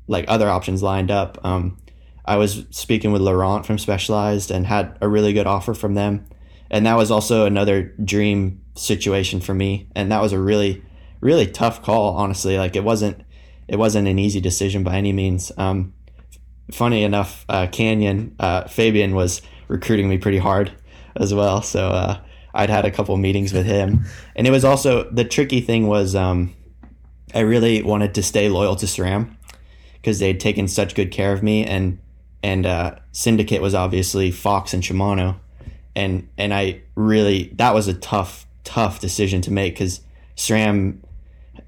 like 0.08 0.26
other 0.28 0.50
options 0.50 0.84
lined 0.84 1.12
up. 1.12 1.38
Um, 1.44 1.78
I 2.26 2.38
was 2.38 2.66
speaking 2.72 3.12
with 3.12 3.22
Laurent 3.22 3.66
from 3.66 3.78
Specialized 3.78 4.52
and 4.52 4.66
had 4.66 4.98
a 5.02 5.08
really 5.08 5.34
good 5.34 5.48
offer 5.48 5.74
from 5.74 5.94
them, 5.94 6.26
and 6.70 6.86
that 6.86 6.98
was 6.98 7.12
also 7.12 7.46
another 7.46 7.94
dream 8.04 8.62
situation 8.76 9.40
for 9.40 9.54
me, 9.54 9.90
and 9.96 10.12
that 10.12 10.22
was 10.22 10.34
a 10.34 10.40
really 10.40 10.84
really 11.22 11.48
tough 11.48 11.82
call, 11.82 12.16
honestly. 12.16 12.58
Like 12.58 12.76
it 12.76 12.84
wasn't 12.84 13.24
it 13.68 13.78
wasn't 13.78 14.08
an 14.08 14.20
easy 14.20 14.42
decision 14.42 14.84
by 14.84 14.96
any 14.96 15.14
means. 15.14 15.52
Um, 15.58 15.94
funny 16.72 17.04
enough, 17.04 17.46
uh, 17.50 17.68
Canyon 17.68 18.36
uh, 18.40 18.68
Fabien 18.68 19.16
was 19.16 19.42
recruiting 19.68 20.10
me 20.10 20.18
pretty 20.18 20.38
hard 20.38 20.72
as 21.16 21.34
well, 21.34 21.62
so 21.62 21.90
uh, 21.90 22.20
I'd 22.54 22.70
had 22.70 22.86
a 22.86 22.92
couple 22.92 23.16
meetings 23.18 23.54
with 23.54 23.66
him, 23.66 24.06
and 24.36 24.48
it 24.48 24.52
was 24.52 24.66
also 24.66 25.10
the 25.12 25.26
tricky 25.26 25.62
thing 25.62 25.88
was 25.88 26.16
um, 26.16 26.56
I 27.34 27.42
really 27.42 27.82
wanted 27.82 28.16
to 28.16 28.24
stay 28.24 28.50
loyal 28.50 28.76
to 28.78 28.86
SRAM 28.86 29.36
because 30.06 30.20
they'd 30.20 30.40
taken 30.40 30.68
such 30.68 30.94
good 30.94 31.10
care 31.10 31.34
of 31.34 31.42
me, 31.42 31.66
and 31.66 31.98
and 32.44 32.68
uh, 32.68 32.94
Syndicate 33.12 33.60
was 33.60 33.74
obviously 33.74 34.30
Fox 34.30 34.72
and 34.72 34.84
Shimano, 34.84 35.38
and 35.96 36.30
and 36.38 36.54
I 36.54 36.84
really 36.94 37.52
that 37.56 37.74
was 37.74 37.88
a 37.88 37.94
tough 37.96 38.46
tough 38.64 39.00
decision 39.00 39.42
to 39.42 39.52
make 39.52 39.74
because 39.74 40.02
SRAM 40.36 41.00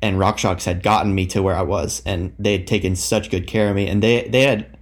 and 0.03 0.17
RockShox 0.17 0.65
had 0.65 0.83
gotten 0.83 1.15
me 1.15 1.25
to 1.27 1.41
where 1.41 1.55
I 1.55 1.63
was, 1.63 2.03
and 2.05 2.31
they 2.37 2.51
had 2.51 2.67
taken 2.67 2.95
such 2.95 3.31
good 3.31 3.47
care 3.47 3.69
of 3.69 3.75
me, 3.75 3.87
and 3.87 4.03
they 4.03 4.27
they 4.27 4.43
had 4.43 4.77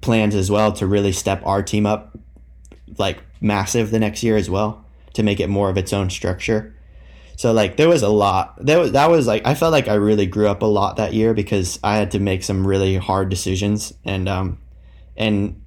plans 0.00 0.34
as 0.34 0.50
well 0.50 0.72
to 0.72 0.84
really 0.84 1.12
step 1.12 1.40
our 1.46 1.62
team 1.62 1.86
up 1.86 2.18
like 2.98 3.22
massive 3.40 3.92
the 3.92 4.00
next 4.00 4.24
year 4.24 4.36
as 4.36 4.50
well 4.50 4.84
to 5.14 5.22
make 5.22 5.38
it 5.38 5.48
more 5.48 5.70
of 5.70 5.78
its 5.78 5.92
own 5.92 6.10
structure. 6.10 6.74
So 7.36 7.52
like 7.52 7.76
there 7.76 7.88
was 7.88 8.02
a 8.02 8.08
lot. 8.08 8.64
That 8.64 8.78
was 8.78 8.92
that 8.92 9.10
was 9.10 9.26
like 9.26 9.46
I 9.46 9.54
felt 9.54 9.72
like 9.72 9.88
I 9.88 9.94
really 9.94 10.26
grew 10.26 10.48
up 10.48 10.62
a 10.62 10.66
lot 10.66 10.96
that 10.96 11.14
year 11.14 11.34
because 11.34 11.78
I 11.82 11.96
had 11.96 12.10
to 12.12 12.18
make 12.18 12.42
some 12.42 12.66
really 12.66 12.96
hard 12.96 13.28
decisions 13.28 13.92
and 14.04 14.28
um 14.28 14.58
and 15.16 15.62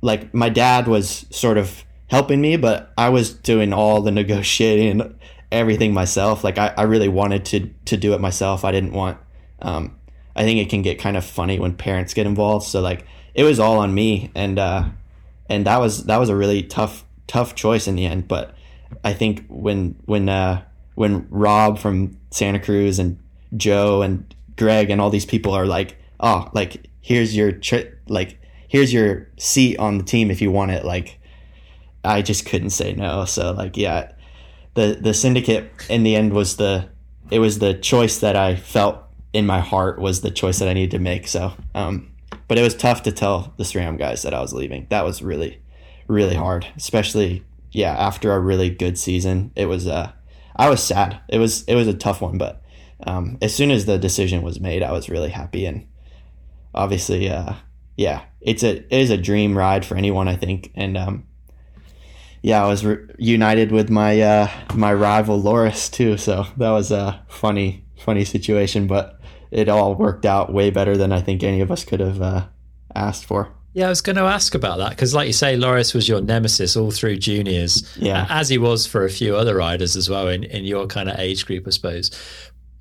like 0.00 0.34
my 0.34 0.48
dad 0.48 0.86
was 0.86 1.26
sort 1.30 1.58
of 1.58 1.84
helping 2.08 2.40
me, 2.40 2.56
but 2.56 2.92
I 2.96 3.08
was 3.08 3.32
doing 3.32 3.72
all 3.72 4.02
the 4.02 4.10
negotiating 4.22 5.18
everything 5.50 5.92
myself. 5.94 6.44
Like 6.44 6.58
I, 6.58 6.74
I 6.76 6.82
really 6.82 7.08
wanted 7.08 7.44
to 7.46 7.70
to 7.86 7.96
do 7.96 8.14
it 8.14 8.20
myself. 8.20 8.64
I 8.64 8.72
didn't 8.72 8.92
want 8.92 9.18
um 9.62 9.96
I 10.36 10.42
think 10.42 10.58
it 10.60 10.68
can 10.68 10.82
get 10.82 10.98
kind 10.98 11.16
of 11.16 11.24
funny 11.24 11.58
when 11.58 11.74
parents 11.76 12.14
get 12.14 12.26
involved. 12.26 12.66
So 12.66 12.80
like 12.80 13.06
it 13.34 13.44
was 13.44 13.58
all 13.58 13.78
on 13.78 13.94
me 13.94 14.30
and 14.34 14.58
uh 14.58 14.88
and 15.48 15.66
that 15.66 15.80
was 15.80 16.04
that 16.04 16.18
was 16.18 16.28
a 16.28 16.36
really 16.36 16.62
tough 16.62 17.04
tough 17.26 17.54
choice 17.54 17.86
in 17.86 17.96
the 17.96 18.06
end. 18.06 18.28
But 18.28 18.54
I 19.02 19.12
think 19.12 19.46
when 19.48 19.96
when 20.04 20.28
uh 20.28 20.62
when 20.94 21.26
Rob 21.30 21.78
from 21.78 22.16
Santa 22.30 22.58
Cruz 22.58 22.98
and 22.98 23.18
Joe 23.56 24.02
and 24.02 24.34
Greg 24.56 24.90
and 24.90 25.00
all 25.00 25.10
these 25.10 25.26
people 25.26 25.52
are 25.52 25.66
like, 25.66 25.96
oh, 26.20 26.48
like 26.54 26.88
here's 27.00 27.36
your 27.36 27.52
tri- 27.52 27.92
like 28.08 28.38
here's 28.68 28.92
your 28.92 29.28
seat 29.38 29.78
on 29.78 29.98
the 29.98 30.04
team 30.04 30.30
if 30.30 30.40
you 30.40 30.50
want 30.50 30.70
it. 30.70 30.84
Like 30.84 31.18
I 32.04 32.22
just 32.22 32.46
couldn't 32.46 32.70
say 32.70 32.92
no. 32.94 33.24
So 33.24 33.52
like 33.52 33.76
yeah, 33.76 34.12
the 34.74 34.98
the 35.00 35.14
syndicate 35.14 35.70
in 35.88 36.02
the 36.02 36.16
end 36.16 36.32
was 36.32 36.56
the 36.56 36.88
it 37.30 37.38
was 37.38 37.58
the 37.58 37.74
choice 37.74 38.18
that 38.18 38.36
I 38.36 38.56
felt 38.56 38.98
in 39.32 39.46
my 39.46 39.60
heart 39.60 39.98
was 39.98 40.20
the 40.20 40.30
choice 40.30 40.58
that 40.60 40.68
I 40.68 40.74
needed 40.74 40.92
to 40.92 40.98
make. 40.98 41.26
So, 41.26 41.52
um, 41.74 42.12
but 42.46 42.58
it 42.58 42.62
was 42.62 42.74
tough 42.74 43.02
to 43.02 43.12
tell 43.12 43.52
the 43.56 43.64
SRAM 43.64 43.98
guys 43.98 44.22
that 44.22 44.34
I 44.34 44.40
was 44.40 44.52
leaving. 44.52 44.86
That 44.90 45.04
was 45.04 45.22
really, 45.22 45.60
really 46.06 46.36
hard, 46.36 46.66
especially 46.76 47.44
yeah 47.72 47.92
after 47.92 48.32
a 48.32 48.38
really 48.38 48.70
good 48.70 48.98
season. 48.98 49.50
It 49.56 49.66
was 49.66 49.86
uh, 49.86 50.12
I 50.56 50.68
was 50.68 50.82
sad. 50.82 51.20
It 51.28 51.38
was 51.38 51.64
it 51.64 51.74
was 51.74 51.88
a 51.88 51.94
tough 51.94 52.20
one, 52.20 52.38
but 52.38 52.62
um, 53.06 53.38
as 53.42 53.54
soon 53.54 53.70
as 53.70 53.86
the 53.86 53.98
decision 53.98 54.42
was 54.42 54.60
made, 54.60 54.82
I 54.82 54.92
was 54.92 55.08
really 55.08 55.30
happy 55.30 55.66
and 55.66 55.86
obviously 56.74 57.28
uh, 57.28 57.54
yeah, 57.96 58.22
it's 58.40 58.62
a 58.62 58.76
it 58.76 58.92
is 58.92 59.10
a 59.10 59.16
dream 59.16 59.56
ride 59.56 59.84
for 59.84 59.96
anyone 59.96 60.28
I 60.28 60.36
think, 60.36 60.72
and 60.74 60.96
um, 60.96 61.26
yeah, 62.42 62.64
I 62.64 62.68
was 62.68 62.84
re- 62.84 63.06
united 63.18 63.72
with 63.72 63.88
my 63.88 64.20
uh, 64.20 64.50
my 64.74 64.92
rival 64.92 65.40
Loris 65.40 65.88
too. 65.88 66.16
So 66.16 66.46
that 66.56 66.70
was 66.70 66.90
a 66.90 67.24
funny 67.28 67.84
funny 67.96 68.24
situation, 68.24 68.86
but 68.86 69.20
it 69.50 69.68
all 69.68 69.94
worked 69.94 70.26
out 70.26 70.52
way 70.52 70.70
better 70.70 70.96
than 70.96 71.12
I 71.12 71.20
think 71.20 71.42
any 71.42 71.60
of 71.60 71.70
us 71.70 71.84
could 71.84 72.00
have 72.00 72.20
uh, 72.20 72.46
asked 72.94 73.24
for. 73.24 73.54
Yeah, 73.74 73.86
I 73.86 73.88
was 73.88 74.00
going 74.00 74.16
to 74.16 74.22
ask 74.22 74.54
about 74.54 74.78
that 74.78 74.90
because, 74.90 75.14
like 75.14 75.26
you 75.26 75.32
say, 75.32 75.56
Loris 75.56 75.92
was 75.94 76.08
your 76.08 76.20
nemesis 76.20 76.76
all 76.76 76.92
through 76.92 77.16
juniors, 77.16 77.82
Yeah. 77.96 78.24
as 78.30 78.48
he 78.48 78.56
was 78.56 78.86
for 78.86 79.04
a 79.04 79.10
few 79.10 79.34
other 79.36 79.56
riders 79.56 79.96
as 79.96 80.08
well 80.08 80.28
in, 80.28 80.44
in 80.44 80.64
your 80.64 80.86
kind 80.86 81.08
of 81.08 81.18
age 81.18 81.44
group, 81.44 81.66
I 81.66 81.70
suppose. 81.70 82.10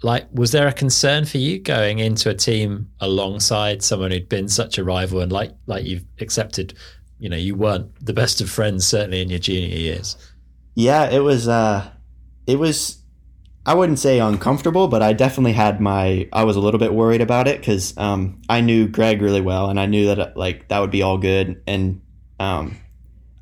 Like, 0.03 0.27
was 0.33 0.51
there 0.51 0.67
a 0.67 0.73
concern 0.73 1.25
for 1.25 1.39
you 1.39 1.57
going 1.59 1.97
into 1.99 2.29
a 2.29 2.35
team 2.35 2.89
alongside 2.99 3.81
someone 3.81 4.11
who'd 4.11 4.29
been 4.29 4.47
such 4.49 4.77
a 4.77 4.83
rival 4.83 5.19
and 5.21 5.31
like 5.31 5.53
like 5.65 5.85
you've 5.85 6.03
accepted, 6.19 6.73
you 7.19 7.29
know, 7.29 7.37
you 7.37 7.55
weren't 7.55 7.89
the 8.05 8.13
best 8.13 8.39
of 8.41 8.49
friends 8.49 8.85
certainly 8.85 9.21
in 9.21 9.29
your 9.29 9.39
junior 9.39 9.75
years. 9.75 10.15
Yeah, 10.75 11.09
it 11.09 11.19
was. 11.19 11.47
Uh, 11.47 11.89
it 12.45 12.59
was. 12.59 12.97
I 13.65 13.73
wouldn't 13.73 13.99
say 13.99 14.19
uncomfortable, 14.19 14.87
but 14.89 15.01
I 15.01 15.13
definitely 15.13 15.53
had 15.53 15.79
my. 15.79 16.27
I 16.33 16.43
was 16.43 16.57
a 16.57 16.59
little 16.59 16.79
bit 16.79 16.93
worried 16.93 17.21
about 17.21 17.47
it 17.47 17.59
because 17.59 17.97
um, 17.97 18.41
I 18.49 18.59
knew 18.59 18.87
Greg 18.87 19.21
really 19.21 19.41
well, 19.41 19.69
and 19.69 19.79
I 19.79 19.85
knew 19.85 20.07
that 20.07 20.35
like 20.35 20.67
that 20.67 20.79
would 20.79 20.91
be 20.91 21.01
all 21.01 21.17
good. 21.17 21.61
And 21.65 22.01
um, 22.39 22.77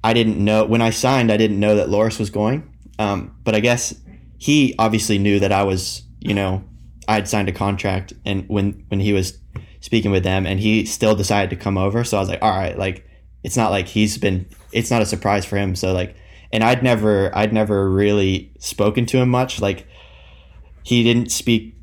I 0.04 0.14
didn't 0.14 0.44
know 0.44 0.66
when 0.66 0.82
I 0.82 0.92
signed. 0.92 1.32
I 1.32 1.38
didn't 1.38 1.60
know 1.60 1.76
that 1.76 1.90
Loris 1.90 2.20
was 2.20 2.30
going. 2.30 2.72
Um, 3.00 3.36
but 3.44 3.56
I 3.56 3.62
guess 3.62 3.96
he 4.38 4.76
obviously 4.78 5.18
knew 5.18 5.40
that 5.40 5.52
I 5.52 5.64
was. 5.64 6.04
You 6.20 6.36
know, 6.36 6.64
I 7.08 7.16
had 7.16 7.28
signed 7.28 7.50
a 7.50 7.54
contract, 7.54 8.14
and 8.24 8.48
when 8.48 8.86
when 8.90 9.00
he 9.00 9.14
was 9.14 9.40
speaking 9.80 10.12
with 10.12 10.24
them, 10.24 10.46
and 10.46 10.60
he 10.60 10.86
still 10.86 11.16
decided 11.16 11.50
to 11.50 11.56
come 11.56 11.80
over. 11.80 12.04
So 12.04 12.18
I 12.18 12.20
was 12.20 12.30
like, 12.30 12.44
all 12.44 12.52
right, 12.52 12.78
like 12.78 13.08
it's 13.44 13.58
not 13.58 13.72
like 13.72 13.88
he's 13.88 14.20
been. 14.20 14.48
It's 14.72 14.92
not 14.92 15.02
a 15.02 15.06
surprise 15.08 15.46
for 15.46 15.58
him. 15.58 15.76
So 15.76 15.94
like 15.94 16.16
and 16.52 16.64
I'd 16.64 16.84
never 16.84 17.36
I'd 17.36 17.54
never 17.54 17.90
really 17.90 18.52
spoken 18.60 19.06
to 19.08 19.18
him 19.18 19.30
much. 19.30 19.62
Like 19.62 19.88
he 20.84 21.04
didn't 21.04 21.32
speak 21.32 21.76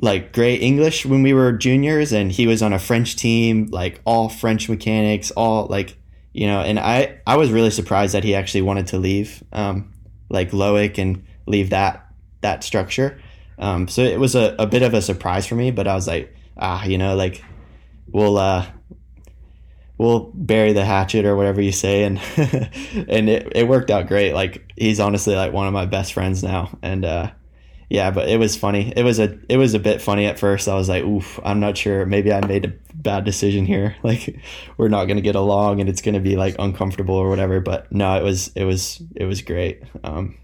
like 0.00 0.32
great 0.32 0.62
English 0.62 1.04
when 1.04 1.22
we 1.22 1.34
were 1.34 1.52
juniors, 1.52 2.12
and 2.12 2.32
he 2.32 2.46
was 2.46 2.62
on 2.62 2.72
a 2.72 2.78
French 2.78 3.16
team, 3.16 3.66
like 3.70 4.00
all 4.04 4.28
French 4.28 4.68
mechanics, 4.68 5.30
all 5.32 5.66
like 5.66 5.96
you 6.32 6.46
know. 6.46 6.60
And 6.60 6.78
I 6.78 7.20
I 7.26 7.36
was 7.36 7.50
really 7.50 7.70
surprised 7.70 8.14
that 8.14 8.24
he 8.24 8.34
actually 8.34 8.62
wanted 8.62 8.88
to 8.88 8.98
leave, 8.98 9.42
um, 9.52 9.92
like 10.28 10.50
Loic 10.50 10.98
and 10.98 11.24
leave 11.46 11.70
that 11.70 12.06
that 12.40 12.64
structure. 12.64 13.20
Um, 13.58 13.88
so 13.88 14.02
it 14.02 14.18
was 14.18 14.34
a, 14.34 14.56
a 14.58 14.66
bit 14.66 14.82
of 14.82 14.94
a 14.94 15.02
surprise 15.02 15.46
for 15.46 15.54
me, 15.54 15.70
but 15.70 15.86
I 15.86 15.94
was 15.94 16.06
like, 16.06 16.34
ah, 16.56 16.82
you 16.84 16.96
know, 16.96 17.14
like 17.14 17.44
we'll 18.10 18.38
uh, 18.38 18.66
we'll 20.00 20.30
bury 20.32 20.72
the 20.72 20.82
hatchet 20.82 21.26
or 21.26 21.36
whatever 21.36 21.60
you 21.60 21.72
say 21.72 22.04
and 22.04 22.18
and 23.06 23.28
it, 23.28 23.52
it 23.54 23.68
worked 23.68 23.90
out 23.90 24.06
great 24.06 24.32
like 24.32 24.72
he's 24.74 24.98
honestly 24.98 25.34
like 25.34 25.52
one 25.52 25.66
of 25.66 25.74
my 25.74 25.84
best 25.84 26.14
friends 26.14 26.42
now 26.42 26.70
and 26.80 27.04
uh 27.04 27.30
yeah 27.90 28.10
but 28.10 28.28
it 28.28 28.38
was 28.38 28.56
funny 28.56 28.92
it 28.96 29.02
was 29.02 29.18
a 29.18 29.38
it 29.50 29.58
was 29.58 29.74
a 29.74 29.78
bit 29.78 30.00
funny 30.00 30.24
at 30.24 30.38
first 30.38 30.66
i 30.68 30.74
was 30.74 30.88
like 30.88 31.04
oof 31.04 31.38
i'm 31.44 31.60
not 31.60 31.76
sure 31.76 32.06
maybe 32.06 32.32
i 32.32 32.44
made 32.46 32.64
a 32.64 32.72
bad 32.94 33.24
decision 33.24 33.66
here 33.66 33.94
like 34.02 34.40
we're 34.78 34.88
not 34.88 35.04
to 35.16 35.22
get 35.22 35.34
along 35.34 35.80
and 35.80 35.88
it's 35.90 36.00
to 36.14 36.20
be 36.20 36.36
like 36.36 36.56
uncomfortable 36.58 37.14
or 37.14 37.28
whatever 37.28 37.60
but 37.60 37.90
no 37.92 38.16
it 38.16 38.24
was 38.24 38.48
it 38.54 38.64
was 38.64 39.02
it 39.14 39.26
was 39.26 39.42
great 39.42 39.82
um 40.04 40.38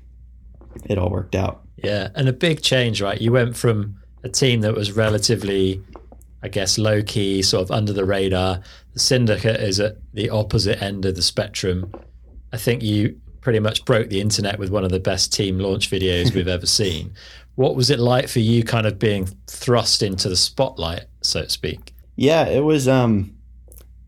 it 0.85 0.99
all 0.99 1.09
worked 1.09 1.35
out 1.35 1.63
Yeah, 1.77 2.09
and 2.15 2.29
a 2.29 2.33
big 2.33 2.63
change, 2.63 3.03
right? 3.03 3.21
You 3.21 3.33
went 3.33 3.57
from 3.57 3.97
a 4.23 4.29
team 4.29 4.61
that 4.63 4.75
was 4.75 4.93
relatively, 4.93 5.83
I 6.43 6.49
guess, 6.49 6.79
low 6.79 7.03
key, 7.03 7.43
sort 7.43 7.63
of 7.63 7.71
under 7.71 7.93
the 7.93 8.05
radar. 8.05 8.61
The 8.95 8.99
syndicate 8.99 9.61
is 9.61 9.79
at 9.79 9.99
the 10.15 10.31
opposite 10.31 10.83
end 10.83 11.05
of 11.05 11.15
the 11.15 11.23
spectrum. 11.23 11.93
I 12.53 12.57
think 12.57 12.83
you 12.83 13.21
pretty 13.47 13.61
much 13.61 13.85
broke 13.85 14.09
the 14.09 14.21
internet 14.21 14.59
with 14.59 14.71
one 14.71 14.83
of 14.83 14.91
the 14.91 14.99
best 14.99 15.33
team 15.33 15.57
launch 15.61 15.89
videos 15.89 16.35
we've 16.35 16.49
ever 16.49 16.67
seen. 16.67 17.15
What 17.55 17.77
was 17.77 17.91
it 17.91 18.01
like 18.01 18.29
for 18.29 18.41
you, 18.41 18.65
kind 18.65 18.87
of 18.87 18.99
being 18.99 19.29
thrust 19.47 20.03
into 20.03 20.29
the 20.29 20.37
spotlight, 20.37 21.05
so 21.23 21.43
to 21.45 21.49
speak? 21.49 21.95
Yeah, 22.17 22.47
it 22.49 22.63
was 22.63 22.87
um 22.87 23.35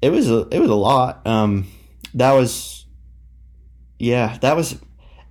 it 0.03 0.11
was 0.11 0.29
a, 0.29 0.47
it 0.51 0.59
was 0.59 0.69
a 0.69 0.75
lot. 0.75 1.25
Um 1.25 1.69
that 2.15 2.33
was 2.33 2.85
yeah, 3.99 4.37
that 4.43 4.55
was 4.55 4.77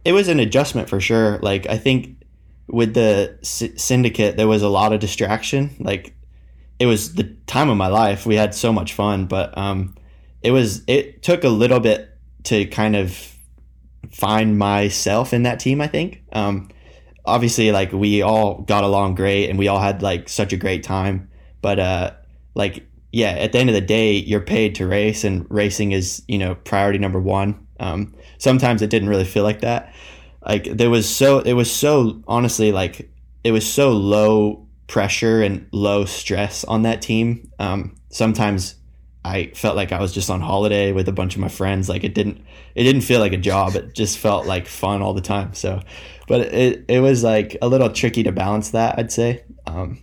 it 0.04 0.14
was 0.14 0.30
an 0.30 0.40
adjustment 0.40 0.90
for 0.90 1.00
sure. 1.00 1.38
Like 1.40 1.68
I 1.68 1.78
think 1.78 2.24
with 2.68 2.96
the 2.96 3.38
sy- 3.44 3.76
syndicate 3.76 4.36
there 4.36 4.48
was 4.48 4.64
a 4.64 4.70
lot 4.70 4.94
of 4.94 5.00
distraction. 5.00 5.76
Like 5.78 6.16
it 6.80 6.88
was 6.88 7.14
the 7.14 7.36
time 7.46 7.70
of 7.70 7.78
my 7.78 7.88
life. 7.88 8.26
We 8.26 8.36
had 8.36 8.56
so 8.56 8.74
much 8.74 8.94
fun, 8.94 9.28
but 9.28 9.56
um 9.58 9.94
it 10.42 10.52
was 10.52 10.82
it 10.88 11.22
took 11.22 11.44
a 11.44 11.50
little 11.50 11.82
bit 11.82 12.18
to 12.46 12.66
kind 12.66 12.96
of 12.96 13.37
find 14.12 14.58
myself 14.58 15.34
in 15.34 15.44
that 15.44 15.60
team, 15.60 15.82
I 15.82 15.88
think. 15.88 16.24
Um 16.32 16.70
obviously 17.28 17.72
like 17.72 17.92
we 17.92 18.22
all 18.22 18.62
got 18.62 18.86
along 18.86 19.14
great 19.16 19.50
and 19.50 19.60
we 19.60 19.68
all 19.68 19.82
had 19.82 20.02
like 20.02 20.30
such 20.30 20.54
a 20.54 20.58
great 20.58 20.82
time. 20.82 21.30
But 21.62 21.78
uh, 21.78 22.12
like 22.56 22.88
yeah, 23.12 23.32
at 23.32 23.52
the 23.52 23.60
end 23.60 23.70
of 23.70 23.74
the 23.74 23.82
day, 23.82 24.14
you're 24.14 24.42
paid 24.42 24.76
to 24.76 24.88
race, 24.88 25.24
and 25.24 25.46
racing 25.50 25.92
is 25.92 26.24
you 26.28 26.38
know 26.38 26.56
priority 26.56 26.98
number 26.98 27.20
one. 27.20 27.68
Um, 27.80 28.16
sometimes 28.38 28.82
it 28.82 28.90
didn't 28.90 29.10
really 29.10 29.26
feel 29.26 29.44
like 29.44 29.62
that. 29.62 29.94
Like 30.46 30.66
there 30.66 30.90
was 30.90 31.08
so 31.08 31.40
it 31.40 31.54
was 31.54 31.70
so 31.70 32.24
honestly 32.28 32.72
like 32.72 33.12
it 33.44 33.52
was 33.52 33.72
so 33.72 33.92
low 33.92 34.68
pressure 34.88 35.42
and 35.42 35.68
low 35.72 36.06
stress 36.06 36.64
on 36.64 36.84
that 36.84 37.02
team. 37.02 37.52
Um, 37.60 37.96
sometimes 38.10 38.76
I 39.28 39.52
felt 39.54 39.76
like 39.76 39.92
I 39.92 40.00
was 40.00 40.14
just 40.14 40.30
on 40.30 40.42
holiday 40.42 40.92
with 40.92 41.08
a 41.08 41.12
bunch 41.12 41.36
of 41.36 41.42
my 41.42 41.50
friends. 41.50 41.90
Like 41.90 42.04
it 42.04 42.14
didn't 42.14 42.44
it 42.76 42.84
didn't 42.84 43.02
feel 43.02 43.20
like 43.20 43.34
a 43.34 43.38
job. 43.38 43.76
It 43.76 43.94
just 43.94 44.18
felt 44.18 44.46
like 44.46 44.68
fun 44.68 45.02
all 45.02 45.14
the 45.14 45.22
time. 45.22 45.54
So, 45.54 45.82
but 46.28 46.42
it 46.42 46.86
it 46.88 47.00
was 47.00 47.24
like 47.24 47.58
a 47.62 47.68
little 47.68 47.90
tricky 47.90 48.24
to 48.24 48.32
balance 48.32 48.72
that. 48.72 48.98
I'd 48.98 49.12
say. 49.12 49.44
Um, 49.66 50.02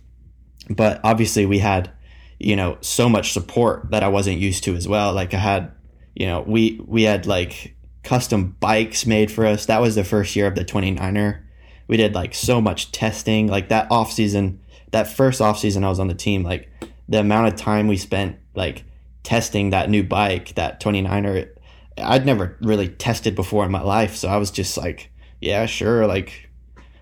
but 0.69 1.01
obviously 1.03 1.45
we 1.45 1.59
had 1.59 1.91
you 2.39 2.55
know 2.55 2.77
so 2.81 3.09
much 3.09 3.33
support 3.33 3.91
that 3.91 4.03
I 4.03 4.07
wasn't 4.07 4.37
used 4.37 4.63
to 4.65 4.75
as 4.75 4.87
well. 4.87 5.13
Like 5.13 5.33
I 5.33 5.39
had 5.39 5.71
you 6.13 6.27
know 6.27 6.41
we 6.45 6.79
we 6.85 7.03
had 7.03 7.25
like 7.25 7.75
custom 8.03 8.55
bikes 8.59 9.05
made 9.05 9.31
for 9.31 9.45
us. 9.45 9.65
That 9.65 9.81
was 9.81 9.95
the 9.95 10.03
first 10.03 10.35
year 10.35 10.47
of 10.47 10.55
the 10.55 10.63
29er. 10.63 11.41
We 11.87 11.97
did 11.97 12.13
like 12.13 12.33
so 12.33 12.61
much 12.61 12.91
testing. 12.91 13.47
Like 13.47 13.69
that 13.69 13.91
off 13.91 14.11
season, 14.11 14.61
that 14.91 15.07
first 15.07 15.41
off 15.41 15.59
season 15.59 15.83
I 15.83 15.89
was 15.89 15.99
on 15.99 16.07
the 16.07 16.13
team, 16.13 16.43
like 16.43 16.69
the 17.09 17.19
amount 17.19 17.47
of 17.47 17.55
time 17.55 17.87
we 17.87 17.97
spent 17.97 18.37
like 18.55 18.85
testing 19.25 19.71
that 19.71 19.89
new 19.89 20.03
bike, 20.03 20.55
that 20.55 20.79
29er, 20.79 21.49
I'd 21.97 22.25
never 22.25 22.57
really 22.61 22.87
tested 22.87 23.35
before 23.35 23.65
in 23.65 23.71
my 23.71 23.81
life. 23.81 24.15
So 24.15 24.29
I 24.29 24.37
was 24.37 24.51
just 24.51 24.77
like, 24.77 25.11
yeah, 25.41 25.65
sure. 25.65 26.07
Like 26.07 26.49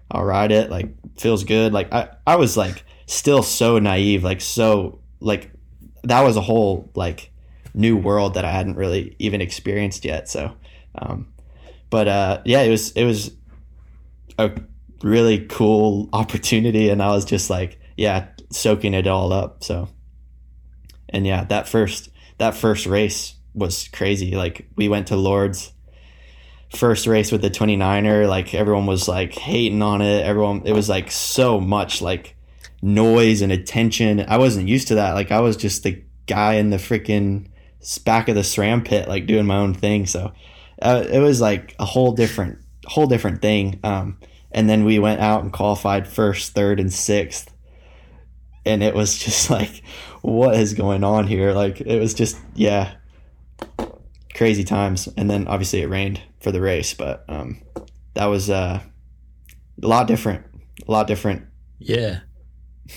I'll 0.10 0.24
ride 0.24 0.52
it. 0.52 0.72
Like 0.72 0.94
feels 1.18 1.44
good. 1.44 1.74
Like 1.74 1.94
I, 1.94 2.10
I 2.26 2.38
was 2.38 2.58
like 2.58 2.84
still 3.06 3.44
so 3.44 3.78
naive, 3.80 4.24
like 4.24 4.42
so 4.42 5.00
like 5.20 5.52
that 6.04 6.22
was 6.22 6.38
a 6.38 6.42
whole 6.42 6.92
like 6.96 7.32
new 7.74 7.98
world 7.98 8.36
that 8.36 8.46
I 8.46 8.52
hadn't 8.52 8.76
really 8.76 9.16
even 9.20 9.42
experienced 9.42 10.06
yet. 10.06 10.30
So, 10.30 10.56
um, 10.96 11.34
but 11.90 12.08
uh, 12.08 12.42
yeah, 12.46 12.62
it 12.62 12.70
was 12.70 12.92
it 12.92 13.04
was 13.06 13.32
a 14.38 14.52
really 15.02 15.46
cool 15.48 16.10
opportunity, 16.14 16.90
and 16.90 17.02
I 17.02 17.10
was 17.10 17.26
just 17.26 17.50
like, 17.50 17.80
yeah, 17.98 18.28
soaking 18.52 18.94
it 18.94 19.08
all 19.08 19.34
up. 19.34 19.64
So, 19.64 19.90
and 21.10 21.26
yeah, 21.26 21.44
that 21.46 21.68
first 21.68 22.10
that 22.38 22.56
first 22.56 22.86
race 22.86 23.36
was 23.54 23.88
crazy. 23.90 24.36
Like 24.36 24.68
we 24.76 24.90
went 24.90 25.08
to 25.08 25.16
Lourdes 25.16 25.72
first 26.76 27.06
race 27.06 27.32
with 27.32 27.44
the 27.44 27.52
29er 27.52 28.28
like 28.28 28.56
everyone 28.56 28.88
was 28.88 29.08
like 29.08 29.36
hating 29.36 29.84
on 29.84 30.02
it 30.02 30.26
everyone 30.26 30.64
it 30.66 30.72
was 30.72 30.90
like 30.90 31.12
so 31.12 31.62
much 31.62 32.02
like 32.02 32.36
noise 32.82 33.44
and 33.44 33.52
attention 33.52 34.26
i 34.28 34.38
wasn't 34.38 34.68
used 34.68 34.88
to 34.88 34.96
that 34.96 35.12
like 35.12 35.32
i 35.32 35.40
was 35.40 35.56
just 35.56 35.84
the 35.84 36.04
guy 36.26 36.56
in 36.56 36.72
the 36.72 36.78
freaking 36.78 37.48
back 38.06 38.30
of 38.30 38.36
the 38.36 38.42
SRAM 38.42 38.86
pit, 38.86 39.08
like 39.08 39.26
doing 39.26 39.46
my 39.46 39.58
own 39.58 39.74
thing. 39.74 40.06
So 40.06 40.34
uh, 40.82 41.04
it 41.10 41.20
was 41.20 41.42
like 41.42 41.76
a 41.80 41.86
whole 41.86 42.14
different, 42.14 42.60
whole 42.86 43.08
different 43.08 43.42
thing. 43.42 43.80
Um, 43.84 44.18
and 44.52 44.70
then 44.70 44.86
we 44.86 45.00
went 45.00 45.22
out 45.22 45.44
and 45.44 45.52
qualified 45.52 46.08
first, 46.08 46.54
third, 46.54 46.80
and 46.80 46.94
sixth. 46.94 47.54
And 48.66 48.82
it 48.82 48.96
was 48.96 49.18
just 49.18 49.50
like, 49.50 49.84
what 50.24 50.56
is 50.56 50.74
going 50.74 51.04
on 51.04 51.28
here? 51.28 51.52
Like, 51.52 51.82
it 51.82 52.00
was 52.00 52.14
just, 52.14 52.38
yeah, 52.56 52.96
crazy 54.34 54.64
times. 54.64 55.08
And 55.16 55.30
then 55.30 55.48
obviously 55.48 55.82
it 55.82 55.90
rained 55.90 56.22
for 56.42 56.52
the 56.52 56.62
race, 56.62 56.94
but 56.94 57.24
um, 57.28 57.62
that 58.16 58.26
was 58.26 58.50
uh, 58.50 58.82
a 59.82 59.88
lot 59.88 60.08
different. 60.08 60.46
A 60.88 60.92
lot 60.92 61.08
different. 61.08 61.46
Yeah, 61.78 62.22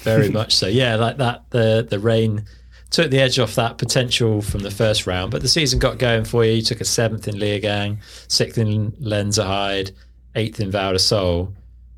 very 0.03 0.31
much 0.31 0.55
so. 0.55 0.69
Yeah, 0.69 0.97
like 0.97 1.19
that, 1.19 1.51
the, 1.51 1.87
the 1.89 1.99
rain 1.99 2.45
took 2.91 3.11
the 3.11 3.19
edge 3.19 3.39
off 3.41 3.57
that 3.57 3.77
potential 3.77 4.41
from 4.41 4.61
the 4.61 4.71
first 4.71 5.07
round. 5.07 5.33
But 5.33 5.43
the 5.43 5.49
season 5.49 5.81
got 5.81 5.99
going 5.99 6.25
for 6.25 6.45
you. 6.45 6.53
You 6.53 6.63
took 6.63 6.81
a 6.81 6.85
seventh 6.85 7.27
in 7.27 7.35
Leogang, 7.35 7.99
sixth 8.29 8.57
in 8.57 8.93
Lenzerheide, 8.93 9.91
eighth 10.37 10.61
in 10.61 10.71
Val 10.71 10.93
di 10.93 10.99
Sole. 10.99 11.53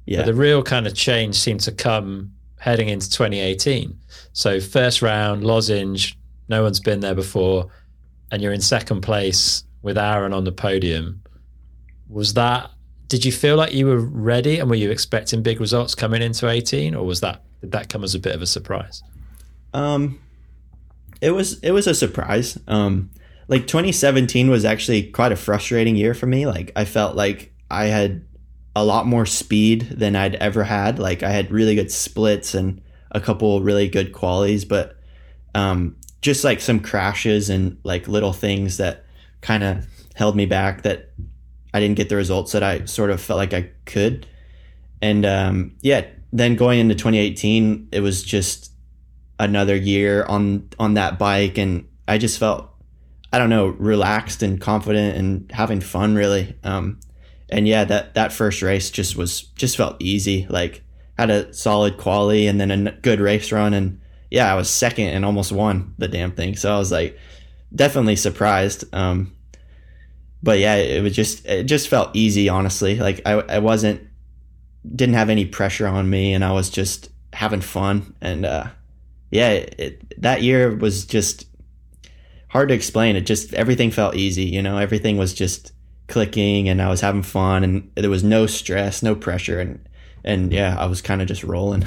Yeah. 0.06 0.20
But 0.20 0.26
the 0.26 0.34
real 0.34 0.62
kind 0.62 0.86
of 0.86 0.94
change 0.94 1.36
seemed 1.36 1.60
to 1.60 1.72
come 1.72 2.32
heading 2.58 2.88
into 2.88 3.08
2018. 3.10 3.98
So 4.32 4.60
first 4.60 5.02
round, 5.02 5.42
Lošinj, 5.42 6.14
no 6.48 6.62
one's 6.62 6.80
been 6.80 7.00
there 7.00 7.14
before, 7.14 7.70
and 8.30 8.42
you're 8.42 8.52
in 8.52 8.60
second 8.60 9.00
place 9.02 9.64
with 9.82 9.98
Aaron 9.98 10.32
on 10.32 10.44
the 10.44 10.52
podium. 10.52 11.22
Was 12.08 12.34
that? 12.34 12.70
Did 13.08 13.24
you 13.24 13.32
feel 13.32 13.56
like 13.56 13.72
you 13.72 13.86
were 13.86 14.00
ready, 14.00 14.58
and 14.58 14.68
were 14.68 14.76
you 14.76 14.90
expecting 14.90 15.42
big 15.42 15.60
results 15.60 15.94
coming 15.94 16.22
into 16.22 16.48
18, 16.48 16.94
or 16.94 17.04
was 17.04 17.20
that 17.20 17.42
did 17.60 17.72
that 17.72 17.88
come 17.88 18.04
as 18.04 18.14
a 18.14 18.18
bit 18.18 18.34
of 18.34 18.42
a 18.42 18.46
surprise? 18.46 19.02
Um, 19.74 20.20
it 21.20 21.30
was 21.30 21.58
it 21.60 21.72
was 21.72 21.86
a 21.86 21.94
surprise. 21.94 22.58
Um, 22.66 23.10
like 23.48 23.66
2017 23.66 24.50
was 24.50 24.64
actually 24.64 25.10
quite 25.10 25.32
a 25.32 25.36
frustrating 25.36 25.96
year 25.96 26.14
for 26.14 26.26
me. 26.26 26.46
Like 26.46 26.72
I 26.76 26.84
felt 26.84 27.16
like 27.16 27.52
I 27.70 27.86
had 27.86 28.24
a 28.80 28.84
lot 28.84 29.06
more 29.06 29.26
speed 29.26 29.82
than 29.82 30.16
I'd 30.16 30.36
ever 30.36 30.64
had. 30.64 30.98
Like 30.98 31.22
I 31.22 31.30
had 31.30 31.50
really 31.50 31.74
good 31.74 31.90
splits 31.90 32.54
and 32.54 32.80
a 33.10 33.20
couple 33.20 33.60
really 33.60 33.88
good 33.88 34.12
qualities, 34.12 34.64
but 34.64 34.96
um, 35.54 35.96
just 36.22 36.44
like 36.44 36.60
some 36.60 36.80
crashes 36.80 37.50
and 37.50 37.78
like 37.82 38.08
little 38.08 38.32
things 38.32 38.76
that 38.76 39.04
kind 39.40 39.64
of 39.64 39.86
held 40.14 40.36
me 40.36 40.46
back 40.46 40.82
that 40.82 41.10
I 41.74 41.80
didn't 41.80 41.96
get 41.96 42.08
the 42.08 42.16
results 42.16 42.52
that 42.52 42.62
I 42.62 42.84
sort 42.84 43.10
of 43.10 43.20
felt 43.20 43.38
like 43.38 43.54
I 43.54 43.70
could. 43.84 44.26
And 45.00 45.24
um, 45.26 45.76
yeah, 45.80 46.06
then 46.32 46.56
going 46.56 46.80
into 46.80 46.94
2018, 46.94 47.88
it 47.92 48.00
was 48.00 48.22
just 48.22 48.72
another 49.38 49.76
year 49.76 50.24
on 50.24 50.68
on 50.78 50.94
that 50.94 51.18
bike 51.18 51.58
and 51.58 51.86
I 52.08 52.18
just 52.18 52.38
felt 52.38 52.68
I 53.32 53.38
don't 53.38 53.50
know 53.50 53.68
relaxed 53.68 54.42
and 54.42 54.60
confident 54.60 55.16
and 55.16 55.52
having 55.52 55.80
fun 55.80 56.16
really 56.16 56.56
um 56.64 56.98
and 57.50 57.66
yeah 57.66 57.84
that 57.84 58.14
that 58.14 58.32
first 58.32 58.62
race 58.62 58.90
just 58.90 59.16
was 59.16 59.42
just 59.56 59.76
felt 59.76 59.96
easy. 60.00 60.46
Like 60.48 60.82
had 61.18 61.30
a 61.30 61.52
solid 61.52 61.96
quality 61.98 62.46
and 62.46 62.60
then 62.60 62.70
a 62.70 62.92
good 62.92 63.20
race 63.20 63.50
run. 63.52 63.74
And 63.74 64.00
yeah 64.30 64.50
I 64.50 64.56
was 64.56 64.70
second 64.70 65.08
and 65.08 65.24
almost 65.24 65.52
won 65.52 65.94
the 65.98 66.08
damn 66.08 66.32
thing. 66.32 66.56
So 66.56 66.74
I 66.74 66.78
was 66.78 66.92
like 66.92 67.18
definitely 67.74 68.16
surprised. 68.16 68.84
Um 68.94 69.32
but 70.42 70.58
yeah 70.58 70.76
it 70.76 71.02
was 71.02 71.14
just 71.14 71.46
it 71.46 71.64
just 71.64 71.88
felt 71.88 72.14
easy 72.14 72.48
honestly. 72.48 72.96
Like 72.96 73.20
I 73.26 73.32
I 73.32 73.58
wasn't 73.58 74.06
didn't 74.94 75.16
have 75.16 75.30
any 75.30 75.44
pressure 75.44 75.86
on 75.86 76.08
me 76.08 76.32
and 76.32 76.44
I 76.44 76.52
was 76.52 76.70
just 76.70 77.10
having 77.32 77.60
fun. 77.60 78.14
And 78.20 78.46
uh 78.46 78.68
yeah, 79.30 79.50
it, 79.50 80.20
that 80.22 80.42
year 80.42 80.74
was 80.74 81.04
just 81.04 81.46
hard 82.48 82.68
to 82.68 82.74
explain. 82.74 83.16
It 83.16 83.22
just 83.22 83.52
everything 83.54 83.90
felt 83.90 84.14
easy, 84.14 84.44
you 84.44 84.62
know. 84.62 84.78
Everything 84.78 85.16
was 85.16 85.34
just 85.34 85.72
clicking, 86.08 86.68
and 86.68 86.82
I 86.82 86.88
was 86.88 87.00
having 87.00 87.22
fun, 87.22 87.64
and 87.64 87.90
there 87.94 88.10
was 88.10 88.24
no 88.24 88.46
stress, 88.46 89.02
no 89.02 89.14
pressure, 89.14 89.60
and 89.60 89.86
and 90.24 90.52
yeah, 90.52 90.76
I 90.78 90.86
was 90.86 91.00
kind 91.00 91.22
of 91.22 91.28
just 91.28 91.44
rolling. 91.44 91.86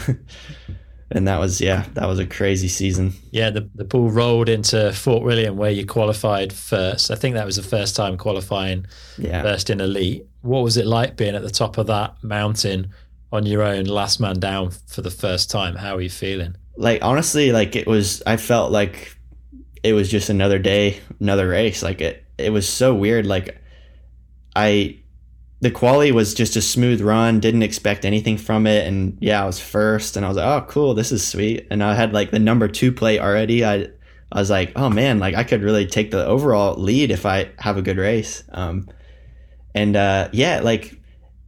and 1.12 1.28
that 1.28 1.40
was 1.40 1.60
yeah, 1.60 1.86
that 1.94 2.08
was 2.08 2.20
a 2.20 2.26
crazy 2.26 2.68
season. 2.68 3.14
Yeah, 3.32 3.50
the 3.50 3.70
the 3.76 3.86
pool 3.86 4.10
rolled 4.10 4.50
into 4.50 4.94
Fort 4.94 5.24
William 5.24 5.58
where 5.58 5.72
you 5.72 5.86
qualified 5.86 6.54
first. 6.54 7.12
I 7.12 7.16
think 7.16 7.36
that 7.36 7.46
was 7.46 7.58
the 7.58 7.64
first 7.64 7.96
time 7.96 8.18
qualifying 8.18 8.86
yeah. 9.18 9.42
first 9.42 9.70
in 9.70 9.82
elite. 9.82 10.26
What 10.42 10.64
was 10.64 10.78
it 10.78 10.86
like 10.86 11.18
being 11.18 11.36
at 11.36 11.42
the 11.42 11.50
top 11.50 11.78
of 11.78 11.88
that 11.88 12.24
mountain 12.24 12.94
on 13.32 13.46
your 13.46 13.62
own, 13.62 13.86
last 13.86 14.20
man 14.20 14.40
down 14.40 14.72
for 14.88 15.02
the 15.02 15.12
first 15.12 15.52
time? 15.52 15.76
How 15.76 15.96
are 15.96 16.02
you 16.02 16.10
feeling? 16.10 16.56
like 16.78 17.04
honestly, 17.04 17.52
like 17.52 17.76
it 17.76 17.88
was. 17.88 18.22
I 18.26 18.38
felt 18.38 18.72
like 18.72 19.16
it 19.84 19.94
was 19.94 20.10
just 20.10 20.30
another 20.30 20.60
day, 20.60 21.00
another 21.20 21.50
race. 21.50 21.84
Like 21.84 22.02
it, 22.02 22.26
it 22.38 22.52
was 22.52 22.68
so 22.68 22.94
weird. 22.94 23.26
Like 23.26 23.61
I, 24.56 25.00
the 25.60 25.72
quality 25.72 26.12
was 26.12 26.34
just 26.34 26.56
a 26.56 26.62
smooth 26.62 27.02
run. 27.02 27.40
Didn't 27.40 27.64
expect 27.64 28.06
anything 28.06 28.38
from 28.38 28.68
it, 28.68 28.88
and 28.88 29.18
yeah, 29.22 29.44
I 29.44 29.46
was 29.46 29.60
first, 29.60 30.18
and 30.18 30.26
I 30.26 30.30
was 30.30 30.38
like, 30.38 30.46
oh, 30.46 30.66
cool, 30.68 30.94
this 30.94 31.12
is 31.12 31.26
sweet. 31.26 31.68
And 31.70 31.84
I 31.84 31.94
had 31.94 32.14
like 32.14 32.32
the 32.32 32.40
number 32.40 32.68
two 32.68 32.92
plate 32.92 33.20
already. 33.20 33.64
I, 33.64 33.88
I 34.32 34.40
was 34.40 34.50
like, 34.50 34.72
oh 34.76 34.90
man, 34.90 35.20
like 35.20 35.36
I 35.36 35.44
could 35.44 35.62
really 35.62 35.86
take 35.86 36.12
the 36.12 36.26
overall 36.26 36.76
lead 36.76 37.12
if 37.12 37.26
I 37.26 37.52
have 37.60 37.78
a 37.78 37.82
good 37.82 37.98
race. 37.98 38.44
Um, 38.52 38.88
and 39.76 39.96
uh, 39.96 40.30
yeah, 40.32 40.62
like 40.62 41.00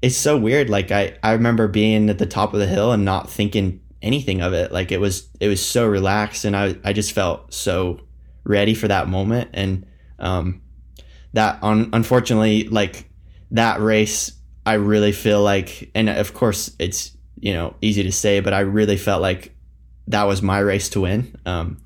it's 0.02 0.18
so 0.18 0.38
weird. 0.38 0.70
Like 0.70 0.92
I, 0.92 1.18
I 1.24 1.32
remember 1.32 1.68
being 1.68 2.10
at 2.10 2.18
the 2.18 2.26
top 2.26 2.54
of 2.54 2.60
the 2.60 2.68
hill 2.68 2.92
and 2.92 3.06
not 3.06 3.30
thinking 3.30 3.80
anything 4.02 4.42
of 4.42 4.54
it. 4.54 4.72
Like 4.72 4.92
it 4.92 5.00
was 5.00 5.30
it 5.40 5.48
was 5.48 5.66
so 5.66 5.88
relaxed 5.88 6.46
and 6.46 6.56
I 6.56 6.76
I 6.84 6.94
just 6.94 7.14
felt 7.14 7.54
so 7.54 8.02
ready 8.44 8.76
for 8.76 8.90
that 8.90 9.08
moment 9.08 9.50
and 9.54 9.86
um 10.20 10.62
that 11.34 11.62
on 11.62 11.90
unfortunately 11.94 12.68
like 12.70 13.10
that 13.52 13.80
race 13.82 14.32
I 14.66 14.74
really 14.74 15.12
feel 15.12 15.42
like 15.42 15.92
and 15.94 16.10
of 16.10 16.34
course 16.34 16.76
it's 16.80 17.16
you 17.40 17.54
know 17.54 17.76
easy 17.82 18.04
to 18.04 18.12
say 18.12 18.40
but 18.40 18.54
I 18.54 18.62
really 18.62 18.98
felt 18.98 19.22
like 19.22 19.56
that 20.08 20.24
was 20.24 20.42
my 20.42 20.60
race 20.60 20.90
to 20.90 21.02
win. 21.02 21.36
Um 21.46 21.82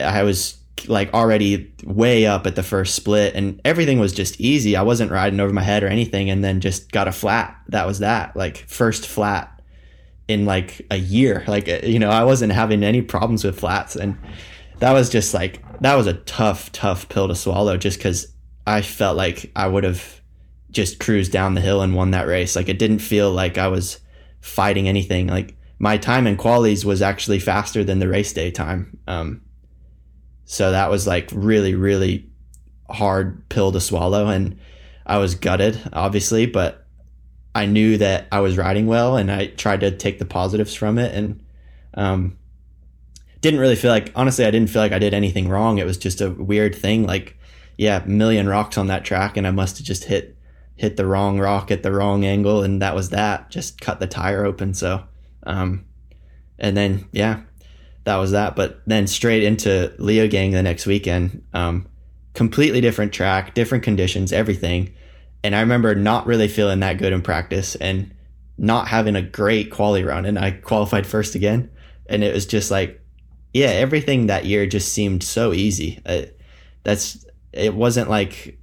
I 0.00 0.22
was 0.22 0.56
like 0.86 1.12
already 1.12 1.72
way 1.82 2.26
up 2.26 2.46
at 2.46 2.54
the 2.54 2.62
first 2.62 2.94
split 2.94 3.34
and 3.34 3.60
everything 3.64 3.98
was 3.98 4.12
just 4.12 4.40
easy. 4.40 4.76
I 4.76 4.82
wasn't 4.82 5.10
riding 5.10 5.40
over 5.40 5.52
my 5.52 5.62
head 5.62 5.82
or 5.82 5.88
anything 5.88 6.30
and 6.30 6.44
then 6.44 6.60
just 6.60 6.92
got 6.92 7.08
a 7.08 7.12
flat. 7.12 7.56
That 7.68 7.86
was 7.86 7.98
that. 7.98 8.36
Like 8.36 8.58
first 8.68 9.06
flat 9.06 9.60
in 10.28 10.44
like 10.44 10.86
a 10.90 10.96
year. 10.96 11.42
Like 11.48 11.66
you 11.82 11.98
know, 11.98 12.10
I 12.10 12.24
wasn't 12.24 12.52
having 12.52 12.84
any 12.84 13.02
problems 13.02 13.42
with 13.42 13.58
flats 13.58 13.96
and 13.96 14.16
that 14.78 14.92
was 14.92 15.10
just 15.10 15.34
like 15.34 15.60
that 15.80 15.94
was 15.94 16.06
a 16.06 16.14
tough 16.14 16.72
tough 16.72 17.08
pill 17.08 17.28
to 17.28 17.34
swallow 17.34 17.76
just 17.76 18.00
cuz 18.00 18.32
I 18.66 18.82
felt 18.82 19.16
like 19.16 19.50
I 19.56 19.66
would 19.66 19.84
have 19.84 20.20
just 20.70 21.00
cruised 21.00 21.32
down 21.32 21.54
the 21.54 21.60
hill 21.60 21.82
and 21.82 21.94
won 21.94 22.10
that 22.10 22.26
race. 22.26 22.54
Like 22.54 22.68
it 22.68 22.78
didn't 22.78 22.98
feel 22.98 23.32
like 23.32 23.58
I 23.58 23.68
was 23.68 24.00
fighting 24.40 24.88
anything. 24.88 25.28
Like 25.28 25.56
my 25.78 25.96
time 25.96 26.26
in 26.26 26.36
qualies 26.36 26.84
was 26.84 27.02
actually 27.02 27.38
faster 27.38 27.84
than 27.84 27.98
the 27.98 28.08
race 28.08 28.32
day 28.32 28.50
time. 28.50 28.98
Um, 29.06 29.42
so 30.44 30.70
that 30.72 30.90
was 30.90 31.06
like 31.06 31.28
really, 31.32 31.74
really 31.74 32.30
hard 32.90 33.48
pill 33.48 33.72
to 33.72 33.80
swallow. 33.80 34.28
And 34.28 34.58
I 35.06 35.18
was 35.18 35.34
gutted, 35.34 35.78
obviously, 35.92 36.46
but 36.46 36.86
I 37.54 37.66
knew 37.66 37.98
that 37.98 38.28
I 38.32 38.40
was 38.40 38.56
riding 38.56 38.86
well 38.86 39.16
and 39.16 39.30
I 39.30 39.46
tried 39.46 39.80
to 39.80 39.90
take 39.90 40.18
the 40.18 40.24
positives 40.24 40.74
from 40.74 40.98
it. 40.98 41.14
And, 41.14 41.44
um, 41.94 42.37
didn't 43.40 43.60
really 43.60 43.76
feel 43.76 43.90
like, 43.90 44.12
honestly, 44.14 44.44
I 44.44 44.50
didn't 44.50 44.70
feel 44.70 44.82
like 44.82 44.92
I 44.92 44.98
did 44.98 45.14
anything 45.14 45.48
wrong. 45.48 45.78
It 45.78 45.86
was 45.86 45.98
just 45.98 46.20
a 46.20 46.30
weird 46.30 46.74
thing. 46.74 47.06
Like, 47.06 47.38
yeah, 47.76 48.02
million 48.06 48.48
rocks 48.48 48.76
on 48.76 48.88
that 48.88 49.04
track. 49.04 49.36
And 49.36 49.46
I 49.46 49.50
must 49.50 49.78
have 49.78 49.86
just 49.86 50.04
hit, 50.04 50.36
hit 50.76 50.96
the 50.96 51.06
wrong 51.06 51.38
rock 51.38 51.70
at 51.70 51.82
the 51.82 51.92
wrong 51.92 52.24
angle. 52.24 52.62
And 52.62 52.82
that 52.82 52.94
was 52.94 53.10
that 53.10 53.50
just 53.50 53.80
cut 53.80 54.00
the 54.00 54.06
tire 54.06 54.44
open. 54.44 54.74
So, 54.74 55.04
um, 55.44 55.84
and 56.58 56.76
then 56.76 57.08
yeah, 57.12 57.42
that 58.04 58.16
was 58.16 58.32
that. 58.32 58.56
But 58.56 58.80
then 58.86 59.06
straight 59.06 59.44
into 59.44 59.94
Leogang 59.98 60.52
the 60.52 60.62
next 60.62 60.86
weekend. 60.86 61.44
Um, 61.54 61.86
completely 62.34 62.80
different 62.80 63.12
track, 63.12 63.54
different 63.54 63.84
conditions, 63.84 64.32
everything. 64.32 64.94
And 65.42 65.54
I 65.54 65.60
remember 65.60 65.94
not 65.94 66.26
really 66.26 66.48
feeling 66.48 66.80
that 66.80 66.98
good 66.98 67.12
in 67.12 67.22
practice 67.22 67.74
and 67.76 68.14
not 68.56 68.88
having 68.88 69.16
a 69.16 69.22
great 69.22 69.70
quality 69.70 70.04
run. 70.04 70.24
And 70.24 70.38
I 70.38 70.52
qualified 70.52 71.06
first 71.06 71.34
again. 71.34 71.70
And 72.06 72.24
it 72.24 72.34
was 72.34 72.46
just 72.46 72.70
like, 72.70 73.00
yeah, 73.52 73.68
everything 73.68 74.26
that 74.26 74.44
year 74.44 74.66
just 74.66 74.92
seemed 74.92 75.22
so 75.22 75.52
easy. 75.52 76.00
Uh, 76.04 76.22
that's, 76.84 77.24
it 77.52 77.74
wasn't 77.74 78.10
like 78.10 78.58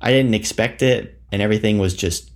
I 0.00 0.10
didn't 0.10 0.34
expect 0.34 0.82
it 0.82 1.20
and 1.32 1.40
everything 1.40 1.78
was 1.78 1.94
just 1.94 2.30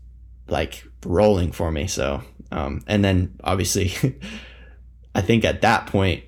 like 0.49 0.85
rolling 1.05 1.53
for 1.53 1.71
me. 1.71 1.87
So 1.87 2.23
um, 2.51 2.83
and 2.87 3.05
then 3.05 3.37
obviously, 3.45 3.93
I 5.15 5.21
think 5.21 5.45
at 5.45 5.63
that 5.63 5.87
point, 5.87 6.25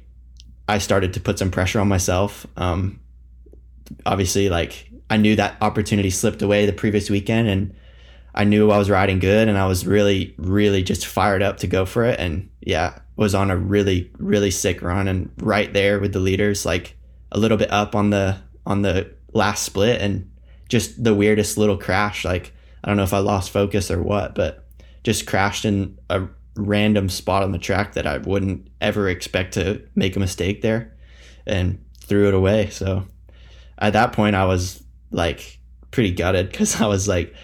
I 0.69 0.79
started 0.79 1.15
to 1.15 1.21
put 1.21 1.39
some 1.39 1.51
pressure 1.51 1.81
on 1.81 1.89
myself. 1.89 2.47
Um, 2.57 3.01
obviously, 4.07 4.49
like 4.49 4.91
I 5.09 5.17
knew 5.17 5.37
that 5.37 5.57
opportunity 5.61 6.11
slipped 6.11 6.43
away 6.43 6.67
the 6.67 6.73
previous 6.73 7.11
weekend, 7.11 7.49
and 7.49 7.75
I 8.35 8.45
knew 8.45 8.71
I 8.71 8.79
was 8.79 8.91
riding 8.91 9.19
good, 9.19 9.49
and 9.49 9.59
I 9.59 9.67
was 9.67 9.87
really, 9.87 10.35
really 10.39 10.83
just 10.83 11.07
fired 11.07 11.43
up 11.43 11.59
to 11.59 11.67
go 11.67 11.87
for 11.87 12.05
it. 12.05 12.21
And 12.21 12.51
yeah, 12.61 12.99
was 13.21 13.35
on 13.35 13.51
a 13.51 13.57
really, 13.57 14.11
really 14.19 14.51
sick 14.51 14.81
run, 14.81 15.07
and 15.07 15.31
right 15.37 15.71
there 15.75 16.01
with 16.01 16.15
the 16.15 16.19
leaders, 16.19 16.65
like 16.65 16.97
a 17.31 17.39
little 17.39 17.59
bit 17.59 17.71
up 17.71 17.95
on 17.95 18.09
the 18.09 18.39
on 18.65 18.81
the 18.81 19.13
last 19.35 19.63
split, 19.63 20.01
and 20.01 20.33
just 20.71 21.05
the 21.05 21.15
weirdest 21.15 21.59
little 21.59 21.77
crash. 21.77 22.25
Like 22.25 22.55
I 22.83 22.89
don't 22.89 22.97
know 22.97 23.03
if 23.03 23.13
I 23.13 23.19
lost 23.19 23.51
focus 23.51 23.91
or 23.91 24.03
what, 24.03 24.35
but 24.35 24.67
just 25.05 25.27
crashed 25.27 25.67
in 25.67 25.99
a 26.09 26.29
random 26.57 27.11
spot 27.11 27.43
on 27.43 27.53
the 27.53 27.59
track 27.59 27.93
that 27.93 28.07
I 28.07 28.17
wouldn't 28.17 28.69
ever 28.81 29.07
expect 29.07 29.53
to 29.55 29.83
make 29.95 30.17
a 30.17 30.21
mistake 30.21 30.63
there 30.63 30.97
and 31.47 31.85
threw 31.99 32.27
it 32.27 32.35
away. 32.35 32.71
So 32.71 33.07
at 33.79 33.93
that 33.93 34.15
point, 34.15 34.35
I 34.35 34.47
was 34.47 34.83
like 35.11 35.61
pretty 35.91 36.13
gutted 36.13 36.49
because 36.51 36.81
I 36.81 36.87
was 36.87 37.07
like, 37.07 37.35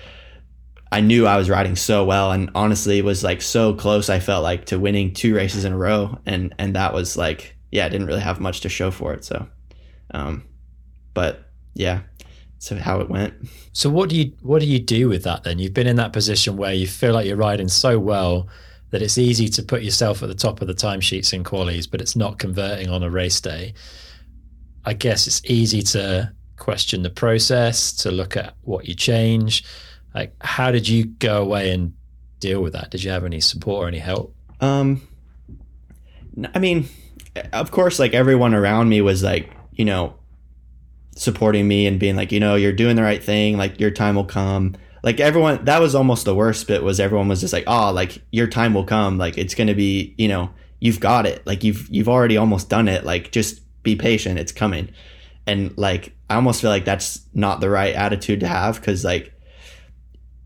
I 0.92 1.00
knew 1.00 1.26
I 1.26 1.36
was 1.36 1.50
riding 1.50 1.76
so 1.76 2.04
well 2.04 2.32
and 2.32 2.50
honestly 2.54 2.98
it 2.98 3.04
was 3.04 3.24
like 3.24 3.42
so 3.42 3.74
close 3.74 4.08
I 4.08 4.20
felt 4.20 4.42
like 4.42 4.66
to 4.66 4.78
winning 4.78 5.12
two 5.12 5.34
races 5.34 5.64
in 5.64 5.72
a 5.72 5.78
row 5.78 6.18
and 6.26 6.54
and 6.58 6.76
that 6.76 6.94
was 6.94 7.16
like 7.16 7.56
yeah 7.72 7.86
I 7.86 7.88
didn't 7.88 8.06
really 8.06 8.20
have 8.20 8.40
much 8.40 8.60
to 8.60 8.68
show 8.68 8.90
for 8.90 9.12
it 9.12 9.24
so 9.24 9.46
um 10.12 10.44
but 11.12 11.50
yeah 11.74 12.02
so 12.58 12.76
how 12.76 13.00
it 13.00 13.08
went. 13.08 13.34
So 13.72 13.90
what 13.90 14.08
do 14.08 14.16
you 14.16 14.32
what 14.42 14.60
do 14.60 14.66
you 14.66 14.78
do 14.78 15.08
with 15.08 15.24
that 15.24 15.44
then? 15.44 15.58
You've 15.58 15.74
been 15.74 15.86
in 15.86 15.96
that 15.96 16.12
position 16.12 16.56
where 16.56 16.72
you 16.72 16.86
feel 16.86 17.12
like 17.12 17.26
you're 17.26 17.36
riding 17.36 17.68
so 17.68 17.98
well 17.98 18.48
that 18.90 19.02
it's 19.02 19.18
easy 19.18 19.48
to 19.48 19.62
put 19.62 19.82
yourself 19.82 20.22
at 20.22 20.28
the 20.28 20.34
top 20.34 20.60
of 20.60 20.68
the 20.68 20.74
timesheets 20.74 21.32
in 21.32 21.44
qualies, 21.44 21.90
but 21.90 22.00
it's 22.00 22.16
not 22.16 22.38
converting 22.38 22.88
on 22.88 23.02
a 23.02 23.10
race 23.10 23.40
day. 23.40 23.74
I 24.84 24.94
guess 24.94 25.26
it's 25.26 25.42
easy 25.44 25.82
to 25.82 26.32
question 26.56 27.02
the 27.02 27.10
process, 27.10 27.92
to 27.96 28.10
look 28.10 28.36
at 28.36 28.54
what 28.62 28.86
you 28.86 28.94
change. 28.94 29.64
Like 30.16 30.34
how 30.40 30.72
did 30.72 30.88
you 30.88 31.04
go 31.04 31.42
away 31.42 31.70
and 31.72 31.92
deal 32.40 32.62
with 32.62 32.72
that? 32.72 32.90
Did 32.90 33.04
you 33.04 33.10
have 33.10 33.24
any 33.24 33.38
support 33.40 33.84
or 33.84 33.88
any 33.88 33.98
help? 33.98 34.34
Um 34.60 35.06
I 36.54 36.58
mean, 36.58 36.88
of 37.52 37.70
course 37.70 37.98
like 37.98 38.14
everyone 38.14 38.54
around 38.54 38.88
me 38.88 39.02
was 39.02 39.22
like, 39.22 39.50
you 39.72 39.84
know, 39.84 40.16
supporting 41.16 41.68
me 41.68 41.86
and 41.86 42.00
being 42.00 42.16
like, 42.16 42.32
you 42.32 42.40
know, 42.40 42.54
you're 42.54 42.72
doing 42.72 42.96
the 42.96 43.02
right 43.02 43.22
thing. 43.22 43.58
Like 43.58 43.78
your 43.78 43.90
time 43.90 44.14
will 44.14 44.24
come. 44.24 44.76
Like 45.02 45.20
everyone, 45.20 45.64
that 45.66 45.80
was 45.80 45.94
almost 45.94 46.24
the 46.24 46.34
worst 46.34 46.66
bit 46.66 46.82
was 46.82 46.98
everyone 46.98 47.28
was 47.28 47.40
just 47.40 47.52
like, 47.52 47.64
oh, 47.66 47.92
like 47.92 48.22
your 48.30 48.46
time 48.46 48.72
will 48.72 48.84
come. 48.84 49.18
Like 49.18 49.36
it's 49.36 49.54
to 49.54 49.74
be, 49.74 50.14
you 50.16 50.28
know, 50.28 50.50
you've 50.80 51.00
got 51.00 51.26
it. 51.26 51.46
Like 51.46 51.62
you've, 51.62 51.88
you've 51.90 52.08
already 52.08 52.38
almost 52.38 52.70
done 52.70 52.88
it. 52.88 53.04
Like 53.04 53.32
just 53.32 53.60
be 53.82 53.96
patient. 53.96 54.38
It's 54.38 54.52
coming. 54.52 54.90
And 55.46 55.76
like, 55.76 56.14
I 56.28 56.34
almost 56.36 56.62
feel 56.62 56.70
like 56.70 56.86
that's 56.86 57.20
not 57.34 57.60
the 57.60 57.70
right 57.70 57.94
attitude 57.94 58.40
to 58.40 58.48
have. 58.48 58.80
Cause 58.82 59.04
like 59.04 59.32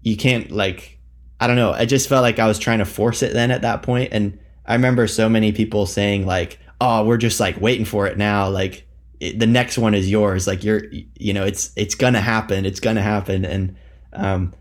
you 0.02 0.16
can't 0.16 0.50
like, 0.50 0.98
I 1.40 1.46
don't 1.46 1.56
know. 1.56 1.72
I 1.72 1.84
just 1.84 2.08
felt 2.08 2.22
like 2.22 2.38
I 2.38 2.46
was 2.46 2.58
trying 2.58 2.78
to 2.78 2.84
force 2.84 3.22
it 3.22 3.32
then 3.32 3.50
at 3.50 3.62
that 3.62 3.82
point. 3.82 4.10
And 4.12 4.38
I 4.66 4.74
remember 4.74 5.06
so 5.06 5.28
many 5.28 5.52
people 5.52 5.86
saying 5.86 6.26
like, 6.26 6.58
oh, 6.80 7.04
we're 7.04 7.16
just 7.16 7.40
like 7.40 7.60
waiting 7.60 7.84
for 7.84 8.06
it 8.06 8.16
now. 8.16 8.48
Like, 8.48 8.86
it, 9.20 9.38
the 9.38 9.46
next 9.46 9.78
one 9.78 9.94
is 9.94 10.10
yours. 10.10 10.46
Like 10.46 10.64
you're, 10.64 10.82
you 10.90 11.32
know, 11.32 11.44
it's 11.44 11.70
it's 11.76 11.94
gonna 11.94 12.20
happen. 12.20 12.64
It's 12.64 12.80
gonna 12.80 13.02
happen, 13.02 13.44
and 13.44 13.76
um, 14.14 14.54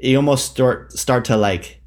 you 0.00 0.16
almost 0.16 0.50
start 0.50 0.92
start 0.92 1.26
to 1.26 1.36
like, 1.36 1.80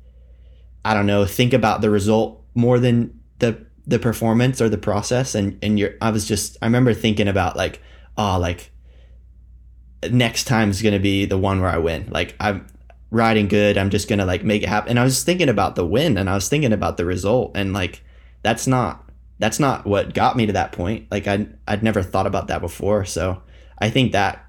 I 0.86 0.94
don't 0.94 1.06
know, 1.06 1.26
think 1.26 1.54
about 1.54 1.82
the 1.82 1.90
result 1.90 2.42
more 2.56 2.80
than 2.80 3.20
the 3.40 3.66
the 3.86 4.00
performance 4.00 4.62
or 4.62 4.70
the 4.70 4.78
process. 4.78 5.36
And 5.36 5.60
and 5.62 5.78
you're, 5.78 5.96
I 6.02 6.12
was 6.12 6.26
just, 6.26 6.58
I 6.62 6.66
remember 6.66 6.94
thinking 6.94 7.28
about 7.28 7.58
like, 7.58 7.82
oh, 8.18 8.40
like 8.40 8.72
next 10.10 10.46
time's 10.46 10.82
gonna 10.82 11.00
be 11.00 11.26
the 11.26 11.38
one 11.38 11.60
where 11.60 11.70
I 11.70 11.78
win. 11.78 12.08
Like 12.10 12.36
I'm 12.40 12.68
riding 13.14 13.48
good. 13.48 13.78
I'm 13.78 13.92
just 13.92 14.10
gonna 14.10 14.26
like 14.26 14.44
make 14.44 14.64
it 14.64 14.70
happen. 14.70 14.90
And 14.90 15.00
I 15.00 15.04
was 15.04 15.24
thinking 15.24 15.48
about 15.48 15.76
the 15.76 15.86
win, 15.86 16.18
and 16.18 16.30
I 16.30 16.34
was 16.34 16.50
thinking 16.50 16.74
about 16.74 16.98
the 16.98 17.06
result, 17.06 17.52
and 17.56 17.72
like 17.72 18.04
that's 18.42 18.68
not 18.68 19.10
that's 19.40 19.60
not 19.60 19.86
what 19.86 20.14
got 20.14 20.36
me 20.36 20.46
to 20.48 20.54
that 20.54 20.72
point. 20.72 21.08
Like 21.12 21.28
I 21.28 21.48
I'd 21.68 21.84
never 21.84 22.02
thought 22.02 22.28
about 22.28 22.48
that 22.48 22.60
before. 22.60 23.06
So 23.06 23.42
I 23.78 23.90
think 23.90 24.12
that 24.12 24.46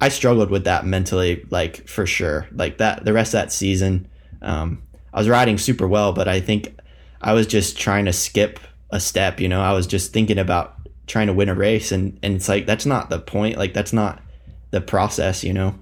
I 0.00 0.08
struggled 0.08 0.50
with 0.50 0.64
that 0.64 0.86
mentally, 0.86 1.44
like 1.50 1.88
for 1.88 2.06
sure. 2.06 2.46
Like 2.52 2.78
that 2.78 3.04
the 3.04 3.12
rest 3.12 3.34
of 3.34 3.40
that 3.40 3.52
season, 3.52 4.08
um, 4.42 4.82
I 5.12 5.18
was 5.18 5.28
riding 5.28 5.58
super 5.58 5.88
well, 5.88 6.12
but 6.12 6.28
I 6.28 6.40
think 6.40 6.78
I 7.20 7.32
was 7.32 7.46
just 7.46 7.78
trying 7.78 8.04
to 8.04 8.12
skip 8.12 8.60
a 8.90 9.00
step. 9.00 9.40
You 9.40 9.48
know, 9.48 9.60
I 9.60 9.72
was 9.72 9.86
just 9.86 10.12
thinking 10.12 10.38
about 10.38 10.76
trying 11.06 11.26
to 11.26 11.32
win 11.32 11.48
a 11.48 11.54
race, 11.54 11.90
and 11.90 12.18
and 12.22 12.36
it's 12.36 12.48
like 12.48 12.64
that's 12.64 12.86
not 12.86 13.10
the 13.10 13.18
point. 13.18 13.58
Like 13.58 13.74
that's 13.74 13.92
not 13.92 14.22
the 14.70 14.80
process. 14.80 15.42
You 15.42 15.52
know. 15.52 15.74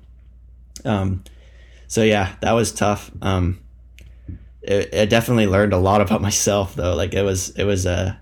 Um. 0.86 1.24
So 1.92 2.02
yeah, 2.02 2.36
that 2.40 2.52
was 2.52 2.72
tough. 2.72 3.10
Um. 3.20 3.58
It, 4.62 4.94
it 4.94 5.10
definitely 5.10 5.46
learned 5.46 5.74
a 5.74 5.78
lot 5.78 6.00
about 6.00 6.22
myself 6.28 6.74
though. 6.74 6.94
Like 6.94 7.12
it 7.12 7.22
was 7.22 7.50
it 7.50 7.64
was 7.64 7.84
a 7.84 8.18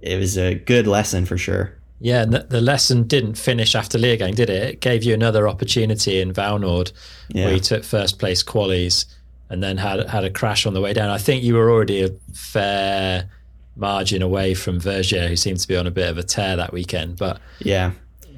it 0.00 0.18
was 0.18 0.38
a 0.38 0.54
good 0.54 0.86
lesson 0.86 1.26
for 1.26 1.36
sure. 1.36 1.74
Yeah, 2.00 2.24
the, 2.24 2.46
the 2.48 2.62
lesson 2.62 3.02
didn't 3.06 3.34
finish 3.34 3.74
after 3.74 3.98
Leogang, 3.98 4.34
did 4.34 4.48
it? 4.48 4.62
It 4.62 4.80
gave 4.80 5.04
you 5.04 5.12
another 5.12 5.46
opportunity 5.46 6.18
in 6.18 6.32
Vallnord 6.32 6.92
yeah. 7.28 7.44
where 7.44 7.54
you 7.54 7.60
took 7.60 7.84
first 7.84 8.18
place 8.18 8.42
qualies 8.42 9.04
and 9.50 9.62
then 9.62 9.76
had 9.76 10.08
had 10.08 10.24
a 10.24 10.30
crash 10.30 10.64
on 10.64 10.72
the 10.72 10.80
way 10.80 10.94
down. 10.94 11.10
I 11.10 11.18
think 11.18 11.44
you 11.44 11.56
were 11.56 11.70
already 11.70 12.02
a 12.02 12.08
fair 12.32 13.28
margin 13.76 14.22
away 14.22 14.54
from 14.54 14.80
Vergier, 14.80 15.28
who 15.28 15.36
seemed 15.36 15.60
to 15.60 15.68
be 15.68 15.76
on 15.76 15.86
a 15.86 15.90
bit 15.90 16.08
of 16.08 16.16
a 16.16 16.22
tear 16.22 16.56
that 16.56 16.72
weekend. 16.72 17.18
But 17.18 17.38
yeah, 17.58 17.90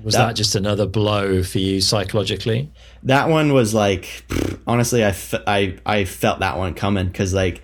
was 0.02 0.14
that, 0.14 0.26
that 0.26 0.36
just 0.36 0.56
another 0.56 0.86
blow 0.86 1.44
for 1.44 1.58
you 1.58 1.80
psychologically? 1.80 2.72
That 3.06 3.28
one 3.28 3.52
was 3.52 3.72
like, 3.72 4.24
honestly, 4.66 5.02
I, 5.02 5.08
f- 5.08 5.34
I, 5.46 5.78
I 5.86 6.04
felt 6.04 6.40
that 6.40 6.58
one 6.58 6.74
coming 6.74 7.06
because 7.06 7.32
like 7.32 7.62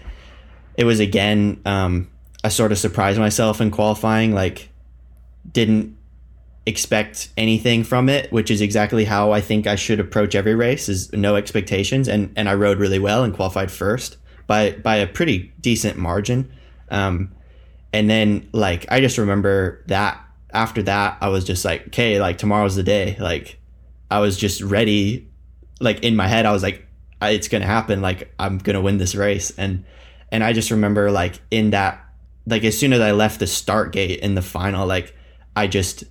it 0.77 0.85
was 0.85 1.01
again. 1.01 1.61
Um, 1.65 2.09
I 2.45 2.49
sort 2.49 2.73
of 2.73 2.79
surprised 2.79 3.19
myself 3.19 3.61
in 3.61 3.71
qualifying. 3.71 4.35
Like, 4.35 4.71
didn't 5.51 5.97
expect 6.67 7.29
anything 7.37 7.85
from 7.85 8.09
it, 8.09 8.33
which 8.33 8.51
is 8.51 8.61
exactly 8.61 9.05
how 9.05 9.33
I 9.33 9.41
think 9.41 9.67
I 9.67 9.77
should 9.77 10.01
approach 10.01 10.35
every 10.35 10.55
race: 10.55 10.89
is 10.89 11.13
no 11.13 11.37
expectations. 11.37 12.09
And 12.09 12.33
and 12.37 12.49
I 12.49 12.55
rode 12.55 12.79
really 12.79 12.99
well 12.99 13.23
and 13.25 13.35
qualified 13.35 13.71
first 13.71 14.17
by 14.47 14.73
by 14.73 14.97
a 14.97 15.07
pretty 15.07 15.53
decent 15.61 15.99
margin. 15.99 16.53
Um, 16.91 17.33
and 17.93 18.09
then 18.09 18.49
like 18.53 18.87
I 18.91 19.01
just 19.01 19.19
remember 19.19 19.83
that 19.87 20.21
after 20.53 20.83
that, 20.83 21.19
I 21.21 21.29
was 21.29 21.45
just 21.45 21.65
like, 21.65 21.89
okay, 21.89 22.21
like 22.21 22.39
tomorrow's 22.39 22.77
the 22.77 22.83
day. 22.83 23.17
Like 23.21 23.59
I 24.11 24.21
was 24.21 24.37
just 24.37 24.63
ready. 24.63 25.29
Like 25.83 26.03
in 26.03 26.17
my 26.17 26.29
head, 26.29 26.47
I 26.47 26.53
was 26.53 26.63
like, 26.63 26.87
it's 27.21 27.49
gonna 27.49 27.67
happen. 27.67 28.01
Like 28.01 28.33
I'm 28.39 28.59
gonna 28.59 28.81
win 28.81 28.99
this 28.99 29.15
race. 29.15 29.53
And 29.57 29.85
and 30.31 30.43
I 30.43 30.53
just 30.53 30.71
remember 30.71 31.11
like 31.11 31.41
in 31.51 31.71
that, 31.71 32.05
like 32.47 32.65
as 32.65 32.79
soon 32.79 32.93
as 32.93 33.01
I 33.01 33.13
left 33.13 33.41
the 33.41 33.47
start 33.47 33.93
gate 33.93 34.21
in 34.21 34.35
the 34.35 34.43
final, 34.43 34.87
like 34.87 35.15
I 35.55 35.67
just 35.67 36.05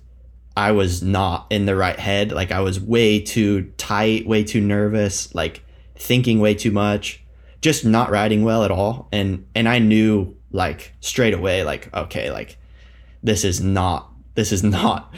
I 0.56 0.72
was 0.72 1.02
not 1.02 1.46
in 1.50 1.66
the 1.66 1.76
right 1.76 1.98
head. 1.98 2.32
Like 2.32 2.52
I 2.52 2.60
was 2.60 2.80
way 2.80 3.20
too 3.20 3.72
tight, 3.76 4.26
way 4.26 4.44
too 4.44 4.60
nervous, 4.60 5.34
like 5.34 5.64
thinking 5.96 6.40
way 6.40 6.54
too 6.54 6.70
much, 6.70 7.22
just 7.60 7.84
not 7.84 8.10
riding 8.10 8.44
well 8.44 8.64
at 8.64 8.70
all. 8.70 9.08
And 9.12 9.46
and 9.54 9.68
I 9.68 9.78
knew 9.78 10.36
like 10.50 10.94
straight 11.00 11.34
away, 11.34 11.64
like 11.64 11.92
okay, 11.94 12.30
like 12.30 12.58
this 13.22 13.44
is 13.44 13.60
not 13.60 14.11
this 14.34 14.52
is 14.52 14.62
not 14.62 15.14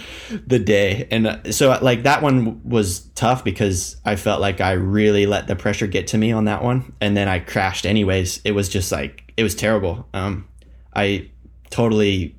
the 0.47 0.59
day. 0.59 1.07
And 1.11 1.27
uh, 1.27 1.53
so 1.53 1.79
like 1.81 2.03
that 2.03 2.23
one 2.23 2.69
was 2.69 3.01
tough 3.15 3.45
because 3.45 3.97
I 4.05 4.17
felt 4.17 4.41
like 4.41 4.61
I 4.61 4.73
really 4.73 5.27
let 5.27 5.47
the 5.47 5.57
pressure 5.57 5.87
get 5.87 6.09
to 6.09 6.19
me 6.19 6.33
on 6.33 6.47
that 6.47 6.63
one 6.63 6.93
and 7.01 7.17
then 7.17 7.29
I 7.29 7.39
crashed 7.39 7.87
anyways. 7.87 8.41
It 8.45 8.53
was 8.53 8.69
just 8.69 8.91
like 8.91 9.33
it 9.37 9.43
was 9.43 9.55
terrible. 9.55 10.09
Um 10.15 10.49
I 10.95 11.31
totally 11.71 12.37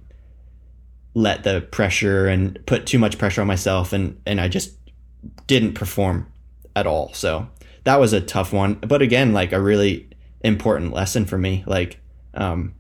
let 1.14 1.44
the 1.44 1.62
pressure 1.62 2.28
and 2.28 2.60
put 2.66 2.86
too 2.86 3.00
much 3.00 3.18
pressure 3.18 3.42
on 3.42 3.48
myself 3.48 3.94
and 3.94 4.22
and 4.26 4.42
I 4.42 4.48
just 4.50 4.74
didn't 5.48 5.74
perform 5.74 6.28
at 6.76 6.88
all. 6.88 7.14
So 7.14 7.48
that 7.86 8.00
was 8.00 8.12
a 8.12 8.22
tough 8.22 8.52
one. 8.52 8.76
But 8.76 9.02
again, 9.02 9.32
like 9.32 9.54
a 9.54 9.62
really 9.62 10.10
important 10.42 10.94
lesson 10.94 11.26
for 11.26 11.38
me. 11.38 11.64
Like 11.66 12.00
um 12.34 12.76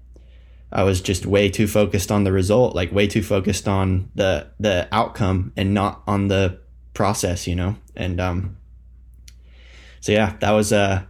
I 0.75 0.83
was 0.83 0.99
just 0.99 1.25
way 1.25 1.47
too 1.47 1.67
focused 1.67 2.11
on 2.11 2.25
the 2.25 2.33
result, 2.33 2.75
like 2.75 2.91
way 2.91 3.07
too 3.07 3.23
focused 3.23 3.65
on 3.65 4.11
the 4.13 4.51
the 4.59 4.89
outcome 4.91 5.53
and 5.55 5.73
not 5.73 6.03
on 6.05 6.27
the 6.27 6.59
process, 6.93 7.47
you 7.47 7.55
know. 7.55 7.77
And 7.95 8.19
um, 8.19 8.57
so 10.01 10.11
yeah, 10.11 10.35
that 10.41 10.51
was 10.51 10.73
a 10.73 11.07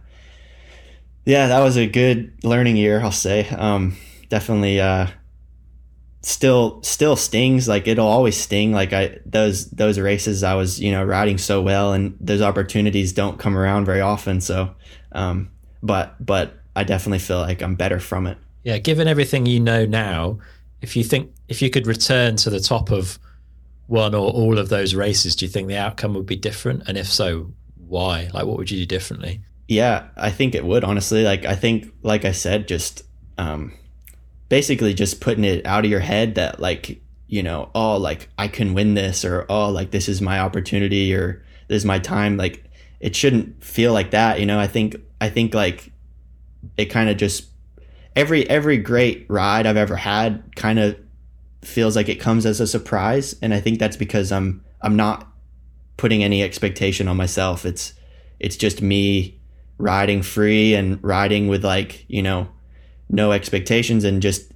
yeah, 1.24 1.48
that 1.48 1.58
was 1.58 1.76
a 1.76 1.88
good 1.88 2.32
learning 2.44 2.76
year, 2.76 3.00
I'll 3.00 3.10
say. 3.10 3.48
Um, 3.48 3.96
definitely 4.28 4.80
uh, 4.80 5.08
still 6.22 6.80
still 6.84 7.16
stings 7.16 7.66
like 7.66 7.88
it'll 7.88 8.06
always 8.06 8.36
sting 8.36 8.72
like 8.72 8.92
i 8.92 9.16
those 9.24 9.70
those 9.70 9.96
races 9.96 10.42
i 10.42 10.54
was 10.54 10.80
you 10.80 10.90
know 10.90 11.04
riding 11.04 11.38
so 11.38 11.62
well 11.62 11.92
and 11.92 12.16
those 12.20 12.42
opportunities 12.42 13.12
don't 13.12 13.38
come 13.38 13.56
around 13.56 13.84
very 13.84 14.00
often 14.00 14.40
so 14.40 14.74
um 15.12 15.48
but 15.84 16.16
but 16.18 16.54
i 16.74 16.82
definitely 16.82 17.20
feel 17.20 17.38
like 17.38 17.62
i'm 17.62 17.76
better 17.76 18.00
from 18.00 18.26
it 18.26 18.38
yeah, 18.66 18.78
given 18.78 19.06
everything 19.06 19.46
you 19.46 19.60
know 19.60 19.86
now, 19.86 20.40
if 20.82 20.96
you 20.96 21.04
think 21.04 21.32
if 21.46 21.62
you 21.62 21.70
could 21.70 21.86
return 21.86 22.34
to 22.34 22.50
the 22.50 22.58
top 22.58 22.90
of 22.90 23.16
one 23.86 24.12
or 24.12 24.28
all 24.28 24.58
of 24.58 24.70
those 24.70 24.92
races, 24.92 25.36
do 25.36 25.44
you 25.44 25.48
think 25.48 25.68
the 25.68 25.76
outcome 25.76 26.14
would 26.14 26.26
be 26.26 26.34
different? 26.34 26.82
And 26.88 26.98
if 26.98 27.06
so, 27.06 27.52
why? 27.76 28.28
Like, 28.34 28.44
what 28.44 28.56
would 28.56 28.68
you 28.68 28.78
do 28.78 28.86
differently? 28.86 29.40
Yeah, 29.68 30.08
I 30.16 30.32
think 30.32 30.56
it 30.56 30.64
would. 30.64 30.82
Honestly, 30.82 31.22
like 31.22 31.44
I 31.44 31.54
think, 31.54 31.94
like 32.02 32.24
I 32.24 32.32
said, 32.32 32.66
just 32.66 33.04
um, 33.38 33.72
basically 34.48 34.94
just 34.94 35.20
putting 35.20 35.44
it 35.44 35.64
out 35.64 35.84
of 35.84 35.90
your 35.92 36.00
head 36.00 36.34
that 36.34 36.58
like 36.58 37.00
you 37.28 37.44
know, 37.44 37.70
oh, 37.72 37.96
like 37.96 38.28
I 38.36 38.48
can 38.48 38.74
win 38.74 38.94
this, 38.94 39.24
or 39.24 39.46
oh, 39.48 39.68
like 39.70 39.92
this 39.92 40.08
is 40.08 40.20
my 40.20 40.40
opportunity, 40.40 41.14
or 41.14 41.44
this 41.68 41.76
is 41.76 41.84
my 41.84 42.00
time. 42.00 42.36
Like 42.36 42.64
it 42.98 43.14
shouldn't 43.14 43.62
feel 43.62 43.92
like 43.92 44.10
that. 44.10 44.40
You 44.40 44.46
know, 44.46 44.58
I 44.58 44.66
think 44.66 44.96
I 45.20 45.28
think 45.28 45.54
like 45.54 45.92
it 46.76 46.86
kind 46.86 47.08
of 47.08 47.16
just 47.16 47.44
every 48.16 48.48
every 48.48 48.78
great 48.78 49.26
ride 49.28 49.66
I've 49.66 49.76
ever 49.76 49.96
had 49.96 50.56
kind 50.56 50.78
of 50.78 50.96
feels 51.62 51.94
like 51.94 52.08
it 52.08 52.16
comes 52.16 52.46
as 52.46 52.60
a 52.60 52.66
surprise, 52.66 53.36
and 53.42 53.54
I 53.54 53.60
think 53.60 53.78
that's 53.78 53.96
because 53.96 54.32
I'm 54.32 54.64
I'm 54.80 54.96
not 54.96 55.28
putting 55.96 56.24
any 56.24 56.42
expectation 56.42 57.06
on 57.06 57.16
myself. 57.16 57.64
It's 57.64 57.92
it's 58.40 58.56
just 58.56 58.82
me 58.82 59.38
riding 59.78 60.22
free 60.22 60.74
and 60.74 61.02
riding 61.04 61.48
with 61.48 61.64
like 61.64 62.06
you 62.08 62.22
know 62.22 62.48
no 63.10 63.32
expectations 63.32 64.04
and 64.04 64.22
just 64.22 64.50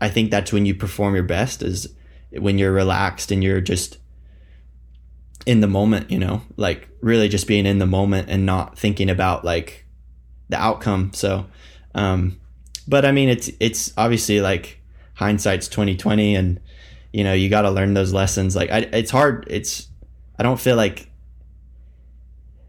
I 0.00 0.08
think 0.08 0.30
that's 0.30 0.52
when 0.52 0.64
you 0.64 0.74
perform 0.74 1.14
your 1.14 1.24
best 1.24 1.62
is 1.62 1.92
when 2.32 2.58
you're 2.58 2.72
relaxed 2.72 3.30
and 3.30 3.42
you're 3.42 3.60
just 3.60 3.98
in 5.46 5.60
the 5.60 5.66
moment, 5.66 6.10
you 6.10 6.18
know, 6.18 6.42
like 6.56 6.88
really 7.00 7.28
just 7.28 7.46
being 7.46 7.66
in 7.66 7.78
the 7.78 7.86
moment 7.86 8.28
and 8.30 8.46
not 8.46 8.78
thinking 8.78 9.10
about 9.10 9.44
like 9.44 9.84
the 10.48 10.56
outcome. 10.56 11.12
So, 11.12 11.46
um, 11.94 12.40
but 12.90 13.04
I 13.06 13.12
mean, 13.12 13.28
it's 13.28 13.48
it's 13.60 13.94
obviously 13.96 14.40
like 14.40 14.80
hindsight's 15.14 15.68
twenty 15.68 15.96
twenty, 15.96 16.34
and 16.34 16.60
you 17.12 17.22
know 17.22 17.32
you 17.32 17.48
got 17.48 17.62
to 17.62 17.70
learn 17.70 17.94
those 17.94 18.12
lessons. 18.12 18.56
Like 18.56 18.70
I, 18.70 18.78
it's 18.78 19.12
hard. 19.12 19.46
It's 19.48 19.86
I 20.38 20.42
don't 20.42 20.60
feel 20.60 20.76
like 20.76 21.08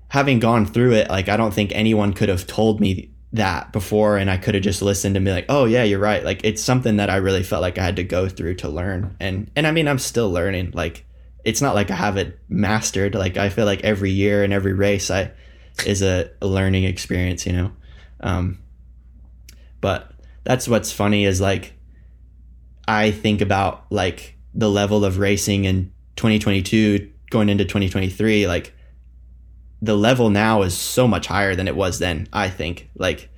having 0.09 0.39
gone 0.39 0.67
through 0.67 0.93
it. 0.93 1.09
Like 1.09 1.27
I 1.27 1.37
don't 1.37 1.53
think 1.53 1.71
anyone 1.73 2.13
could 2.13 2.29
have 2.29 2.45
told 2.45 2.79
me 2.79 3.11
that 3.33 3.73
before, 3.73 4.17
and 4.17 4.29
I 4.29 4.37
could 4.37 4.53
have 4.53 4.63
just 4.63 4.83
listened 4.83 5.15
and 5.15 5.25
be 5.25 5.31
like, 5.31 5.47
oh 5.49 5.65
yeah, 5.65 5.83
you're 5.83 5.99
right. 5.99 6.23
Like 6.23 6.41
it's 6.43 6.61
something 6.61 6.97
that 6.97 7.09
I 7.09 7.15
really 7.15 7.43
felt 7.43 7.63
like 7.63 7.79
I 7.79 7.83
had 7.83 7.95
to 7.95 8.03
go 8.03 8.29
through 8.29 8.55
to 8.55 8.69
learn, 8.69 9.15
and 9.19 9.49
and 9.55 9.65
I 9.65 9.71
mean 9.71 9.87
I'm 9.87 9.99
still 9.99 10.31
learning. 10.31 10.71
Like 10.75 11.03
it's 11.43 11.63
not 11.63 11.73
like 11.73 11.89
I 11.89 11.95
have 11.95 12.17
it 12.17 12.39
mastered. 12.47 13.15
Like 13.15 13.37
I 13.37 13.49
feel 13.49 13.65
like 13.65 13.83
every 13.83 14.11
year 14.11 14.43
and 14.43 14.53
every 14.53 14.73
race 14.73 15.09
I 15.09 15.31
is 15.83 16.03
a, 16.03 16.29
learning 16.43 16.83
experience. 16.83 17.47
You 17.47 17.53
know. 17.53 17.71
Um, 18.19 18.59
but 19.81 20.10
that's 20.43 20.67
what's 20.67 20.91
funny 20.91 21.25
is 21.25 21.39
like 21.41 21.73
I 22.87 23.11
think 23.11 23.41
about 23.41 23.85
like 23.89 24.37
the 24.53 24.69
level 24.69 25.05
of 25.05 25.17
racing 25.19 25.65
in 25.65 25.91
2022 26.15 27.11
going 27.29 27.49
into 27.49 27.63
2023 27.63 28.47
like 28.47 28.73
the 29.81 29.95
level 29.95 30.29
now 30.29 30.61
is 30.61 30.77
so 30.77 31.07
much 31.07 31.27
higher 31.27 31.55
than 31.55 31.67
it 31.67 31.75
was 31.75 31.99
then 31.99 32.27
I 32.33 32.49
think 32.49 32.89
like 32.95 33.29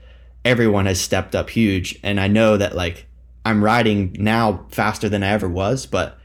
everyone 0.43 0.85
has 0.85 0.99
stepped 0.99 1.35
up 1.35 1.49
huge 1.49 1.99
and 2.03 2.19
I 2.19 2.27
know 2.27 2.57
that 2.57 2.75
like 2.75 3.07
I'm 3.45 3.63
riding 3.63 4.15
now 4.19 4.65
faster 4.69 5.09
than 5.09 5.23
I 5.23 5.29
ever 5.29 5.47
was 5.47 5.85
but 5.85 6.17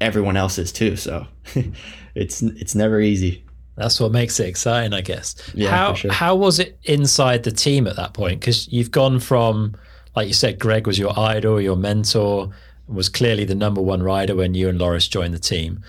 everyone 0.00 0.36
else 0.36 0.58
is 0.58 0.70
too 0.72 0.96
so 0.96 1.26
it's 2.14 2.42
it's 2.42 2.74
never 2.74 3.00
easy 3.00 3.44
that's 3.78 4.00
what 4.00 4.10
makes 4.10 4.40
it 4.40 4.48
exciting, 4.48 4.92
I 4.92 5.02
guess. 5.02 5.36
Yeah, 5.54 5.70
how 5.70 5.94
sure. 5.94 6.10
how 6.10 6.34
was 6.34 6.58
it 6.58 6.76
inside 6.82 7.44
the 7.44 7.52
team 7.52 7.86
at 7.86 7.94
that 7.94 8.12
point? 8.12 8.40
Because 8.40 8.66
you've 8.72 8.90
gone 8.90 9.20
from, 9.20 9.76
like 10.18 10.26
you 10.26 10.34
said, 10.34 10.58
Greg 10.58 10.84
was 10.84 10.98
your 10.98 11.16
idol, 11.16 11.60
your 11.60 11.76
mentor, 11.76 12.50
was 12.88 13.08
clearly 13.08 13.44
the 13.44 13.54
number 13.54 13.80
one 13.80 14.02
rider 14.02 14.34
when 14.34 14.52
you 14.52 14.68
and 14.68 14.76
Loris 14.76 15.06
joined 15.06 15.32
the 15.32 15.38
team. 15.38 15.80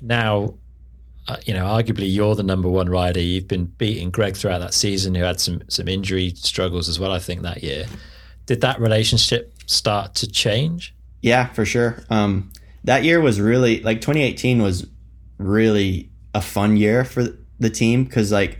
Now, 0.00 0.54
uh, 1.28 1.36
you 1.44 1.54
know, 1.54 1.64
arguably 1.64 2.12
you're 2.12 2.34
the 2.34 2.42
number 2.42 2.68
one 2.68 2.88
rider. 2.88 3.20
You've 3.20 3.46
been 3.46 3.66
beating 3.66 4.10
Greg 4.10 4.36
throughout 4.36 4.58
that 4.58 4.74
season, 4.74 5.14
who 5.14 5.22
had 5.22 5.38
some 5.38 5.62
some 5.68 5.86
injury 5.86 6.30
struggles 6.34 6.88
as 6.88 6.98
well. 6.98 7.12
I 7.12 7.20
think 7.20 7.42
that 7.42 7.62
year. 7.62 7.86
Did 8.46 8.60
that 8.62 8.80
relationship 8.80 9.54
start 9.66 10.16
to 10.16 10.26
change? 10.26 10.92
Yeah, 11.22 11.46
for 11.52 11.64
sure. 11.64 12.02
Um, 12.10 12.50
that 12.82 13.04
year 13.04 13.20
was 13.20 13.40
really 13.40 13.80
like 13.82 14.00
2018 14.00 14.62
was 14.62 14.84
really 15.38 16.10
a 16.34 16.40
fun 16.40 16.76
year 16.76 17.04
for 17.04 17.28
the 17.60 17.70
team 17.70 18.02
because 18.02 18.32
like 18.32 18.58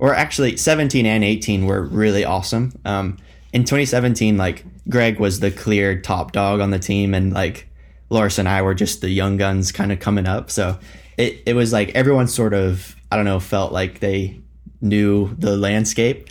or 0.00 0.14
actually 0.14 0.56
17 0.56 1.06
and 1.06 1.22
18 1.22 1.64
were 1.64 1.82
really 1.82 2.24
awesome 2.24 2.72
um, 2.84 3.18
in 3.54 3.62
2017 3.62 4.36
like 4.36 4.64
greg 4.88 5.20
was 5.20 5.38
the 5.38 5.50
clear 5.50 5.98
top 5.98 6.32
dog 6.32 6.60
on 6.60 6.70
the 6.70 6.78
team 6.78 7.14
and 7.14 7.32
like 7.32 7.68
loris 8.10 8.36
and 8.36 8.48
i 8.48 8.60
were 8.60 8.74
just 8.74 9.00
the 9.00 9.08
young 9.08 9.36
guns 9.36 9.72
kind 9.72 9.92
of 9.92 10.00
coming 10.00 10.26
up. 10.26 10.50
So 10.50 10.78
it, 11.16 11.42
it 11.46 11.54
was 11.54 11.72
like 11.72 11.90
everyone 11.90 12.26
sort 12.26 12.52
of 12.52 12.96
i 13.10 13.16
don't 13.16 13.24
know 13.24 13.40
felt 13.40 13.72
like 13.72 14.00
they 14.00 14.40
knew 14.82 15.34
the 15.38 15.56
landscape. 15.56 16.28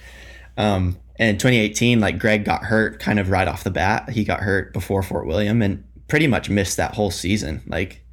Um, 0.57 0.99
and 1.17 1.39
2018 1.39 1.99
like 1.99 2.19
greg 2.19 2.43
got 2.43 2.63
hurt 2.65 2.99
kind 2.99 3.19
of 3.19 3.29
right 3.29 3.47
off 3.47 3.63
the 3.63 3.71
bat. 3.71 4.09
He 4.09 4.25
got 4.25 4.41
hurt 4.41 4.73
before 4.73 5.01
fort 5.01 5.25
william 5.25 5.61
and 5.61 5.83
pretty 6.09 6.27
much 6.27 6.49
missed 6.49 6.75
that 6.77 6.93
whole 6.93 7.09
season. 7.09 7.63
Like 7.65 8.03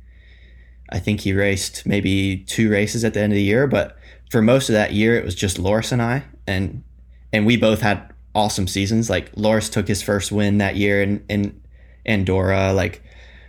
I 0.88 1.00
think 1.00 1.20
he 1.20 1.32
raced 1.32 1.84
maybe 1.84 2.38
two 2.38 2.70
races 2.70 3.04
at 3.04 3.14
the 3.14 3.20
end 3.20 3.32
of 3.32 3.36
the 3.36 3.42
year, 3.42 3.66
but 3.66 3.96
for 4.30 4.40
most 4.40 4.68
of 4.68 4.74
that 4.74 4.92
year, 4.92 5.16
it 5.16 5.24
was 5.24 5.34
just 5.34 5.58
Loris 5.58 5.90
and 5.90 6.00
I, 6.00 6.24
and 6.46 6.84
and 7.32 7.46
we 7.46 7.56
both 7.56 7.80
had 7.80 8.09
awesome 8.34 8.68
seasons. 8.68 9.10
Like 9.10 9.30
Loris 9.36 9.68
took 9.68 9.88
his 9.88 10.02
first 10.02 10.32
win 10.32 10.58
that 10.58 10.76
year 10.76 11.02
in 11.02 11.24
in 11.28 11.60
Andorra. 12.06 12.72
Like 12.72 13.02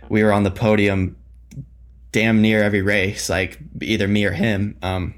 we 0.08 0.22
were 0.22 0.32
on 0.32 0.42
the 0.42 0.50
podium, 0.50 1.16
damn 2.10 2.42
near 2.42 2.62
every 2.62 2.82
race, 2.82 3.28
like 3.28 3.58
either 3.80 4.08
me 4.08 4.24
or 4.24 4.32
him. 4.32 4.76
Um, 4.82 5.14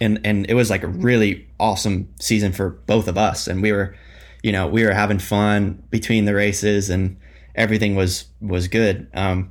and 0.00 0.20
and 0.24 0.48
it 0.48 0.54
was 0.54 0.70
like 0.70 0.82
a 0.82 0.88
really 0.88 1.48
awesome 1.58 2.08
season 2.20 2.52
for 2.52 2.70
both 2.70 3.08
of 3.08 3.18
us, 3.18 3.46
and 3.46 3.62
we 3.62 3.72
were, 3.72 3.96
you 4.42 4.52
know, 4.52 4.66
we 4.66 4.84
were 4.84 4.92
having 4.92 5.18
fun 5.18 5.82
between 5.90 6.24
the 6.24 6.34
races, 6.34 6.90
and 6.90 7.18
everything 7.54 7.96
was 7.96 8.26
was 8.40 8.68
good. 8.68 9.08
Um, 9.14 9.50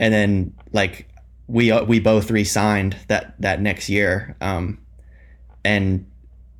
and 0.00 0.12
then 0.12 0.54
like 0.72 1.08
we 1.46 1.70
uh, 1.70 1.84
we 1.84 2.00
both 2.00 2.30
re-signed 2.30 2.96
that 3.08 3.40
that 3.40 3.60
next 3.60 3.88
year, 3.88 4.36
um, 4.40 4.78
and 5.64 6.06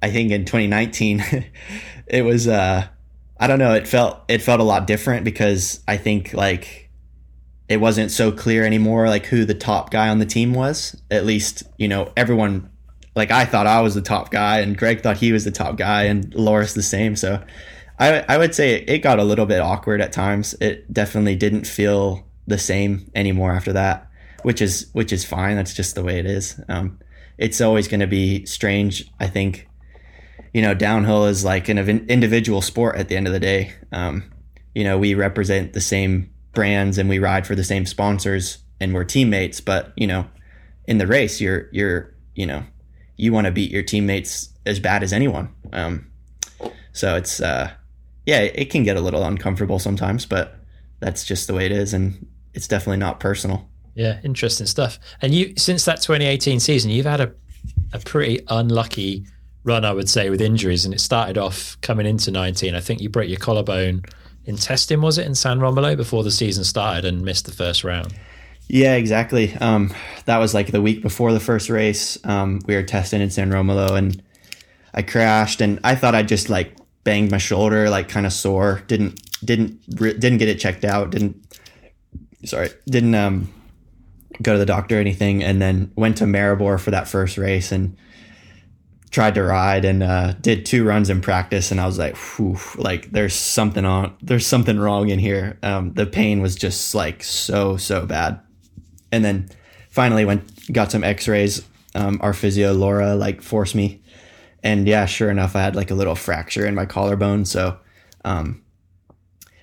I 0.02 0.11
think 0.11 0.30
in 0.30 0.44
2019 0.44 1.24
it 2.11 2.22
was 2.22 2.48
uh, 2.48 2.86
I 3.38 3.46
don't 3.46 3.59
know 3.59 3.74
it 3.74 3.86
felt 3.86 4.20
it 4.28 4.42
felt 4.42 4.61
a 4.61 4.64
lot 4.64 4.86
different 4.86 5.24
because 5.24 5.82
I 5.86 5.96
think 5.96 6.34
like 6.34 6.90
it 7.68 7.78
wasn't 7.78 8.11
so 8.11 8.32
clear 8.32 8.64
anymore 8.64 9.09
like 9.09 9.26
who 9.26 9.44
the 9.44 9.54
top 9.54 9.90
guy 9.90 10.09
on 10.09 10.18
the 10.18 10.26
team 10.26 10.54
was. 10.54 11.00
At 11.11 11.24
least, 11.24 11.64
you 11.76 11.88
know, 11.88 12.12
everyone 12.16 12.70
like 13.14 13.30
I 13.30 13.44
thought 13.44 13.66
I 13.66 13.80
was 13.80 13.94
the 13.94 14.02
top 14.02 14.30
guy 14.30 14.61
and 14.61 14.76
Greg 14.76 15.02
thought 15.02 15.18
he 15.18 15.32
was 15.32 15.44
the 15.44 15.50
top 15.50 15.76
guy 15.76 16.04
and 16.04 16.34
Loris 16.34 16.74
the 16.74 16.82
same. 16.82 17.16
So 17.16 17.42
I 17.98 18.24
I 18.28 18.38
would 18.38 18.54
say 18.54 18.76
it 18.76 18.98
got 18.98 19.18
a 19.18 19.24
little 19.24 19.46
bit 19.46 19.61
awkward 19.61 20.00
at 20.00 20.12
times. 20.12 20.54
It 20.61 20.92
definitely 20.92 21.36
didn't 21.36 21.66
feel 21.66 22.26
the 22.46 22.59
same 22.59 23.11
anymore 23.14 23.52
after 23.52 23.72
that, 23.74 24.11
which 24.42 24.62
is 24.62 24.88
which 24.92 25.12
is 25.12 25.24
fine. 25.24 25.56
That's 25.56 25.74
just 25.74 25.94
the 25.94 26.02
way 26.02 26.18
it 26.18 26.26
is. 26.26 26.61
Um, 26.68 26.98
it's 27.36 27.61
always 27.61 27.86
going 27.86 28.00
to 28.00 28.06
be 28.06 28.44
strange. 28.46 29.09
I 29.20 29.28
think, 29.28 29.67
you 30.53 30.62
know, 30.62 30.74
downhill 30.74 31.26
is 31.26 31.44
like 31.44 31.68
an 31.68 31.78
individual 31.78 32.62
sport 32.62 32.96
at 32.96 33.09
the 33.09 33.16
end 33.16 33.26
of 33.26 33.32
the 33.32 33.40
day. 33.40 33.72
Um, 33.92 34.30
you 34.74 34.84
know, 34.84 34.99
we 34.99 35.14
represent 35.14 35.72
the 35.72 35.80
same 35.80 36.30
brands 36.53 36.99
and 36.99 37.09
we 37.09 37.18
ride 37.18 37.46
for 37.46 37.55
the 37.55 37.64
same 37.64 37.86
sponsors 37.86 38.59
and 38.80 38.94
we're 38.94 39.05
teammates, 39.05 39.61
but 39.61 39.92
you 39.96 40.07
know, 40.07 40.26
in 40.86 40.99
the 40.99 41.07
race, 41.07 41.40
you're 41.40 41.68
you're 41.72 42.14
you 42.34 42.46
know, 42.46 42.64
you 43.16 43.32
want 43.32 43.46
to 43.46 43.51
beat 43.51 43.70
your 43.70 43.82
teammates 43.82 44.51
as 44.64 44.80
bad 44.80 45.03
as 45.03 45.12
anyone. 45.12 45.53
Um, 45.72 46.11
so 46.92 47.16
it's 47.16 47.40
uh, 47.40 47.70
yeah, 48.26 48.40
it 48.40 48.70
can 48.70 48.84
get 48.84 48.96
a 48.96 49.01
little 49.01 49.24
uncomfortable 49.24 49.78
sometimes, 49.78 50.26
but 50.26 50.57
that's 51.01 51.24
just 51.24 51.46
the 51.46 51.55
way 51.55 51.66
it 51.66 51.72
is, 51.72 51.92
and 51.94 52.26
it's 52.55 52.68
definitely 52.68 52.99
not 52.99 53.20
personal. 53.20 53.68
Yeah, 53.94 54.20
interesting 54.22 54.66
stuff. 54.66 54.99
And 55.20 55.34
you, 55.34 55.55
since 55.57 55.84
that 55.86 56.01
2018 56.01 56.61
season, 56.61 56.90
you've 56.90 57.07
had 57.07 57.20
a 57.20 57.32
a 57.92 57.99
pretty 57.99 58.40
unlucky 58.49 59.26
run, 59.68 59.84
I 59.84 59.92
would 59.92 60.08
say, 60.08 60.30
with 60.30 60.40
injuries. 60.40 60.84
And 60.84 60.92
it 60.92 61.00
started 61.00 61.38
off 61.38 61.80
coming 61.80 62.06
into 62.06 62.32
19. 62.32 62.74
I 62.74 62.80
think 62.80 63.00
you 63.00 63.08
broke 63.08 63.28
your 63.28 63.38
collarbone 63.38 64.02
in 64.44 64.56
testing, 64.56 65.00
was 65.00 65.18
it, 65.18 65.26
in 65.26 65.34
San 65.34 65.60
Romolo 65.60 65.94
before 65.94 66.24
the 66.24 66.30
season 66.30 66.64
started 66.64 67.04
and 67.04 67.22
missed 67.22 67.44
the 67.44 67.52
first 67.52 67.84
round? 67.84 68.14
Yeah, 68.68 68.96
exactly. 68.96 69.54
Um, 69.54 69.94
that 70.26 70.38
was 70.38 70.52
like 70.54 70.72
the 70.72 70.82
week 70.82 71.02
before 71.02 71.32
the 71.32 71.40
first 71.40 71.70
race. 71.70 72.18
Um, 72.24 72.60
we 72.66 72.74
were 72.74 72.82
testing 72.82 73.20
in 73.20 73.30
San 73.30 73.50
Romolo 73.50 73.94
and 73.94 74.22
I 74.92 75.02
crashed 75.02 75.60
and 75.60 75.80
I 75.84 75.94
thought 75.94 76.14
I 76.14 76.22
just 76.22 76.50
like 76.50 76.76
banged 77.04 77.30
my 77.30 77.38
shoulder, 77.38 77.88
like 77.88 78.08
kind 78.08 78.26
of 78.26 78.32
sore. 78.32 78.82
Didn't 78.86 79.22
didn't 79.44 79.88
didn't 79.88 80.38
get 80.38 80.48
it 80.48 80.58
checked 80.58 80.84
out. 80.84 81.10
Didn't 81.10 81.42
sorry 82.44 82.70
didn't 82.86 83.14
um 83.14 83.52
go 84.42 84.52
to 84.52 84.58
the 84.58 84.66
doctor 84.66 84.96
or 84.96 85.00
anything, 85.00 85.42
and 85.42 85.60
then 85.62 85.90
went 85.96 86.18
to 86.18 86.24
Maribor 86.24 86.78
for 86.78 86.90
that 86.90 87.08
first 87.08 87.38
race 87.38 87.72
and 87.72 87.96
tried 89.11 89.34
to 89.34 89.42
ride 89.42 89.84
and 89.84 90.02
uh, 90.02 90.32
did 90.40 90.66
two 90.66 90.84
runs 90.84 91.09
in 91.11 91.20
practice 91.20 91.70
and 91.70 91.80
I 91.80 91.86
was 91.86 91.98
like, 91.98 92.16
Whew, 92.16 92.59
like 92.76 93.11
there's 93.11 93.34
something 93.34 93.84
on, 93.84 94.16
there's 94.20 94.46
something 94.46 94.78
wrong 94.78 95.09
in 95.09 95.18
here. 95.18 95.59
Um, 95.62 95.94
the 95.94 96.06
pain 96.06 96.40
was 96.40 96.54
just 96.54 96.94
like 96.94 97.22
so, 97.22 97.76
so 97.76 98.06
bad. 98.06 98.40
And 99.11 99.24
then 99.24 99.48
finally 99.90 100.24
went, 100.24 100.72
got 100.72 100.92
some 100.92 101.04
x-rays. 101.04 101.66
Um, 101.94 102.18
our 102.22 102.34
physio 102.34 102.72
Laura 102.72 103.14
like 103.14 103.40
forced 103.40 103.74
me 103.74 104.02
and 104.62 104.86
yeah, 104.86 105.06
sure 105.06 105.30
enough, 105.30 105.56
I 105.56 105.62
had 105.62 105.76
like 105.76 105.90
a 105.90 105.94
little 105.94 106.14
fracture 106.14 106.66
in 106.66 106.74
my 106.74 106.84
collarbone. 106.84 107.44
So, 107.44 107.78
um, 108.24 108.62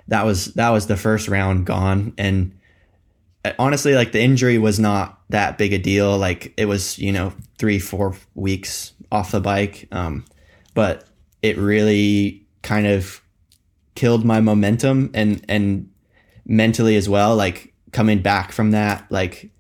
that 0.08 0.26
was, 0.26 0.46
that 0.54 0.70
was 0.70 0.88
the 0.88 0.98
first 0.98 1.28
round 1.28 1.66
gone. 1.66 2.14
And 2.18 2.58
honestly, 3.60 3.94
like 3.94 4.12
the 4.12 4.22
injury 4.22 4.58
was 4.58 4.80
not 4.80 5.20
that 5.30 5.58
big 5.58 5.74
a 5.74 5.78
deal. 5.78 6.18
Like 6.18 6.54
it 6.58 6.66
was, 6.66 6.98
you 6.98 7.12
know, 7.12 7.34
three, 7.58 7.80
four 7.80 8.16
weeks 8.34 8.94
off 9.12 9.32
the 9.32 9.42
bike. 9.42 9.88
Um, 9.92 10.26
but 10.74 11.06
it 11.42 11.58
really 11.58 12.46
kind 12.62 12.88
of 12.88 13.22
killed 13.96 14.26
my 14.26 14.42
momentum 14.42 15.12
and, 15.14 15.44
and 15.48 15.90
mentally 16.46 16.96
as 16.96 17.08
well. 17.08 17.36
Like 17.36 17.74
coming 17.92 18.22
back 18.22 18.52
from 18.52 18.72
that, 18.72 19.06
like 19.10 19.52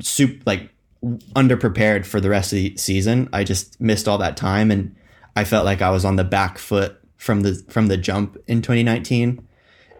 soup, 0.00 0.42
like 0.46 0.70
underprepared 1.02 2.04
for 2.04 2.20
the 2.20 2.30
rest 2.30 2.52
of 2.52 2.56
the 2.56 2.76
season. 2.76 3.28
I 3.32 3.44
just 3.44 3.80
missed 3.80 4.08
all 4.08 4.18
that 4.18 4.36
time 4.36 4.70
and 4.70 4.94
I 5.36 5.44
felt 5.44 5.64
like 5.64 5.82
I 5.82 5.90
was 5.90 6.04
on 6.04 6.16
the 6.16 6.24
back 6.24 6.58
foot 6.58 7.00
from 7.16 7.42
the, 7.42 7.54
from 7.68 7.86
the 7.86 7.96
jump 7.96 8.36
in 8.46 8.62
2019 8.62 9.46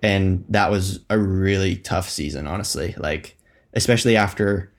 and 0.03 0.45
that 0.49 0.71
was 0.71 1.01
a 1.11 1.19
really 1.19 1.77
tough 1.77 2.09
season 2.09 2.47
honestly 2.47 2.95
like 2.99 3.37
especially 3.75 4.17
after 4.17 4.73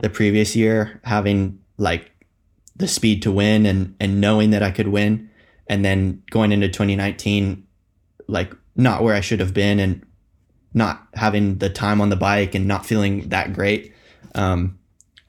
the 0.00 0.10
previous 0.10 0.54
year 0.54 1.00
having 1.04 1.58
like 1.76 2.12
the 2.78 2.88
speed 2.88 3.22
to 3.22 3.32
win 3.32 3.66
and 3.66 3.94
and 4.00 4.20
knowing 4.20 4.50
that 4.50 4.62
I 4.62 4.70
could 4.70 4.88
win. 4.88 5.30
And 5.68 5.84
then 5.84 6.22
going 6.30 6.52
into 6.52 6.68
2019 6.68 7.66
like 8.26 8.52
not 8.74 9.02
where 9.02 9.14
I 9.14 9.20
should 9.20 9.40
have 9.40 9.54
been 9.54 9.80
and 9.80 10.04
not 10.72 11.06
having 11.14 11.58
the 11.58 11.70
time 11.70 12.00
on 12.00 12.08
the 12.08 12.16
bike 12.16 12.54
and 12.54 12.66
not 12.66 12.86
feeling 12.86 13.28
that 13.30 13.52
great. 13.52 13.94
Um 14.34 14.78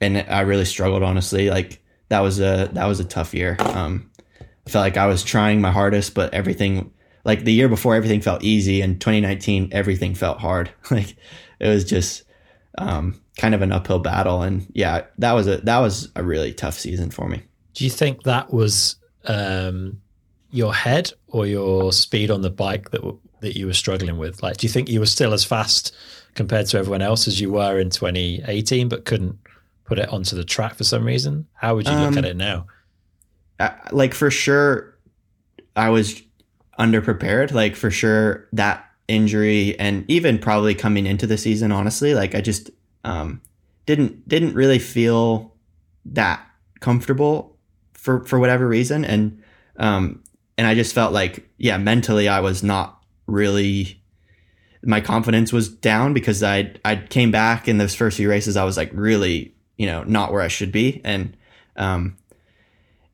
and 0.00 0.18
I 0.18 0.40
really 0.40 0.64
struggled 0.64 1.02
honestly. 1.02 1.50
Like 1.50 1.82
that 2.08 2.20
was 2.20 2.40
a 2.40 2.70
that 2.72 2.86
was 2.86 3.00
a 3.00 3.04
tough 3.04 3.34
year. 3.34 3.56
Um 3.60 4.10
I 4.40 4.70
felt 4.70 4.84
like 4.84 4.96
I 4.96 5.06
was 5.06 5.22
trying 5.22 5.60
my 5.60 5.70
hardest 5.70 6.14
but 6.14 6.32
everything 6.32 6.92
like 7.24 7.44
the 7.44 7.52
year 7.52 7.68
before 7.68 7.94
everything 7.94 8.20
felt 8.20 8.42
easy 8.42 8.80
and 8.80 9.00
2019 9.00 9.70
everything 9.72 10.14
felt 10.14 10.38
hard. 10.38 10.70
Like 10.90 11.16
it 11.60 11.68
was 11.68 11.84
just 11.84 12.24
um, 12.78 13.19
kind 13.38 13.54
of 13.54 13.62
an 13.62 13.72
uphill 13.72 13.98
battle. 13.98 14.42
And 14.42 14.66
yeah 14.72 15.04
that 15.18 15.32
was 15.32 15.46
a 15.46 15.58
that 15.58 15.78
was 15.78 16.10
a 16.16 16.22
really 16.22 16.52
tough 16.52 16.78
season 16.78 17.10
for 17.10 17.28
me. 17.28 17.42
Do 17.74 17.84
you 17.84 17.90
think 17.90 18.24
that 18.24 18.52
was 18.52 18.96
um, 19.26 20.00
your 20.50 20.74
head 20.74 21.12
or 21.28 21.46
your 21.46 21.92
speed 21.92 22.30
on 22.30 22.42
the 22.42 22.50
bike 22.50 22.90
that 22.90 23.02
that 23.40 23.56
you 23.56 23.66
were 23.66 23.74
struggling 23.74 24.18
with? 24.18 24.42
Like 24.42 24.56
do 24.58 24.66
you 24.66 24.72
think 24.72 24.88
you 24.88 25.00
were 25.00 25.06
still 25.06 25.32
as 25.32 25.44
fast 25.44 25.94
compared 26.34 26.66
to 26.66 26.78
everyone 26.78 27.02
else 27.02 27.26
as 27.26 27.40
you 27.40 27.50
were 27.50 27.78
in 27.78 27.90
2018 27.90 28.88
but 28.88 29.04
couldn't 29.04 29.38
put 29.84 29.98
it 29.98 30.08
onto 30.12 30.36
the 30.36 30.44
track 30.44 30.74
for 30.74 30.84
some 30.84 31.04
reason? 31.04 31.46
How 31.54 31.74
would 31.74 31.86
you 31.86 31.94
look 31.94 32.12
um, 32.12 32.18
at 32.18 32.24
it 32.24 32.36
now? 32.36 32.66
Like 33.90 34.14
for 34.14 34.30
sure 34.30 34.96
i 35.76 35.88
was 35.88 36.22
underprepared. 36.80 37.52
Like 37.52 37.76
for 37.76 37.90
sure 37.90 38.48
that 38.52 38.84
injury 39.06 39.78
and 39.78 40.04
even 40.08 40.38
probably 40.38 40.74
coming 40.74 41.06
into 41.06 41.26
the 41.26 41.36
season, 41.36 41.70
honestly, 41.70 42.14
like 42.14 42.34
I 42.34 42.40
just 42.40 42.70
um, 43.04 43.40
didn't 43.86 44.28
didn't 44.28 44.54
really 44.54 44.78
feel 44.78 45.54
that 46.06 46.44
comfortable 46.80 47.56
for 47.92 48.24
for 48.24 48.38
whatever 48.38 48.66
reason, 48.66 49.04
and 49.04 49.42
um, 49.76 50.22
and 50.58 50.66
I 50.66 50.74
just 50.74 50.94
felt 50.94 51.12
like 51.12 51.48
yeah, 51.58 51.78
mentally 51.78 52.28
I 52.28 52.40
was 52.40 52.62
not 52.62 53.02
really. 53.26 53.96
My 54.82 55.02
confidence 55.02 55.52
was 55.52 55.68
down 55.68 56.14
because 56.14 56.42
I 56.42 56.74
I 56.84 56.96
came 56.96 57.30
back 57.30 57.68
in 57.68 57.78
those 57.78 57.94
first 57.94 58.16
few 58.16 58.30
races. 58.30 58.56
I 58.56 58.64
was 58.64 58.76
like 58.76 58.90
really 58.94 59.54
you 59.76 59.86
know 59.86 60.04
not 60.04 60.32
where 60.32 60.42
I 60.42 60.48
should 60.48 60.72
be, 60.72 61.00
and 61.04 61.36
um, 61.76 62.16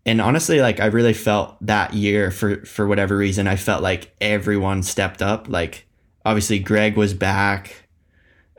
and 0.06 0.20
honestly 0.20 0.60
like 0.60 0.80
i 0.80 0.86
really 0.86 1.12
felt 1.12 1.56
that 1.60 1.92
year 1.92 2.30
for 2.30 2.64
for 2.64 2.86
whatever 2.86 3.16
reason 3.16 3.46
i 3.46 3.56
felt 3.56 3.82
like 3.82 4.14
everyone 4.20 4.82
stepped 4.82 5.20
up 5.20 5.48
like 5.48 5.84
obviously 6.24 6.58
greg 6.58 6.96
was 6.96 7.12
back 7.12 7.85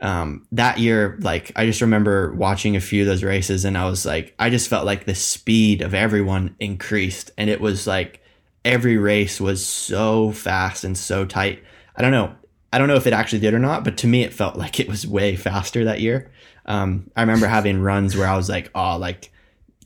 um, 0.00 0.46
that 0.52 0.78
year 0.78 1.18
like 1.20 1.50
i 1.56 1.66
just 1.66 1.80
remember 1.80 2.32
watching 2.34 2.76
a 2.76 2.80
few 2.80 3.02
of 3.02 3.08
those 3.08 3.24
races 3.24 3.64
and 3.64 3.76
i 3.76 3.88
was 3.88 4.06
like 4.06 4.34
i 4.38 4.48
just 4.48 4.68
felt 4.68 4.86
like 4.86 5.04
the 5.04 5.14
speed 5.14 5.82
of 5.82 5.94
everyone 5.94 6.54
increased 6.60 7.30
and 7.36 7.50
it 7.50 7.60
was 7.60 7.86
like 7.86 8.22
every 8.64 8.96
race 8.96 9.40
was 9.40 9.64
so 9.64 10.30
fast 10.30 10.84
and 10.84 10.96
so 10.96 11.24
tight 11.24 11.62
i 11.96 12.02
don't 12.02 12.12
know 12.12 12.32
i 12.72 12.78
don't 12.78 12.88
know 12.88 12.94
if 12.94 13.06
it 13.06 13.12
actually 13.12 13.40
did 13.40 13.54
or 13.54 13.58
not 13.58 13.82
but 13.82 13.96
to 13.96 14.06
me 14.06 14.22
it 14.22 14.32
felt 14.32 14.56
like 14.56 14.78
it 14.78 14.88
was 14.88 15.06
way 15.06 15.34
faster 15.34 15.84
that 15.84 16.00
year 16.00 16.30
um, 16.66 17.10
i 17.16 17.20
remember 17.20 17.46
having 17.48 17.80
runs 17.80 18.16
where 18.16 18.28
i 18.28 18.36
was 18.36 18.48
like 18.48 18.70
oh 18.74 18.96
like 18.96 19.32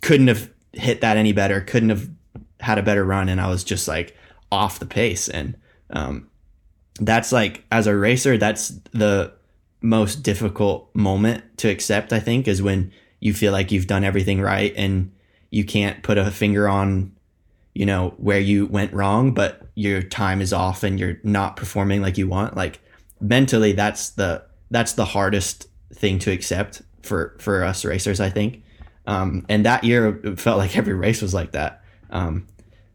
couldn't 0.02 0.28
have 0.28 0.50
hit 0.72 1.00
that 1.00 1.16
any 1.16 1.32
better. 1.32 1.60
Couldn't 1.60 1.90
have 1.90 2.08
had 2.60 2.78
a 2.78 2.82
better 2.82 3.04
run, 3.04 3.28
and 3.28 3.40
I 3.40 3.48
was 3.48 3.64
just 3.64 3.88
like 3.88 4.16
off 4.50 4.78
the 4.78 4.86
pace. 4.86 5.28
And 5.28 5.56
um, 5.90 6.28
that's 7.00 7.32
like 7.32 7.64
as 7.70 7.86
a 7.86 7.96
racer, 7.96 8.36
that's 8.36 8.68
the 8.92 9.32
most 9.82 10.22
difficult 10.22 10.94
moment 10.94 11.44
to 11.58 11.68
accept. 11.68 12.12
I 12.12 12.20
think 12.20 12.48
is 12.48 12.62
when 12.62 12.92
you 13.20 13.34
feel 13.34 13.52
like 13.52 13.70
you've 13.70 13.86
done 13.86 14.04
everything 14.04 14.40
right 14.40 14.72
and 14.76 15.12
you 15.50 15.64
can't 15.64 16.02
put 16.02 16.18
a 16.18 16.30
finger 16.30 16.68
on 16.68 17.12
you 17.74 17.86
know 17.86 18.14
where 18.18 18.40
you 18.40 18.66
went 18.66 18.92
wrong 18.92 19.32
but 19.32 19.66
your 19.74 20.02
time 20.02 20.42
is 20.42 20.52
off 20.52 20.82
and 20.82 21.00
you're 21.00 21.16
not 21.22 21.56
performing 21.56 22.02
like 22.02 22.18
you 22.18 22.28
want 22.28 22.54
like 22.54 22.80
mentally 23.18 23.72
that's 23.72 24.10
the 24.10 24.44
that's 24.70 24.92
the 24.92 25.06
hardest 25.06 25.68
thing 25.94 26.18
to 26.18 26.30
accept 26.30 26.82
for 27.02 27.34
for 27.38 27.64
us 27.64 27.82
racers 27.82 28.20
i 28.20 28.28
think 28.28 28.62
um, 29.06 29.44
and 29.48 29.66
that 29.66 29.84
year, 29.84 30.20
it 30.24 30.40
felt 30.40 30.58
like 30.58 30.76
every 30.76 30.94
race 30.94 31.22
was 31.22 31.34
like 31.34 31.52
that. 31.52 31.82
Um, 32.10 32.46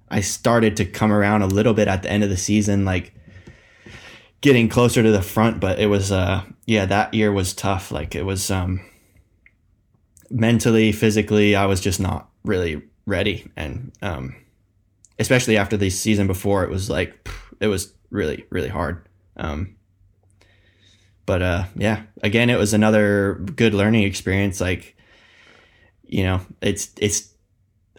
I 0.10 0.22
started 0.22 0.78
to 0.78 0.86
come 0.86 1.12
around 1.12 1.42
a 1.42 1.48
little 1.48 1.74
bit 1.74 1.88
at 1.88 2.04
the 2.04 2.10
end 2.10 2.24
of 2.24 2.30
the 2.30 2.38
season, 2.38 2.86
like 2.86 3.14
getting 4.42 4.70
closer 4.70 5.04
to 5.04 5.12
the 5.12 5.22
front, 5.22 5.60
but 5.60 5.80
it 5.80 5.88
was, 5.88 6.12
uh, 6.12 6.44
yeah, 6.68 6.86
that 6.86 7.15
year 7.15 7.32
was 7.32 7.55
tough. 7.55 7.91
Like 7.91 8.13
it 8.13 8.24
was, 8.24 8.51
um, 8.51 8.82
mentally, 10.30 10.91
physically, 10.91 11.55
I 11.55 11.65
was 11.65 11.82
just 11.82 11.99
not 11.99 12.30
really 12.43 12.84
ready. 13.07 13.49
And, 13.55 13.91
um, 14.03 14.36
especially 15.18 15.57
after 15.57 15.78
the 15.78 15.89
season 15.89 16.28
before, 16.28 16.63
it 16.63 16.70
was 16.70 16.88
like, 16.89 17.28
it 17.59 17.68
was 17.68 17.93
really, 18.11 18.45
really 18.51 18.70
hard. 18.70 19.07
Um, 19.36 19.78
but 21.28 21.41
uh, 21.41 21.63
yeah, 21.76 22.03
again, 22.24 22.49
it 22.49 22.57
was 22.57 22.74
another 22.74 23.36
good 23.55 23.74
learning 23.74 24.03
experience. 24.03 24.61
Like, 24.61 24.95
you 26.03 26.24
know, 26.24 26.41
it's 26.61 26.91
it's 26.97 27.34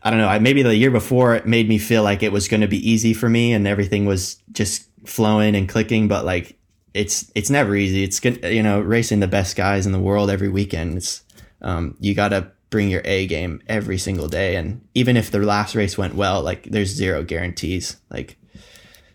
I 0.02 0.10
don't 0.10 0.18
know. 0.18 0.28
I, 0.28 0.38
maybe 0.38 0.62
the 0.62 0.74
year 0.74 0.90
before 0.90 1.34
it 1.34 1.46
made 1.46 1.68
me 1.68 1.78
feel 1.78 2.02
like 2.02 2.22
it 2.22 2.32
was 2.32 2.48
going 2.48 2.62
to 2.62 2.68
be 2.68 2.90
easy 2.90 3.12
for 3.12 3.28
me 3.28 3.52
and 3.52 3.66
everything 3.66 4.06
was 4.06 4.42
just 4.52 4.88
flowing 5.06 5.54
and 5.54 5.68
clicking. 5.68 6.08
But 6.08 6.24
like, 6.24 6.57
it's 6.98 7.30
it's 7.36 7.48
never 7.48 7.76
easy. 7.76 8.02
It's 8.02 8.18
good, 8.18 8.44
you 8.44 8.62
know, 8.62 8.80
racing 8.80 9.20
the 9.20 9.28
best 9.28 9.54
guys 9.54 9.86
in 9.86 9.92
the 9.92 10.00
world 10.00 10.30
every 10.30 10.48
weekend. 10.48 10.98
It's 10.98 11.22
um, 11.62 11.96
you 12.00 12.12
got 12.14 12.30
to 12.30 12.50
bring 12.70 12.90
your 12.90 13.02
A 13.04 13.26
game 13.28 13.62
every 13.68 13.98
single 13.98 14.28
day, 14.28 14.56
and 14.56 14.86
even 14.94 15.16
if 15.16 15.30
the 15.30 15.38
last 15.38 15.76
race 15.76 15.96
went 15.96 16.16
well, 16.16 16.42
like 16.42 16.64
there's 16.64 16.88
zero 16.88 17.22
guarantees. 17.22 17.96
Like 18.10 18.36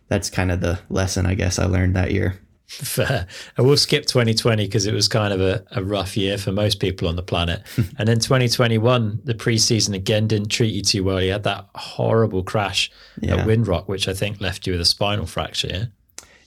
that's 0.08 0.30
kind 0.30 0.50
of 0.50 0.62
the 0.62 0.80
lesson 0.90 1.26
I 1.26 1.34
guess 1.34 1.60
I 1.60 1.66
learned 1.66 1.96
that 1.96 2.12
year. 2.12 2.40
Fair. 2.68 3.28
And 3.58 3.68
we'll 3.68 3.78
skip 3.78 4.06
2020 4.08 4.66
because 4.66 4.88
it 4.88 4.94
was 4.94 5.08
kind 5.08 5.32
of 5.32 5.42
a, 5.42 5.64
a, 5.72 5.84
rough 5.84 6.18
year 6.18 6.40
for 6.40 6.52
most 6.52 6.80
people 6.80 7.08
on 7.08 7.16
the 7.16 7.22
planet. 7.22 7.62
and 8.00 8.08
then 8.08 8.18
2021, 8.18 9.22
the 9.24 9.36
preseason 9.36 9.94
again 9.94 10.28
didn't 10.28 10.50
treat 10.50 10.74
you 10.74 10.82
too 10.82 11.04
well. 11.04 11.22
You 11.22 11.34
had 11.34 11.44
that 11.44 11.68
horrible 11.76 12.42
crash 12.44 12.90
yeah. 13.22 13.36
at 13.36 13.48
Windrock, 13.48 13.88
which 13.88 14.08
I 14.08 14.16
think 14.16 14.42
left 14.42 14.66
you 14.66 14.74
with 14.74 14.82
a 14.82 14.86
spinal 14.86 15.28
fracture. 15.28 15.68
Yeah. 15.68 15.86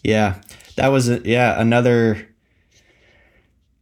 Yeah. 0.02 0.40
That 0.76 0.88
was, 0.88 1.08
yeah, 1.08 1.60
another, 1.60 2.28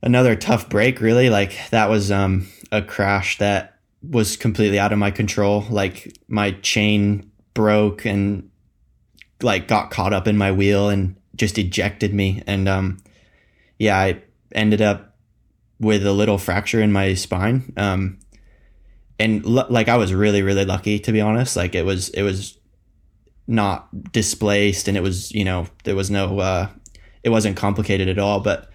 another 0.02 0.36
tough 0.36 0.68
break, 0.68 1.00
really. 1.00 1.28
Like 1.30 1.58
that 1.70 1.90
was 1.90 2.10
um, 2.10 2.48
a 2.72 2.82
crash 2.82 3.38
that 3.38 3.78
was 4.02 4.36
completely 4.36 4.78
out 4.78 4.92
of 4.92 4.98
my 4.98 5.10
control. 5.10 5.64
Like 5.68 6.16
my 6.28 6.52
chain 6.62 7.30
broke 7.54 8.04
and 8.04 8.50
like 9.42 9.68
got 9.68 9.90
caught 9.90 10.12
up 10.12 10.28
in 10.28 10.36
my 10.36 10.52
wheel 10.52 10.88
and 10.88 11.16
just 11.36 11.58
ejected 11.58 12.14
me. 12.14 12.42
And 12.46 12.68
um, 12.68 12.98
yeah, 13.78 13.98
I 13.98 14.22
ended 14.52 14.80
up 14.80 15.16
with 15.80 16.06
a 16.06 16.12
little 16.12 16.38
fracture 16.38 16.80
in 16.80 16.92
my 16.92 17.14
spine. 17.14 17.72
Um, 17.76 18.18
and 19.18 19.44
l- 19.44 19.66
like 19.68 19.88
I 19.88 19.96
was 19.96 20.12
really 20.12 20.42
really 20.42 20.64
lucky 20.64 20.98
to 21.00 21.12
be 21.12 21.20
honest. 21.20 21.56
Like 21.56 21.74
it 21.74 21.84
was 21.84 22.08
it 22.10 22.22
was 22.22 22.58
not 23.46 24.12
displaced, 24.12 24.88
and 24.88 24.96
it 24.96 25.02
was 25.02 25.32
you 25.32 25.44
know 25.44 25.66
there 25.84 25.96
was 25.96 26.10
no 26.10 26.38
uh, 26.40 26.68
it 27.24 27.30
wasn't 27.30 27.56
complicated 27.56 28.08
at 28.08 28.18
all. 28.18 28.40
But 28.40 28.70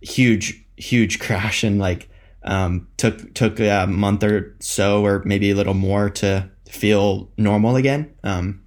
huge 0.00 0.62
huge 0.76 1.18
crash 1.18 1.64
and 1.64 1.78
like 1.78 2.08
um, 2.44 2.86
took 2.96 3.34
took 3.34 3.58
a 3.58 3.86
month 3.86 4.22
or 4.22 4.54
so 4.60 5.04
or 5.04 5.22
maybe 5.24 5.50
a 5.50 5.54
little 5.54 5.74
more 5.74 6.10
to 6.10 6.50
feel 6.68 7.30
normal 7.36 7.76
again. 7.76 8.14
Um, 8.22 8.64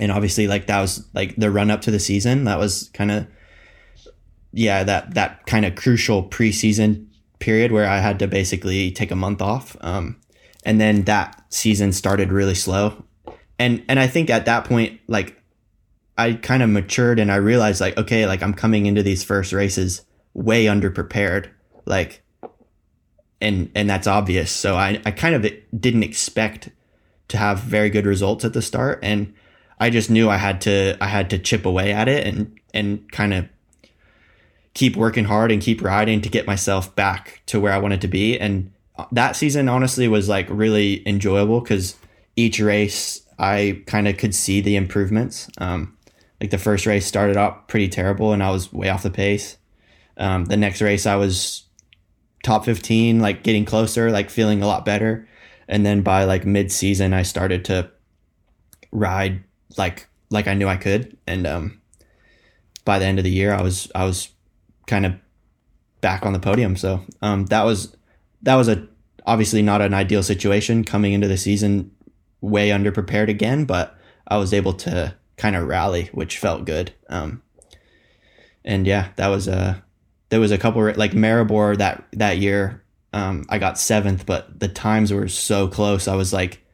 and 0.00 0.10
obviously 0.10 0.46
like 0.46 0.66
that 0.66 0.80
was 0.80 1.06
like 1.14 1.36
the 1.36 1.50
run 1.50 1.70
up 1.70 1.82
to 1.82 1.90
the 1.90 1.98
season 1.98 2.44
that 2.44 2.58
was 2.58 2.90
kind 2.94 3.10
of 3.10 3.26
yeah 4.52 4.84
that 4.84 5.14
that 5.14 5.46
kind 5.46 5.64
of 5.64 5.74
crucial 5.74 6.22
preseason 6.28 7.06
period 7.38 7.72
where 7.72 7.88
i 7.88 7.98
had 7.98 8.18
to 8.18 8.26
basically 8.26 8.90
take 8.90 9.10
a 9.10 9.16
month 9.16 9.42
off 9.42 9.76
um, 9.80 10.18
and 10.64 10.80
then 10.80 11.02
that 11.04 11.42
season 11.50 11.92
started 11.92 12.32
really 12.32 12.54
slow 12.54 13.04
and 13.58 13.84
and 13.88 13.98
i 13.98 14.06
think 14.06 14.30
at 14.30 14.46
that 14.46 14.64
point 14.64 15.00
like 15.08 15.41
i 16.22 16.34
kind 16.34 16.62
of 16.62 16.70
matured 16.70 17.18
and 17.18 17.30
i 17.30 17.36
realized 17.36 17.80
like 17.80 17.96
okay 17.96 18.26
like 18.26 18.42
i'm 18.42 18.54
coming 18.54 18.86
into 18.86 19.02
these 19.02 19.24
first 19.24 19.52
races 19.52 20.04
way 20.34 20.64
underprepared 20.66 21.50
like 21.84 22.22
and 23.40 23.70
and 23.74 23.88
that's 23.88 24.06
obvious 24.06 24.50
so 24.50 24.76
i 24.76 25.00
i 25.04 25.10
kind 25.10 25.34
of 25.34 25.50
didn't 25.78 26.02
expect 26.02 26.70
to 27.28 27.36
have 27.36 27.60
very 27.60 27.90
good 27.90 28.06
results 28.06 28.44
at 28.44 28.52
the 28.52 28.62
start 28.62 28.98
and 29.02 29.32
I 29.82 29.90
just 29.90 30.10
knew 30.10 30.30
I 30.30 30.36
had 30.36 30.60
to 30.60 30.96
I 31.00 31.08
had 31.08 31.28
to 31.30 31.40
chip 31.40 31.66
away 31.66 31.92
at 31.92 32.06
it 32.06 32.24
and 32.24 32.56
and 32.72 33.10
kind 33.10 33.34
of 33.34 33.48
keep 34.74 34.96
working 34.96 35.24
hard 35.24 35.50
and 35.50 35.60
keep 35.60 35.82
riding 35.82 36.20
to 36.20 36.28
get 36.28 36.46
myself 36.46 36.94
back 36.94 37.42
to 37.46 37.58
where 37.58 37.72
I 37.72 37.78
wanted 37.78 38.00
to 38.02 38.08
be. 38.08 38.38
And 38.38 38.72
that 39.10 39.34
season 39.34 39.68
honestly 39.68 40.06
was 40.06 40.28
like 40.28 40.46
really 40.48 41.06
enjoyable 41.06 41.60
because 41.60 41.96
each 42.36 42.60
race 42.60 43.26
I 43.40 43.82
kind 43.86 44.06
of 44.06 44.18
could 44.18 44.36
see 44.36 44.60
the 44.60 44.76
improvements. 44.76 45.48
Um, 45.58 45.98
like 46.42 46.50
the 46.50 46.58
first 46.58 46.86
race 46.86 47.06
started 47.06 47.36
out 47.36 47.68
pretty 47.68 47.86
terrible 47.86 48.32
and 48.32 48.42
I 48.42 48.50
was 48.50 48.72
way 48.72 48.88
off 48.88 49.04
the 49.04 49.12
pace. 49.12 49.58
Um, 50.16 50.46
the 50.46 50.56
next 50.56 50.82
race 50.82 51.06
I 51.06 51.14
was 51.14 51.62
top 52.42 52.64
15, 52.64 53.20
like 53.20 53.44
getting 53.44 53.64
closer, 53.64 54.10
like 54.10 54.28
feeling 54.28 54.60
a 54.60 54.66
lot 54.66 54.84
better. 54.84 55.28
And 55.68 55.86
then 55.86 56.02
by 56.02 56.24
like 56.24 56.44
mid 56.44 56.72
season, 56.72 57.14
I 57.14 57.22
started 57.22 57.64
to 57.66 57.92
ride 58.90 59.44
like 59.78 60.08
like 60.30 60.48
I 60.48 60.54
knew 60.54 60.66
I 60.66 60.76
could. 60.76 61.16
And 61.28 61.46
um, 61.46 61.80
by 62.84 62.98
the 62.98 63.04
end 63.04 63.20
of 63.20 63.24
the 63.24 63.30
year, 63.30 63.54
I 63.54 63.62
was 63.62 63.88
I 63.94 64.04
was 64.04 64.28
kind 64.88 65.06
of 65.06 65.14
back 66.00 66.26
on 66.26 66.32
the 66.32 66.40
podium. 66.40 66.74
So 66.74 67.06
um, 67.22 67.46
that 67.46 67.62
was 67.62 67.96
that 68.42 68.56
was 68.56 68.66
a 68.66 68.88
obviously 69.26 69.62
not 69.62 69.80
an 69.80 69.94
ideal 69.94 70.24
situation 70.24 70.82
coming 70.82 71.12
into 71.12 71.28
the 71.28 71.36
season, 71.36 71.92
way 72.40 72.70
underprepared 72.70 73.28
again. 73.28 73.64
But 73.64 73.96
I 74.26 74.38
was 74.38 74.52
able 74.52 74.72
to 74.72 75.14
kind 75.42 75.56
of 75.56 75.66
rally, 75.66 76.08
which 76.12 76.38
felt 76.38 76.64
good. 76.64 76.94
Um, 77.08 77.42
and 78.64 78.86
yeah, 78.86 79.08
that 79.16 79.26
was 79.26 79.48
a 79.48 79.82
there 80.28 80.38
was 80.38 80.52
a 80.52 80.56
couple 80.56 80.84
like 80.94 81.10
Maribor 81.12 81.76
that 81.78 82.04
that 82.12 82.38
year. 82.38 82.84
Um, 83.12 83.44
I 83.48 83.58
got 83.58 83.76
seventh, 83.76 84.24
but 84.24 84.60
the 84.60 84.68
times 84.68 85.12
were 85.12 85.26
so 85.26 85.66
close. 85.66 86.06
I 86.06 86.14
was 86.14 86.32
like, 86.32 86.64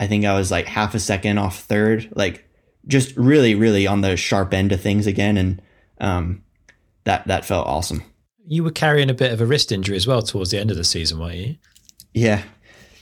I 0.00 0.08
think 0.08 0.24
I 0.24 0.36
was 0.36 0.50
like 0.50 0.66
half 0.66 0.94
a 0.96 0.98
second 0.98 1.38
off 1.38 1.60
third. 1.60 2.12
Like 2.16 2.50
just 2.88 3.16
really, 3.16 3.54
really 3.54 3.86
on 3.86 4.00
the 4.00 4.16
sharp 4.16 4.52
end 4.52 4.72
of 4.72 4.80
things 4.80 5.06
again, 5.06 5.36
and 5.36 5.62
um, 6.00 6.42
that 7.04 7.28
that 7.28 7.44
felt 7.44 7.68
awesome. 7.68 8.02
You 8.44 8.64
were 8.64 8.72
carrying 8.72 9.08
a 9.08 9.14
bit 9.14 9.32
of 9.32 9.40
a 9.40 9.46
wrist 9.46 9.70
injury 9.70 9.96
as 9.96 10.06
well 10.08 10.20
towards 10.20 10.50
the 10.50 10.58
end 10.58 10.72
of 10.72 10.76
the 10.76 10.84
season, 10.84 11.20
weren't 11.20 11.36
you? 11.36 11.56
Yeah, 12.12 12.42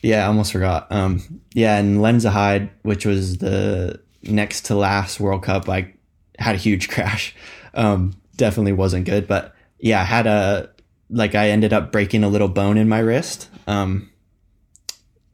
yeah, 0.03 0.25
I 0.25 0.27
almost 0.27 0.53
forgot. 0.53 0.87
Um, 0.93 1.41
yeah, 1.55 1.79
and 1.79 1.99
Lenzerheide, 1.99 2.69
which 2.83 3.07
was 3.07 3.39
the 3.39 4.04
next 4.25 4.67
to 4.67 4.75
last 4.75 5.21
World 5.21 5.43
Cup, 5.43 5.69
I 5.69 5.95
had 6.39 6.55
a 6.55 6.59
huge 6.59 6.89
crash. 6.91 7.35
Um, 7.75 8.15
definitely 8.37 8.73
wasn't 8.73 9.07
good, 9.07 9.27
but 9.27 9.55
yeah, 9.79 10.01
I 10.01 10.05
had 10.05 10.27
a 10.27 10.71
like 11.11 11.35
I 11.35 11.51
ended 11.51 11.73
up 11.73 11.93
breaking 11.93 12.25
a 12.25 12.29
little 12.29 12.49
bone 12.49 12.79
in 12.79 12.89
my 12.89 12.99
wrist. 12.99 13.49
Um, 13.67 14.11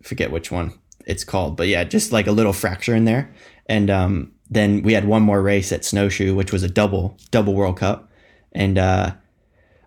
forget 0.02 0.30
which 0.30 0.50
one 0.50 0.72
it's 1.06 1.24
called, 1.24 1.56
but 1.56 1.68
yeah, 1.68 1.84
just 1.84 2.12
like 2.12 2.26
a 2.26 2.32
little 2.32 2.52
fracture 2.52 2.94
in 2.94 3.04
there. 3.04 3.32
And 3.66 3.90
um, 3.90 4.32
then 4.50 4.82
we 4.82 4.92
had 4.92 5.04
one 5.04 5.22
more 5.22 5.40
race 5.40 5.72
at 5.72 5.84
Snowshoe, 5.84 6.34
which 6.34 6.52
was 6.52 6.62
a 6.62 6.68
double 6.68 7.16
double 7.30 7.54
World 7.54 7.78
Cup, 7.78 8.10
and 8.52 8.78
uh, 8.78 9.12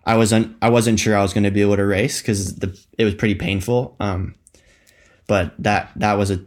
I 0.04 0.16
wasn't 0.16 0.56
I 0.62 0.70
wasn't 0.70 0.98
sure 0.98 1.16
I 1.16 1.22
was 1.22 1.32
going 1.32 1.44
to 1.44 1.50
be 1.50 1.60
able 1.60 1.76
to 1.76 1.84
race 1.84 2.20
because 2.20 2.56
the 2.56 2.78
it 2.98 3.04
was 3.04 3.14
pretty 3.14 3.34
painful. 3.34 3.96
Um, 4.00 4.34
but 5.26 5.54
that 5.58 5.90
that 5.96 6.14
was 6.14 6.30
a 6.30 6.40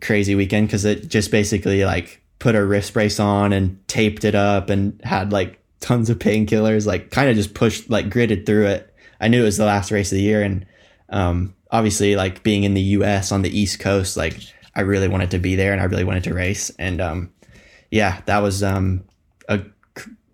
crazy 0.00 0.34
weekend 0.34 0.68
because 0.68 0.84
it 0.84 1.08
just 1.08 1.30
basically 1.30 1.84
like 1.84 2.22
put 2.38 2.54
a 2.54 2.64
wrist 2.64 2.92
brace 2.92 3.20
on 3.20 3.52
and 3.52 3.86
taped 3.88 4.24
it 4.24 4.34
up 4.34 4.70
and 4.70 5.00
had 5.04 5.32
like 5.32 5.58
tons 5.80 6.10
of 6.10 6.18
painkillers, 6.18 6.86
like 6.86 7.10
kind 7.10 7.28
of 7.28 7.36
just 7.36 7.54
pushed 7.54 7.90
like 7.90 8.10
gritted 8.10 8.46
through 8.46 8.66
it. 8.66 8.94
I 9.20 9.28
knew 9.28 9.42
it 9.42 9.46
was 9.46 9.58
the 9.58 9.66
last 9.66 9.90
race 9.90 10.10
of 10.10 10.16
the 10.16 10.22
year, 10.22 10.42
and 10.42 10.64
um, 11.10 11.54
obviously 11.70 12.16
like 12.16 12.42
being 12.42 12.64
in 12.64 12.74
the 12.74 12.80
U.S. 12.80 13.32
on 13.32 13.42
the 13.42 13.58
East 13.58 13.80
Coast, 13.80 14.16
like 14.16 14.38
I 14.74 14.82
really 14.82 15.08
wanted 15.08 15.32
to 15.32 15.38
be 15.38 15.56
there 15.56 15.72
and 15.72 15.80
I 15.80 15.84
really 15.84 16.04
wanted 16.04 16.24
to 16.24 16.34
race, 16.34 16.70
and 16.78 17.00
um, 17.00 17.32
yeah, 17.90 18.22
that 18.26 18.38
was 18.38 18.62
um 18.62 19.04
a 19.48 19.60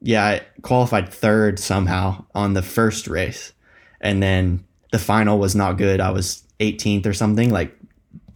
yeah, 0.07 0.25
I 0.25 0.43
qualified 0.62 1.09
third 1.09 1.59
somehow 1.59 2.25
on 2.35 2.55
the 2.55 2.62
first 2.62 3.09
race. 3.09 3.53
And 4.01 4.23
then 4.23 4.64
the 4.93 4.99
final 4.99 5.39
was 5.39 5.57
not 5.57 5.79
good. 5.79 6.01
I 6.01 6.11
was 6.11 6.45
18th 6.61 7.07
or 7.07 7.12
something, 7.12 7.51
like 7.51 7.77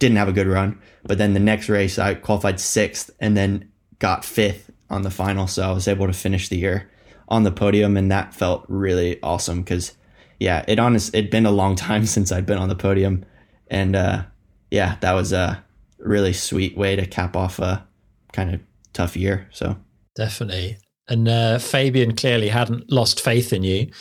didn't 0.01 0.17
have 0.17 0.27
a 0.27 0.33
good 0.33 0.47
run. 0.47 0.81
But 1.03 1.19
then 1.19 1.33
the 1.33 1.39
next 1.39 1.69
race 1.69 1.97
I 1.97 2.15
qualified 2.15 2.55
6th 2.55 3.11
and 3.19 3.37
then 3.37 3.71
got 3.99 4.23
5th 4.23 4.69
on 4.89 5.03
the 5.03 5.11
final, 5.11 5.47
so 5.47 5.69
I 5.69 5.71
was 5.71 5.87
able 5.87 6.07
to 6.07 6.13
finish 6.13 6.49
the 6.49 6.57
year 6.57 6.89
on 7.29 7.43
the 7.43 7.51
podium 7.51 7.95
and 7.95 8.11
that 8.11 8.33
felt 8.33 8.65
really 8.67 9.21
awesome 9.23 9.63
cuz 9.63 9.93
yeah, 10.37 10.65
it 10.67 10.79
honest 10.79 11.15
it'd 11.15 11.29
been 11.29 11.45
a 11.45 11.51
long 11.51 11.75
time 11.87 12.05
since 12.05 12.31
I'd 12.31 12.45
been 12.45 12.57
on 12.57 12.67
the 12.67 12.75
podium 12.75 13.23
and 13.69 13.95
uh 13.95 14.23
yeah, 14.69 14.97
that 15.01 15.13
was 15.13 15.31
a 15.31 15.63
really 15.99 16.33
sweet 16.33 16.75
way 16.75 16.95
to 16.95 17.05
cap 17.05 17.35
off 17.35 17.59
a 17.59 17.85
kind 18.33 18.53
of 18.53 18.61
tough 18.93 19.15
year. 19.15 19.47
So 19.51 19.77
definitely. 20.15 20.77
And 21.07 21.27
uh, 21.27 21.59
Fabien 21.59 22.15
clearly 22.15 22.47
hadn't 22.47 22.89
lost 22.89 23.19
faith 23.19 23.51
in 23.51 23.63
you. 23.63 23.91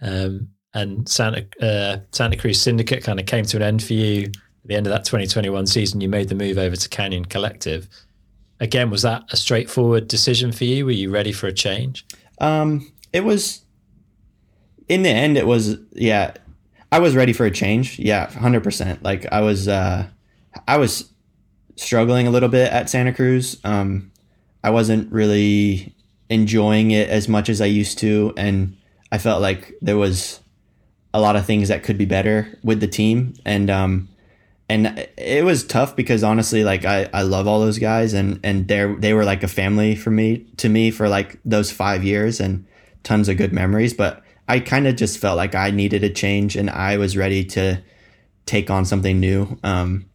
Um, 0.00 0.48
and 0.72 1.06
Santa 1.08 1.46
uh, 1.60 1.98
Santa 2.10 2.36
Cruz 2.36 2.60
Syndicate 2.60 3.04
kind 3.04 3.20
of 3.20 3.26
came 3.26 3.44
to 3.44 3.56
an 3.58 3.62
end 3.62 3.82
for 3.82 3.92
you 3.92 4.32
at 4.64 4.68
the 4.68 4.74
end 4.76 4.86
of 4.86 4.92
that 4.92 5.04
2021 5.04 5.66
season. 5.66 6.00
You 6.00 6.08
made 6.08 6.30
the 6.30 6.34
move 6.34 6.56
over 6.56 6.74
to 6.74 6.88
Canyon 6.88 7.26
Collective. 7.26 7.86
Again, 8.60 8.90
was 8.90 9.02
that 9.02 9.24
a 9.30 9.36
straightforward 9.36 10.08
decision 10.08 10.52
for 10.52 10.64
you? 10.64 10.86
Were 10.86 10.92
you 10.92 11.10
ready 11.10 11.32
for 11.32 11.46
a 11.46 11.52
change? 11.52 12.06
Um, 12.40 12.90
it 13.12 13.24
was. 13.24 13.60
In 14.88 15.02
the 15.02 15.10
end, 15.10 15.36
it 15.36 15.46
was 15.46 15.76
yeah. 15.92 16.34
I 16.90 16.98
was 16.98 17.14
ready 17.14 17.32
for 17.32 17.44
a 17.44 17.50
change. 17.50 17.98
Yeah, 17.98 18.30
hundred 18.30 18.62
percent. 18.62 19.02
Like 19.02 19.30
I 19.32 19.40
was, 19.40 19.68
uh, 19.68 20.06
I 20.66 20.78
was 20.78 21.10
struggling 21.76 22.26
a 22.26 22.30
little 22.30 22.48
bit 22.48 22.70
at 22.70 22.88
Santa 22.88 23.12
Cruz. 23.12 23.58
Um, 23.64 24.12
I 24.62 24.70
wasn't 24.70 25.12
really 25.12 25.94
enjoying 26.30 26.90
it 26.90 27.08
as 27.10 27.28
much 27.28 27.48
as 27.48 27.60
I 27.60 27.66
used 27.66 27.98
to, 27.98 28.32
and 28.36 28.76
I 29.12 29.18
felt 29.18 29.42
like 29.42 29.74
there 29.82 29.96
was 29.96 30.40
a 31.12 31.20
lot 31.20 31.36
of 31.36 31.44
things 31.44 31.68
that 31.68 31.82
could 31.82 31.98
be 31.98 32.06
better 32.06 32.58
with 32.62 32.80
the 32.80 32.86
team, 32.88 33.34
and 33.44 33.68
um, 33.70 34.08
and 34.68 35.06
it 35.18 35.44
was 35.44 35.64
tough 35.64 35.94
because 35.94 36.24
honestly, 36.24 36.64
like 36.64 36.84
I, 36.84 37.08
I 37.12 37.22
love 37.22 37.46
all 37.46 37.60
those 37.60 37.78
guys, 37.78 38.14
and 38.14 38.40
and 38.42 38.66
they 38.66 38.94
they 38.98 39.12
were 39.12 39.24
like 39.24 39.42
a 39.42 39.48
family 39.48 39.94
for 39.94 40.10
me 40.10 40.46
to 40.56 40.68
me 40.68 40.90
for 40.90 41.08
like 41.08 41.38
those 41.44 41.70
five 41.70 42.02
years, 42.02 42.40
and 42.40 42.66
tons 43.02 43.28
of 43.28 43.36
good 43.36 43.52
memories. 43.52 43.92
But 43.92 44.22
I 44.48 44.60
kind 44.60 44.86
of 44.86 44.96
just 44.96 45.18
felt 45.18 45.36
like 45.36 45.54
I 45.54 45.70
needed 45.70 46.02
a 46.02 46.10
change, 46.10 46.56
and 46.56 46.70
I 46.70 46.96
was 46.96 47.16
ready 47.16 47.44
to 47.46 47.82
take 48.46 48.70
on 48.70 48.84
something 48.84 49.20
new. 49.20 49.58
Um, 49.62 50.06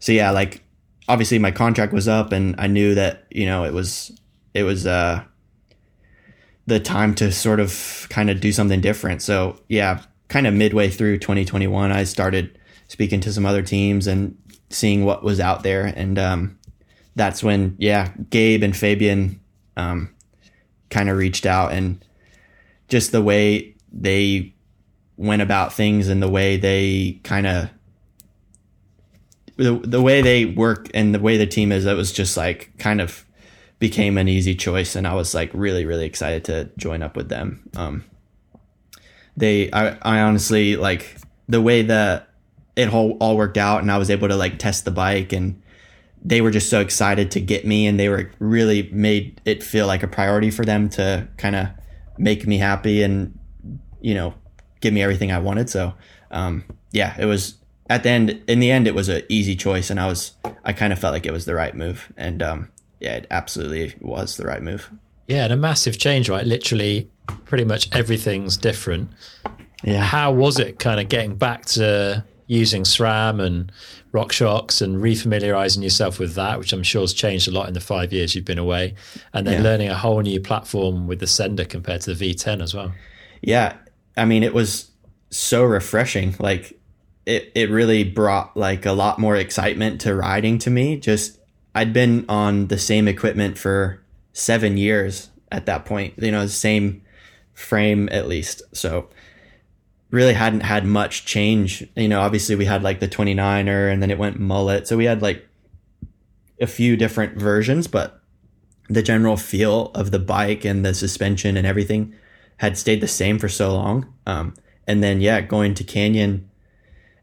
so 0.00 0.12
yeah, 0.12 0.30
like 0.30 0.62
obviously 1.08 1.38
my 1.38 1.52
contract 1.52 1.92
was 1.92 2.08
up, 2.08 2.32
and 2.32 2.56
I 2.58 2.66
knew 2.66 2.96
that 2.96 3.26
you 3.30 3.46
know 3.46 3.64
it 3.64 3.72
was 3.72 4.10
it 4.52 4.64
was 4.64 4.86
uh 4.86 5.22
the 6.66 6.80
time 6.80 7.14
to 7.14 7.30
sort 7.30 7.60
of 7.60 8.08
kind 8.10 8.30
of 8.30 8.40
do 8.40 8.50
something 8.50 8.80
different. 8.80 9.22
So 9.22 9.60
yeah, 9.68 10.02
kind 10.26 10.48
of 10.48 10.54
midway 10.54 10.90
through 10.90 11.18
2021, 11.18 11.92
I 11.92 12.02
started 12.02 12.58
speaking 12.88 13.20
to 13.20 13.32
some 13.32 13.46
other 13.46 13.62
teams 13.62 14.06
and 14.06 14.36
seeing 14.70 15.04
what 15.04 15.22
was 15.22 15.40
out 15.40 15.62
there, 15.62 15.86
and 15.86 16.18
um, 16.18 16.58
that's 17.14 17.42
when 17.42 17.76
yeah, 17.78 18.12
Gabe 18.30 18.62
and 18.62 18.76
Fabien 18.76 19.40
um, 19.76 20.14
kind 20.90 21.08
of 21.08 21.16
reached 21.16 21.46
out, 21.46 21.72
and 21.72 22.04
just 22.88 23.12
the 23.12 23.22
way 23.22 23.74
they 23.92 24.54
went 25.16 25.42
about 25.42 25.72
things 25.72 26.08
and 26.08 26.22
the 26.22 26.28
way 26.28 26.56
they 26.56 27.18
kind 27.22 27.46
of 27.46 27.70
the, 29.56 29.78
the 29.82 30.02
way 30.02 30.20
they 30.20 30.44
work 30.44 30.88
and 30.94 31.14
the 31.14 31.18
way 31.18 31.36
the 31.36 31.46
team 31.46 31.72
is, 31.72 31.86
it 31.86 31.96
was 31.96 32.12
just 32.12 32.36
like 32.36 32.72
kind 32.78 33.00
of 33.00 33.24
became 33.78 34.18
an 34.18 34.28
easy 34.28 34.54
choice. 34.54 34.94
And 34.94 35.06
I 35.06 35.14
was 35.14 35.34
like 35.34 35.50
really, 35.52 35.84
really 35.84 36.06
excited 36.06 36.44
to 36.44 36.70
join 36.76 37.02
up 37.02 37.16
with 37.16 37.28
them. 37.28 37.68
Um, 37.74 38.04
they, 39.36 39.70
I, 39.72 39.96
I 40.02 40.20
honestly 40.20 40.76
like 40.76 41.16
the 41.48 41.60
way 41.60 41.82
that 41.82 42.25
it 42.76 42.92
all, 42.92 43.12
all 43.20 43.36
worked 43.36 43.56
out 43.56 43.80
and 43.80 43.90
I 43.90 43.98
was 43.98 44.10
able 44.10 44.28
to 44.28 44.36
like 44.36 44.58
test 44.58 44.84
the 44.84 44.90
bike 44.90 45.32
and 45.32 45.60
they 46.22 46.40
were 46.40 46.50
just 46.50 46.68
so 46.68 46.80
excited 46.80 47.30
to 47.32 47.40
get 47.40 47.66
me 47.66 47.86
and 47.86 47.98
they 47.98 48.08
were 48.08 48.30
really 48.38 48.88
made 48.92 49.40
it 49.44 49.62
feel 49.62 49.86
like 49.86 50.02
a 50.02 50.08
priority 50.08 50.50
for 50.50 50.64
them 50.64 50.88
to 50.90 51.26
kind 51.36 51.56
of 51.56 51.68
make 52.18 52.46
me 52.46 52.58
happy 52.58 53.02
and, 53.02 53.38
you 54.00 54.14
know, 54.14 54.34
give 54.80 54.92
me 54.92 55.02
everything 55.02 55.32
I 55.32 55.38
wanted. 55.38 55.70
So, 55.70 55.94
um, 56.30 56.64
yeah, 56.92 57.16
it 57.18 57.26
was 57.26 57.56
at 57.88 58.02
the 58.02 58.10
end. 58.10 58.42
In 58.46 58.60
the 58.60 58.70
end, 58.70 58.86
it 58.86 58.94
was 58.94 59.08
an 59.08 59.22
easy 59.28 59.54
choice, 59.54 59.90
and 59.90 60.00
I 60.00 60.06
was 60.06 60.32
I 60.64 60.72
kind 60.72 60.92
of 60.92 60.98
felt 60.98 61.12
like 61.12 61.26
it 61.26 61.32
was 61.32 61.44
the 61.44 61.54
right 61.54 61.74
move, 61.74 62.12
and 62.16 62.42
um, 62.42 62.70
yeah, 63.00 63.16
it 63.16 63.26
absolutely 63.30 63.94
was 64.00 64.36
the 64.36 64.44
right 64.44 64.62
move. 64.62 64.90
Yeah, 65.28 65.44
and 65.44 65.52
a 65.52 65.56
massive 65.56 65.98
change, 65.98 66.28
right? 66.28 66.46
Literally, 66.46 67.10
pretty 67.44 67.64
much 67.64 67.94
everything's 67.94 68.56
different. 68.56 69.10
Yeah. 69.82 70.02
How 70.02 70.32
was 70.32 70.58
it 70.58 70.78
kind 70.78 71.00
of 71.00 71.08
getting 71.08 71.36
back 71.36 71.66
to 71.66 72.24
using 72.46 72.84
SRAM 72.84 73.40
and 73.40 73.72
RockShox 74.12 74.80
and 74.80 75.02
refamiliarizing 75.02 75.82
yourself 75.82 76.18
with 76.18 76.34
that, 76.34 76.58
which 76.58 76.72
I'm 76.72 76.82
sure 76.82 77.02
has 77.02 77.12
changed 77.12 77.48
a 77.48 77.50
lot 77.50 77.68
in 77.68 77.74
the 77.74 77.80
five 77.80 78.12
years 78.12 78.34
you've 78.34 78.44
been 78.44 78.58
away, 78.58 78.94
and 79.32 79.46
then 79.46 79.54
yeah. 79.54 79.62
learning 79.62 79.88
a 79.88 79.96
whole 79.96 80.20
new 80.20 80.40
platform 80.40 81.06
with 81.06 81.20
the 81.20 81.26
Sender 81.26 81.64
compared 81.64 82.02
to 82.02 82.14
the 82.14 82.34
V10 82.34 82.62
as 82.62 82.74
well? 82.74 82.92
Yeah, 83.42 83.76
I 84.16 84.24
mean, 84.24 84.42
it 84.42 84.54
was 84.54 84.90
so 85.30 85.64
refreshing. 85.64 86.34
Like 86.38 86.78
it, 87.26 87.50
it 87.54 87.70
really 87.70 88.04
brought 88.04 88.56
like 88.56 88.86
a 88.86 88.92
lot 88.92 89.18
more 89.18 89.36
excitement 89.36 90.00
to 90.02 90.14
riding 90.14 90.58
to 90.58 90.70
me. 90.70 90.96
Just 90.96 91.38
I'd 91.74 91.92
been 91.92 92.24
on 92.28 92.68
the 92.68 92.78
same 92.78 93.08
equipment 93.08 93.58
for 93.58 94.02
seven 94.32 94.76
years 94.76 95.30
at 95.52 95.66
that 95.66 95.84
point, 95.84 96.14
you 96.18 96.30
know, 96.30 96.42
the 96.42 96.48
same 96.48 97.02
frame 97.54 98.08
at 98.12 98.28
least. 98.28 98.62
So 98.72 99.08
really 100.10 100.34
hadn't 100.34 100.60
had 100.60 100.84
much 100.84 101.24
change. 101.24 101.86
You 101.96 102.08
know, 102.08 102.20
obviously 102.20 102.54
we 102.54 102.64
had 102.64 102.82
like 102.82 103.00
the 103.00 103.08
29er 103.08 103.92
and 103.92 104.02
then 104.02 104.10
it 104.10 104.18
went 104.18 104.38
mullet. 104.38 104.86
So 104.86 104.96
we 104.96 105.04
had 105.04 105.22
like 105.22 105.46
a 106.60 106.66
few 106.66 106.96
different 106.96 107.38
versions, 107.38 107.86
but 107.86 108.20
the 108.88 109.02
general 109.02 109.36
feel 109.36 109.90
of 109.94 110.10
the 110.10 110.18
bike 110.18 110.64
and 110.64 110.84
the 110.84 110.94
suspension 110.94 111.56
and 111.56 111.66
everything 111.66 112.14
had 112.58 112.78
stayed 112.78 113.00
the 113.00 113.08
same 113.08 113.38
for 113.38 113.48
so 113.48 113.74
long. 113.74 114.12
Um, 114.26 114.54
and 114.86 115.02
then 115.02 115.20
yeah, 115.20 115.40
going 115.40 115.74
to 115.74 115.84
Canyon, 115.84 116.48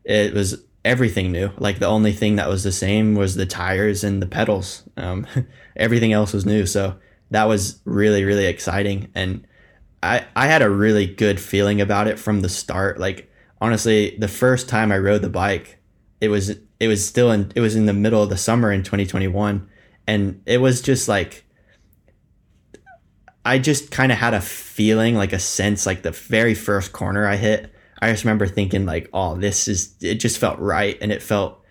it 0.04 0.34
was 0.34 0.62
everything 0.84 1.32
new. 1.32 1.52
Like 1.58 1.80
the 1.80 1.88
only 1.88 2.12
thing 2.12 2.36
that 2.36 2.50
was 2.50 2.64
the 2.64 2.72
same 2.72 3.16
was 3.16 3.36
the 3.36 3.46
tires 3.46 4.04
and 4.04 4.22
the 4.22 4.28
pedals. 4.28 4.84
Um, 4.98 5.26
everything 5.76 6.14
else 6.14 6.34
was 6.34 6.46
new. 6.46 6.66
So 6.66 6.96
that 7.32 7.46
was 7.46 7.80
really 7.86 8.24
really 8.24 8.46
exciting, 8.46 9.10
and 9.16 9.48
I 10.04 10.26
I 10.36 10.48
had 10.48 10.62
a 10.62 10.70
really 10.70 11.08
good 11.08 11.40
feeling 11.40 11.82
about 11.82 12.08
it 12.08 12.20
from 12.20 12.42
the 12.42 12.50
start. 12.50 13.00
Like 13.00 13.32
honestly, 13.62 14.16
the 14.18 14.28
first 14.28 14.70
time 14.70 14.92
I 14.92 14.98
rode 14.98 15.22
the 15.22 15.30
bike, 15.30 15.80
it 16.22 16.28
was 16.28 16.50
it 16.80 16.88
was 16.88 17.08
still 17.08 17.32
in 17.32 17.52
it 17.56 17.62
was 17.62 17.76
in 17.76 17.86
the 17.86 17.94
middle 17.94 18.22
of 18.22 18.30
the 18.30 18.38
summer 18.38 18.72
in 18.72 18.84
2021, 18.84 19.68
and 20.06 20.42
it 20.46 20.60
was 20.60 20.82
just 20.82 21.08
like 21.08 21.46
I 23.46 23.60
just 23.60 23.92
kind 23.92 24.12
of 24.12 24.18
had 24.18 24.34
a 24.34 24.42
feeling, 24.42 25.16
like 25.16 25.34
a 25.34 25.40
sense, 25.40 25.86
like 25.86 26.02
the 26.02 26.12
very 26.12 26.54
first 26.54 26.94
corner 26.94 27.28
I 27.28 27.36
hit. 27.36 27.74
I 28.02 28.12
just 28.12 28.24
remember 28.24 28.48
thinking, 28.48 28.86
like, 28.86 29.10
oh, 29.14 29.36
this 29.36 29.68
is, 29.68 29.96
it 30.02 30.16
just 30.16 30.38
felt 30.38 30.60
right. 30.60 30.98
And 31.02 31.12
it 31.12 31.22
felt 31.22 31.62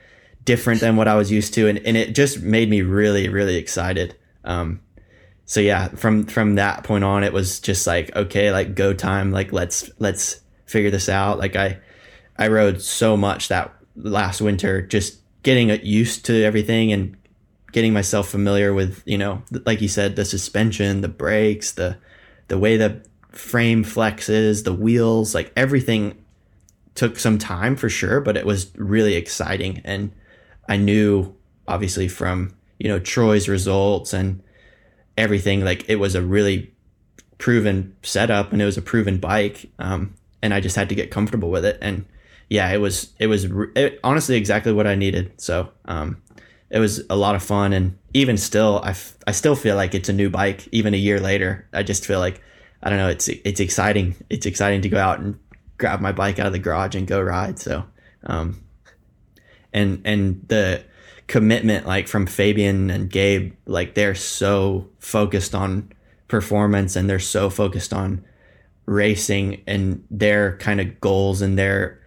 different 0.44 0.80
than 0.80 0.96
what 0.96 1.08
I 1.08 1.14
was 1.14 1.30
used 1.30 1.54
to. 1.54 1.68
And, 1.68 1.78
and 1.78 1.96
it 1.96 2.14
just 2.14 2.42
made 2.42 2.68
me 2.68 2.82
really, 2.82 3.28
really 3.28 3.56
excited. 3.56 4.16
Um, 4.44 4.80
so 5.44 5.60
yeah, 5.60 5.88
from, 5.88 6.24
from 6.24 6.54
that 6.54 6.84
point 6.84 7.04
on, 7.04 7.24
it 7.24 7.32
was 7.32 7.60
just 7.60 7.86
like, 7.86 8.14
okay, 8.16 8.52
like 8.52 8.74
go 8.74 8.92
time. 8.92 9.32
Like, 9.32 9.52
let's, 9.52 9.90
let's 9.98 10.40
figure 10.66 10.90
this 10.90 11.08
out. 11.08 11.38
Like 11.38 11.56
I, 11.56 11.78
I 12.38 12.48
rode 12.48 12.80
so 12.80 13.16
much 13.16 13.48
that 13.48 13.74
last 13.96 14.40
winter, 14.40 14.82
just 14.82 15.18
getting 15.42 15.68
used 15.84 16.24
to 16.26 16.42
everything 16.42 16.92
and 16.92 17.16
getting 17.72 17.92
myself 17.92 18.28
familiar 18.28 18.72
with, 18.72 19.02
you 19.04 19.18
know, 19.18 19.42
like 19.66 19.80
you 19.80 19.88
said, 19.88 20.16
the 20.16 20.24
suspension, 20.24 21.00
the 21.00 21.08
brakes, 21.08 21.72
the 21.72 21.96
the 22.48 22.58
way 22.58 22.76
the 22.76 23.02
frame 23.30 23.82
flexes, 23.82 24.64
the 24.64 24.74
wheels, 24.74 25.34
like 25.34 25.52
everything 25.56 26.22
took 26.94 27.18
some 27.18 27.38
time 27.38 27.76
for 27.76 27.88
sure, 27.88 28.20
but 28.20 28.36
it 28.36 28.44
was 28.44 28.70
really 28.76 29.14
exciting. 29.14 29.80
And 29.84 30.12
I 30.68 30.76
knew 30.76 31.34
obviously 31.66 32.08
from, 32.08 32.54
you 32.78 32.88
know, 32.88 32.98
Troy's 32.98 33.48
results 33.48 34.12
and 34.12 34.42
everything, 35.16 35.64
like 35.64 35.88
it 35.88 35.96
was 35.96 36.14
a 36.14 36.22
really 36.22 36.72
proven 37.38 37.96
setup 38.02 38.52
and 38.52 38.62
it 38.62 38.64
was 38.64 38.76
a 38.76 38.82
proven 38.82 39.18
bike. 39.18 39.70
Um, 39.78 40.14
and 40.42 40.52
I 40.52 40.60
just 40.60 40.76
had 40.76 40.88
to 40.88 40.94
get 40.94 41.10
comfortable 41.10 41.50
with 41.50 41.64
it. 41.64 41.78
And 41.80 42.04
yeah, 42.48 42.70
it 42.70 42.78
was, 42.78 43.12
it 43.18 43.26
was 43.26 43.46
it, 43.76 44.00
honestly 44.04 44.36
exactly 44.36 44.72
what 44.72 44.86
I 44.86 44.94
needed. 44.94 45.40
So, 45.40 45.70
um, 45.84 46.22
it 46.72 46.78
was 46.78 47.04
a 47.10 47.16
lot 47.16 47.34
of 47.36 47.42
fun 47.42 47.72
and 47.72 47.96
even 48.14 48.36
still 48.36 48.80
I, 48.82 48.90
f- 48.90 49.16
I 49.26 49.32
still 49.32 49.54
feel 49.54 49.76
like 49.76 49.94
it's 49.94 50.08
a 50.08 50.12
new 50.12 50.30
bike 50.30 50.66
even 50.72 50.94
a 50.94 50.96
year 50.96 51.20
later 51.20 51.68
i 51.72 51.82
just 51.82 52.06
feel 52.06 52.18
like 52.18 52.42
i 52.82 52.88
don't 52.88 52.98
know 52.98 53.08
it's 53.08 53.28
it's 53.28 53.60
exciting 53.60 54.16
it's 54.30 54.46
exciting 54.46 54.80
to 54.80 54.88
go 54.88 54.98
out 54.98 55.20
and 55.20 55.38
grab 55.76 56.00
my 56.00 56.12
bike 56.12 56.38
out 56.38 56.46
of 56.46 56.52
the 56.52 56.58
garage 56.58 56.94
and 56.94 57.06
go 57.06 57.20
ride 57.20 57.58
so 57.58 57.84
um 58.24 58.60
and 59.72 60.00
and 60.04 60.42
the 60.48 60.82
commitment 61.26 61.86
like 61.86 62.08
from 62.08 62.26
fabien 62.26 62.90
and 62.90 63.10
gabe 63.10 63.54
like 63.66 63.94
they're 63.94 64.14
so 64.14 64.88
focused 64.98 65.54
on 65.54 65.90
performance 66.28 66.96
and 66.96 67.08
they're 67.08 67.18
so 67.18 67.48
focused 67.48 67.92
on 67.92 68.24
racing 68.86 69.62
and 69.66 70.04
their 70.10 70.56
kind 70.58 70.80
of 70.80 71.00
goals 71.00 71.40
and 71.40 71.58
their 71.58 72.02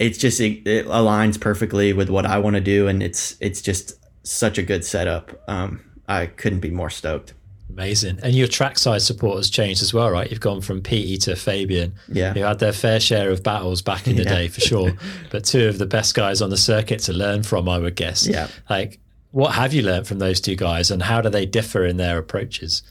it's 0.00 0.16
just 0.16 0.40
it, 0.40 0.66
it, 0.66 0.86
aligns 0.86 1.38
perfectly 1.38 1.92
with 1.92 2.08
what 2.08 2.24
I 2.24 2.38
want 2.38 2.54
to 2.54 2.60
do, 2.60 2.88
and 2.88 3.02
it's 3.02 3.36
it's 3.38 3.60
just 3.60 3.92
such 4.26 4.58
a 4.58 4.62
good 4.62 4.84
setup. 4.84 5.30
Um, 5.46 5.84
I 6.08 6.26
couldn't 6.26 6.60
be 6.60 6.70
more 6.70 6.90
stoked. 6.90 7.34
Amazing. 7.72 8.18
And 8.22 8.34
your 8.34 8.48
trackside 8.48 9.02
support 9.02 9.36
has 9.36 9.48
changed 9.48 9.82
as 9.82 9.94
well, 9.94 10.10
right? 10.10 10.30
You've 10.30 10.40
gone 10.40 10.60
from 10.60 10.82
Peaty 10.82 11.16
to 11.18 11.36
Fabien. 11.36 11.94
Yeah. 12.08 12.34
You 12.34 12.44
had 12.44 12.58
their 12.58 12.72
fair 12.72 13.00
share 13.00 13.30
of 13.30 13.42
battles 13.42 13.80
back 13.80 14.06
in 14.06 14.16
the 14.16 14.24
yeah. 14.24 14.34
day 14.34 14.48
for 14.48 14.60
sure. 14.60 14.92
but 15.30 15.44
two 15.44 15.68
of 15.68 15.78
the 15.78 15.86
best 15.86 16.14
guys 16.14 16.42
on 16.42 16.50
the 16.50 16.56
circuit 16.56 17.00
to 17.00 17.12
learn 17.12 17.42
from, 17.42 17.68
I 17.68 17.78
would 17.78 17.96
guess. 17.96 18.26
Yeah. 18.26 18.48
Like, 18.68 18.98
what 19.30 19.54
have 19.54 19.72
you 19.72 19.82
learned 19.82 20.06
from 20.06 20.18
those 20.18 20.40
two 20.40 20.56
guys 20.56 20.90
and 20.90 21.02
how 21.02 21.20
do 21.20 21.30
they 21.30 21.46
differ 21.46 21.84
in 21.84 21.96
their 21.96 22.18
approaches? 22.18 22.82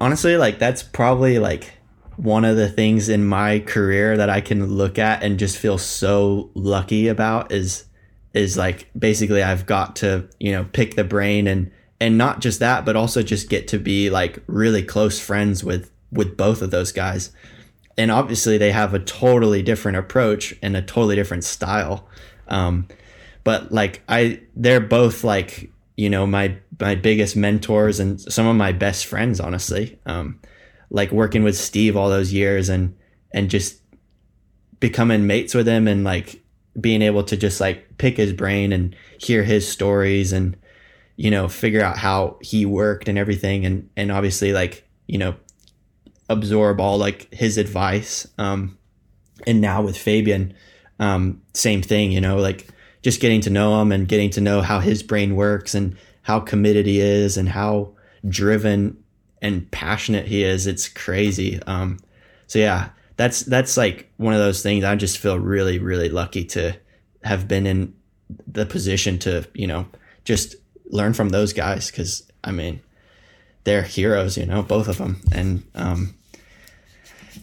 Honestly, 0.00 0.36
like 0.36 0.58
that's 0.58 0.82
probably 0.82 1.38
like 1.38 1.72
one 2.16 2.44
of 2.44 2.56
the 2.56 2.68
things 2.68 3.08
in 3.08 3.24
my 3.24 3.60
career 3.60 4.16
that 4.16 4.28
I 4.28 4.40
can 4.40 4.66
look 4.66 4.98
at 4.98 5.22
and 5.22 5.38
just 5.38 5.56
feel 5.56 5.78
so 5.78 6.50
lucky 6.54 7.08
about 7.08 7.52
is 7.52 7.84
is 8.34 8.56
like 8.56 8.88
basically 8.98 9.42
I've 9.42 9.66
got 9.66 9.96
to, 9.96 10.28
you 10.38 10.52
know, 10.52 10.64
pick 10.72 10.94
the 10.94 11.04
brain 11.04 11.46
and 11.46 11.70
and 12.00 12.16
not 12.16 12.40
just 12.40 12.60
that, 12.60 12.84
but 12.84 12.96
also 12.96 13.22
just 13.22 13.48
get 13.48 13.68
to 13.68 13.78
be 13.78 14.10
like 14.10 14.42
really 14.46 14.82
close 14.82 15.20
friends 15.20 15.62
with 15.62 15.90
with 16.10 16.36
both 16.36 16.62
of 16.62 16.70
those 16.70 16.92
guys. 16.92 17.30
And 17.98 18.10
obviously 18.10 18.56
they 18.56 18.72
have 18.72 18.94
a 18.94 18.98
totally 18.98 19.62
different 19.62 19.98
approach 19.98 20.54
and 20.62 20.76
a 20.76 20.82
totally 20.82 21.14
different 21.14 21.44
style. 21.44 22.08
Um, 22.48 22.88
but 23.44 23.70
like 23.70 24.02
I 24.08 24.40
they're 24.56 24.80
both 24.80 25.22
like, 25.22 25.70
you 25.96 26.08
know, 26.08 26.26
my 26.26 26.56
my 26.80 26.94
biggest 26.94 27.36
mentors 27.36 28.00
and 28.00 28.20
some 28.20 28.46
of 28.46 28.56
my 28.56 28.72
best 28.72 29.06
friends 29.06 29.38
honestly. 29.38 29.98
Um, 30.06 30.40
like 30.90 31.12
working 31.12 31.44
with 31.44 31.56
Steve 31.56 31.96
all 31.96 32.08
those 32.08 32.32
years 32.32 32.68
and 32.68 32.96
and 33.32 33.50
just 33.50 33.80
becoming 34.80 35.26
mates 35.26 35.54
with 35.54 35.68
him 35.68 35.86
and 35.86 36.02
like 36.02 36.42
being 36.80 37.02
able 37.02 37.22
to 37.24 37.36
just 37.36 37.60
like 37.60 37.98
pick 37.98 38.16
his 38.16 38.32
brain 38.32 38.72
and 38.72 38.96
hear 39.18 39.44
his 39.44 39.70
stories 39.70 40.32
and 40.32 40.56
you 41.20 41.30
know 41.30 41.48
figure 41.48 41.82
out 41.82 41.98
how 41.98 42.38
he 42.40 42.64
worked 42.64 43.06
and 43.06 43.18
everything 43.18 43.66
and 43.66 43.90
and 43.94 44.10
obviously 44.10 44.54
like 44.54 44.88
you 45.06 45.18
know 45.18 45.34
absorb 46.30 46.80
all 46.80 46.96
like 46.96 47.28
his 47.30 47.58
advice 47.58 48.26
um 48.38 48.78
and 49.46 49.60
now 49.60 49.82
with 49.82 49.98
Fabien 49.98 50.54
um 50.98 51.42
same 51.52 51.82
thing 51.82 52.10
you 52.10 52.22
know 52.22 52.38
like 52.38 52.68
just 53.02 53.20
getting 53.20 53.42
to 53.42 53.50
know 53.50 53.82
him 53.82 53.92
and 53.92 54.08
getting 54.08 54.30
to 54.30 54.40
know 54.40 54.62
how 54.62 54.80
his 54.80 55.02
brain 55.02 55.36
works 55.36 55.74
and 55.74 55.94
how 56.22 56.40
committed 56.40 56.86
he 56.86 57.00
is 57.00 57.36
and 57.36 57.50
how 57.50 57.92
driven 58.26 58.96
and 59.42 59.70
passionate 59.70 60.26
he 60.26 60.42
is. 60.42 60.66
It's 60.66 60.88
crazy 60.88 61.62
um 61.64 61.98
so 62.46 62.58
yeah 62.58 62.88
that's 63.16 63.42
that's 63.42 63.76
like 63.76 64.10
one 64.16 64.32
of 64.32 64.40
those 64.40 64.62
things. 64.62 64.84
I 64.84 64.96
just 64.96 65.18
feel 65.18 65.38
really 65.38 65.78
really 65.78 66.08
lucky 66.08 66.46
to 66.46 66.74
have 67.24 67.46
been 67.46 67.66
in 67.66 67.94
the 68.46 68.64
position 68.64 69.18
to 69.18 69.46
you 69.52 69.66
know 69.66 69.86
just 70.24 70.54
learn 70.90 71.14
from 71.14 71.30
those 71.30 71.52
guys 71.52 71.90
because 71.90 72.30
I 72.44 72.52
mean 72.52 72.80
they're 73.64 73.82
heroes 73.82 74.36
you 74.36 74.46
know 74.46 74.62
both 74.62 74.88
of 74.88 74.98
them 74.98 75.20
and 75.32 75.62
um, 75.74 76.14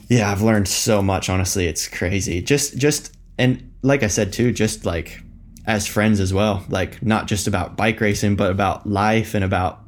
yeah 0.09 0.31
I've 0.31 0.41
learned 0.41 0.67
so 0.67 1.01
much 1.01 1.29
honestly. 1.29 1.67
It's 1.67 1.87
crazy. 1.87 2.41
Just 2.41 2.77
just 2.77 3.15
and 3.37 3.73
like 3.81 4.03
I 4.03 4.07
said 4.07 4.33
too 4.33 4.51
just 4.51 4.85
like 4.85 5.21
as 5.65 5.87
friends 5.87 6.19
as 6.19 6.33
well. 6.33 6.63
Like 6.69 7.03
not 7.03 7.27
just 7.27 7.47
about 7.47 7.77
bike 7.77 7.99
racing 8.01 8.35
but 8.35 8.51
about 8.51 8.87
life 8.87 9.33
and 9.33 9.43
about 9.43 9.81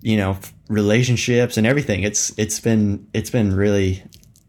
you 0.00 0.16
know 0.16 0.36
relationships 0.68 1.56
and 1.56 1.66
everything. 1.66 2.02
It's 2.02 2.32
it's 2.38 2.60
been 2.60 3.08
it's 3.12 3.30
been 3.30 3.54
really 3.54 4.02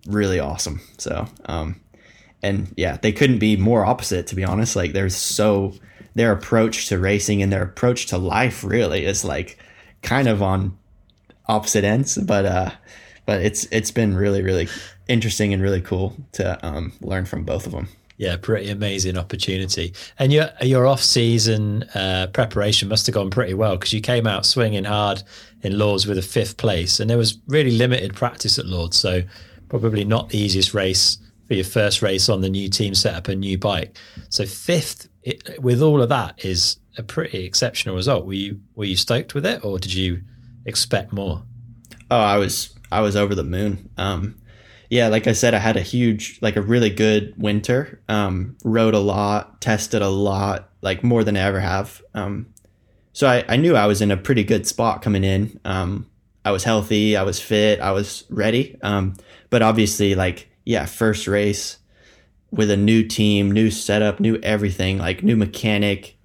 really 0.07 0.39
awesome. 0.39 0.81
So, 0.97 1.27
um, 1.45 1.81
and 2.43 2.71
yeah, 2.77 2.97
they 2.97 3.11
couldn't 3.11 3.39
be 3.39 3.55
more 3.55 3.85
opposite 3.85 4.27
to 4.27 4.35
be 4.35 4.43
honest. 4.43 4.75
Like 4.75 4.93
there's 4.93 5.15
so 5.15 5.73
their 6.15 6.31
approach 6.31 6.87
to 6.87 6.97
racing 6.97 7.43
and 7.43 7.51
their 7.51 7.63
approach 7.63 8.07
to 8.07 8.17
life 8.17 8.63
really 8.63 9.05
is 9.05 9.23
like 9.23 9.57
kind 10.01 10.27
of 10.27 10.41
on 10.41 10.77
opposite 11.47 11.83
ends, 11.83 12.17
but 12.17 12.45
uh, 12.45 12.71
but 13.25 13.41
it's 13.41 13.65
it's 13.71 13.91
been 13.91 14.15
really 14.15 14.41
really 14.41 14.67
interesting 15.07 15.53
and 15.53 15.61
really 15.61 15.81
cool 15.81 16.15
to 16.33 16.65
um, 16.65 16.93
learn 17.01 17.25
from 17.25 17.43
both 17.43 17.65
of 17.65 17.71
them. 17.71 17.87
Yeah, 18.17 18.37
pretty 18.37 18.69
amazing 18.69 19.17
opportunity. 19.17 19.93
And 20.17 20.31
your 20.31 20.49
your 20.61 20.87
off 20.87 21.01
season 21.01 21.83
uh, 21.95 22.27
preparation 22.31 22.87
must 22.87 23.05
have 23.07 23.15
gone 23.15 23.29
pretty 23.29 23.53
well 23.53 23.75
because 23.75 23.91
you 23.91 24.01
came 24.01 24.25
out 24.25 24.45
swinging 24.45 24.85
hard 24.85 25.21
in 25.63 25.77
Lourdes 25.77 26.07
with 26.07 26.17
a 26.17 26.21
fifth 26.21 26.55
place, 26.57 26.99
and 26.99 27.09
there 27.09 27.17
was 27.17 27.37
really 27.47 27.71
limited 27.71 28.15
practice 28.15 28.57
at 28.57 28.65
Lourdes. 28.65 28.97
So 28.97 29.23
probably 29.67 30.05
not 30.05 30.29
the 30.29 30.37
easiest 30.37 30.73
race 30.73 31.17
for 31.47 31.55
your 31.55 31.65
first 31.65 32.01
race 32.01 32.29
on 32.29 32.41
the 32.41 32.49
new 32.49 32.69
team 32.69 32.95
setup 32.95 33.27
and 33.27 33.41
new 33.41 33.57
bike. 33.57 33.97
So 34.29 34.45
fifth, 34.45 35.09
it, 35.25 35.61
with 35.61 35.81
all 35.81 36.01
of 36.01 36.09
that, 36.09 36.45
is 36.45 36.77
a 36.97 37.03
pretty 37.03 37.43
exceptional 37.43 37.95
result. 37.95 38.25
Were 38.25 38.33
you 38.33 38.61
were 38.75 38.85
you 38.85 38.95
stoked 38.95 39.33
with 39.33 39.45
it, 39.45 39.65
or 39.65 39.79
did 39.79 39.93
you 39.93 40.21
expect 40.65 41.11
more? 41.11 41.43
Oh, 42.09 42.19
I 42.19 42.37
was 42.37 42.73
I 42.91 43.01
was 43.01 43.15
over 43.15 43.35
the 43.35 43.43
moon. 43.43 43.89
Um, 43.97 44.35
yeah, 44.89 45.07
like 45.07 45.27
I 45.27 45.33
said, 45.33 45.53
I 45.53 45.57
had 45.57 45.77
a 45.77 45.81
huge, 45.81 46.37
like 46.41 46.55
a 46.55 46.61
really 46.61 46.91
good 46.91 47.33
winter. 47.37 48.01
Um, 48.07 48.55
rode 48.63 48.93
a 48.93 48.99
lot, 48.99 49.59
tested 49.59 50.01
a 50.01 50.09
lot, 50.09 50.69
like 50.81 51.03
more 51.03 51.23
than 51.23 51.35
I 51.35 51.41
ever 51.41 51.59
have. 51.59 52.01
Um, 52.13 52.53
so 53.11 53.27
I, 53.27 53.43
I 53.47 53.55
knew 53.55 53.75
I 53.75 53.87
was 53.87 54.01
in 54.01 54.11
a 54.11 54.17
pretty 54.17 54.43
good 54.43 54.67
spot 54.67 55.01
coming 55.01 55.23
in. 55.23 55.59
Um, 55.65 56.07
I 56.43 56.51
was 56.51 56.63
healthy, 56.63 57.17
I 57.17 57.23
was 57.23 57.39
fit, 57.39 57.79
I 57.79 57.91
was 57.91 58.25
ready. 58.29 58.77
Um, 58.83 59.15
but 59.49 59.63
obviously, 59.63 60.13
like, 60.13 60.49
yeah, 60.65 60.85
first 60.85 61.27
race 61.27 61.79
with 62.55 62.71
a 62.71 62.77
new 62.77 63.03
team, 63.03 63.51
new 63.51 63.69
setup, 63.69 64.19
new 64.19 64.37
everything, 64.41 64.97
like 64.97 65.23
new 65.23 65.35
mechanic. 65.35 66.17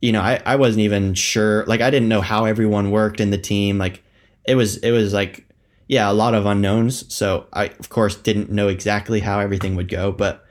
You 0.00 0.12
know, 0.12 0.20
I, 0.20 0.42
I 0.44 0.56
wasn't 0.56 0.82
even 0.82 1.14
sure. 1.14 1.64
Like, 1.66 1.80
I 1.80 1.90
didn't 1.90 2.08
know 2.08 2.20
how 2.20 2.44
everyone 2.44 2.90
worked 2.90 3.20
in 3.20 3.30
the 3.30 3.38
team. 3.38 3.78
Like, 3.78 4.02
it 4.44 4.54
was, 4.54 4.76
it 4.78 4.90
was 4.90 5.12
like, 5.12 5.46
yeah, 5.88 6.10
a 6.10 6.12
lot 6.12 6.34
of 6.34 6.46
unknowns. 6.46 7.14
So 7.14 7.46
I, 7.52 7.66
of 7.66 7.88
course, 7.88 8.16
didn't 8.16 8.50
know 8.50 8.68
exactly 8.68 9.20
how 9.20 9.40
everything 9.40 9.76
would 9.76 9.88
go. 9.88 10.12
But, 10.12 10.44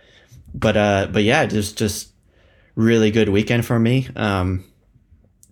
but, 0.54 0.78
uh, 0.78 1.08
but 1.12 1.24
yeah, 1.24 1.46
just, 1.46 1.78
just 1.78 2.14
really 2.76 3.12
good 3.12 3.30
weekend 3.30 3.66
for 3.66 3.80
me. 3.80 4.08
Um, 4.16 4.64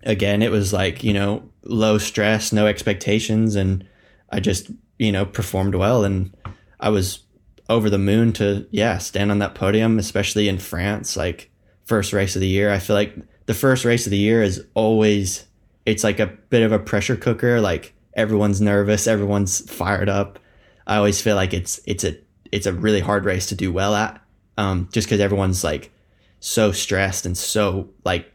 again, 0.04 0.42
it 0.42 0.52
was 0.52 0.74
like, 0.74 1.04
you 1.04 1.14
know, 1.14 1.50
low 1.64 1.98
stress, 1.98 2.52
no 2.52 2.68
expectations. 2.68 3.56
And 3.56 3.88
I 4.30 4.40
just 4.40 4.72
you 5.02 5.12
know, 5.12 5.26
performed 5.26 5.74
well. 5.74 6.04
And 6.04 6.32
I 6.80 6.90
was 6.90 7.20
over 7.72 7.89
the 7.89 7.98
moon 7.98 8.34
to, 8.34 8.68
yeah, 8.69 8.98
stand 8.98 9.31
on 9.31 9.39
that 9.39 9.56
podium, 9.56 9.98
especially 9.98 10.49
in 10.49 10.57
France, 10.57 11.15
like 11.15 11.49
first 11.85 12.11
race 12.11 12.35
of 12.35 12.41
the 12.41 12.48
year. 12.48 12.69
I 12.69 12.80
feel 12.80 12.95
like 12.95 13.15
the 13.45 13.53
first 13.53 13.85
race 13.85 14.06
of 14.06 14.11
the 14.11 14.18
year 14.18 14.43
is 14.43 14.64
always, 14.73 15.45
it's 15.85 16.03
like 16.03 16.19
a 16.19 16.27
bit 16.27 16.64
of 16.64 16.73
a 16.73 16.80
pressure 16.80 17.15
cooker. 17.15 17.61
Like 17.61 17.93
everyone's 18.14 18.60
nervous, 18.60 19.07
everyone's 19.07 19.61
fired 19.72 20.10
up. 20.10 20.38
I 20.85 20.98
always 20.98 21.22
feel 21.22 21.38
like 21.38 21.53
it's, 21.53 21.80
it's 21.85 22.03
a, 22.03 22.18
it's 22.52 22.65
a 22.65 22.73
really 22.73 22.99
hard 22.99 23.23
race 23.23 23.48
to 23.48 23.56
do 23.56 23.72
well 23.72 23.95
at. 23.95 24.22
Um, 24.57 24.89
just 24.91 25.07
cause 25.07 25.22
everyone's 25.22 25.64
like 25.64 25.93
so 26.41 26.73
stressed 26.73 27.26
and 27.26 27.38
so 27.38 27.89
like 28.03 28.30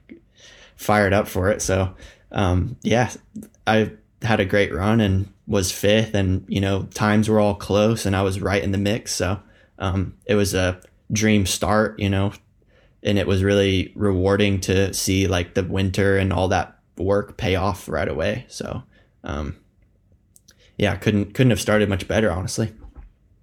fired 0.77 1.13
up 1.13 1.29
for 1.29 1.51
it. 1.51 1.61
So, 1.61 1.95
um, 2.33 2.79
yeah, 2.83 3.13
I 3.67 3.93
had 4.23 4.41
a 4.41 4.47
great 4.47 4.73
run 4.73 5.01
and 5.03 5.31
was 5.47 5.71
fifth, 5.73 6.15
and 6.15 6.45
you 6.49 6.61
know 6.61 6.85
times 6.95 7.29
were 7.29 7.41
all 7.41 7.55
close, 7.55 8.07
and 8.07 8.17
I 8.17 8.23
was 8.23 8.41
right 8.41 8.63
in 8.63 8.73
the 8.73 8.79
mix. 8.79 9.15
So 9.15 9.41
um, 9.79 10.17
it 10.27 10.35
was 10.35 10.55
a 10.55 10.81
dream 11.13 11.47
start, 11.47 11.99
you 11.99 12.11
know, 12.11 12.33
and 13.03 13.19
it 13.19 13.27
was 13.27 13.43
really 13.43 13.93
rewarding 13.95 14.61
to 14.63 14.93
see 14.93 15.27
like 15.27 15.55
the 15.55 15.65
winter 15.65 16.17
and 16.17 16.33
all 16.33 16.49
that 16.49 16.79
work 16.97 17.37
pay 17.37 17.55
off 17.57 17.89
right 17.89 18.09
away. 18.09 18.47
So 18.49 18.83
um, 19.25 19.57
yeah, 20.79 20.97
couldn't 20.97 21.35
couldn't 21.35 21.51
have 21.51 21.61
started 21.61 21.89
much 21.89 22.09
better, 22.09 22.31
honestly. 22.31 22.73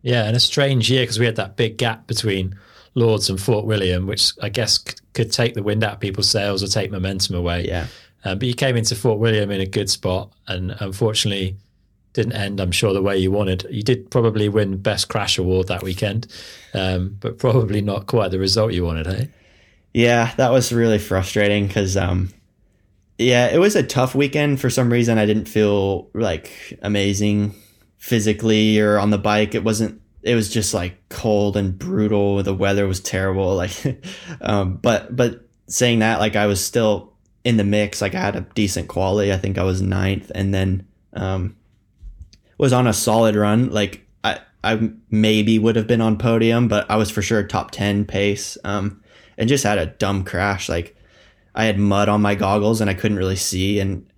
Yeah, 0.01 0.25
and 0.25 0.35
a 0.35 0.39
strange 0.39 0.91
year 0.91 1.03
because 1.03 1.19
we 1.19 1.25
had 1.25 1.37
that 1.37 1.55
big 1.55 1.77
gap 1.77 2.07
between 2.07 2.55
Lourdes 2.95 3.29
and 3.29 3.39
Fort 3.41 3.65
William, 3.65 4.05
which 4.05 4.33
I 4.41 4.49
guess 4.49 4.79
c- 4.79 4.95
could 5.13 5.31
take 5.31 5.53
the 5.53 5.63
wind 5.63 5.83
out 5.83 5.93
of 5.93 5.99
people's 5.99 6.29
sails 6.29 6.61
or 6.61 6.67
take 6.67 6.91
momentum 6.91 7.35
away. 7.35 7.65
Yeah. 7.65 7.87
Um, 8.25 8.39
but 8.39 8.47
you 8.47 8.53
came 8.53 8.75
into 8.75 8.95
Fort 8.95 9.19
William 9.19 9.49
in 9.51 9.61
a 9.61 9.65
good 9.65 9.89
spot, 9.89 10.33
and 10.47 10.71
unfortunately, 10.79 11.57
didn't 12.13 12.33
end, 12.33 12.59
I'm 12.59 12.71
sure, 12.71 12.93
the 12.93 13.01
way 13.01 13.17
you 13.17 13.31
wanted. 13.31 13.65
You 13.69 13.83
did 13.83 14.09
probably 14.09 14.47
win 14.47 14.77
Best 14.77 15.09
Crash 15.09 15.37
Award 15.37 15.67
that 15.67 15.83
weekend, 15.83 16.27
um, 16.73 17.17
but 17.19 17.39
probably 17.39 17.81
not 17.81 18.07
quite 18.07 18.31
the 18.31 18.39
result 18.39 18.73
you 18.73 18.85
wanted, 18.85 19.07
hey? 19.07 19.29
Yeah, 19.93 20.33
that 20.37 20.51
was 20.51 20.71
really 20.71 20.99
frustrating 20.99 21.67
because, 21.67 21.97
um, 21.97 22.29
yeah, 23.17 23.47
it 23.47 23.59
was 23.59 23.75
a 23.75 23.83
tough 23.83 24.15
weekend. 24.15 24.59
For 24.59 24.69
some 24.69 24.91
reason, 24.91 25.17
I 25.17 25.25
didn't 25.25 25.45
feel 25.45 26.09
like 26.13 26.79
amazing 26.81 27.55
physically 27.97 28.79
or 28.79 28.97
on 28.97 29.11
the 29.11 29.17
bike. 29.17 29.55
It 29.55 29.63
wasn't. 29.63 30.01
It 30.23 30.35
was 30.35 30.49
just 30.49 30.73
like 30.73 30.97
cold 31.09 31.57
and 31.57 31.77
brutal. 31.77 32.41
The 32.43 32.53
weather 32.53 32.87
was 32.87 32.99
terrible. 32.99 33.55
Like, 33.55 34.03
um, 34.41 34.77
but 34.77 35.15
but 35.15 35.47
saying 35.67 35.99
that, 35.99 36.19
like 36.19 36.35
I 36.35 36.47
was 36.47 36.63
still 36.63 37.13
in 37.43 37.57
the 37.57 37.63
mix. 37.63 38.01
Like 38.01 38.15
I 38.15 38.21
had 38.21 38.35
a 38.35 38.41
decent 38.41 38.87
quality. 38.87 39.31
I 39.31 39.37
think 39.37 39.57
I 39.57 39.63
was 39.63 39.81
ninth, 39.81 40.31
and 40.33 40.53
then 40.53 40.87
um, 41.13 41.55
was 42.63 42.71
on 42.71 42.87
a 42.87 42.93
solid 42.93 43.35
run. 43.35 43.69
Like 43.71 44.07
I, 44.23 44.39
I 44.63 44.89
maybe 45.11 45.59
would 45.59 45.75
have 45.75 45.85
been 45.85 45.99
on 45.99 46.17
podium, 46.17 46.69
but 46.69 46.89
I 46.89 46.95
was 46.95 47.11
for 47.11 47.21
sure 47.21 47.43
top 47.43 47.71
10 47.71 48.05
pace. 48.05 48.57
Um, 48.63 49.03
and 49.37 49.49
just 49.49 49.65
had 49.65 49.79
a 49.79 49.87
dumb 49.87 50.23
crash. 50.23 50.69
Like 50.69 50.95
I 51.53 51.65
had 51.65 51.77
mud 51.77 52.07
on 52.07 52.21
my 52.21 52.35
goggles 52.35 52.79
and 52.79 52.89
I 52.89 52.93
couldn't 52.93 53.17
really 53.17 53.35
see 53.35 53.81
and 53.81 54.09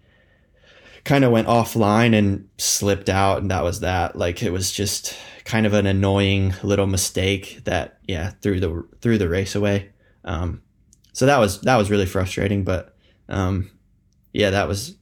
kind 1.06 1.24
of 1.24 1.32
went 1.32 1.48
offline 1.48 2.16
and 2.16 2.48
slipped 2.60 3.10
out. 3.10 3.42
And 3.42 3.50
that 3.50 3.64
was 3.64 3.80
that. 3.80 4.16
Like 4.16 4.44
it 4.44 4.52
was 4.52 4.72
just 4.72 5.18
kind 5.44 5.66
of 5.66 5.74
an 5.74 5.88
annoying 5.88 6.54
little 6.62 6.86
mistake 6.86 7.62
that, 7.64 7.98
yeah, 8.08 8.30
threw 8.44 8.60
the, 8.60 8.88
threw 9.02 9.18
the 9.18 9.28
race 9.28 9.56
away. 9.56 9.90
Um, 10.24 10.62
so 11.14 11.26
that 11.26 11.40
was, 11.40 11.62
that 11.62 11.78
was 11.78 11.90
really 11.90 12.06
frustrating, 12.06 12.64
but, 12.64 12.96
um, 13.28 13.72
yeah, 14.34 14.52
that 14.52 14.68
was, 14.68 14.98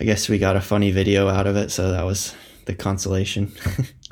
I 0.00 0.04
guess 0.04 0.28
we 0.28 0.38
got 0.38 0.56
a 0.56 0.60
funny 0.60 0.90
video 0.90 1.28
out 1.28 1.46
of 1.46 1.56
it, 1.56 1.70
so 1.70 1.90
that 1.90 2.04
was 2.04 2.34
the 2.64 2.74
consolation. 2.74 3.52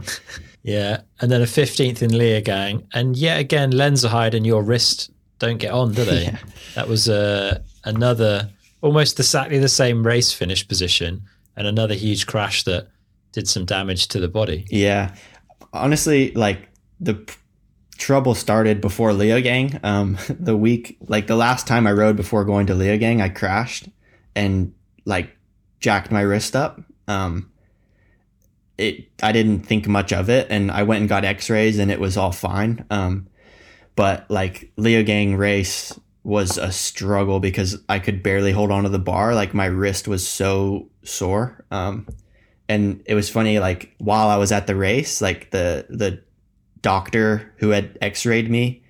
yeah, 0.63 1.01
and 1.21 1.31
then 1.31 1.41
a 1.41 1.47
fifteenth 1.47 2.03
in 2.03 2.11
Leogang, 2.11 2.87
and 2.93 3.17
yet 3.17 3.41
again, 3.41 3.73
Lenzerheide 3.73 4.35
and 4.35 4.47
your 4.47 4.63
wrist 4.63 5.11
don't 5.39 5.59
get 5.59 5.73
on, 5.73 5.95
do 5.95 6.05
they? 6.05 6.25
Yeah. 6.25 6.39
That 6.75 6.89
was 6.89 7.09
uh, 7.09 7.63
another 7.85 8.51
almost 8.83 9.19
exactly 9.19 9.59
the 9.59 9.69
same 9.69 10.07
race 10.07 10.33
finish 10.33 10.69
position, 10.69 11.23
and 11.57 11.67
another 11.67 11.95
huge 11.95 12.27
crash 12.27 12.65
that 12.65 12.89
did 13.33 13.49
some 13.49 13.65
damage 13.65 14.09
to 14.09 14.21
the 14.21 14.29
body. 14.29 14.67
Yeah, 14.69 15.15
honestly, 15.73 16.33
like 16.33 16.69
the 17.01 17.15
p- 17.15 17.35
trouble 17.97 18.35
started 18.35 18.83
before 18.83 19.13
Leogang. 19.13 19.83
Um, 19.83 20.19
the 20.29 20.57
week, 20.57 20.99
like 21.09 21.29
the 21.29 21.37
last 21.37 21.67
time 21.67 21.87
I 21.87 21.93
rode 21.93 22.17
before 22.17 22.45
going 22.45 22.67
to 22.67 22.75
Leogang, 22.75 23.23
I 23.23 23.31
crashed 23.31 23.89
and 24.37 24.75
like 25.07 25.38
jacked 25.81 26.11
my 26.11 26.21
wrist 26.21 26.57
up. 26.57 26.81
Um, 27.07 27.51
it 28.77 29.09
I 29.23 29.33
didn't 29.33 29.61
think 29.61 29.89
much 29.89 30.13
of 30.13 30.31
it, 30.31 30.47
and 30.51 30.71
I 30.71 30.83
went 30.85 31.01
and 31.01 31.09
got 31.09 31.25
X-rays, 31.25 31.79
and 31.79 31.91
it 31.91 32.01
was 32.01 32.17
all 32.17 32.33
fine. 32.33 32.85
Um, 32.91 33.29
but 33.97 34.31
like 34.31 34.71
Leogang 34.77 35.37
race 35.37 35.99
was 36.23 36.59
a 36.59 36.71
struggle 36.71 37.41
because 37.41 37.83
I 37.89 37.99
could 37.99 38.23
barely 38.23 38.53
hold 38.53 38.71
on 38.71 38.85
to 38.85 38.89
the 38.89 38.99
bar. 38.99 39.35
Like 39.35 39.55
my 39.55 39.67
wrist 39.67 40.07
was 40.07 40.27
so 40.27 40.91
sore. 41.03 41.65
Um, 41.71 42.07
and 42.69 43.03
it 43.07 43.15
was 43.15 43.31
funny. 43.31 43.59
Like 43.59 43.95
while 43.99 44.29
I 44.29 44.37
was 44.37 44.53
at 44.53 44.67
the 44.67 44.77
race, 44.77 45.21
like 45.21 45.51
the 45.51 45.87
the 45.89 46.23
doctor 46.83 47.53
who 47.57 47.71
had 47.71 47.99
X-rayed 48.01 48.51
me 48.51 48.83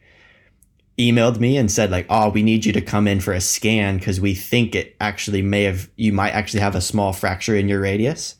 emailed 0.98 1.40
me 1.40 1.56
and 1.56 1.70
said 1.70 1.90
like, 1.90 2.06
"Oh, 2.10 2.28
we 2.28 2.42
need 2.42 2.64
you 2.64 2.72
to 2.72 2.80
come 2.80 3.06
in 3.08 3.20
for 3.20 3.32
a 3.32 3.40
scan 3.40 3.98
because 3.98 4.20
we 4.20 4.34
think 4.34 4.74
it 4.74 4.96
actually 5.00 5.42
may 5.42 5.64
have 5.64 5.88
you 5.96 6.12
might 6.12 6.30
actually 6.30 6.60
have 6.60 6.74
a 6.74 6.80
small 6.80 7.12
fracture 7.12 7.56
in 7.56 7.68
your 7.68 7.80
radius." 7.80 8.34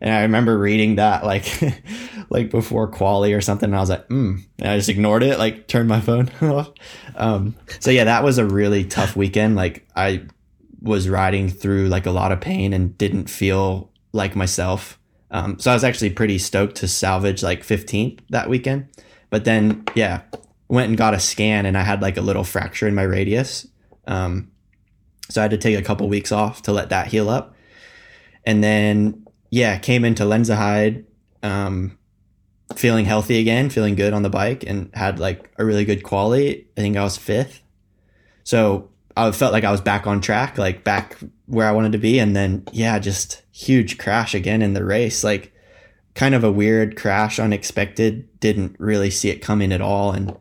And 0.00 0.14
I 0.14 0.22
remember 0.22 0.56
reading 0.56 0.96
that 0.96 1.24
like 1.24 1.60
like 2.30 2.50
before 2.50 2.88
quali 2.88 3.32
or 3.32 3.40
something, 3.40 3.68
and 3.68 3.76
I 3.76 3.80
was 3.80 3.90
like, 3.90 4.06
"Hmm," 4.06 4.36
and 4.58 4.70
I 4.70 4.76
just 4.76 4.88
ignored 4.88 5.22
it, 5.22 5.38
like 5.38 5.66
turned 5.66 5.88
my 5.88 6.00
phone 6.00 6.30
off. 6.42 6.70
Um, 7.16 7.56
so 7.80 7.90
yeah, 7.90 8.04
that 8.04 8.22
was 8.22 8.38
a 8.38 8.46
really 8.46 8.84
tough 8.84 9.16
weekend. 9.16 9.56
Like 9.56 9.86
I 9.96 10.26
was 10.80 11.08
riding 11.08 11.48
through 11.48 11.88
like 11.88 12.06
a 12.06 12.10
lot 12.10 12.32
of 12.32 12.40
pain 12.40 12.72
and 12.72 12.96
didn't 12.96 13.28
feel 13.28 13.90
like 14.12 14.36
myself. 14.36 14.98
Um, 15.30 15.58
so 15.58 15.70
I 15.70 15.74
was 15.74 15.84
actually 15.84 16.10
pretty 16.10 16.38
stoked 16.38 16.76
to 16.76 16.88
salvage 16.88 17.42
like 17.42 17.62
15th 17.62 18.20
that 18.30 18.48
weekend. 18.48 18.88
But 19.30 19.44
then, 19.44 19.84
yeah, 19.94 20.22
went 20.68 20.88
and 20.88 20.96
got 20.96 21.14
a 21.14 21.20
scan 21.20 21.66
and 21.66 21.76
I 21.76 21.82
had 21.82 22.02
like 22.02 22.16
a 22.16 22.22
little 22.22 22.44
fracture 22.44 22.86
in 22.86 22.94
my 22.94 23.02
radius. 23.02 23.66
Um, 24.06 24.50
so 25.30 25.40
I 25.40 25.44
had 25.44 25.50
to 25.50 25.58
take 25.58 25.78
a 25.78 25.82
couple 25.82 26.08
weeks 26.08 26.32
off 26.32 26.62
to 26.62 26.72
let 26.72 26.90
that 26.90 27.08
heal 27.08 27.28
up. 27.28 27.54
And 28.44 28.62
then, 28.62 29.26
yeah, 29.50 29.78
came 29.78 30.04
into 30.04 30.24
Lenzerheide, 30.24 31.04
um, 31.42 31.98
feeling 32.74 33.04
healthy 33.04 33.38
again, 33.38 33.70
feeling 33.70 33.94
good 33.94 34.12
on 34.12 34.22
the 34.22 34.30
bike, 34.30 34.64
and 34.66 34.90
had 34.94 35.18
like 35.18 35.50
a 35.58 35.64
really 35.64 35.84
good 35.84 36.02
quality. 36.02 36.68
I 36.76 36.80
think 36.80 36.96
I 36.96 37.02
was 37.02 37.16
fifth. 37.16 37.62
So 38.44 38.90
I 39.16 39.30
felt 39.32 39.52
like 39.52 39.64
I 39.64 39.70
was 39.70 39.80
back 39.80 40.06
on 40.06 40.20
track, 40.20 40.56
like 40.56 40.84
back 40.84 41.18
where 41.46 41.66
I 41.66 41.72
wanted 41.72 41.92
to 41.92 41.98
be. 41.98 42.18
And 42.18 42.34
then, 42.36 42.64
yeah, 42.72 42.98
just 42.98 43.42
huge 43.52 43.98
crash 43.98 44.34
again 44.34 44.62
in 44.62 44.74
the 44.74 44.84
race. 44.84 45.24
Like, 45.24 45.52
kind 46.14 46.34
of 46.34 46.44
a 46.44 46.52
weird 46.52 46.96
crash, 46.96 47.38
unexpected. 47.38 48.40
Didn't 48.40 48.76
really 48.78 49.10
see 49.10 49.30
it 49.30 49.42
coming 49.42 49.72
at 49.72 49.80
all. 49.80 50.12
And 50.12 50.36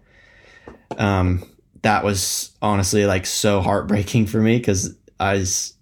um, 0.98 1.44
that 1.82 2.04
was 2.04 2.52
honestly 2.62 3.06
like 3.06 3.26
so 3.26 3.62
heartbreaking 3.62 4.28
for 4.28 4.40
me 4.40 4.58
because 4.58 4.96
I 5.20 5.34
was 5.34 5.74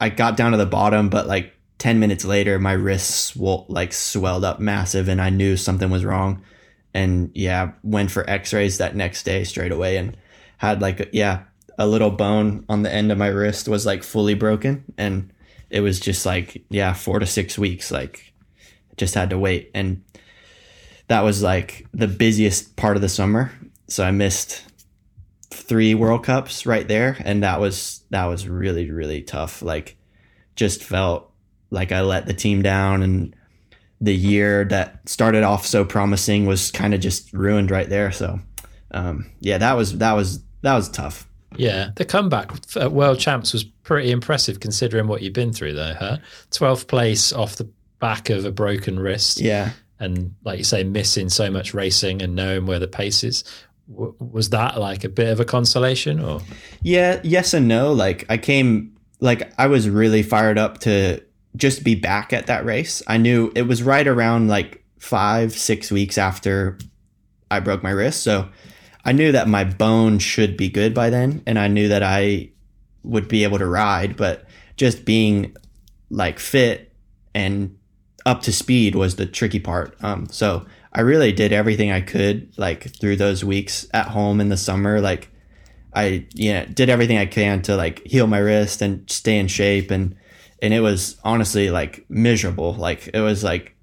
I 0.00 0.08
got 0.08 0.36
down 0.36 0.52
to 0.52 0.58
the 0.58 0.66
bottom, 0.66 1.08
but 1.08 1.26
like 1.26 1.52
ten 1.78 2.00
minutes 2.00 2.24
later, 2.24 2.58
my 2.58 2.72
wrists 2.72 3.14
swell, 3.14 3.66
like 3.68 3.92
swelled 3.92 4.44
up 4.44 4.60
massive, 4.60 5.08
and 5.08 5.20
I 5.20 5.30
knew 5.30 5.56
something 5.56 5.90
was 5.90 6.04
wrong. 6.04 6.42
And 6.92 7.30
yeah, 7.34 7.72
went 7.82 8.10
for 8.10 8.28
X-rays 8.28 8.78
that 8.78 8.94
next 8.94 9.24
day 9.24 9.44
straight 9.44 9.72
away, 9.72 9.96
and 9.96 10.16
had 10.58 10.80
like 10.80 11.10
yeah 11.12 11.44
a 11.78 11.86
little 11.86 12.10
bone 12.10 12.64
on 12.68 12.82
the 12.82 12.92
end 12.92 13.10
of 13.10 13.18
my 13.18 13.26
wrist 13.26 13.68
was 13.68 13.84
like 13.84 14.02
fully 14.02 14.34
broken, 14.34 14.84
and 14.96 15.32
it 15.70 15.80
was 15.80 15.98
just 15.98 16.24
like 16.24 16.62
yeah 16.70 16.92
four 16.92 17.18
to 17.18 17.26
six 17.26 17.58
weeks 17.58 17.90
like 17.90 18.32
just 18.96 19.14
had 19.14 19.30
to 19.30 19.38
wait 19.38 19.72
and 19.74 20.04
that 21.08 21.22
was 21.22 21.42
like 21.42 21.84
the 21.92 22.06
busiest 22.06 22.76
part 22.76 22.96
of 22.96 23.02
the 23.02 23.08
summer 23.08 23.50
so 23.88 24.04
I 24.04 24.10
missed 24.10 24.62
three 25.50 25.94
World 25.94 26.24
Cups 26.24 26.66
right 26.66 26.86
there, 26.86 27.16
and 27.24 27.42
that 27.42 27.60
was 27.60 28.02
that 28.10 28.26
was 28.26 28.48
really 28.48 28.90
really 28.90 29.22
tough. 29.22 29.62
Like, 29.62 29.96
just 30.56 30.82
felt 30.82 31.30
like 31.70 31.92
I 31.92 32.02
let 32.02 32.26
the 32.26 32.34
team 32.34 32.62
down, 32.62 33.02
and 33.02 33.34
the 34.00 34.14
year 34.14 34.64
that 34.66 35.08
started 35.08 35.42
off 35.42 35.66
so 35.66 35.84
promising 35.84 36.46
was 36.46 36.70
kind 36.70 36.94
of 36.94 37.00
just 37.00 37.32
ruined 37.32 37.70
right 37.70 37.88
there. 37.88 38.12
So, 38.12 38.40
um, 38.90 39.30
yeah, 39.40 39.58
that 39.58 39.74
was 39.74 39.98
that 39.98 40.12
was 40.12 40.42
that 40.62 40.74
was 40.74 40.88
tough. 40.88 41.28
Yeah, 41.56 41.90
the 41.94 42.04
comeback 42.04 42.50
at 42.76 42.92
World 42.92 43.20
Champs 43.20 43.52
was 43.52 43.62
pretty 43.62 44.10
impressive 44.10 44.58
considering 44.58 45.06
what 45.06 45.22
you've 45.22 45.34
been 45.34 45.52
through, 45.52 45.74
though. 45.74 45.94
Huh? 45.94 46.18
Twelfth 46.50 46.88
place 46.88 47.32
off 47.32 47.56
the 47.56 47.68
back 48.00 48.28
of 48.28 48.44
a 48.44 48.50
broken 48.50 48.98
wrist. 48.98 49.40
Yeah, 49.40 49.70
and 50.00 50.34
like 50.44 50.58
you 50.58 50.64
say, 50.64 50.82
missing 50.82 51.28
so 51.28 51.50
much 51.50 51.72
racing 51.72 52.22
and 52.22 52.34
knowing 52.34 52.66
where 52.66 52.80
the 52.80 52.88
pace 52.88 53.22
is 53.22 53.44
was 53.86 54.50
that 54.50 54.80
like 54.80 55.04
a 55.04 55.08
bit 55.08 55.28
of 55.28 55.40
a 55.40 55.44
consolation 55.44 56.20
or? 56.20 56.40
Yeah 56.82 57.20
yes 57.22 57.54
and 57.54 57.68
no. 57.68 57.92
Like 57.92 58.24
i 58.28 58.38
came 58.38 58.96
like 59.20 59.52
i 59.58 59.66
was 59.66 59.88
really 59.88 60.22
fired 60.22 60.58
up 60.58 60.78
to 60.78 61.22
just 61.56 61.84
be 61.84 61.94
back 61.94 62.32
at 62.32 62.46
that 62.46 62.64
race. 62.64 63.02
I 63.06 63.18
knew 63.18 63.52
it 63.54 63.62
was 63.62 63.82
right 63.82 64.06
around 64.06 64.48
like 64.48 64.84
five 64.98 65.52
six 65.52 65.90
weeks 65.92 66.16
after 66.16 66.78
i 67.50 67.60
broke 67.60 67.82
my 67.82 67.90
wrist. 67.90 68.22
So 68.22 68.48
i 69.04 69.12
knew 69.12 69.32
that 69.32 69.48
my 69.48 69.64
bone 69.64 70.18
should 70.18 70.56
be 70.56 70.68
good 70.70 70.94
by 70.94 71.10
then 71.10 71.42
and 71.46 71.58
i 71.58 71.68
knew 71.68 71.88
that 71.88 72.02
i 72.02 72.48
would 73.02 73.28
be 73.28 73.44
able 73.44 73.58
to 73.58 73.66
ride 73.66 74.16
but 74.16 74.46
just 74.76 75.04
being 75.04 75.54
like 76.08 76.38
fit 76.38 76.90
and 77.34 77.76
up 78.24 78.40
to 78.40 78.52
speed 78.52 78.94
was 78.94 79.16
the 79.16 79.26
tricky 79.26 79.60
part. 79.60 79.94
Um 80.02 80.26
so 80.30 80.64
I 80.94 81.00
really 81.00 81.32
did 81.32 81.52
everything 81.52 81.90
I 81.90 82.00
could 82.00 82.56
like 82.56 82.96
through 83.00 83.16
those 83.16 83.44
weeks 83.44 83.86
at 83.92 84.08
home 84.08 84.40
in 84.40 84.48
the 84.48 84.56
summer. 84.56 85.00
Like 85.00 85.28
I, 85.92 86.26
you 86.34 86.52
know, 86.52 86.66
did 86.66 86.88
everything 86.88 87.18
I 87.18 87.26
can 87.26 87.62
to 87.62 87.76
like 87.76 88.06
heal 88.06 88.26
my 88.26 88.38
wrist 88.38 88.80
and 88.80 89.08
stay 89.10 89.38
in 89.38 89.48
shape. 89.48 89.90
And, 89.90 90.16
and 90.62 90.72
it 90.72 90.80
was 90.80 91.16
honestly 91.24 91.70
like 91.70 92.04
miserable. 92.08 92.74
Like 92.74 93.10
it 93.12 93.20
was 93.20 93.42
like, 93.42 93.74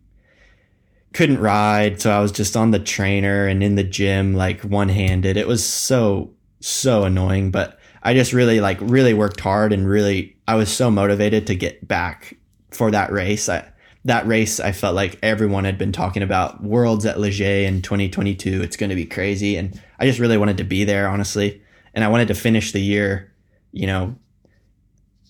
couldn't 1.13 1.39
ride. 1.39 2.01
So 2.01 2.11
I 2.11 2.21
was 2.21 2.31
just 2.31 2.55
on 2.55 2.71
the 2.71 2.79
trainer 2.79 3.45
and 3.45 3.61
in 3.61 3.75
the 3.75 3.83
gym, 3.83 4.33
like 4.33 4.61
one 4.61 4.89
handed. 4.89 5.35
It 5.35 5.47
was 5.47 5.65
so, 5.65 6.33
so 6.61 7.03
annoying, 7.03 7.51
but 7.51 7.77
I 8.03 8.13
just 8.13 8.31
really 8.31 8.61
like 8.61 8.77
really 8.81 9.13
worked 9.13 9.41
hard 9.41 9.73
and 9.73 9.88
really, 9.88 10.38
I 10.47 10.55
was 10.55 10.71
so 10.73 10.89
motivated 10.89 11.47
to 11.47 11.55
get 11.55 11.85
back 11.88 12.38
for 12.71 12.91
that 12.91 13.11
race. 13.11 13.49
I, 13.49 13.70
that 14.06 14.26
race, 14.26 14.60
I 14.60 14.72
felt 14.72 14.95
like 14.95 15.19
everyone 15.22 15.64
had 15.65 15.78
been 15.78 15.91
talking 15.91 16.23
about 16.23 16.64
Worlds 16.64 17.06
at 17.06 17.19
Les 17.19 17.38
Gets 17.38 17.68
in 17.69 17.82
2022. 17.82 18.61
It's 18.61 18.76
going 18.76 18.90
to 18.90 18.95
be 18.95 19.06
crazy. 19.06 19.57
And 19.57 19.80
I 19.99 20.06
just 20.06 20.19
really 20.19 20.38
wanted 20.38 20.57
to 20.57 20.64
be 20.64 20.84
there, 20.84 21.07
honestly. 21.07 21.61
And 21.94 22.03
I 22.03 22.07
wanted 22.07 22.30
to 22.30 22.34
finish 22.34 22.72
the 22.72 22.82
year, 22.82 23.32
you 23.72 23.86
know, 23.86 24.15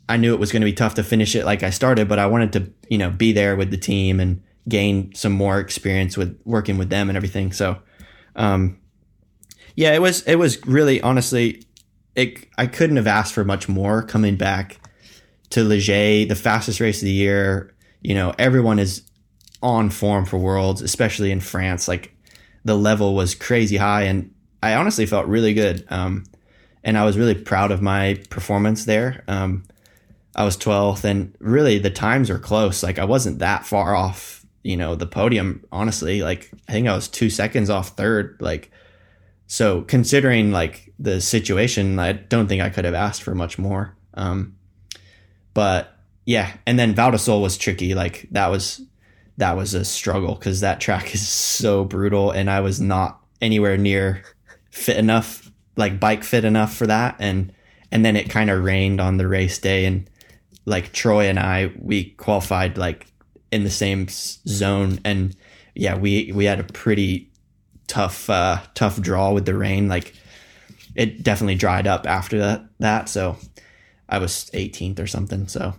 I 0.07 0.18
knew 0.18 0.34
it 0.34 0.39
was 0.39 0.52
going 0.52 0.61
to 0.61 0.65
be 0.65 0.73
tough 0.73 0.95
to 0.95 1.03
finish 1.03 1.35
it 1.35 1.45
like 1.45 1.64
I 1.64 1.69
started, 1.69 2.07
but 2.07 2.19
I 2.19 2.27
wanted 2.27 2.53
to, 2.53 2.72
you 2.89 2.98
know, 2.98 3.10
be 3.10 3.34
there 3.34 3.56
with 3.56 3.72
the 3.72 3.77
team 3.77 4.19
and 4.19 4.41
gain 4.69 5.14
some 5.15 5.34
more 5.34 5.60
experience 5.60 6.18
with 6.18 6.39
working 6.45 6.77
with 6.77 6.89
them 6.89 7.10
and 7.10 7.18
everything. 7.18 7.52
So, 7.52 7.77
um, 8.35 8.80
yeah, 9.76 9.93
it 9.93 10.02
was, 10.02 10.22
it 10.23 10.35
was 10.35 10.65
really, 10.65 11.02
honestly, 11.02 11.64
it, 12.15 12.45
I 12.57 12.68
couldn't 12.68 12.98
have 12.98 13.07
asked 13.07 13.34
for 13.34 13.43
much 13.43 13.68
more 13.68 14.03
coming 14.03 14.35
back 14.35 14.80
to 15.52 15.64
Les 15.64 15.85
Gets, 15.85 16.30
the 16.30 16.35
fastest 16.35 16.80
race 16.80 17.02
of 17.02 17.06
the 17.06 17.11
year 17.11 17.73
you 18.02 18.15
know, 18.15 18.34
everyone 18.38 18.80
is 18.80 19.03
on 19.61 19.90
form 19.90 20.26
for 20.26 20.38
Worlds, 20.38 20.82
especially 20.82 21.32
in 21.32 21.40
France. 21.40 21.88
Like 21.88 22.15
the 22.65 22.76
level 22.76 23.15
was 23.15 23.36
crazy 23.36 23.78
high, 23.78 24.03
and 24.03 24.34
I 24.61 24.76
honestly 24.76 25.06
felt 25.06 25.28
really 25.28 25.53
good. 25.53 25.86
Um, 25.90 26.26
and 26.84 26.98
I 26.98 27.06
was 27.06 27.18
really 27.18 27.36
proud 27.36 27.72
of 27.72 27.82
my 27.82 28.19
performance 28.30 28.86
there. 28.86 29.23
Um, 29.28 29.64
I 30.36 30.45
was 30.45 30.57
12th, 30.57 31.03
and 31.03 31.36
really 31.40 31.78
the 31.78 31.91
times 31.91 32.30
were 32.30 32.40
close. 32.40 32.84
Like 32.84 32.99
I 32.99 33.06
wasn't 33.06 33.40
that 33.40 33.65
far 33.65 33.95
off, 33.95 34.45
you 34.64 34.78
know, 34.78 34.95
the 34.95 35.06
podium. 35.06 35.64
Honestly, 35.72 36.22
like 36.22 36.52
I 36.68 36.72
think 36.72 36.88
I 36.88 36.95
was 36.95 37.07
two 37.07 37.30
seconds 37.30 37.69
off 37.69 37.90
third. 37.90 38.38
Like 38.40 38.72
so, 39.48 39.82
considering 39.82 40.52
like 40.52 40.94
the 40.98 41.22
situation, 41.22 41.99
I 41.99 42.14
don't 42.14 42.48
think 42.48 42.61
I 42.61 42.69
could 42.69 42.86
have 42.86 42.94
asked 42.94 43.22
for 43.22 43.36
much 43.36 43.60
more. 43.60 43.95
Um, 44.14 44.56
but 45.53 45.98
yeah, 46.26 46.56
and 46.65 46.77
then 46.77 46.93
Val 46.93 47.11
was 47.11 47.57
tricky. 47.57 47.93
Like 47.93 48.27
that 48.31 48.48
was 48.48 48.81
that 49.38 49.56
was 49.56 49.73
a 49.73 49.84
struggle 49.84 50.35
because 50.35 50.61
that 50.61 50.80
track 50.80 51.14
is 51.14 51.27
so 51.27 51.84
brutal, 51.84 52.31
and 52.31 52.49
I 52.49 52.61
was 52.61 52.80
not 52.80 53.19
anywhere 53.41 53.77
near 53.77 54.23
fit 54.69 54.98
enough, 54.98 55.52
like 55.76 55.99
bike 55.99 56.23
fit 56.23 56.45
enough 56.45 56.76
for 56.76 56.88
that. 56.88 57.15
And 57.19 57.53
and 57.91 58.06
then 58.06 58.15
it 58.15 58.30
kind 58.30 58.49
of 58.49 58.64
rained 58.64 59.02
on 59.02 59.18
the 59.18 59.27
race 59.27 59.57
day, 59.57 59.85
and 59.85 60.10
like 60.65 60.93
Troy 60.93 61.27
and 61.27 61.39
I, 61.39 61.73
we 61.80 62.11
qualified 62.11 62.77
like 62.77 63.07
in 63.52 63.64
the 63.64 63.69
same 63.69 64.07
zone, 64.10 64.99
and 65.03 65.35
yeah, 65.76 65.98
we 65.98 66.31
we 66.34 66.45
had 66.45 66.60
a 66.60 66.64
pretty 66.64 67.31
tough 67.88 68.30
uh, 68.30 68.60
tough 68.76 69.02
draw 69.02 69.31
with 69.31 69.45
the 69.45 69.56
rain. 69.56 69.88
Like 69.88 70.14
it 70.95 71.23
definitely 71.23 71.56
dried 71.56 71.88
up 71.88 72.06
after 72.06 72.39
that. 72.39 72.65
That 72.80 73.10
so 73.10 73.38
I 74.07 74.19
was 74.19 74.52
18th 74.53 74.99
or 74.99 75.07
something. 75.07 75.48
So 75.48 75.73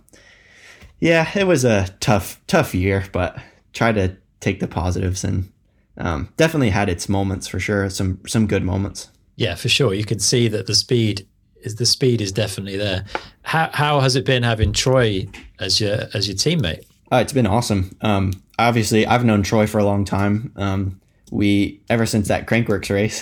yeah, 1.03 1.29
it 1.35 1.45
was 1.45 1.65
a 1.65 1.89
tough, 1.99 2.39
tough 2.47 2.73
year, 2.73 3.03
but 3.11 3.37
try 3.73 3.91
to 3.91 4.15
take 4.39 4.61
the 4.61 4.69
positives 4.69 5.25
and 5.25 5.51
um, 5.97 6.29
definitely 6.37 6.69
had 6.69 6.87
its 6.87 7.09
moments 7.09 7.45
for 7.45 7.59
sure. 7.59 7.89
Some 7.89 8.21
some 8.25 8.47
good 8.47 8.63
moments. 8.63 9.09
Yeah, 9.35 9.55
for 9.55 9.67
sure. 9.67 9.93
You 9.93 10.05
could 10.05 10.21
see 10.21 10.47
that 10.47 10.65
the 10.65 10.73
speed 10.73 11.27
is 11.61 11.75
the 11.75 11.85
speed 11.85 12.21
is 12.21 12.31
definitely 12.31 12.77
there. 12.77 13.03
How 13.41 13.69
how 13.73 13.99
has 13.99 14.15
it 14.15 14.25
been 14.25 14.43
having 14.43 14.71
Troy 14.71 15.27
as 15.59 15.81
your 15.81 16.07
as 16.13 16.29
your 16.29 16.37
teammate? 16.37 16.85
Uh, 17.11 17.17
it's 17.17 17.33
been 17.33 17.47
awesome. 17.47 17.93
Um, 17.99 18.31
obviously, 18.57 19.05
I've 19.05 19.25
known 19.25 19.43
Troy 19.43 19.67
for 19.67 19.79
a 19.79 19.83
long 19.83 20.05
time. 20.05 20.53
Um, 20.55 21.01
we 21.33 21.81
ever 21.89 22.05
since 22.05 22.29
that 22.29 22.47
Crankworx 22.47 22.89
race 22.89 23.21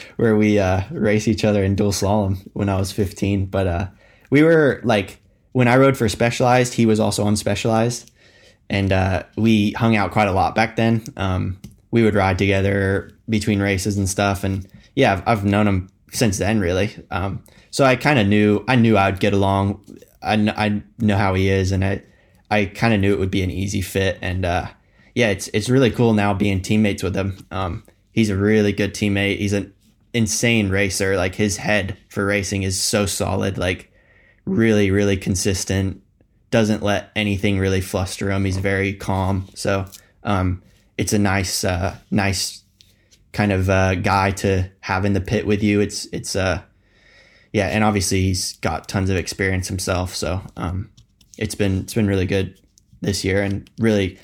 where 0.16 0.34
we 0.36 0.58
uh, 0.58 0.82
race 0.90 1.28
each 1.28 1.44
other 1.44 1.62
in 1.62 1.76
dual 1.76 1.92
slalom 1.92 2.50
when 2.54 2.68
I 2.68 2.78
was 2.80 2.90
15. 2.90 3.46
But 3.46 3.66
uh, 3.68 3.86
we 4.30 4.42
were 4.42 4.80
like 4.82 5.21
when 5.52 5.68
I 5.68 5.76
rode 5.76 5.96
for 5.96 6.08
Specialized, 6.08 6.74
he 6.74 6.86
was 6.86 7.00
also 7.00 7.24
on 7.24 7.36
Specialized, 7.36 8.10
and 8.68 8.92
uh, 8.92 9.22
we 9.36 9.72
hung 9.72 9.96
out 9.96 10.10
quite 10.10 10.28
a 10.28 10.32
lot 10.32 10.54
back 10.54 10.76
then. 10.76 11.04
Um, 11.16 11.60
we 11.90 12.02
would 12.02 12.14
ride 12.14 12.38
together 12.38 13.10
between 13.28 13.60
races 13.60 13.96
and 13.96 14.08
stuff, 14.08 14.44
and 14.44 14.66
yeah, 14.96 15.12
I've, 15.12 15.22
I've 15.26 15.44
known 15.44 15.68
him 15.68 15.90
since 16.10 16.38
then, 16.38 16.60
really. 16.60 16.94
Um, 17.10 17.44
so 17.70 17.84
I 17.84 17.96
kind 17.96 18.18
of 18.18 18.26
knew 18.26 18.64
I 18.68 18.76
knew 18.76 18.96
I'd 18.96 19.20
get 19.20 19.32
along. 19.32 19.84
I, 20.22 20.34
I 20.34 20.82
know 20.98 21.16
how 21.16 21.34
he 21.34 21.48
is, 21.48 21.72
and 21.72 21.84
I 21.84 22.02
I 22.50 22.66
kind 22.66 22.94
of 22.94 23.00
knew 23.00 23.12
it 23.12 23.18
would 23.18 23.30
be 23.30 23.42
an 23.42 23.50
easy 23.50 23.82
fit, 23.82 24.18
and 24.22 24.44
uh, 24.44 24.68
yeah, 25.14 25.28
it's 25.28 25.48
it's 25.48 25.68
really 25.68 25.90
cool 25.90 26.14
now 26.14 26.34
being 26.34 26.62
teammates 26.62 27.02
with 27.02 27.14
him. 27.14 27.46
Um, 27.50 27.84
he's 28.12 28.30
a 28.30 28.36
really 28.36 28.72
good 28.72 28.94
teammate. 28.94 29.38
He's 29.38 29.52
an 29.52 29.72
insane 30.14 30.70
racer. 30.70 31.16
Like 31.16 31.34
his 31.34 31.58
head 31.58 31.98
for 32.08 32.24
racing 32.24 32.62
is 32.62 32.80
so 32.80 33.06
solid. 33.06 33.58
Like 33.58 33.91
really, 34.44 34.90
really 34.90 35.16
consistent. 35.16 36.02
Doesn't 36.50 36.82
let 36.82 37.10
anything 37.16 37.58
really 37.58 37.80
fluster 37.80 38.30
him. 38.30 38.44
He's 38.44 38.58
very 38.58 38.92
calm. 38.92 39.48
So 39.54 39.86
um, 40.24 40.62
it's 40.98 41.12
a 41.12 41.18
nice, 41.18 41.64
uh, 41.64 41.96
nice 42.10 42.62
kind 43.32 43.52
of 43.52 43.70
uh, 43.70 43.94
guy 43.96 44.30
to 44.30 44.70
have 44.80 45.04
in 45.04 45.14
the 45.14 45.20
pit 45.20 45.46
with 45.46 45.62
you. 45.62 45.80
It's 45.80 46.06
it's 46.06 46.36
uh, 46.36 46.62
yeah, 47.52 47.68
and 47.68 47.84
obviously 47.84 48.22
he's 48.22 48.54
got 48.58 48.88
tons 48.88 49.10
of 49.10 49.16
experience 49.16 49.68
himself. 49.68 50.14
So 50.14 50.42
um, 50.56 50.90
it's 51.38 51.54
been 51.54 51.80
it's 51.80 51.94
been 51.94 52.06
really 52.06 52.26
good 52.26 52.58
this 53.00 53.24
year, 53.24 53.42
and 53.42 53.68
really 53.78 54.18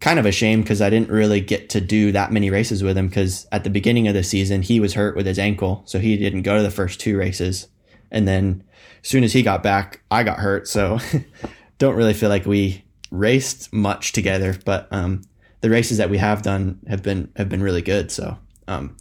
kind 0.00 0.18
of 0.18 0.26
a 0.26 0.32
shame 0.32 0.60
because 0.60 0.82
I 0.82 0.90
didn't 0.90 1.10
really 1.10 1.40
get 1.40 1.70
to 1.70 1.80
do 1.80 2.12
that 2.12 2.30
many 2.30 2.50
races 2.50 2.82
with 2.82 2.98
him 2.98 3.08
because 3.08 3.46
at 3.50 3.64
the 3.64 3.70
beginning 3.70 4.08
of 4.08 4.14
the 4.14 4.22
season 4.22 4.60
he 4.60 4.78
was 4.78 4.94
hurt 4.94 5.16
with 5.16 5.26
his 5.26 5.38
ankle, 5.38 5.82
so 5.86 5.98
he 5.98 6.16
didn't 6.16 6.42
go 6.42 6.56
to 6.56 6.62
the 6.62 6.70
first 6.70 7.00
two 7.00 7.16
races, 7.16 7.68
and 8.10 8.26
then 8.26 8.62
soon 9.06 9.24
as 9.24 9.32
he 9.32 9.42
got 9.42 9.62
back, 9.62 10.02
I 10.10 10.22
got 10.22 10.38
hurt. 10.38 10.66
So 10.68 10.98
don't 11.78 11.94
really 11.94 12.14
feel 12.14 12.28
like 12.28 12.44
we 12.44 12.84
raced 13.10 13.72
much 13.72 14.12
together, 14.12 14.58
but 14.64 14.88
um, 14.90 15.22
the 15.60 15.70
races 15.70 15.98
that 15.98 16.10
we 16.10 16.18
have 16.18 16.42
done 16.42 16.80
have 16.88 17.02
been 17.02 17.30
have 17.36 17.48
been 17.48 17.62
really 17.62 17.82
good. 17.82 18.10
So 18.10 18.36
um, 18.66 18.96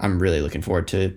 I'm 0.00 0.18
really 0.18 0.40
looking 0.40 0.62
forward 0.62 0.88
to 0.88 1.16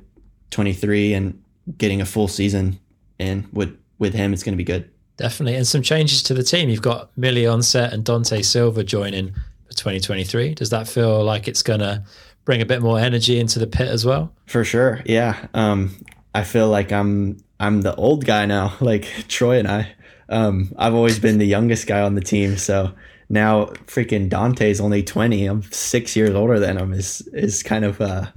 23 0.51 1.13
and 1.13 1.41
getting 1.77 2.01
a 2.01 2.05
full 2.05 2.27
season 2.27 2.79
in 3.17 3.47
with 3.53 3.77
with 3.97 4.13
him. 4.13 4.33
It's 4.33 4.43
going 4.43 4.53
to 4.53 4.57
be 4.57 4.63
good. 4.63 4.89
Definitely. 5.15 5.55
And 5.55 5.65
some 5.65 5.81
changes 5.81 6.21
to 6.23 6.33
the 6.33 6.43
team. 6.43 6.69
You've 6.69 6.81
got 6.81 7.09
Mille 7.17 7.35
Johnset 7.35 7.91
and 7.91 8.03
Dante 8.03 8.41
Silva 8.43 8.83
joining 8.83 9.33
for 9.65 9.73
2023. 9.73 10.53
Does 10.53 10.69
that 10.69 10.87
feel 10.87 11.23
like 11.23 11.47
it's 11.47 11.63
going 11.63 11.79
to 11.79 12.03
bring 12.45 12.61
a 12.61 12.65
bit 12.65 12.81
more 12.81 12.99
energy 12.99 13.39
into 13.39 13.57
the 13.57 13.65
pit 13.65 13.87
as 13.87 14.05
well? 14.05 14.31
For 14.45 14.63
sure. 14.63 15.01
Yeah. 15.05 15.47
Um, 15.55 15.95
I 16.35 16.43
feel 16.43 16.69
like 16.69 16.91
I'm 16.91 17.43
I'm 17.59 17.81
the 17.81 17.95
old 17.95 18.25
guy 18.25 18.45
now, 18.45 18.75
like 18.81 19.03
Troy 19.27 19.59
and 19.59 19.67
I. 19.67 19.93
Um, 20.29 20.73
I've 20.77 20.93
always 20.93 21.19
been 21.19 21.37
the 21.37 21.45
youngest 21.45 21.87
guy 21.87 22.01
on 22.01 22.15
the 22.15 22.21
team, 22.21 22.57
so 22.57 22.93
now 23.29 23.65
freaking 23.85 24.29
Dante's 24.29 24.81
only 24.81 25.03
20. 25.03 25.45
I'm 25.45 25.63
six 25.71 26.15
years 26.15 26.31
older 26.31 26.59
than 26.59 26.77
him. 26.77 26.93
is 26.93 27.21
is 27.33 27.63
kind 27.63 27.85
of 27.85 28.01
uh, 28.01 28.27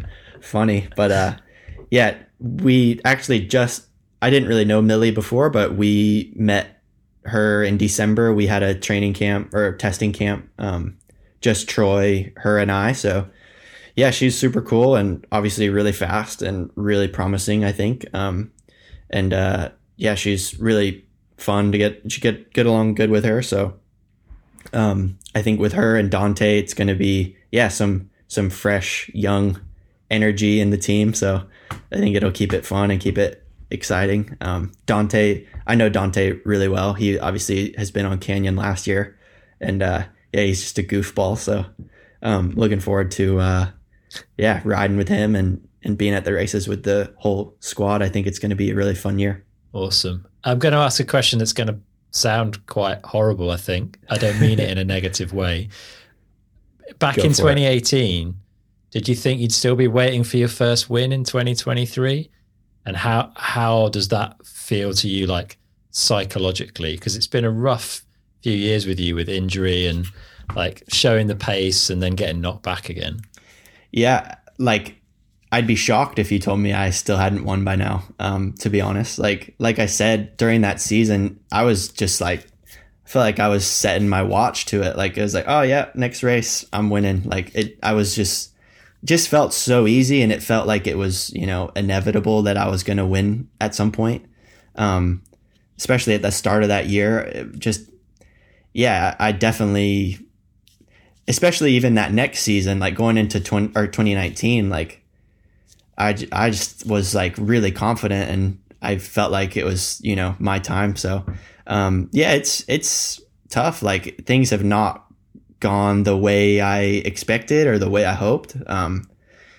funny, 0.41 0.89
but 0.97 1.11
uh, 1.11 1.37
yeah, 1.91 2.17
we 2.39 3.01
actually 3.05 3.47
just 3.47 3.87
I 4.23 4.31
didn't 4.31 4.49
really 4.49 4.65
know 4.65 4.83
Mille 4.83 5.13
before, 5.13 5.51
but 5.51 5.75
we 5.75 6.33
met 6.37 6.83
her 7.25 7.63
in 7.63 7.77
December. 7.77 8.33
We 8.33 8.47
had 8.47 8.63
a 8.63 8.75
training 8.75 9.15
camp 9.15 9.55
or 9.55 9.77
testing 9.77 10.13
camp, 10.13 10.49
um, 10.59 10.97
just 11.41 11.69
Troy, 11.69 12.33
her, 12.37 12.59
and 12.59 12.71
I. 12.71 12.93
So 12.93 13.29
yeah, 13.97 14.11
she's 14.11 14.39
super 14.39 14.63
cool 14.63 14.97
and 14.97 15.27
obviously 15.33 15.69
really 15.69 15.93
fast 15.93 16.43
and 16.43 16.71
really 16.75 17.09
promising. 17.09 17.65
I 17.65 17.73
think, 17.73 18.07
um, 18.15 18.53
and 19.11 19.32
uh, 19.32 19.70
yeah, 19.97 20.15
she's 20.15 20.59
really 20.59 21.05
fun 21.37 21.73
to 21.73 21.78
get. 21.78 22.11
She 22.11 22.20
get 22.20 22.53
get 22.53 22.66
along 22.66 22.95
good 22.95 23.11
with 23.11 23.24
her. 23.24 23.43
So 23.43 23.74
um, 24.73 25.19
I 25.35 25.43
think 25.43 25.61
with 25.61 25.73
her 25.74 25.97
and 25.97 26.11
Dante, 26.11 26.59
it's 26.59 26.74
going 26.74 26.89
to 26.89 26.95
be 26.95 27.37
yeah 27.53 27.69
some 27.69 28.11
some 28.28 28.51
fresh 28.51 29.11
young 29.12 29.61
energy 30.11 30.61
in 30.61 30.70
the 30.70 30.78
team. 30.78 31.15
So 31.15 31.43
I 31.93 31.97
think 31.97 32.16
it'll 32.16 32.31
keep 32.31 32.53
it 32.53 32.66
fun 32.66 32.91
and 32.91 33.01
keep 33.01 33.19
it 33.19 33.45
exciting. 33.70 34.37
Um, 34.41 34.73
Dante, 34.87 35.47
I 35.66 35.74
know 35.74 35.89
Dante 35.89 36.39
really 36.45 36.69
well. 36.69 36.95
He 36.95 37.19
obviously 37.19 37.74
has 37.77 37.91
been 37.91 38.07
on 38.07 38.19
Canyon 38.19 38.57
last 38.57 38.87
year, 38.87 39.19
and 39.61 39.82
uh, 39.82 40.05
yeah, 40.32 40.43
he's 40.43 40.62
just 40.62 40.78
a 40.78 40.82
goofball. 40.82 41.37
So 41.37 41.65
um, 42.23 42.51
looking 42.51 42.81
forward 42.81 43.11
to 43.12 43.41
uh, 43.41 43.70
yeah 44.37 44.61
riding 44.65 44.97
with 44.97 45.09
him 45.09 45.35
and 45.35 45.66
and 45.82 45.97
being 45.97 46.15
at 46.15 46.24
the 46.24 46.32
races 46.32 46.69
with 46.69 46.82
the 46.82 47.12
whole 47.16 47.57
squad. 47.61 48.02
I 48.02 48.09
think 48.09 48.27
it's 48.27 48.39
going 48.39 48.51
to 48.51 48.57
be 48.57 48.70
a 48.70 48.74
really 48.74 48.94
fun 48.94 49.19
year. 49.19 49.44
Awesome. 49.73 50.27
I'm 50.44 50.59
going 50.59 50.73
to 50.73 50.78
ask 50.78 51.01
a 51.01 51.05
question 51.05 51.39
that's 51.39 51.52
going 51.52 51.69
to 51.69 51.78
sound 52.11 52.65
quite 52.66 53.05
horrible. 53.05 53.51
I 53.51 53.57
think 53.57 53.98
I 54.09 54.19
don't 54.19 54.40
mean 54.40 54.59
it 54.59 54.70
in 54.70 54.78
a 54.78 54.85
negative 54.97 55.32
way. 55.32 55.69
Back 56.98 57.16
Go 57.16 57.23
in 57.23 57.32
2018. 57.32 58.28
It 58.28 58.35
did 58.90 59.09
you 59.09 59.15
think 59.15 59.40
you'd 59.40 59.52
still 59.52 59.77
be 59.77 59.86
waiting 59.86 60.24
for 60.24 60.36
your 60.36 60.48
first 60.48 60.90
win 60.90 61.12
in 61.12 61.24
2023? 61.24 62.28
And 62.86 62.97
how 62.97 63.32
how 63.36 63.89
does 63.89 64.09
that 64.09 64.44
feel 64.44 64.93
to 64.94 65.09
you, 65.09 65.27
like 65.27 65.59
psychologically? 65.90 66.94
Because 66.94 67.15
it's 67.15 67.27
been 67.27 67.44
a 67.44 67.51
rough 67.51 68.02
few 68.43 68.52
years 68.52 68.86
with 68.86 68.98
you 68.98 69.15
with 69.15 69.28
injury 69.28 69.86
and 69.86 70.07
like 70.57 70.82
showing 70.89 71.27
the 71.27 71.36
pace 71.36 71.90
and 71.90 72.02
then 72.02 72.15
getting 72.15 72.40
knocked 72.40 72.62
back 72.62 72.89
again. 72.89 73.20
Yeah, 73.93 74.36
like 74.59 75.00
I'd 75.53 75.67
be 75.67 75.75
shocked 75.75 76.19
if 76.19 76.31
you 76.31 76.39
told 76.39 76.61
me 76.61 76.73
I 76.73 76.91
still 76.91 77.17
hadn't 77.17 77.45
won 77.45 77.65
by 77.65 77.77
now. 77.77 78.05
Um, 78.19 78.53
to 78.61 78.71
be 78.71 78.81
honest, 78.81 79.19
like 79.19 79.55
like 79.59 79.79
I 79.79 79.87
said 79.87 80.37
during 80.37 80.61
that 80.61 80.81
season, 80.81 81.41
I 81.51 81.65
was 81.65 81.89
just 81.89 82.21
like 82.21 82.47
I 83.05 83.09
feel 83.09 83.23
like 83.23 83.41
I 83.41 83.49
was 83.49 83.67
setting 83.67 84.09
my 84.09 84.23
watch 84.23 84.67
to 84.67 84.83
it. 84.83 84.97
Like 84.97 85.17
it 85.17 85.23
was 85.23 85.35
like, 85.35 85.47
oh 85.49 85.63
yeah, 85.63 85.91
next 85.95 86.23
race 86.23 86.65
I'm 86.73 86.91
winning. 86.91 87.25
Like 87.25 87.55
it, 87.55 87.79
I 87.83 87.95
was 87.95 88.15
just 88.15 88.51
just 89.05 89.29
felt 89.29 89.53
so 89.53 89.87
easy 89.87 90.23
and 90.23 90.33
it 90.33 90.43
felt 90.43 90.67
like 90.67 90.87
it 90.87 90.97
was, 90.97 91.31
you 91.33 91.47
know, 91.47 91.71
inevitable 91.75 92.43
that 92.43 92.57
I 92.57 92.69
was 92.69 92.83
going 92.83 92.99
to 92.99 93.07
win 93.07 93.49
at 93.61 93.75
some 93.75 93.93
point. 93.93 94.27
Um, 94.77 95.23
especially 95.79 96.15
at 96.15 96.23
the 96.23 96.31
start 96.31 96.63
of 96.63 96.69
that 96.69 96.87
year, 96.87 97.51
just, 97.57 97.91
yeah, 98.75 99.17
I 99.19 99.33
definitely, 99.33 100.19
especially 101.27 101.73
even 101.73 101.95
that 101.95 102.13
next 102.13 102.41
season, 102.41 102.79
like 102.79 102.95
going 102.95 103.17
into 103.17 103.41
20 103.41 103.73
or 103.75 103.87
2019, 103.87 104.69
like 104.69 105.00
I, 106.01 106.17
I 106.33 106.51
just 106.51 106.87
was 106.87 107.15
like 107.15 107.35
really 107.39 107.71
confident 107.71 108.31
and 108.31 108.59
I 108.81 108.97
felt 108.97 109.31
like 109.31 109.57
it 109.57 109.65
was, 109.65 110.01
you 110.03 110.17
know, 110.17 110.35
my 110.39 110.59
time. 110.59 110.97
So, 110.97 111.25
um, 111.67 112.09
yeah, 112.13 112.33
it's, 112.33 112.65
it's 112.69 113.21
tough. 113.51 113.83
Like 113.83 114.25
things 114.25 114.51
have 114.51 114.65
not 114.65 115.05
gone 115.61 116.05
the 116.05 116.17
way 116.17 116.61
I 116.61 116.81
expected 116.81 117.67
or 117.67 117.79
the 117.79 117.91
way 117.91 118.07
I 118.07 118.15
hoped. 118.15 118.57
Um, 118.67 119.09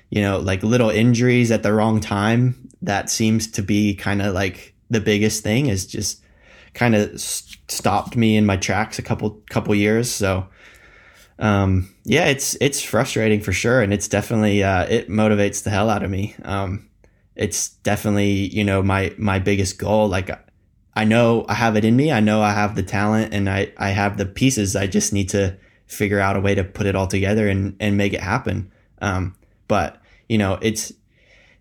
you 0.10 0.22
know, 0.22 0.40
like 0.40 0.64
little 0.64 0.90
injuries 0.90 1.52
at 1.52 1.64
the 1.64 1.74
wrong 1.74 2.00
time. 2.00 2.70
That 2.82 3.12
seems 3.12 3.48
to 3.52 3.62
be 3.62 3.96
kind 3.96 4.22
of 4.22 4.34
like 4.34 4.74
the 4.90 5.00
biggest 5.00 5.44
thing 5.44 5.68
is 5.68 5.86
just 5.86 6.22
kind 6.74 6.96
of 6.96 7.20
stopped 7.22 8.16
me 8.16 8.36
in 8.36 8.46
my 8.46 8.58
tracks 8.58 8.98
a 8.98 9.04
couple 9.04 9.42
couple 9.50 9.76
years. 9.76 10.10
So, 10.10 10.48
um, 11.42 11.94
yeah, 12.06 12.26
it's 12.26 12.56
it's 12.62 12.82
frustrating 12.82 13.42
for 13.42 13.52
sure, 13.52 13.82
and 13.82 13.94
it's 13.94 14.08
definitely 14.08 14.64
uh, 14.64 14.86
it 14.86 15.10
motivates 15.10 15.64
the 15.64 15.70
hell 15.70 15.90
out 15.90 16.04
of 16.04 16.10
me. 16.10 16.36
Um, 16.44 16.90
it's 17.36 17.70
definitely 17.70 18.32
you 18.32 18.64
know 18.64 18.82
my 18.82 19.14
my 19.18 19.40
biggest 19.40 19.78
goal. 19.78 20.08
Like 20.08 20.30
I 20.96 21.04
know 21.04 21.46
I 21.50 21.56
have 21.56 21.76
it 21.76 21.84
in 21.84 21.98
me. 21.98 22.12
I 22.12 22.22
know 22.22 22.42
I 22.42 22.54
have 22.54 22.76
the 22.76 22.84
talent, 22.84 23.34
and 23.34 23.50
I 23.50 23.74
I 23.78 23.90
have 23.90 24.18
the 24.18 24.26
pieces. 24.26 24.78
I 24.78 24.88
just 24.88 25.12
need 25.12 25.28
to 25.30 25.58
figure 25.92 26.20
out 26.20 26.38
a 26.38 26.40
way 26.40 26.56
to 26.56 26.64
put 26.64 26.86
it 26.86 26.96
all 26.96 27.08
together 27.08 27.50
and, 27.50 27.76
and 27.80 27.98
make 27.98 28.14
it 28.14 28.22
happen. 28.22 28.72
Um, 29.02 29.36
but 29.68 30.02
you 30.30 30.38
know, 30.38 30.58
it's, 30.62 30.94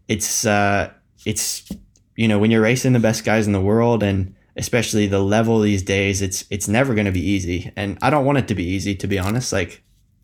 it's, 0.09 0.47
uh, 0.47 0.93
it's, 1.27 1.69
you 2.16 2.28
know, 2.28 2.39
when 2.39 2.51
you're 2.51 2.62
racing 2.62 2.93
the 2.93 3.01
best 3.01 3.24
guys 3.24 3.47
in 3.47 3.52
the 3.52 3.61
world 3.61 4.02
and 4.02 4.35
especially 4.60 5.06
the 5.06 5.18
level 5.18 5.60
these 5.60 5.82
days, 5.82 6.22
it's, 6.22 6.44
it's 6.50 6.68
never 6.68 6.94
going 6.94 7.06
to 7.06 7.12
be 7.12 7.26
easy. 7.26 7.72
And 7.76 7.98
I 8.02 8.10
don't 8.10 8.24
want 8.24 8.38
it 8.38 8.48
to 8.48 8.54
be 8.54 8.64
easy, 8.64 8.94
to 8.96 9.06
be 9.06 9.18
honest. 9.18 9.52
Like 9.52 9.82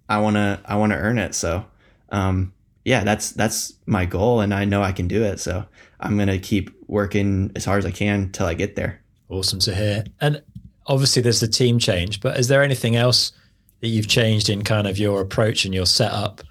I 0.09 0.19
want 0.19 0.37
to, 0.37 0.61
I 0.65 0.77
want 0.77 0.93
to 0.93 0.99
earn 0.99 1.19
it. 1.19 1.35
So, 1.35 1.65
um, 2.11 2.53
yeah, 2.85 3.03
that's, 3.03 3.31
that's 3.33 3.73
my 3.87 4.05
goal 4.05 4.41
and 4.41 4.55
I 4.55 4.65
know 4.65 4.83
I 4.83 4.93
can 4.93 5.09
do 5.09 5.25
it. 5.25 5.41
So 5.41 5.65
I'm 5.99 6.17
going 6.17 6.29
to 6.29 6.39
keep 6.39 6.71
working 6.87 7.51
as 7.57 7.65
hard 7.65 7.79
as 7.79 7.87
I 7.87 7.91
can 7.91 8.31
till 8.31 8.47
I 8.47 8.55
get 8.55 8.77
there. 8.77 9.03
Awesome 9.29 9.59
to 9.61 9.75
hear. 9.75 10.05
And 10.21 10.43
obviously 10.87 11.23
there's 11.23 11.41
the 11.41 11.49
team 11.49 11.79
change, 11.79 12.21
but 12.21 12.39
is 12.39 12.49
there 12.49 12.63
anything 12.63 12.95
else 12.95 13.33
that 13.81 13.89
you've 13.89 14.09
changed 14.09 14.49
in 14.49 14.63
kind 14.63 14.87
of 14.87 14.99
your 14.99 15.21
approach 15.21 15.65
and 15.65 15.75
your 15.75 15.87
setup 15.87 16.43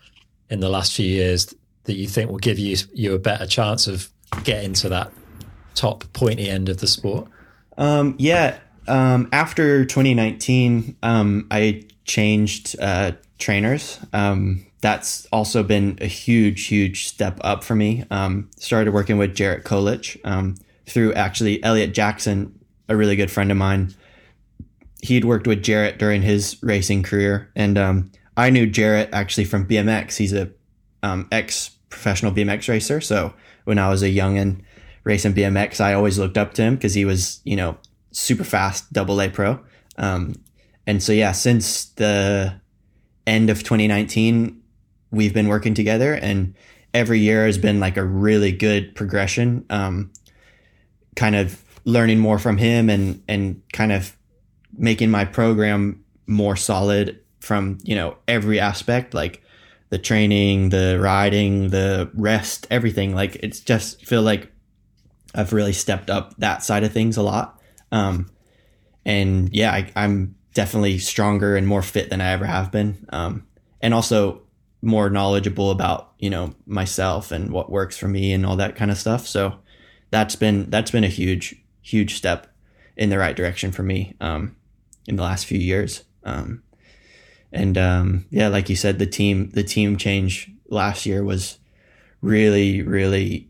in 0.50 0.60
the 0.60 0.70
last 0.70 0.94
few 0.94 1.08
years 1.08 1.54
that 1.86 1.96
you 1.96 2.08
think 2.08 2.30
will 2.30 2.38
give 2.38 2.60
you 2.60 2.78
you 2.94 3.14
a 3.14 3.20
better 3.20 3.46
chance 3.46 3.88
of 3.88 4.10
getting 4.44 4.74
to 4.74 4.90
that 4.90 5.12
top 5.76 6.04
pointy 6.14 6.50
end 6.50 6.70
of 6.70 6.78
the 6.78 6.88
sport? 6.88 7.28
Um, 7.78 8.16
yeah, 8.18 8.58
um, 8.88 9.30
after 9.32 9.86
2019, 9.86 10.98
um, 11.04 11.48
I 11.52 11.84
changed 12.06 12.76
uh, 12.80 13.14
trainers. 13.40 14.00
Um, 14.14 14.66
that's 14.82 15.26
also 15.28 15.64
been 15.64 15.98
a 16.02 16.06
huge, 16.06 16.68
huge 16.68 17.08
step 17.08 17.40
up 17.42 17.64
for 17.64 17.76
me. 17.76 18.04
Um, 18.12 18.50
started 18.58 18.94
working 18.94 19.18
with 19.18 19.36
Jarrett 19.36 19.64
Kolich 19.64 20.18
um, 20.24 20.56
through 20.86 21.14
actually 21.14 21.64
Eliot 21.64 21.94
Jackson, 21.94 22.60
a 22.88 22.96
really 22.96 23.16
good 23.16 23.32
friend 23.32 23.52
of 23.52 23.58
mine. 23.58 23.96
He'd 25.02 25.26
worked 25.26 25.48
with 25.48 25.64
Jarrett 25.64 25.98
during 25.98 26.22
his 26.22 26.58
racing 26.62 27.04
career, 27.04 27.52
and 27.56 28.12
I 28.38 28.50
knew 28.50 28.66
Jarrett 28.66 29.10
actually 29.12 29.46
from 29.46 29.68
BMX. 29.68 30.18
He's 30.18 30.34
a 30.34 30.50
ex 31.32 31.72
professional 31.90 32.32
BMX 32.32 32.68
racer. 32.68 33.02
So 33.02 33.34
when 33.64 33.80
I 33.80 33.90
was 33.90 34.04
a 34.04 34.10
youngin 34.10 34.62
racing 35.06 35.34
BMX, 35.34 35.80
I 35.80 35.94
always 35.94 36.20
looked 36.20 36.38
up 36.38 36.54
to 36.56 36.62
him 36.62 36.76
because 36.76 36.94
he 36.94 37.06
was, 37.06 37.40
you 37.46 37.56
know, 37.56 37.78
super 38.12 38.44
fast 38.44 38.92
double 38.92 39.22
A 39.22 39.30
pro. 39.30 39.60
Um, 39.98 40.36
and 40.86 41.02
so, 41.02 41.14
yeah, 41.14 41.32
since 41.32 41.86
the 41.92 42.60
end 43.26 43.50
of 43.50 43.60
2019, 43.60 44.62
we've 45.12 45.34
been 45.34 45.48
working 45.48 45.74
together 45.74 46.14
and 46.14 46.54
every 46.94 47.20
year 47.20 47.46
has 47.46 47.58
been 47.58 47.80
like 47.80 47.96
a 47.96 48.04
really 48.04 48.52
good 48.52 48.94
progression. 48.96 49.66
Um, 49.70 50.12
kind 51.16 51.36
of 51.36 51.64
learning 51.86 52.20
more 52.20 52.40
from 52.40 52.58
him 52.58 52.90
and, 52.90 53.24
and 53.30 53.62
kind 53.72 53.94
of 53.94 54.18
making 54.78 55.10
my 55.10 55.24
program 55.24 56.04
more 56.28 56.58
solid 56.58 57.22
from, 57.40 57.78
you 57.84 57.96
know, 57.96 58.18
every 58.28 58.60
aspect. 58.60 59.14
Like, 59.14 59.42
the 59.90 60.00
training, 60.00 60.70
the 60.70 61.00
riding, 61.00 61.70
the 61.70 62.10
rest, 62.16 62.68
everything. 62.72 63.14
Like 63.16 63.36
it's 63.38 63.60
just 63.60 64.06
feel 64.06 64.24
like 64.24 64.52
I've 65.36 65.54
really 65.54 65.74
stepped 65.74 66.10
up 66.10 66.36
that 66.38 66.64
side 66.64 66.84
of 66.84 66.94
things 66.94 67.18
a 67.18 67.22
lot. 67.22 67.60
Um, 67.92 68.30
and 69.06 69.54
yeah, 69.54 69.72
I, 69.72 69.92
am 70.04 70.36
definitely 70.54 70.98
stronger 70.98 71.56
and 71.56 71.68
more 71.68 71.82
fit 71.82 72.10
than 72.10 72.22
I 72.22 72.32
ever 72.32 72.46
have 72.46 72.72
been. 72.72 73.06
Um, 73.10 73.46
and 73.82 73.94
also 73.94 74.42
more 74.82 75.10
knowledgeable 75.10 75.72
about, 75.72 76.14
you 76.18 76.30
know, 76.30 76.56
myself 76.66 77.32
and 77.32 77.52
what 77.52 77.70
works 77.70 77.98
for 77.98 78.08
me 78.08 78.34
and 78.34 78.46
all 78.46 78.56
that 78.56 78.76
kind 78.76 78.90
of 78.90 78.98
stuff. 78.98 79.28
So 79.28 79.60
that's 80.10 80.36
been, 80.36 80.70
that's 80.70 80.92
been 80.92 81.04
a 81.04 81.10
huge, 81.10 81.56
huge 81.82 82.16
step 82.16 82.48
in 82.96 83.10
the 83.10 83.18
right 83.18 83.36
direction 83.36 83.72
for 83.72 83.84
me, 83.84 84.16
um, 84.22 84.56
in 85.08 85.18
the 85.18 85.24
last 85.24 85.46
few 85.46 85.60
years. 85.60 86.04
Um, 86.24 86.64
and 87.56 87.78
um, 87.78 88.26
yeah, 88.30 88.50
like 88.50 88.70
you 88.70 88.76
said, 88.76 89.00
the 89.00 89.06
team 89.06 89.50
the 89.52 89.64
team 89.64 89.98
change 89.98 90.52
last 90.68 91.06
year 91.06 91.24
was 91.24 91.58
really 92.22 92.82
really 92.82 93.50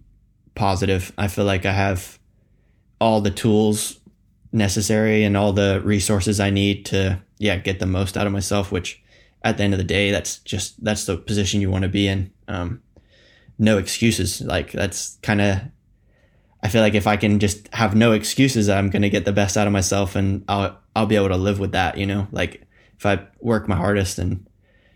positive. 0.56 1.12
I 1.18 1.28
feel 1.28 1.46
like 1.46 1.66
I 1.66 1.72
have 1.72 2.20
all 3.00 3.22
the 3.22 3.32
tools 3.32 4.00
necessary 4.52 5.24
and 5.24 5.36
all 5.36 5.52
the 5.52 5.82
resources 5.84 6.40
I 6.40 6.50
need 6.50 6.86
to 6.88 7.22
yeah 7.38 7.58
get 7.58 7.80
the 7.80 7.86
most 7.86 8.18
out 8.18 8.28
of 8.28 8.34
myself. 8.34 8.72
Which 8.72 9.04
at 9.44 9.58
the 9.58 9.64
end 9.64 9.74
of 9.74 9.78
the 9.78 9.84
day, 9.84 10.12
that's 10.12 10.40
just 10.40 10.84
that's 10.84 11.06
the 11.06 11.18
position 11.18 11.62
you 11.62 11.70
want 11.70 11.84
to 11.84 11.90
be 11.90 12.08
in. 12.08 12.32
Um, 12.48 12.82
no 13.60 13.78
excuses. 13.78 14.42
Like 14.42 14.72
that's 14.72 15.18
kind 15.22 15.42
of 15.42 15.62
I 16.66 16.68
feel 16.68 16.82
like 16.82 16.96
if 16.96 17.06
I 17.06 17.16
can 17.16 17.40
just 17.40 17.72
have 17.76 17.96
no 17.96 18.12
excuses, 18.12 18.70
I'm 18.70 18.90
gonna 18.90 19.10
get 19.10 19.24
the 19.24 19.32
best 19.32 19.56
out 19.56 19.68
of 19.68 19.74
myself, 19.74 20.16
and 20.16 20.44
I'll 20.48 20.78
I'll 20.96 21.06
be 21.06 21.16
able 21.16 21.30
to 21.30 21.38
live 21.38 21.60
with 21.60 21.74
that. 21.74 21.98
You 21.98 22.08
know, 22.08 22.28
like 22.32 22.64
if 22.98 23.06
I 23.06 23.20
work 23.40 23.68
my 23.68 23.76
hardest 23.76 24.18
and 24.18 24.48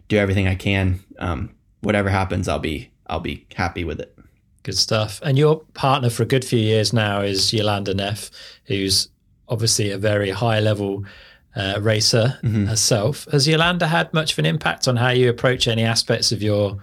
do 0.07 0.17
everything 0.17 0.47
I 0.47 0.55
can, 0.55 1.01
um, 1.19 1.53
whatever 1.81 2.09
happens, 2.09 2.47
I'll 2.47 2.57
be 2.57 2.91
I'll 3.05 3.19
be 3.19 3.45
happy 3.55 3.83
with 3.83 3.99
it. 3.99 4.17
Good 4.63 4.77
stuff. 4.77 5.21
And 5.23 5.37
your 5.37 5.61
partner 5.73 6.09
for 6.09 6.23
a 6.23 6.25
good 6.25 6.43
few 6.43 6.59
years 6.59 6.91
now 6.91 7.21
is 7.21 7.51
Jolanda 7.51 7.95
Neff, 7.95 8.29
who's 8.65 9.09
obviously 9.47 9.91
a 9.91 9.97
very 9.97 10.29
high 10.29 10.59
level 10.59 11.05
uh, 11.55 11.79
racer 11.81 12.37
mm-hmm. 12.43 12.65
herself. 12.65 13.25
Has 13.31 13.47
Jolanda 13.47 13.87
had 13.87 14.13
much 14.13 14.33
of 14.33 14.39
an 14.39 14.45
impact 14.45 14.87
on 14.87 14.95
how 14.95 15.09
you 15.09 15.29
approach 15.29 15.67
any 15.67 15.83
aspects 15.83 16.31
of 16.31 16.41
your 16.41 16.77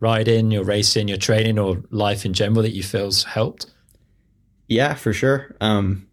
riding, 0.00 0.50
your 0.50 0.64
racing, 0.64 1.08
your 1.08 1.18
training, 1.18 1.58
or 1.58 1.82
life 1.90 2.24
in 2.24 2.32
general 2.32 2.62
that 2.62 2.72
you 2.72 2.82
feel's 2.82 3.24
helped? 3.24 3.66
Yeah, 4.68 4.94
for 4.94 5.12
sure. 5.12 5.54
Um, 5.60 6.06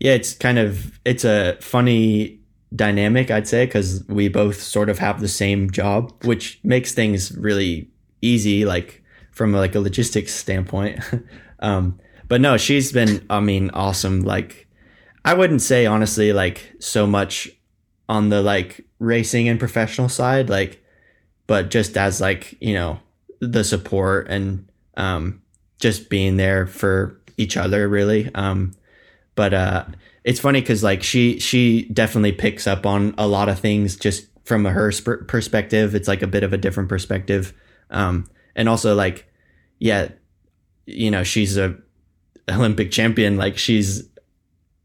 yeah, 0.00 0.12
it's 0.12 0.34
kind 0.34 0.58
of 0.58 0.98
it's 1.04 1.24
a 1.24 1.56
funny 1.60 2.40
dynamic, 2.74 3.30
I'd 3.30 3.48
say, 3.48 3.66
because 3.66 4.04
we 4.08 4.28
both 4.28 4.60
sort 4.60 4.88
of 4.88 4.98
have 4.98 5.20
the 5.20 5.28
same 5.28 5.70
job, 5.70 6.12
which 6.24 6.60
makes 6.64 6.92
things 6.92 7.36
really 7.36 7.88
easy, 8.20 8.64
like 8.64 9.03
from 9.34 9.52
like 9.52 9.74
a 9.74 9.80
logistics 9.80 10.34
standpoint. 10.34 11.00
um, 11.60 11.98
but 12.28 12.40
no, 12.40 12.56
she's 12.56 12.92
been, 12.92 13.24
I 13.28 13.40
mean, 13.40 13.70
awesome. 13.70 14.22
Like, 14.22 14.66
I 15.24 15.34
wouldn't 15.34 15.62
say 15.62 15.86
honestly, 15.86 16.32
like 16.32 16.72
so 16.78 17.06
much 17.06 17.50
on 18.08 18.28
the 18.28 18.42
like 18.42 18.84
racing 18.98 19.48
and 19.48 19.58
professional 19.58 20.08
side, 20.08 20.48
like, 20.48 20.82
but 21.46 21.70
just 21.70 21.96
as 21.96 22.20
like, 22.20 22.56
you 22.60 22.74
know, 22.74 23.00
the 23.40 23.64
support 23.64 24.28
and, 24.28 24.68
um, 24.96 25.42
just 25.78 26.08
being 26.08 26.36
there 26.36 26.66
for 26.66 27.20
each 27.36 27.56
other 27.56 27.88
really. 27.88 28.30
Um, 28.34 28.72
but, 29.34 29.52
uh, 29.52 29.84
it's 30.24 30.40
funny 30.40 30.60
because 30.60 30.82
like 30.82 31.02
she 31.02 31.38
she 31.38 31.82
definitely 31.92 32.32
picks 32.32 32.66
up 32.66 32.86
on 32.86 33.14
a 33.18 33.28
lot 33.28 33.50
of 33.50 33.60
things 33.60 33.94
just 33.94 34.26
from 34.44 34.64
her 34.64 34.90
sp- 34.90 35.28
perspective. 35.28 35.94
It's 35.94 36.08
like 36.08 36.22
a 36.22 36.26
bit 36.26 36.42
of 36.42 36.52
a 36.52 36.58
different 36.58 36.88
perspective, 36.88 37.52
um, 37.90 38.26
and 38.56 38.68
also 38.68 38.94
like 38.94 39.26
yeah, 39.78 40.08
you 40.86 41.10
know 41.10 41.24
she's 41.24 41.56
a 41.56 41.76
Olympic 42.48 42.90
champion. 42.90 43.36
Like 43.36 43.58
she's 43.58 44.08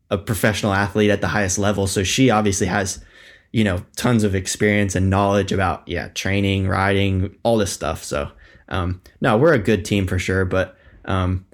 a 0.10 0.18
professional 0.18 0.74
athlete 0.74 1.10
at 1.10 1.22
the 1.22 1.28
highest 1.28 1.58
level, 1.58 1.88
so 1.88 2.04
she 2.04 2.30
obviously 2.30 2.68
has 2.68 3.04
you 3.52 3.64
know 3.64 3.84
tons 3.96 4.24
of 4.24 4.36
experience 4.36 4.96
and 4.96 5.10
knowledge 5.10 5.52
about 5.52 5.88
yeah 5.88 6.10
training, 6.10 6.68
riding, 6.68 7.36
all 7.44 7.58
this 7.58 7.72
stuff. 7.72 8.04
So 8.04 8.32
um, 8.70 9.02
no, 9.22 9.38
we're 9.38 9.54
a 9.54 9.60
good 9.60 9.86
team 9.86 10.08
for 10.08 10.20
sure, 10.20 10.46
but 10.46 10.78
um, 11.06 11.46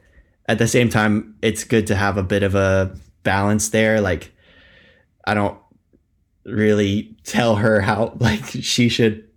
at 0.47 0.57
the 0.57 0.67
same 0.67 0.89
time, 0.89 1.35
it's 1.41 1.63
good 1.63 1.87
to 1.87 1.95
have 1.95 2.17
a 2.17 2.23
bit 2.23 2.43
of 2.43 2.55
a 2.55 2.95
balance 3.23 3.69
there. 3.69 4.01
Like, 4.01 4.31
I 5.25 5.33
don't 5.33 5.57
really 6.45 7.17
tell 7.23 7.55
her 7.55 7.81
how 7.81 8.15
like 8.19 8.45
she 8.45 8.89
should 8.89 9.27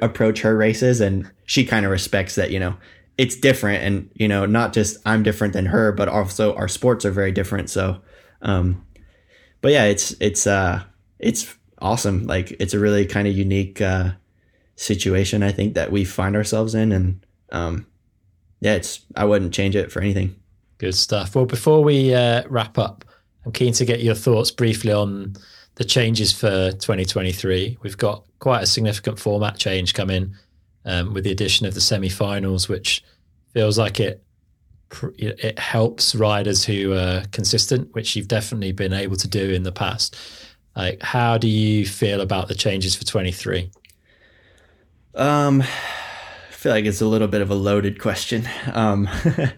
approach 0.00 0.40
her 0.42 0.56
races, 0.56 1.00
and 1.00 1.30
she 1.44 1.64
kind 1.64 1.84
of 1.84 1.92
respects 1.92 2.34
that. 2.34 2.50
You 2.50 2.60
know, 2.60 2.76
it's 3.18 3.36
different, 3.36 3.82
and 3.82 4.10
you 4.14 4.28
know, 4.28 4.46
not 4.46 4.72
just 4.72 4.96
I'm 5.06 5.22
different 5.22 5.52
than 5.52 5.66
her, 5.66 5.92
but 5.92 6.08
also 6.08 6.54
our 6.54 6.68
sports 6.68 7.04
are 7.04 7.10
very 7.10 7.32
different. 7.32 7.70
So, 7.70 8.00
um, 8.42 8.84
but 9.60 9.72
yeah, 9.72 9.84
it's 9.84 10.14
it's 10.20 10.46
uh 10.46 10.82
it's 11.18 11.54
awesome. 11.82 12.26
Like, 12.26 12.52
it's 12.60 12.74
a 12.74 12.78
really 12.78 13.06
kind 13.06 13.28
of 13.28 13.36
unique 13.36 13.80
uh, 13.80 14.12
situation. 14.76 15.42
I 15.42 15.52
think 15.52 15.74
that 15.74 15.92
we 15.92 16.04
find 16.04 16.36
ourselves 16.36 16.74
in, 16.74 16.92
and 16.92 17.26
um, 17.50 17.86
yeah, 18.60 18.74
it's 18.74 19.00
I 19.16 19.24
wouldn't 19.24 19.54
change 19.54 19.76
it 19.76 19.92
for 19.92 20.00
anything. 20.00 20.36
Good 20.78 20.94
stuff. 20.94 21.34
Well, 21.34 21.46
before 21.46 21.82
we 21.82 22.14
uh, 22.14 22.42
wrap 22.48 22.78
up, 22.78 23.04
I'm 23.44 23.52
keen 23.52 23.72
to 23.74 23.84
get 23.84 24.02
your 24.02 24.14
thoughts 24.14 24.50
briefly 24.50 24.92
on 24.92 25.34
the 25.76 25.84
changes 25.84 26.32
for 26.32 26.72
2023. 26.72 27.78
We've 27.82 27.96
got 27.96 28.24
quite 28.38 28.62
a 28.62 28.66
significant 28.66 29.18
format 29.18 29.56
change 29.56 29.94
coming 29.94 30.34
um, 30.84 31.14
with 31.14 31.24
the 31.24 31.32
addition 31.32 31.66
of 31.66 31.74
the 31.74 31.80
semi-finals, 31.80 32.68
which 32.68 33.02
feels 33.52 33.78
like 33.78 34.00
it 34.00 34.22
it 35.16 35.58
helps 35.58 36.14
riders 36.14 36.64
who 36.64 36.92
are 36.92 37.22
consistent, 37.32 37.88
which 37.94 38.14
you've 38.14 38.28
definitely 38.28 38.72
been 38.72 38.92
able 38.92 39.16
to 39.16 39.26
do 39.26 39.50
in 39.50 39.62
the 39.62 39.72
past. 39.72 40.16
Like, 40.76 41.02
how 41.02 41.38
do 41.38 41.48
you 41.48 41.86
feel 41.86 42.20
about 42.20 42.48
the 42.48 42.54
changes 42.54 42.94
for 42.94 43.04
23? 43.04 43.70
Um, 45.14 45.62
I 45.62 46.54
feel 46.54 46.72
like 46.72 46.84
it's 46.84 47.00
a 47.00 47.06
little 47.06 47.26
bit 47.26 47.40
of 47.40 47.50
a 47.50 47.54
loaded 47.54 48.00
question. 48.00 48.46
Um, 48.72 49.08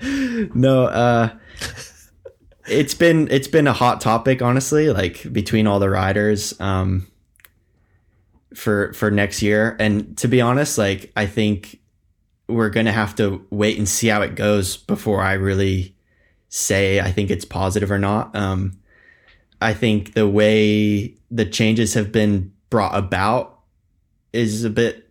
no, 0.54 0.84
uh, 0.84 1.30
it's 2.66 2.94
been 2.94 3.28
it's 3.30 3.48
been 3.48 3.66
a 3.66 3.72
hot 3.72 4.00
topic, 4.00 4.42
honestly. 4.42 4.90
Like 4.90 5.32
between 5.32 5.66
all 5.66 5.78
the 5.78 5.90
riders, 5.90 6.58
um, 6.60 7.06
for 8.54 8.92
for 8.94 9.10
next 9.10 9.42
year, 9.42 9.76
and 9.78 10.16
to 10.18 10.28
be 10.28 10.40
honest, 10.40 10.78
like 10.78 11.12
I 11.16 11.26
think 11.26 11.80
we're 12.48 12.70
gonna 12.70 12.92
have 12.92 13.14
to 13.16 13.46
wait 13.50 13.78
and 13.78 13.88
see 13.88 14.08
how 14.08 14.22
it 14.22 14.34
goes 14.34 14.76
before 14.76 15.22
I 15.22 15.34
really 15.34 15.96
say 16.48 17.00
I 17.00 17.10
think 17.10 17.30
it's 17.30 17.44
positive 17.44 17.90
or 17.90 17.98
not. 17.98 18.34
Um, 18.36 18.78
I 19.60 19.74
think 19.74 20.14
the 20.14 20.28
way 20.28 21.14
the 21.30 21.44
changes 21.44 21.94
have 21.94 22.12
been 22.12 22.52
brought 22.70 22.96
about 22.96 23.60
is 24.32 24.64
a 24.64 24.70
bit 24.70 25.03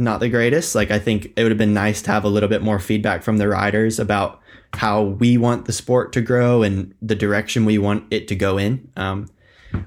not 0.00 0.20
the 0.20 0.28
greatest. 0.28 0.74
Like 0.74 0.90
I 0.90 0.98
think 0.98 1.32
it 1.36 1.42
would 1.42 1.52
have 1.52 1.58
been 1.58 1.74
nice 1.74 2.02
to 2.02 2.10
have 2.10 2.24
a 2.24 2.28
little 2.28 2.48
bit 2.48 2.62
more 2.62 2.78
feedback 2.78 3.22
from 3.22 3.38
the 3.38 3.48
riders 3.48 3.98
about 3.98 4.40
how 4.74 5.02
we 5.02 5.36
want 5.36 5.66
the 5.66 5.72
sport 5.72 6.12
to 6.12 6.20
grow 6.20 6.62
and 6.62 6.94
the 7.02 7.14
direction 7.14 7.64
we 7.64 7.78
want 7.78 8.04
it 8.12 8.28
to 8.28 8.34
go 8.34 8.56
in. 8.58 8.90
Um, 8.96 9.28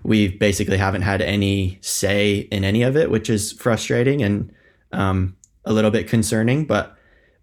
we 0.04 0.30
basically 0.30 0.78
haven't 0.78 1.02
had 1.02 1.22
any 1.22 1.78
say 1.82 2.48
in 2.52 2.64
any 2.64 2.84
of 2.84 2.96
it, 2.96 3.10
which 3.10 3.30
is 3.30 3.52
frustrating 3.54 4.22
and 4.22 4.54
um, 4.92 5.36
a 5.66 5.74
little 5.74 5.92
bit 5.92 6.08
concerning. 6.08 6.66
But 6.66 6.96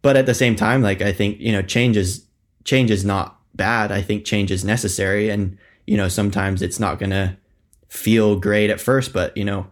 but 0.02 0.16
at 0.16 0.26
the 0.26 0.34
same 0.34 0.56
time, 0.56 0.82
like 0.82 1.02
I 1.02 1.12
think 1.12 1.38
you 1.40 1.52
know, 1.52 1.62
change 1.62 1.96
is 1.96 2.24
change 2.64 2.90
is 2.90 3.04
not 3.04 3.38
bad. 3.54 3.92
I 3.92 4.02
think 4.02 4.24
change 4.24 4.50
is 4.50 4.64
necessary, 4.64 5.28
and 5.28 5.58
you 5.86 5.96
know, 5.96 6.08
sometimes 6.08 6.62
it's 6.62 6.80
not 6.80 6.98
to 7.10 7.36
feel 7.88 8.36
great 8.36 8.70
at 8.70 8.80
first, 8.80 9.12
but 9.12 9.36
you 9.36 9.44
know, 9.44 9.66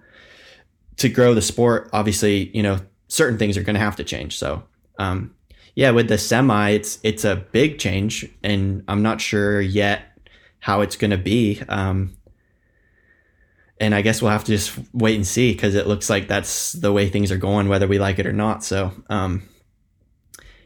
to 0.98 1.08
grow 1.08 1.34
the 1.34 1.42
sport, 1.42 1.90
obviously, 1.92 2.50
you 2.56 2.62
know, 2.62 2.78
certain 3.08 3.38
things 3.38 3.56
are 3.56 3.62
going 3.62 3.74
to 3.74 3.80
have 3.80 3.96
to 3.96 4.04
change. 4.04 4.36
So, 4.36 4.62
um, 4.98 5.34
yeah, 5.74 5.90
with 5.90 6.08
the 6.08 6.18
semi, 6.18 6.70
it's 6.70 6.98
it's 7.02 7.24
a 7.24 7.36
big 7.36 7.78
change, 7.78 8.28
and 8.42 8.84
I'm 8.88 9.02
not 9.02 9.20
sure 9.20 9.60
yet 9.60 10.02
how 10.60 10.80
it's 10.80 10.96
going 10.96 11.12
to 11.12 11.18
be. 11.18 11.62
Um, 11.68 12.16
and 13.80 13.94
I 13.94 14.02
guess 14.02 14.20
we'll 14.20 14.32
have 14.32 14.44
to 14.44 14.52
just 14.52 14.76
wait 14.92 15.14
and 15.14 15.26
see 15.26 15.52
because 15.52 15.76
it 15.76 15.86
looks 15.86 16.10
like 16.10 16.26
that's 16.26 16.72
the 16.72 16.92
way 16.92 17.08
things 17.08 17.30
are 17.30 17.36
going, 17.36 17.68
whether 17.68 17.86
we 17.86 18.00
like 18.00 18.18
it 18.18 18.26
or 18.26 18.32
not. 18.32 18.64
So, 18.64 18.92
um, 19.08 19.48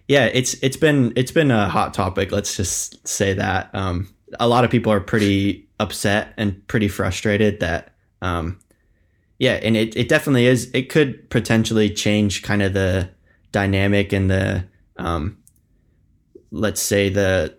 yeah, 0.09 0.27
it's 0.27 0.55
it's 0.63 0.79
been 0.79 1.13
it's 1.15 1.31
been 1.31 1.51
a 1.51 1.69
hot 1.69 1.93
topic. 1.93 2.33
Let's 2.33 2.57
just 2.57 3.07
say 3.07 3.35
that. 3.35 3.71
Um, 3.75 4.15
a 4.41 4.49
lot 4.49 4.65
of 4.65 4.71
people 4.71 4.93
are 4.93 5.01
pretty 5.01 5.69
upset 5.79 6.33
and 6.39 6.67
pretty 6.69 6.89
frustrated 6.89 7.61
that, 7.61 7.93
um, 8.23 8.59
yeah, 9.43 9.55
and 9.55 9.77
it, 9.77 9.97
it 9.97 10.09
definitely 10.09 10.47
is. 10.47 10.71
It 10.73 10.89
could 10.89 11.29
potentially 11.29 11.91
change 11.91 12.45
kind 12.45 12.63
of 12.63 12.75
the 12.75 13.11
dynamic 13.51 14.13
and 14.13 14.31
the, 14.31 14.69
um, 14.99 15.37
let's 16.53 16.81
say 16.81 17.09
the 17.09 17.59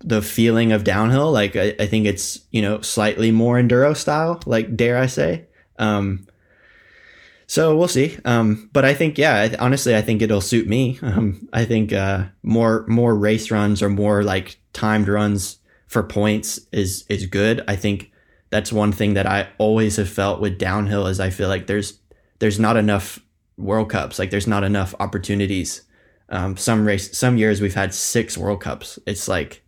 the 0.00 0.20
feeling 0.20 0.72
of 0.72 0.82
downhill. 0.82 1.30
Like 1.30 1.54
I, 1.54 1.72
I, 1.78 1.86
think 1.86 2.06
it's 2.06 2.40
you 2.50 2.60
know 2.60 2.80
slightly 2.80 3.30
more 3.30 3.62
enduro 3.62 3.96
style. 3.96 4.40
Like 4.44 4.74
dare 4.74 4.98
I 4.98 5.06
say? 5.06 5.46
Um, 5.78 6.26
so 7.46 7.76
we'll 7.76 7.86
see. 7.86 8.18
Um, 8.24 8.68
but 8.72 8.84
I 8.84 8.92
think 8.92 9.18
yeah, 9.18 9.54
honestly, 9.60 9.94
I 9.94 10.02
think 10.02 10.20
it'll 10.20 10.40
suit 10.40 10.66
me. 10.66 10.98
Um, 11.04 11.48
I 11.52 11.64
think 11.64 11.92
uh, 11.92 12.24
more 12.42 12.84
more 12.88 13.14
race 13.14 13.52
runs 13.52 13.82
or 13.82 13.88
more 13.88 14.24
like 14.24 14.58
timed 14.72 15.06
runs 15.06 15.58
for 15.86 16.02
points 16.02 16.58
is 16.72 17.04
is 17.08 17.26
good. 17.26 17.62
I 17.68 17.76
think 17.76 18.10
that's 18.50 18.72
one 18.72 18.92
thing 18.92 19.14
that 19.14 19.26
I 19.26 19.48
always 19.58 19.96
have 19.96 20.08
felt 20.08 20.40
with 20.40 20.58
downhill 20.58 21.06
is 21.06 21.20
I 21.20 21.30
feel 21.30 21.48
like 21.48 21.66
there's 21.66 21.98
there's 22.38 22.58
not 22.58 22.76
enough 22.76 23.18
World 23.56 23.90
Cups. 23.90 24.18
Like 24.18 24.30
there's 24.30 24.46
not 24.46 24.64
enough 24.64 24.94
opportunities. 25.00 25.82
Um, 26.30 26.56
some 26.56 26.86
race 26.86 27.16
some 27.16 27.36
years 27.36 27.60
we've 27.60 27.74
had 27.74 27.92
six 27.94 28.38
World 28.38 28.60
Cups. 28.60 28.98
It's 29.06 29.28
like 29.28 29.62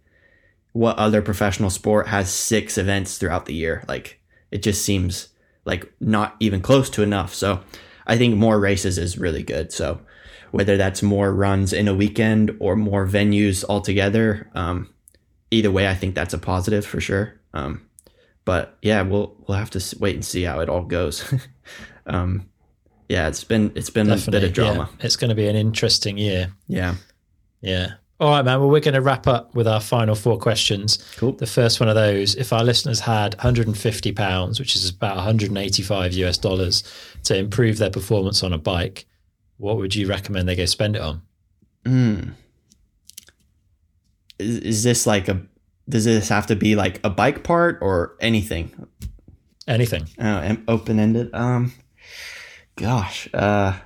what 0.72 0.98
other 0.98 1.20
professional 1.22 1.70
sport 1.70 2.08
has 2.08 2.32
six 2.32 2.78
events 2.78 3.18
throughout 3.18 3.46
the 3.46 3.54
year? 3.54 3.84
Like 3.88 4.20
it 4.50 4.62
just 4.62 4.84
seems 4.84 5.28
like 5.64 5.92
not 6.00 6.36
even 6.40 6.60
close 6.60 6.88
to 6.90 7.02
enough. 7.02 7.34
So 7.34 7.60
I 8.06 8.16
think 8.16 8.36
more 8.36 8.58
races 8.58 8.98
is 8.98 9.18
really 9.18 9.42
good. 9.42 9.72
So 9.72 10.00
whether 10.52 10.76
that's 10.76 11.02
more 11.02 11.32
runs 11.32 11.72
in 11.72 11.86
a 11.86 11.94
weekend 11.94 12.56
or 12.60 12.76
more 12.76 13.06
venues 13.06 13.64
altogether, 13.68 14.50
um, 14.54 14.92
either 15.50 15.70
way, 15.70 15.88
I 15.88 15.94
think 15.94 16.14
that's 16.14 16.34
a 16.34 16.38
positive 16.38 16.84
for 16.84 17.00
sure. 17.00 17.40
Um, 17.52 17.86
but 18.50 18.76
yeah, 18.82 19.02
we'll 19.02 19.36
we'll 19.46 19.56
have 19.56 19.70
to 19.70 19.96
wait 20.00 20.16
and 20.16 20.24
see 20.24 20.42
how 20.42 20.58
it 20.58 20.68
all 20.68 20.82
goes. 20.82 21.32
um, 22.06 22.48
yeah, 23.08 23.28
it's 23.28 23.44
been 23.44 23.70
it's 23.76 23.90
been 23.90 24.08
Definitely, 24.08 24.38
a 24.38 24.40
bit 24.40 24.48
of 24.48 24.54
drama. 24.54 24.88
Yeah. 24.98 25.06
It's 25.06 25.14
going 25.14 25.28
to 25.28 25.36
be 25.36 25.46
an 25.46 25.54
interesting 25.54 26.18
year. 26.18 26.52
Yeah, 26.66 26.96
yeah. 27.60 27.92
All 28.18 28.30
right, 28.32 28.44
man. 28.44 28.58
Well, 28.58 28.68
we're 28.68 28.80
going 28.80 28.94
to 28.94 29.02
wrap 29.02 29.28
up 29.28 29.54
with 29.54 29.68
our 29.68 29.80
final 29.80 30.16
four 30.16 30.36
questions. 30.36 30.98
Cool. 31.16 31.34
The 31.34 31.46
first 31.46 31.78
one 31.78 31.88
of 31.88 31.94
those: 31.94 32.34
if 32.34 32.52
our 32.52 32.64
listeners 32.64 32.98
had 32.98 33.34
150 33.34 34.10
pounds, 34.14 34.58
which 34.58 34.74
is 34.74 34.90
about 34.90 35.14
185 35.14 36.12
US 36.14 36.36
dollars, 36.36 36.82
to 37.22 37.36
improve 37.36 37.78
their 37.78 37.90
performance 37.90 38.42
on 38.42 38.52
a 38.52 38.58
bike, 38.58 39.06
what 39.58 39.76
would 39.76 39.94
you 39.94 40.08
recommend 40.08 40.48
they 40.48 40.56
go 40.56 40.64
spend 40.64 40.96
it 40.96 41.02
on? 41.02 41.22
Mm 41.84 42.34
is, 44.40 44.58
is 44.58 44.82
this 44.82 45.06
like 45.06 45.28
a 45.28 45.40
does 45.90 46.04
this 46.04 46.28
have 46.28 46.46
to 46.46 46.56
be 46.56 46.76
like 46.76 47.00
a 47.04 47.10
bike 47.10 47.42
part 47.42 47.78
or 47.82 48.16
anything? 48.20 48.88
Anything. 49.68 50.08
Oh, 50.18 50.56
open 50.68 50.98
ended. 50.98 51.30
Um, 51.34 51.72
gosh, 52.76 53.28
uh, 53.34 53.78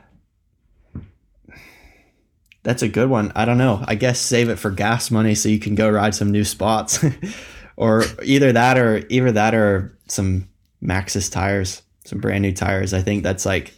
that's 2.62 2.82
a 2.82 2.88
good 2.88 3.10
one. 3.10 3.32
I 3.34 3.44
don't 3.44 3.58
know. 3.58 3.84
I 3.86 3.94
guess 3.94 4.18
save 4.18 4.48
it 4.48 4.56
for 4.56 4.70
gas 4.70 5.10
money 5.10 5.34
so 5.34 5.48
you 5.48 5.58
can 5.58 5.74
go 5.74 5.90
ride 5.90 6.14
some 6.14 6.30
new 6.30 6.44
spots, 6.44 7.04
or 7.76 8.04
either 8.22 8.52
that 8.52 8.78
or 8.78 9.04
either 9.08 9.32
that 9.32 9.54
or 9.54 9.96
some 10.08 10.48
Maxxis 10.82 11.30
tires, 11.30 11.82
some 12.04 12.20
brand 12.20 12.42
new 12.42 12.52
tires. 12.52 12.94
I 12.94 13.02
think 13.02 13.22
that's 13.22 13.44
like 13.44 13.74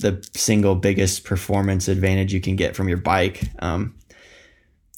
the 0.00 0.26
single 0.34 0.74
biggest 0.74 1.24
performance 1.24 1.88
advantage 1.88 2.32
you 2.32 2.40
can 2.40 2.56
get 2.56 2.76
from 2.76 2.88
your 2.88 2.98
bike. 2.98 3.42
Um, 3.60 3.94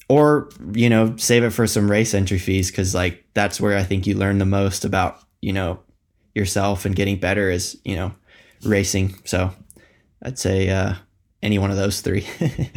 or 0.09 0.49
you 0.73 0.89
know 0.89 1.15
save 1.17 1.43
it 1.43 1.51
for 1.51 1.65
some 1.65 1.89
race 1.89 2.13
entry 2.13 2.39
fees 2.39 2.69
because 2.69 2.93
like 2.93 3.23
that's 3.33 3.61
where 3.61 3.77
i 3.77 3.83
think 3.83 4.05
you 4.05 4.15
learn 4.15 4.39
the 4.39 4.45
most 4.45 4.83
about 4.83 5.19
you 5.41 5.53
know 5.53 5.79
yourself 6.35 6.85
and 6.85 6.95
getting 6.95 7.19
better 7.19 7.49
is 7.49 7.79
you 7.83 7.95
know 7.95 8.13
racing. 8.63 9.15
So 9.25 9.51
i'd 10.23 10.39
say 10.39 10.69
uh, 10.69 10.95
any 11.41 11.59
one 11.59 11.71
of 11.71 11.77
those 11.77 12.01
three. 12.01 12.27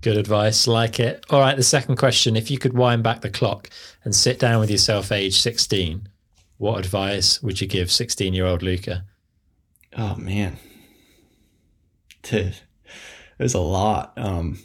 Good 0.00 0.16
advice. 0.16 0.66
Like 0.68 1.00
it. 1.00 1.24
All 1.30 1.40
right 1.40 1.56
the 1.56 1.62
second 1.62 1.96
question. 1.96 2.36
If 2.36 2.50
you 2.50 2.58
could 2.58 2.72
wind 2.72 3.02
back 3.02 3.20
the 3.20 3.30
clock 3.30 3.68
and 4.04 4.14
sit 4.14 4.38
down 4.38 4.60
with 4.60 4.70
yourself 4.70 5.12
age 5.12 5.38
16 5.40 6.08
what 6.56 6.78
advice 6.80 7.40
would 7.40 7.60
you 7.60 7.68
give 7.68 7.90
16 7.90 8.34
year 8.34 8.46
old 8.46 8.62
luca? 8.62 9.04
Oh 9.96 10.16
man. 10.16 10.56
Dude 12.22 12.56
there's 13.38 13.54
a 13.54 13.60
lot. 13.60 14.12
Um 14.16 14.58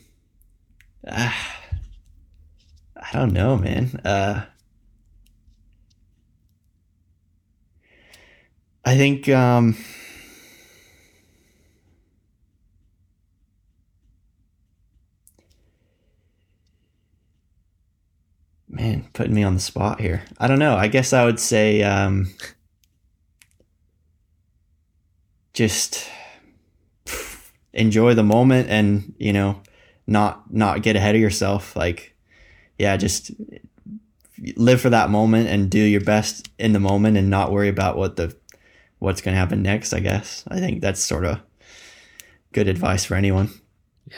ah 1.08 1.60
I 3.14 3.20
don't 3.20 3.34
know, 3.34 3.58
man. 3.58 4.02
Uh, 4.04 4.44
I 8.84 8.98
think 8.98 9.30
um, 9.30 9.78
man, 18.68 19.08
putting 19.14 19.36
me 19.36 19.44
on 19.44 19.54
the 19.54 19.60
spot 19.60 20.02
here. 20.02 20.24
I 20.40 20.48
don't 20.48 20.58
know. 20.58 20.76
I 20.76 20.88
guess 20.88 21.14
I 21.14 21.24
would 21.24 21.40
say 21.40 21.84
um, 21.84 22.34
just 25.54 26.10
enjoy 27.74 28.16
the 28.16 28.24
moment 28.24 28.70
and 28.70 29.14
you 29.18 29.34
know 29.34 29.62
not 30.08 30.52
not 30.52 30.82
get 30.82 30.96
ahead 30.96 31.16
of 31.16 31.22
yourself 31.22 31.76
like 31.76 32.13
yeah, 32.78 32.98
just 32.98 33.32
live 34.56 34.82
for 34.82 34.90
that 34.90 35.10
moment 35.10 35.48
and 35.48 35.70
do 35.70 35.80
your 35.80 36.02
best 36.02 36.50
in 36.58 36.74
the 36.74 36.80
moment 36.80 37.18
and 37.18 37.30
not 37.30 37.52
worry 37.52 37.70
about 37.70 37.98
what 37.98 38.16
the 38.16 38.36
what's 39.00 39.22
going 39.22 39.34
to 39.34 39.40
happen 39.40 39.62
next, 39.62 39.94
I 39.94 40.00
guess. 40.00 40.44
I 40.48 40.60
think 40.60 40.82
that's 40.82 41.02
sort 41.02 41.26
of 41.26 41.40
good 42.54 42.68
advice 42.68 43.04
for 43.06 43.16
anyone. 43.16 43.50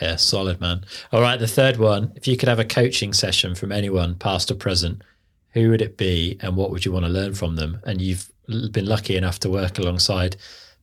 Yeah, 0.00 0.16
solid, 0.16 0.60
man. 0.60 0.84
All 1.12 1.20
right, 1.20 1.38
the 1.38 1.46
third 1.46 1.76
one. 1.76 2.12
If 2.16 2.28
you 2.28 2.36
could 2.36 2.48
have 2.48 2.58
a 2.58 2.64
coaching 2.64 3.12
session 3.12 3.54
from 3.54 3.72
anyone, 3.72 4.14
past 4.14 4.50
or 4.50 4.54
present, 4.54 5.02
who 5.50 5.70
would 5.70 5.82
it 5.82 5.96
be 5.96 6.38
and 6.40 6.56
what 6.56 6.70
would 6.70 6.84
you 6.84 6.92
want 6.92 7.04
to 7.04 7.10
learn 7.10 7.34
from 7.34 7.56
them? 7.56 7.80
And 7.84 8.00
you've 8.00 8.30
been 8.46 8.86
lucky 8.86 9.16
enough 9.16 9.40
to 9.40 9.50
work 9.50 9.78
alongside 9.78 10.36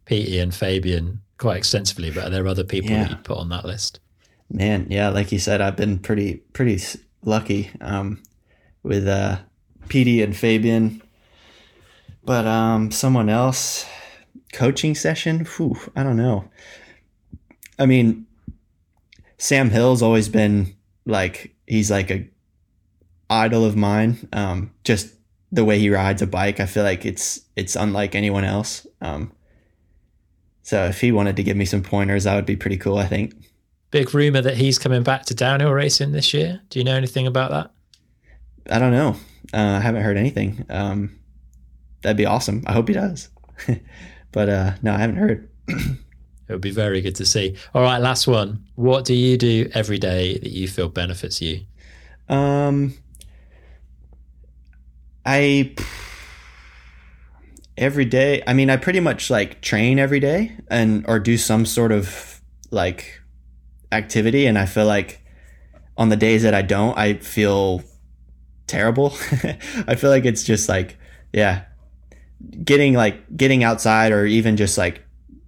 Peaty 0.06 0.40
and 0.40 0.54
Fabien 0.54 1.22
quite 1.38 1.58
extensively, 1.58 2.12
but 2.12 2.26
are 2.26 2.30
there 2.30 2.48
other 2.48 2.64
people 2.64 2.92
yeah. 2.92 3.04
that 3.04 3.10
you'd 3.12 3.24
put 3.24 3.38
on 3.38 3.50
that 3.50 3.66
list? 3.66 4.00
Man, 4.50 4.88
yeah, 4.90 5.10
like 5.10 5.32
you 5.32 5.40
said, 5.40 5.62
I've 5.62 5.76
been 5.76 6.00
pretty 6.00 6.36
pretty 6.54 6.80
lucky 7.26 7.72
um, 7.82 8.22
with 8.84 9.08
uh, 9.08 9.40
Peaty 9.88 10.22
and 10.22 10.36
Fabien. 10.36 11.02
But 12.26 12.46
um, 12.46 12.92
someone 12.92 13.30
else, 13.30 13.86
coaching 14.54 14.96
session, 14.96 15.46
whew, 15.46 15.78
I 15.96 16.04
don't 16.04 16.18
know. 16.18 16.50
I 17.78 17.86
mean, 17.86 18.26
Sam 19.38 19.70
Hill's 19.70 20.02
always 20.02 20.30
been 20.30 20.76
like 21.06 21.54
he's 21.68 21.92
like 21.92 22.12
a 22.12 22.30
idol 23.30 23.66
of 23.66 23.76
mine. 23.76 24.30
Um, 24.32 24.72
just 24.84 25.14
the 25.52 25.66
way 25.66 25.80
he 25.80 25.90
rides 25.90 26.22
a 26.22 26.28
bike, 26.28 26.60
I 26.60 26.66
feel 26.66 26.84
like 26.84 27.06
it's 27.06 27.42
it's 27.56 27.76
unlike 27.76 28.16
anyone 28.16 28.46
else. 28.46 28.88
Um, 29.02 29.34
so 30.62 30.86
if 30.86 31.02
he 31.02 31.12
wanted 31.12 31.36
to 31.36 31.44
give 31.44 31.58
me 31.58 31.66
some 31.66 31.84
pointers, 31.84 32.24
that 32.24 32.36
would 32.36 32.46
be 32.46 32.56
pretty 32.56 32.78
cool. 32.78 32.98
I 32.98 33.08
think. 33.08 33.34
Big 33.94 34.12
rumor 34.12 34.42
that 34.42 34.58
he's 34.58 34.80
coming 34.80 35.04
back 35.04 35.24
to 35.26 35.36
downhill 35.36 35.72
racing 35.72 36.14
this 36.14 36.34
year. 36.34 36.60
Do 36.70 36.80
you 36.80 36.84
know 36.84 36.96
anything 36.96 37.28
about 37.28 37.52
that? 37.52 37.72
I 38.76 38.80
don't 38.80 38.92
know. 38.92 39.16
Uh, 39.54 39.78
I 39.78 39.80
haven't 39.82 40.02
heard 40.02 40.18
anything. 40.18 40.66
Um, 40.68 41.20
that'd 42.02 42.18
be 42.18 42.26
awesome. 42.26 42.64
I 42.66 42.74
hope 42.74 42.88
he 42.88 42.96
does. 42.96 43.30
but 44.32 44.50
uh, 44.50 44.72
no, 44.82 44.96
I 44.96 44.98
haven't 44.98 45.18
heard. 45.18 45.48
it 45.68 45.98
would 46.50 46.60
be 46.60 46.72
very 46.72 47.02
good 47.02 47.14
to 47.18 47.26
see. 47.28 47.56
All 47.76 47.84
right, 47.84 48.00
last 48.00 48.26
one. 48.26 48.66
What 48.74 49.06
do 49.06 49.14
you 49.14 49.38
do 49.38 49.70
every 49.76 50.00
day 50.00 50.40
that 50.40 50.50
you 50.50 50.68
feel 50.68 50.90
benefits 50.90 51.40
you? 51.40 51.62
Um, 52.30 52.96
I 55.24 55.76
every 57.78 58.06
day. 58.06 58.42
I 58.48 58.54
mean, 58.54 58.72
I 58.72 58.78
pretty 58.78 59.02
much 59.02 59.30
like 59.30 59.62
train 59.62 60.00
every 60.00 60.20
day 60.20 60.58
and 60.68 61.06
or 61.08 61.20
do 61.20 61.38
some 61.38 61.68
sort 61.68 61.92
of 61.92 62.42
like 62.72 63.22
activity 63.94 64.46
and 64.46 64.58
I 64.58 64.66
feel 64.66 64.86
like 64.86 65.22
on 65.98 66.10
the 66.10 66.16
days 66.16 66.44
that 66.44 66.54
I 66.54 66.62
don't, 66.62 66.98
I 66.98 67.16
feel 67.16 67.84
terrible. 68.68 69.14
I 69.88 69.96
feel 69.96 70.10
like 70.10 70.26
it's 70.26 70.44
just 70.44 70.68
like, 70.68 70.98
yeah, 71.32 71.66
getting 72.64 72.94
like 72.94 73.38
getting 73.38 73.64
outside 73.64 74.12
or 74.12 74.26
even 74.26 74.58
just 74.58 74.78
like 74.78 75.04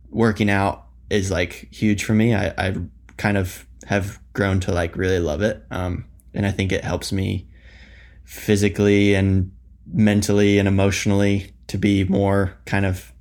working 0.09 0.49
out 0.49 0.85
is 1.09 1.31
like 1.31 1.67
huge 1.71 2.03
for 2.03 2.13
me. 2.13 2.33
I, 2.33 2.53
I 2.57 2.75
kind 3.17 3.37
of 3.37 3.65
have 3.85 4.19
grown 4.33 4.59
to 4.61 4.71
like 4.71 4.95
really 4.95 5.19
love 5.19 5.41
it. 5.41 5.63
Um, 5.71 6.05
and 6.33 6.45
I 6.45 6.51
think 6.51 6.71
it 6.71 6.83
helps 6.83 7.11
me 7.11 7.47
physically 8.23 9.13
and 9.13 9.51
mentally 9.91 10.57
and 10.59 10.67
emotionally 10.67 11.53
to 11.67 11.77
be 11.77 12.03
more 12.03 12.57
kind 12.65 12.85
of 12.85 13.11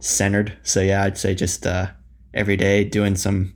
centered. 0.00 0.56
So 0.62 0.80
yeah, 0.80 1.04
I'd 1.04 1.18
say 1.18 1.34
just 1.34 1.66
uh, 1.66 1.88
every 2.34 2.56
day 2.56 2.84
doing 2.84 3.16
some 3.16 3.54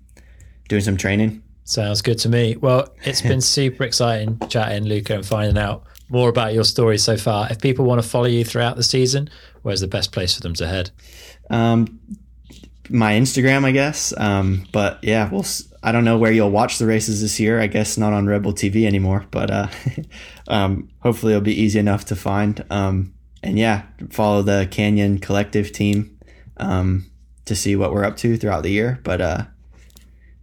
doing 0.74 0.84
some 0.84 0.96
training. 0.96 1.40
Sounds 1.64 2.02
good 2.02 2.18
to 2.18 2.28
me. 2.28 2.56
Well, 2.56 2.92
it's 3.05 3.22
been 3.22 3.40
super 3.56 3.84
exciting 3.84 4.38
chatting, 4.48 4.84
Luca, 4.84 5.14
and 5.14 5.24
finding 5.24 5.56
out 5.56 5.84
more 6.09 6.28
about 6.28 6.52
your 6.52 6.64
story 6.64 6.98
so 6.98 7.16
far. 7.16 7.48
If 7.51 7.60
people 7.60 7.84
want 7.84 8.02
to 8.02 8.09
follow 8.09 8.26
you 8.26 8.44
throughout 8.44 8.76
the 8.76 8.82
season, 8.82 9.30
where's 9.62 9.80
the 9.80 9.88
best 9.88 10.12
place 10.12 10.34
for 10.34 10.40
them 10.40 10.55
to 10.55 10.66
head? 10.66 10.90
Um, 11.51 12.01
my 12.90 13.12
Instagram, 13.12 13.64
I 13.64 13.70
guess. 13.70 14.12
Um, 14.16 14.66
but 14.72 14.98
yeah, 15.02 15.30
we'll. 15.30 15.46
I 15.82 15.92
don't 15.92 16.05
know 16.05 16.16
where 16.16 16.32
you'll 16.32 16.51
watch 16.51 16.78
the 16.78 16.86
races 16.86 17.20
this 17.20 17.38
year. 17.38 17.60
I 17.60 17.66
guess 17.66 17.98
not 17.98 18.14
on 18.14 18.26
Red 18.26 18.42
Bull 18.42 18.55
TV 18.55 18.86
anymore, 18.86 19.26
but 19.30 19.51
uh, 19.51 19.68
um, 20.48 20.88
hopefully 21.01 21.34
it'll 21.34 21.42
be 21.42 21.60
easy 21.60 21.78
enough 21.78 22.06
to 22.06 22.16
find. 22.16 22.64
Um, 22.70 23.14
and 23.42 23.59
yeah, 23.59 23.82
follow 24.10 24.42
the 24.42 24.66
Canyon 24.70 25.18
Collective 25.18 25.72
team 25.72 26.18
um, 26.56 27.10
to 27.44 27.55
see 27.55 27.76
what 27.76 27.92
we're 27.92 28.05
up 28.05 28.16
to 28.18 28.36
throughout 28.38 28.62
the 28.62 28.70
year. 28.70 28.98
But 29.05 29.20
uh, 29.20 29.44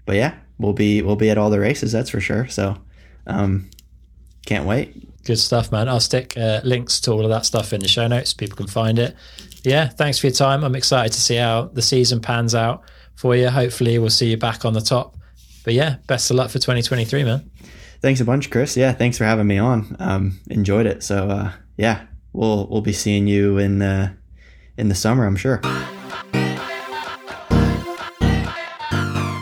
but 0.06 0.16
yeah, 0.16 0.36
we'll 0.58 0.74
be 0.74 1.02
we'll 1.02 1.16
be 1.16 1.30
at 1.30 1.38
all 1.38 1.50
the 1.50 1.60
races. 1.60 1.92
That's 1.92 2.10
for 2.10 2.22
sure. 2.22 2.48
So 2.48 2.78
um, 3.28 3.70
can't 4.46 4.66
wait. 4.66 5.24
Good 5.24 5.38
stuff, 5.38 5.72
man. 5.72 5.88
I'll 5.88 6.00
stick 6.00 6.36
uh, 6.38 6.62
links 6.64 7.00
to 7.02 7.12
all 7.12 7.24
of 7.24 7.30
that 7.30 7.46
stuff 7.46 7.74
in 7.74 7.80
the 7.82 7.88
show 7.88 8.08
notes. 8.08 8.34
People 8.34 8.58
can 8.58 8.68
find 8.68 8.98
it. 8.98 9.16
Yeah, 9.64 9.88
thanks 9.88 10.18
for 10.18 10.28
your 10.28 10.34
time. 10.34 10.64
I'm 10.64 10.76
excited 10.76 11.14
to 11.14 11.22
see 11.22 11.36
how 11.36 11.70
the 11.74 11.82
season 11.82 12.20
pans 12.22 12.56
out 12.56 12.84
for 13.16 13.36
you. 13.36 13.50
Hopefully, 13.50 14.00
we'll 14.00 14.10
see 14.10 14.32
you 14.32 14.38
back 14.38 14.66
on 14.66 14.74
the 14.74 14.82
top. 14.82 15.18
But 15.64 15.76
yeah, 15.76 15.98
best 16.08 16.32
of 16.32 16.38
luck 16.38 16.50
for 16.50 16.58
2023, 16.58 17.24
man. 17.24 17.52
Thanks 18.02 18.20
a 18.20 18.26
bunch, 18.26 18.50
Chris. 18.50 18.76
Yeah, 18.76 18.94
thanks 18.94 19.20
for 19.20 19.26
having 19.26 19.46
me 19.46 19.60
on. 19.60 19.96
Um, 20.00 20.40
enjoyed 20.50 20.88
it. 20.88 21.04
So 21.04 21.30
uh, 21.30 21.52
yeah, 21.78 22.06
we'll 22.34 22.68
we'll 22.68 22.82
be 22.82 22.94
seeing 22.94 23.28
you 23.28 23.60
in 23.60 23.82
uh, 23.82 24.14
in 24.78 24.90
the 24.90 24.96
summer, 24.96 25.26
I'm 25.26 25.36
sure. 25.36 25.62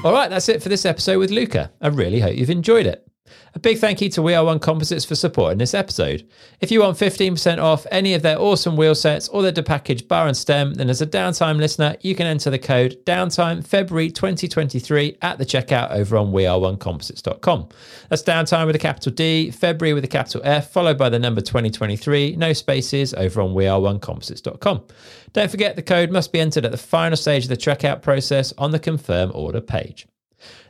All 0.09 0.15
right, 0.15 0.27
that's 0.27 0.49
it 0.49 0.63
for 0.63 0.69
this 0.69 0.87
episode 0.87 1.19
with 1.19 1.29
Luca. 1.29 1.71
I 1.81 1.89
really 1.89 2.19
hope 2.19 2.35
you've 2.35 2.49
enjoyed 2.49 2.87
it. 2.87 3.07
A 3.53 3.59
big 3.59 3.77
thank 3.77 4.01
you 4.01 4.09
to 4.09 4.23
We 4.23 4.33
Are 4.33 4.43
One 4.43 4.57
Composites 4.57 5.05
for 5.05 5.13
supporting 5.13 5.59
this 5.59 5.75
episode. 5.75 6.27
If 6.61 6.71
you 6.71 6.81
want 6.81 6.97
15% 6.97 7.61
off 7.61 7.85
any 7.91 8.15
of 8.15 8.23
their 8.23 8.39
awesome 8.39 8.75
wheel 8.75 8.95
sets 8.95 9.27
or 9.27 9.43
their 9.43 9.63
package 9.63 10.07
bar 10.07 10.25
and 10.25 10.35
stem, 10.35 10.73
then 10.73 10.89
as 10.89 11.03
a 11.03 11.05
downtime 11.05 11.57
listener, 11.57 11.95
you 12.01 12.15
can 12.15 12.25
enter 12.25 12.49
the 12.49 12.57
code 12.57 12.97
downtime 13.05 13.63
February 13.63 14.09
2023 14.09 15.17
at 15.21 15.37
the 15.37 15.45
checkout 15.45 15.91
over 15.91 16.17
on 16.17 16.31
weareonecomposites.com. 16.31 17.69
That's 18.09 18.23
downtime 18.23 18.65
with 18.65 18.75
a 18.75 18.79
capital 18.79 19.11
D, 19.11 19.51
February 19.51 19.93
with 19.93 20.05
a 20.05 20.07
capital 20.07 20.41
F, 20.43 20.71
followed 20.71 20.97
by 20.97 21.09
the 21.09 21.19
number 21.19 21.41
2023, 21.41 22.35
no 22.35 22.53
spaces 22.53 23.13
over 23.13 23.41
on 23.41 23.53
weareonecomposites.com. 23.53 24.85
Don't 25.33 25.51
forget 25.51 25.75
the 25.75 25.81
code 25.81 26.11
must 26.11 26.31
be 26.31 26.39
entered 26.39 26.65
at 26.65 26.71
the 26.71 26.77
final 26.77 27.17
stage 27.17 27.43
of 27.43 27.49
the 27.49 27.57
checkout 27.57 28.01
process 28.01 28.53
on 28.57 28.71
the 28.71 28.79
confirm 28.79 29.31
order 29.33 29.61
page. 29.61 30.07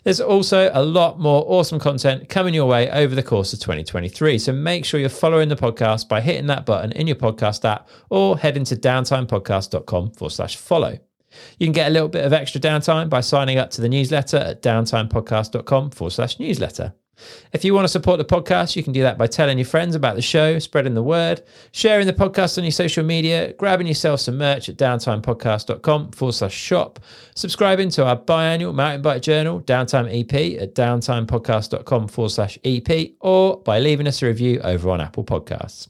There's 0.03 0.21
also 0.21 0.71
a 0.73 0.83
lot 0.83 1.19
more 1.19 1.43
awesome 1.47 1.79
content 1.79 2.29
coming 2.29 2.53
your 2.53 2.65
way 2.65 2.89
over 2.89 3.13
the 3.13 3.23
course 3.23 3.53
of 3.53 3.59
2023. 3.59 4.39
So 4.39 4.51
make 4.51 4.85
sure 4.85 4.99
you're 4.99 5.09
following 5.09 5.49
the 5.49 5.55
podcast 5.55 6.07
by 6.07 6.21
hitting 6.21 6.47
that 6.47 6.65
button 6.65 6.91
in 6.93 7.07
your 7.07 7.15
podcast 7.15 7.65
app 7.65 7.87
or 8.09 8.37
heading 8.37 8.63
to 8.65 8.75
downtimepodcast.com 8.75 10.11
forward 10.11 10.31
slash 10.31 10.55
follow. 10.55 10.97
You 11.59 11.67
can 11.67 11.73
get 11.73 11.87
a 11.87 11.93
little 11.93 12.07
bit 12.07 12.25
of 12.25 12.33
extra 12.33 12.59
downtime 12.59 13.09
by 13.09 13.21
signing 13.21 13.57
up 13.59 13.69
to 13.71 13.81
the 13.81 13.89
newsletter 13.89 14.37
at 14.37 14.63
downtimepodcast.com 14.63 15.91
forward 15.91 16.11
slash 16.11 16.39
newsletter. 16.39 16.93
If 17.53 17.65
you 17.65 17.73
want 17.73 17.85
to 17.85 17.89
support 17.89 18.17
the 18.17 18.25
podcast, 18.25 18.75
you 18.75 18.83
can 18.83 18.93
do 18.93 19.01
that 19.01 19.17
by 19.17 19.27
telling 19.27 19.57
your 19.57 19.65
friends 19.65 19.95
about 19.95 20.15
the 20.15 20.21
show, 20.21 20.59
spreading 20.59 20.93
the 20.93 21.03
word, 21.03 21.43
sharing 21.71 22.07
the 22.07 22.13
podcast 22.13 22.57
on 22.57 22.63
your 22.63 22.71
social 22.71 23.03
media, 23.03 23.53
grabbing 23.53 23.87
yourself 23.87 24.19
some 24.19 24.37
merch 24.37 24.69
at 24.69 24.77
downtimepodcast.com 24.77 26.11
forward 26.11 26.33
slash 26.33 26.53
shop, 26.53 26.99
subscribing 27.35 27.89
to 27.91 28.05
our 28.05 28.17
biannual 28.17 28.73
mountain 28.73 29.01
bike 29.01 29.21
journal, 29.21 29.61
Downtime 29.61 30.07
EP, 30.07 30.61
at 30.61 30.75
downtimepodcast.com 30.75 32.07
forward 32.07 32.29
slash 32.29 32.59
EP, 32.63 33.11
or 33.19 33.57
by 33.61 33.79
leaving 33.79 34.07
us 34.07 34.21
a 34.21 34.25
review 34.25 34.59
over 34.61 34.89
on 34.89 35.01
Apple 35.01 35.23
Podcasts. 35.23 35.87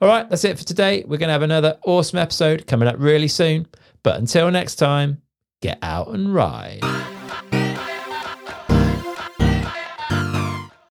All 0.00 0.08
right, 0.08 0.28
that's 0.28 0.44
it 0.44 0.58
for 0.58 0.64
today. 0.64 1.04
We're 1.06 1.18
going 1.18 1.28
to 1.28 1.32
have 1.32 1.42
another 1.42 1.78
awesome 1.84 2.18
episode 2.18 2.66
coming 2.66 2.88
up 2.88 2.96
really 2.98 3.28
soon. 3.28 3.68
But 4.02 4.18
until 4.18 4.50
next 4.50 4.76
time, 4.76 5.22
get 5.60 5.78
out 5.80 6.08
and 6.08 6.34
ride. 6.34 6.80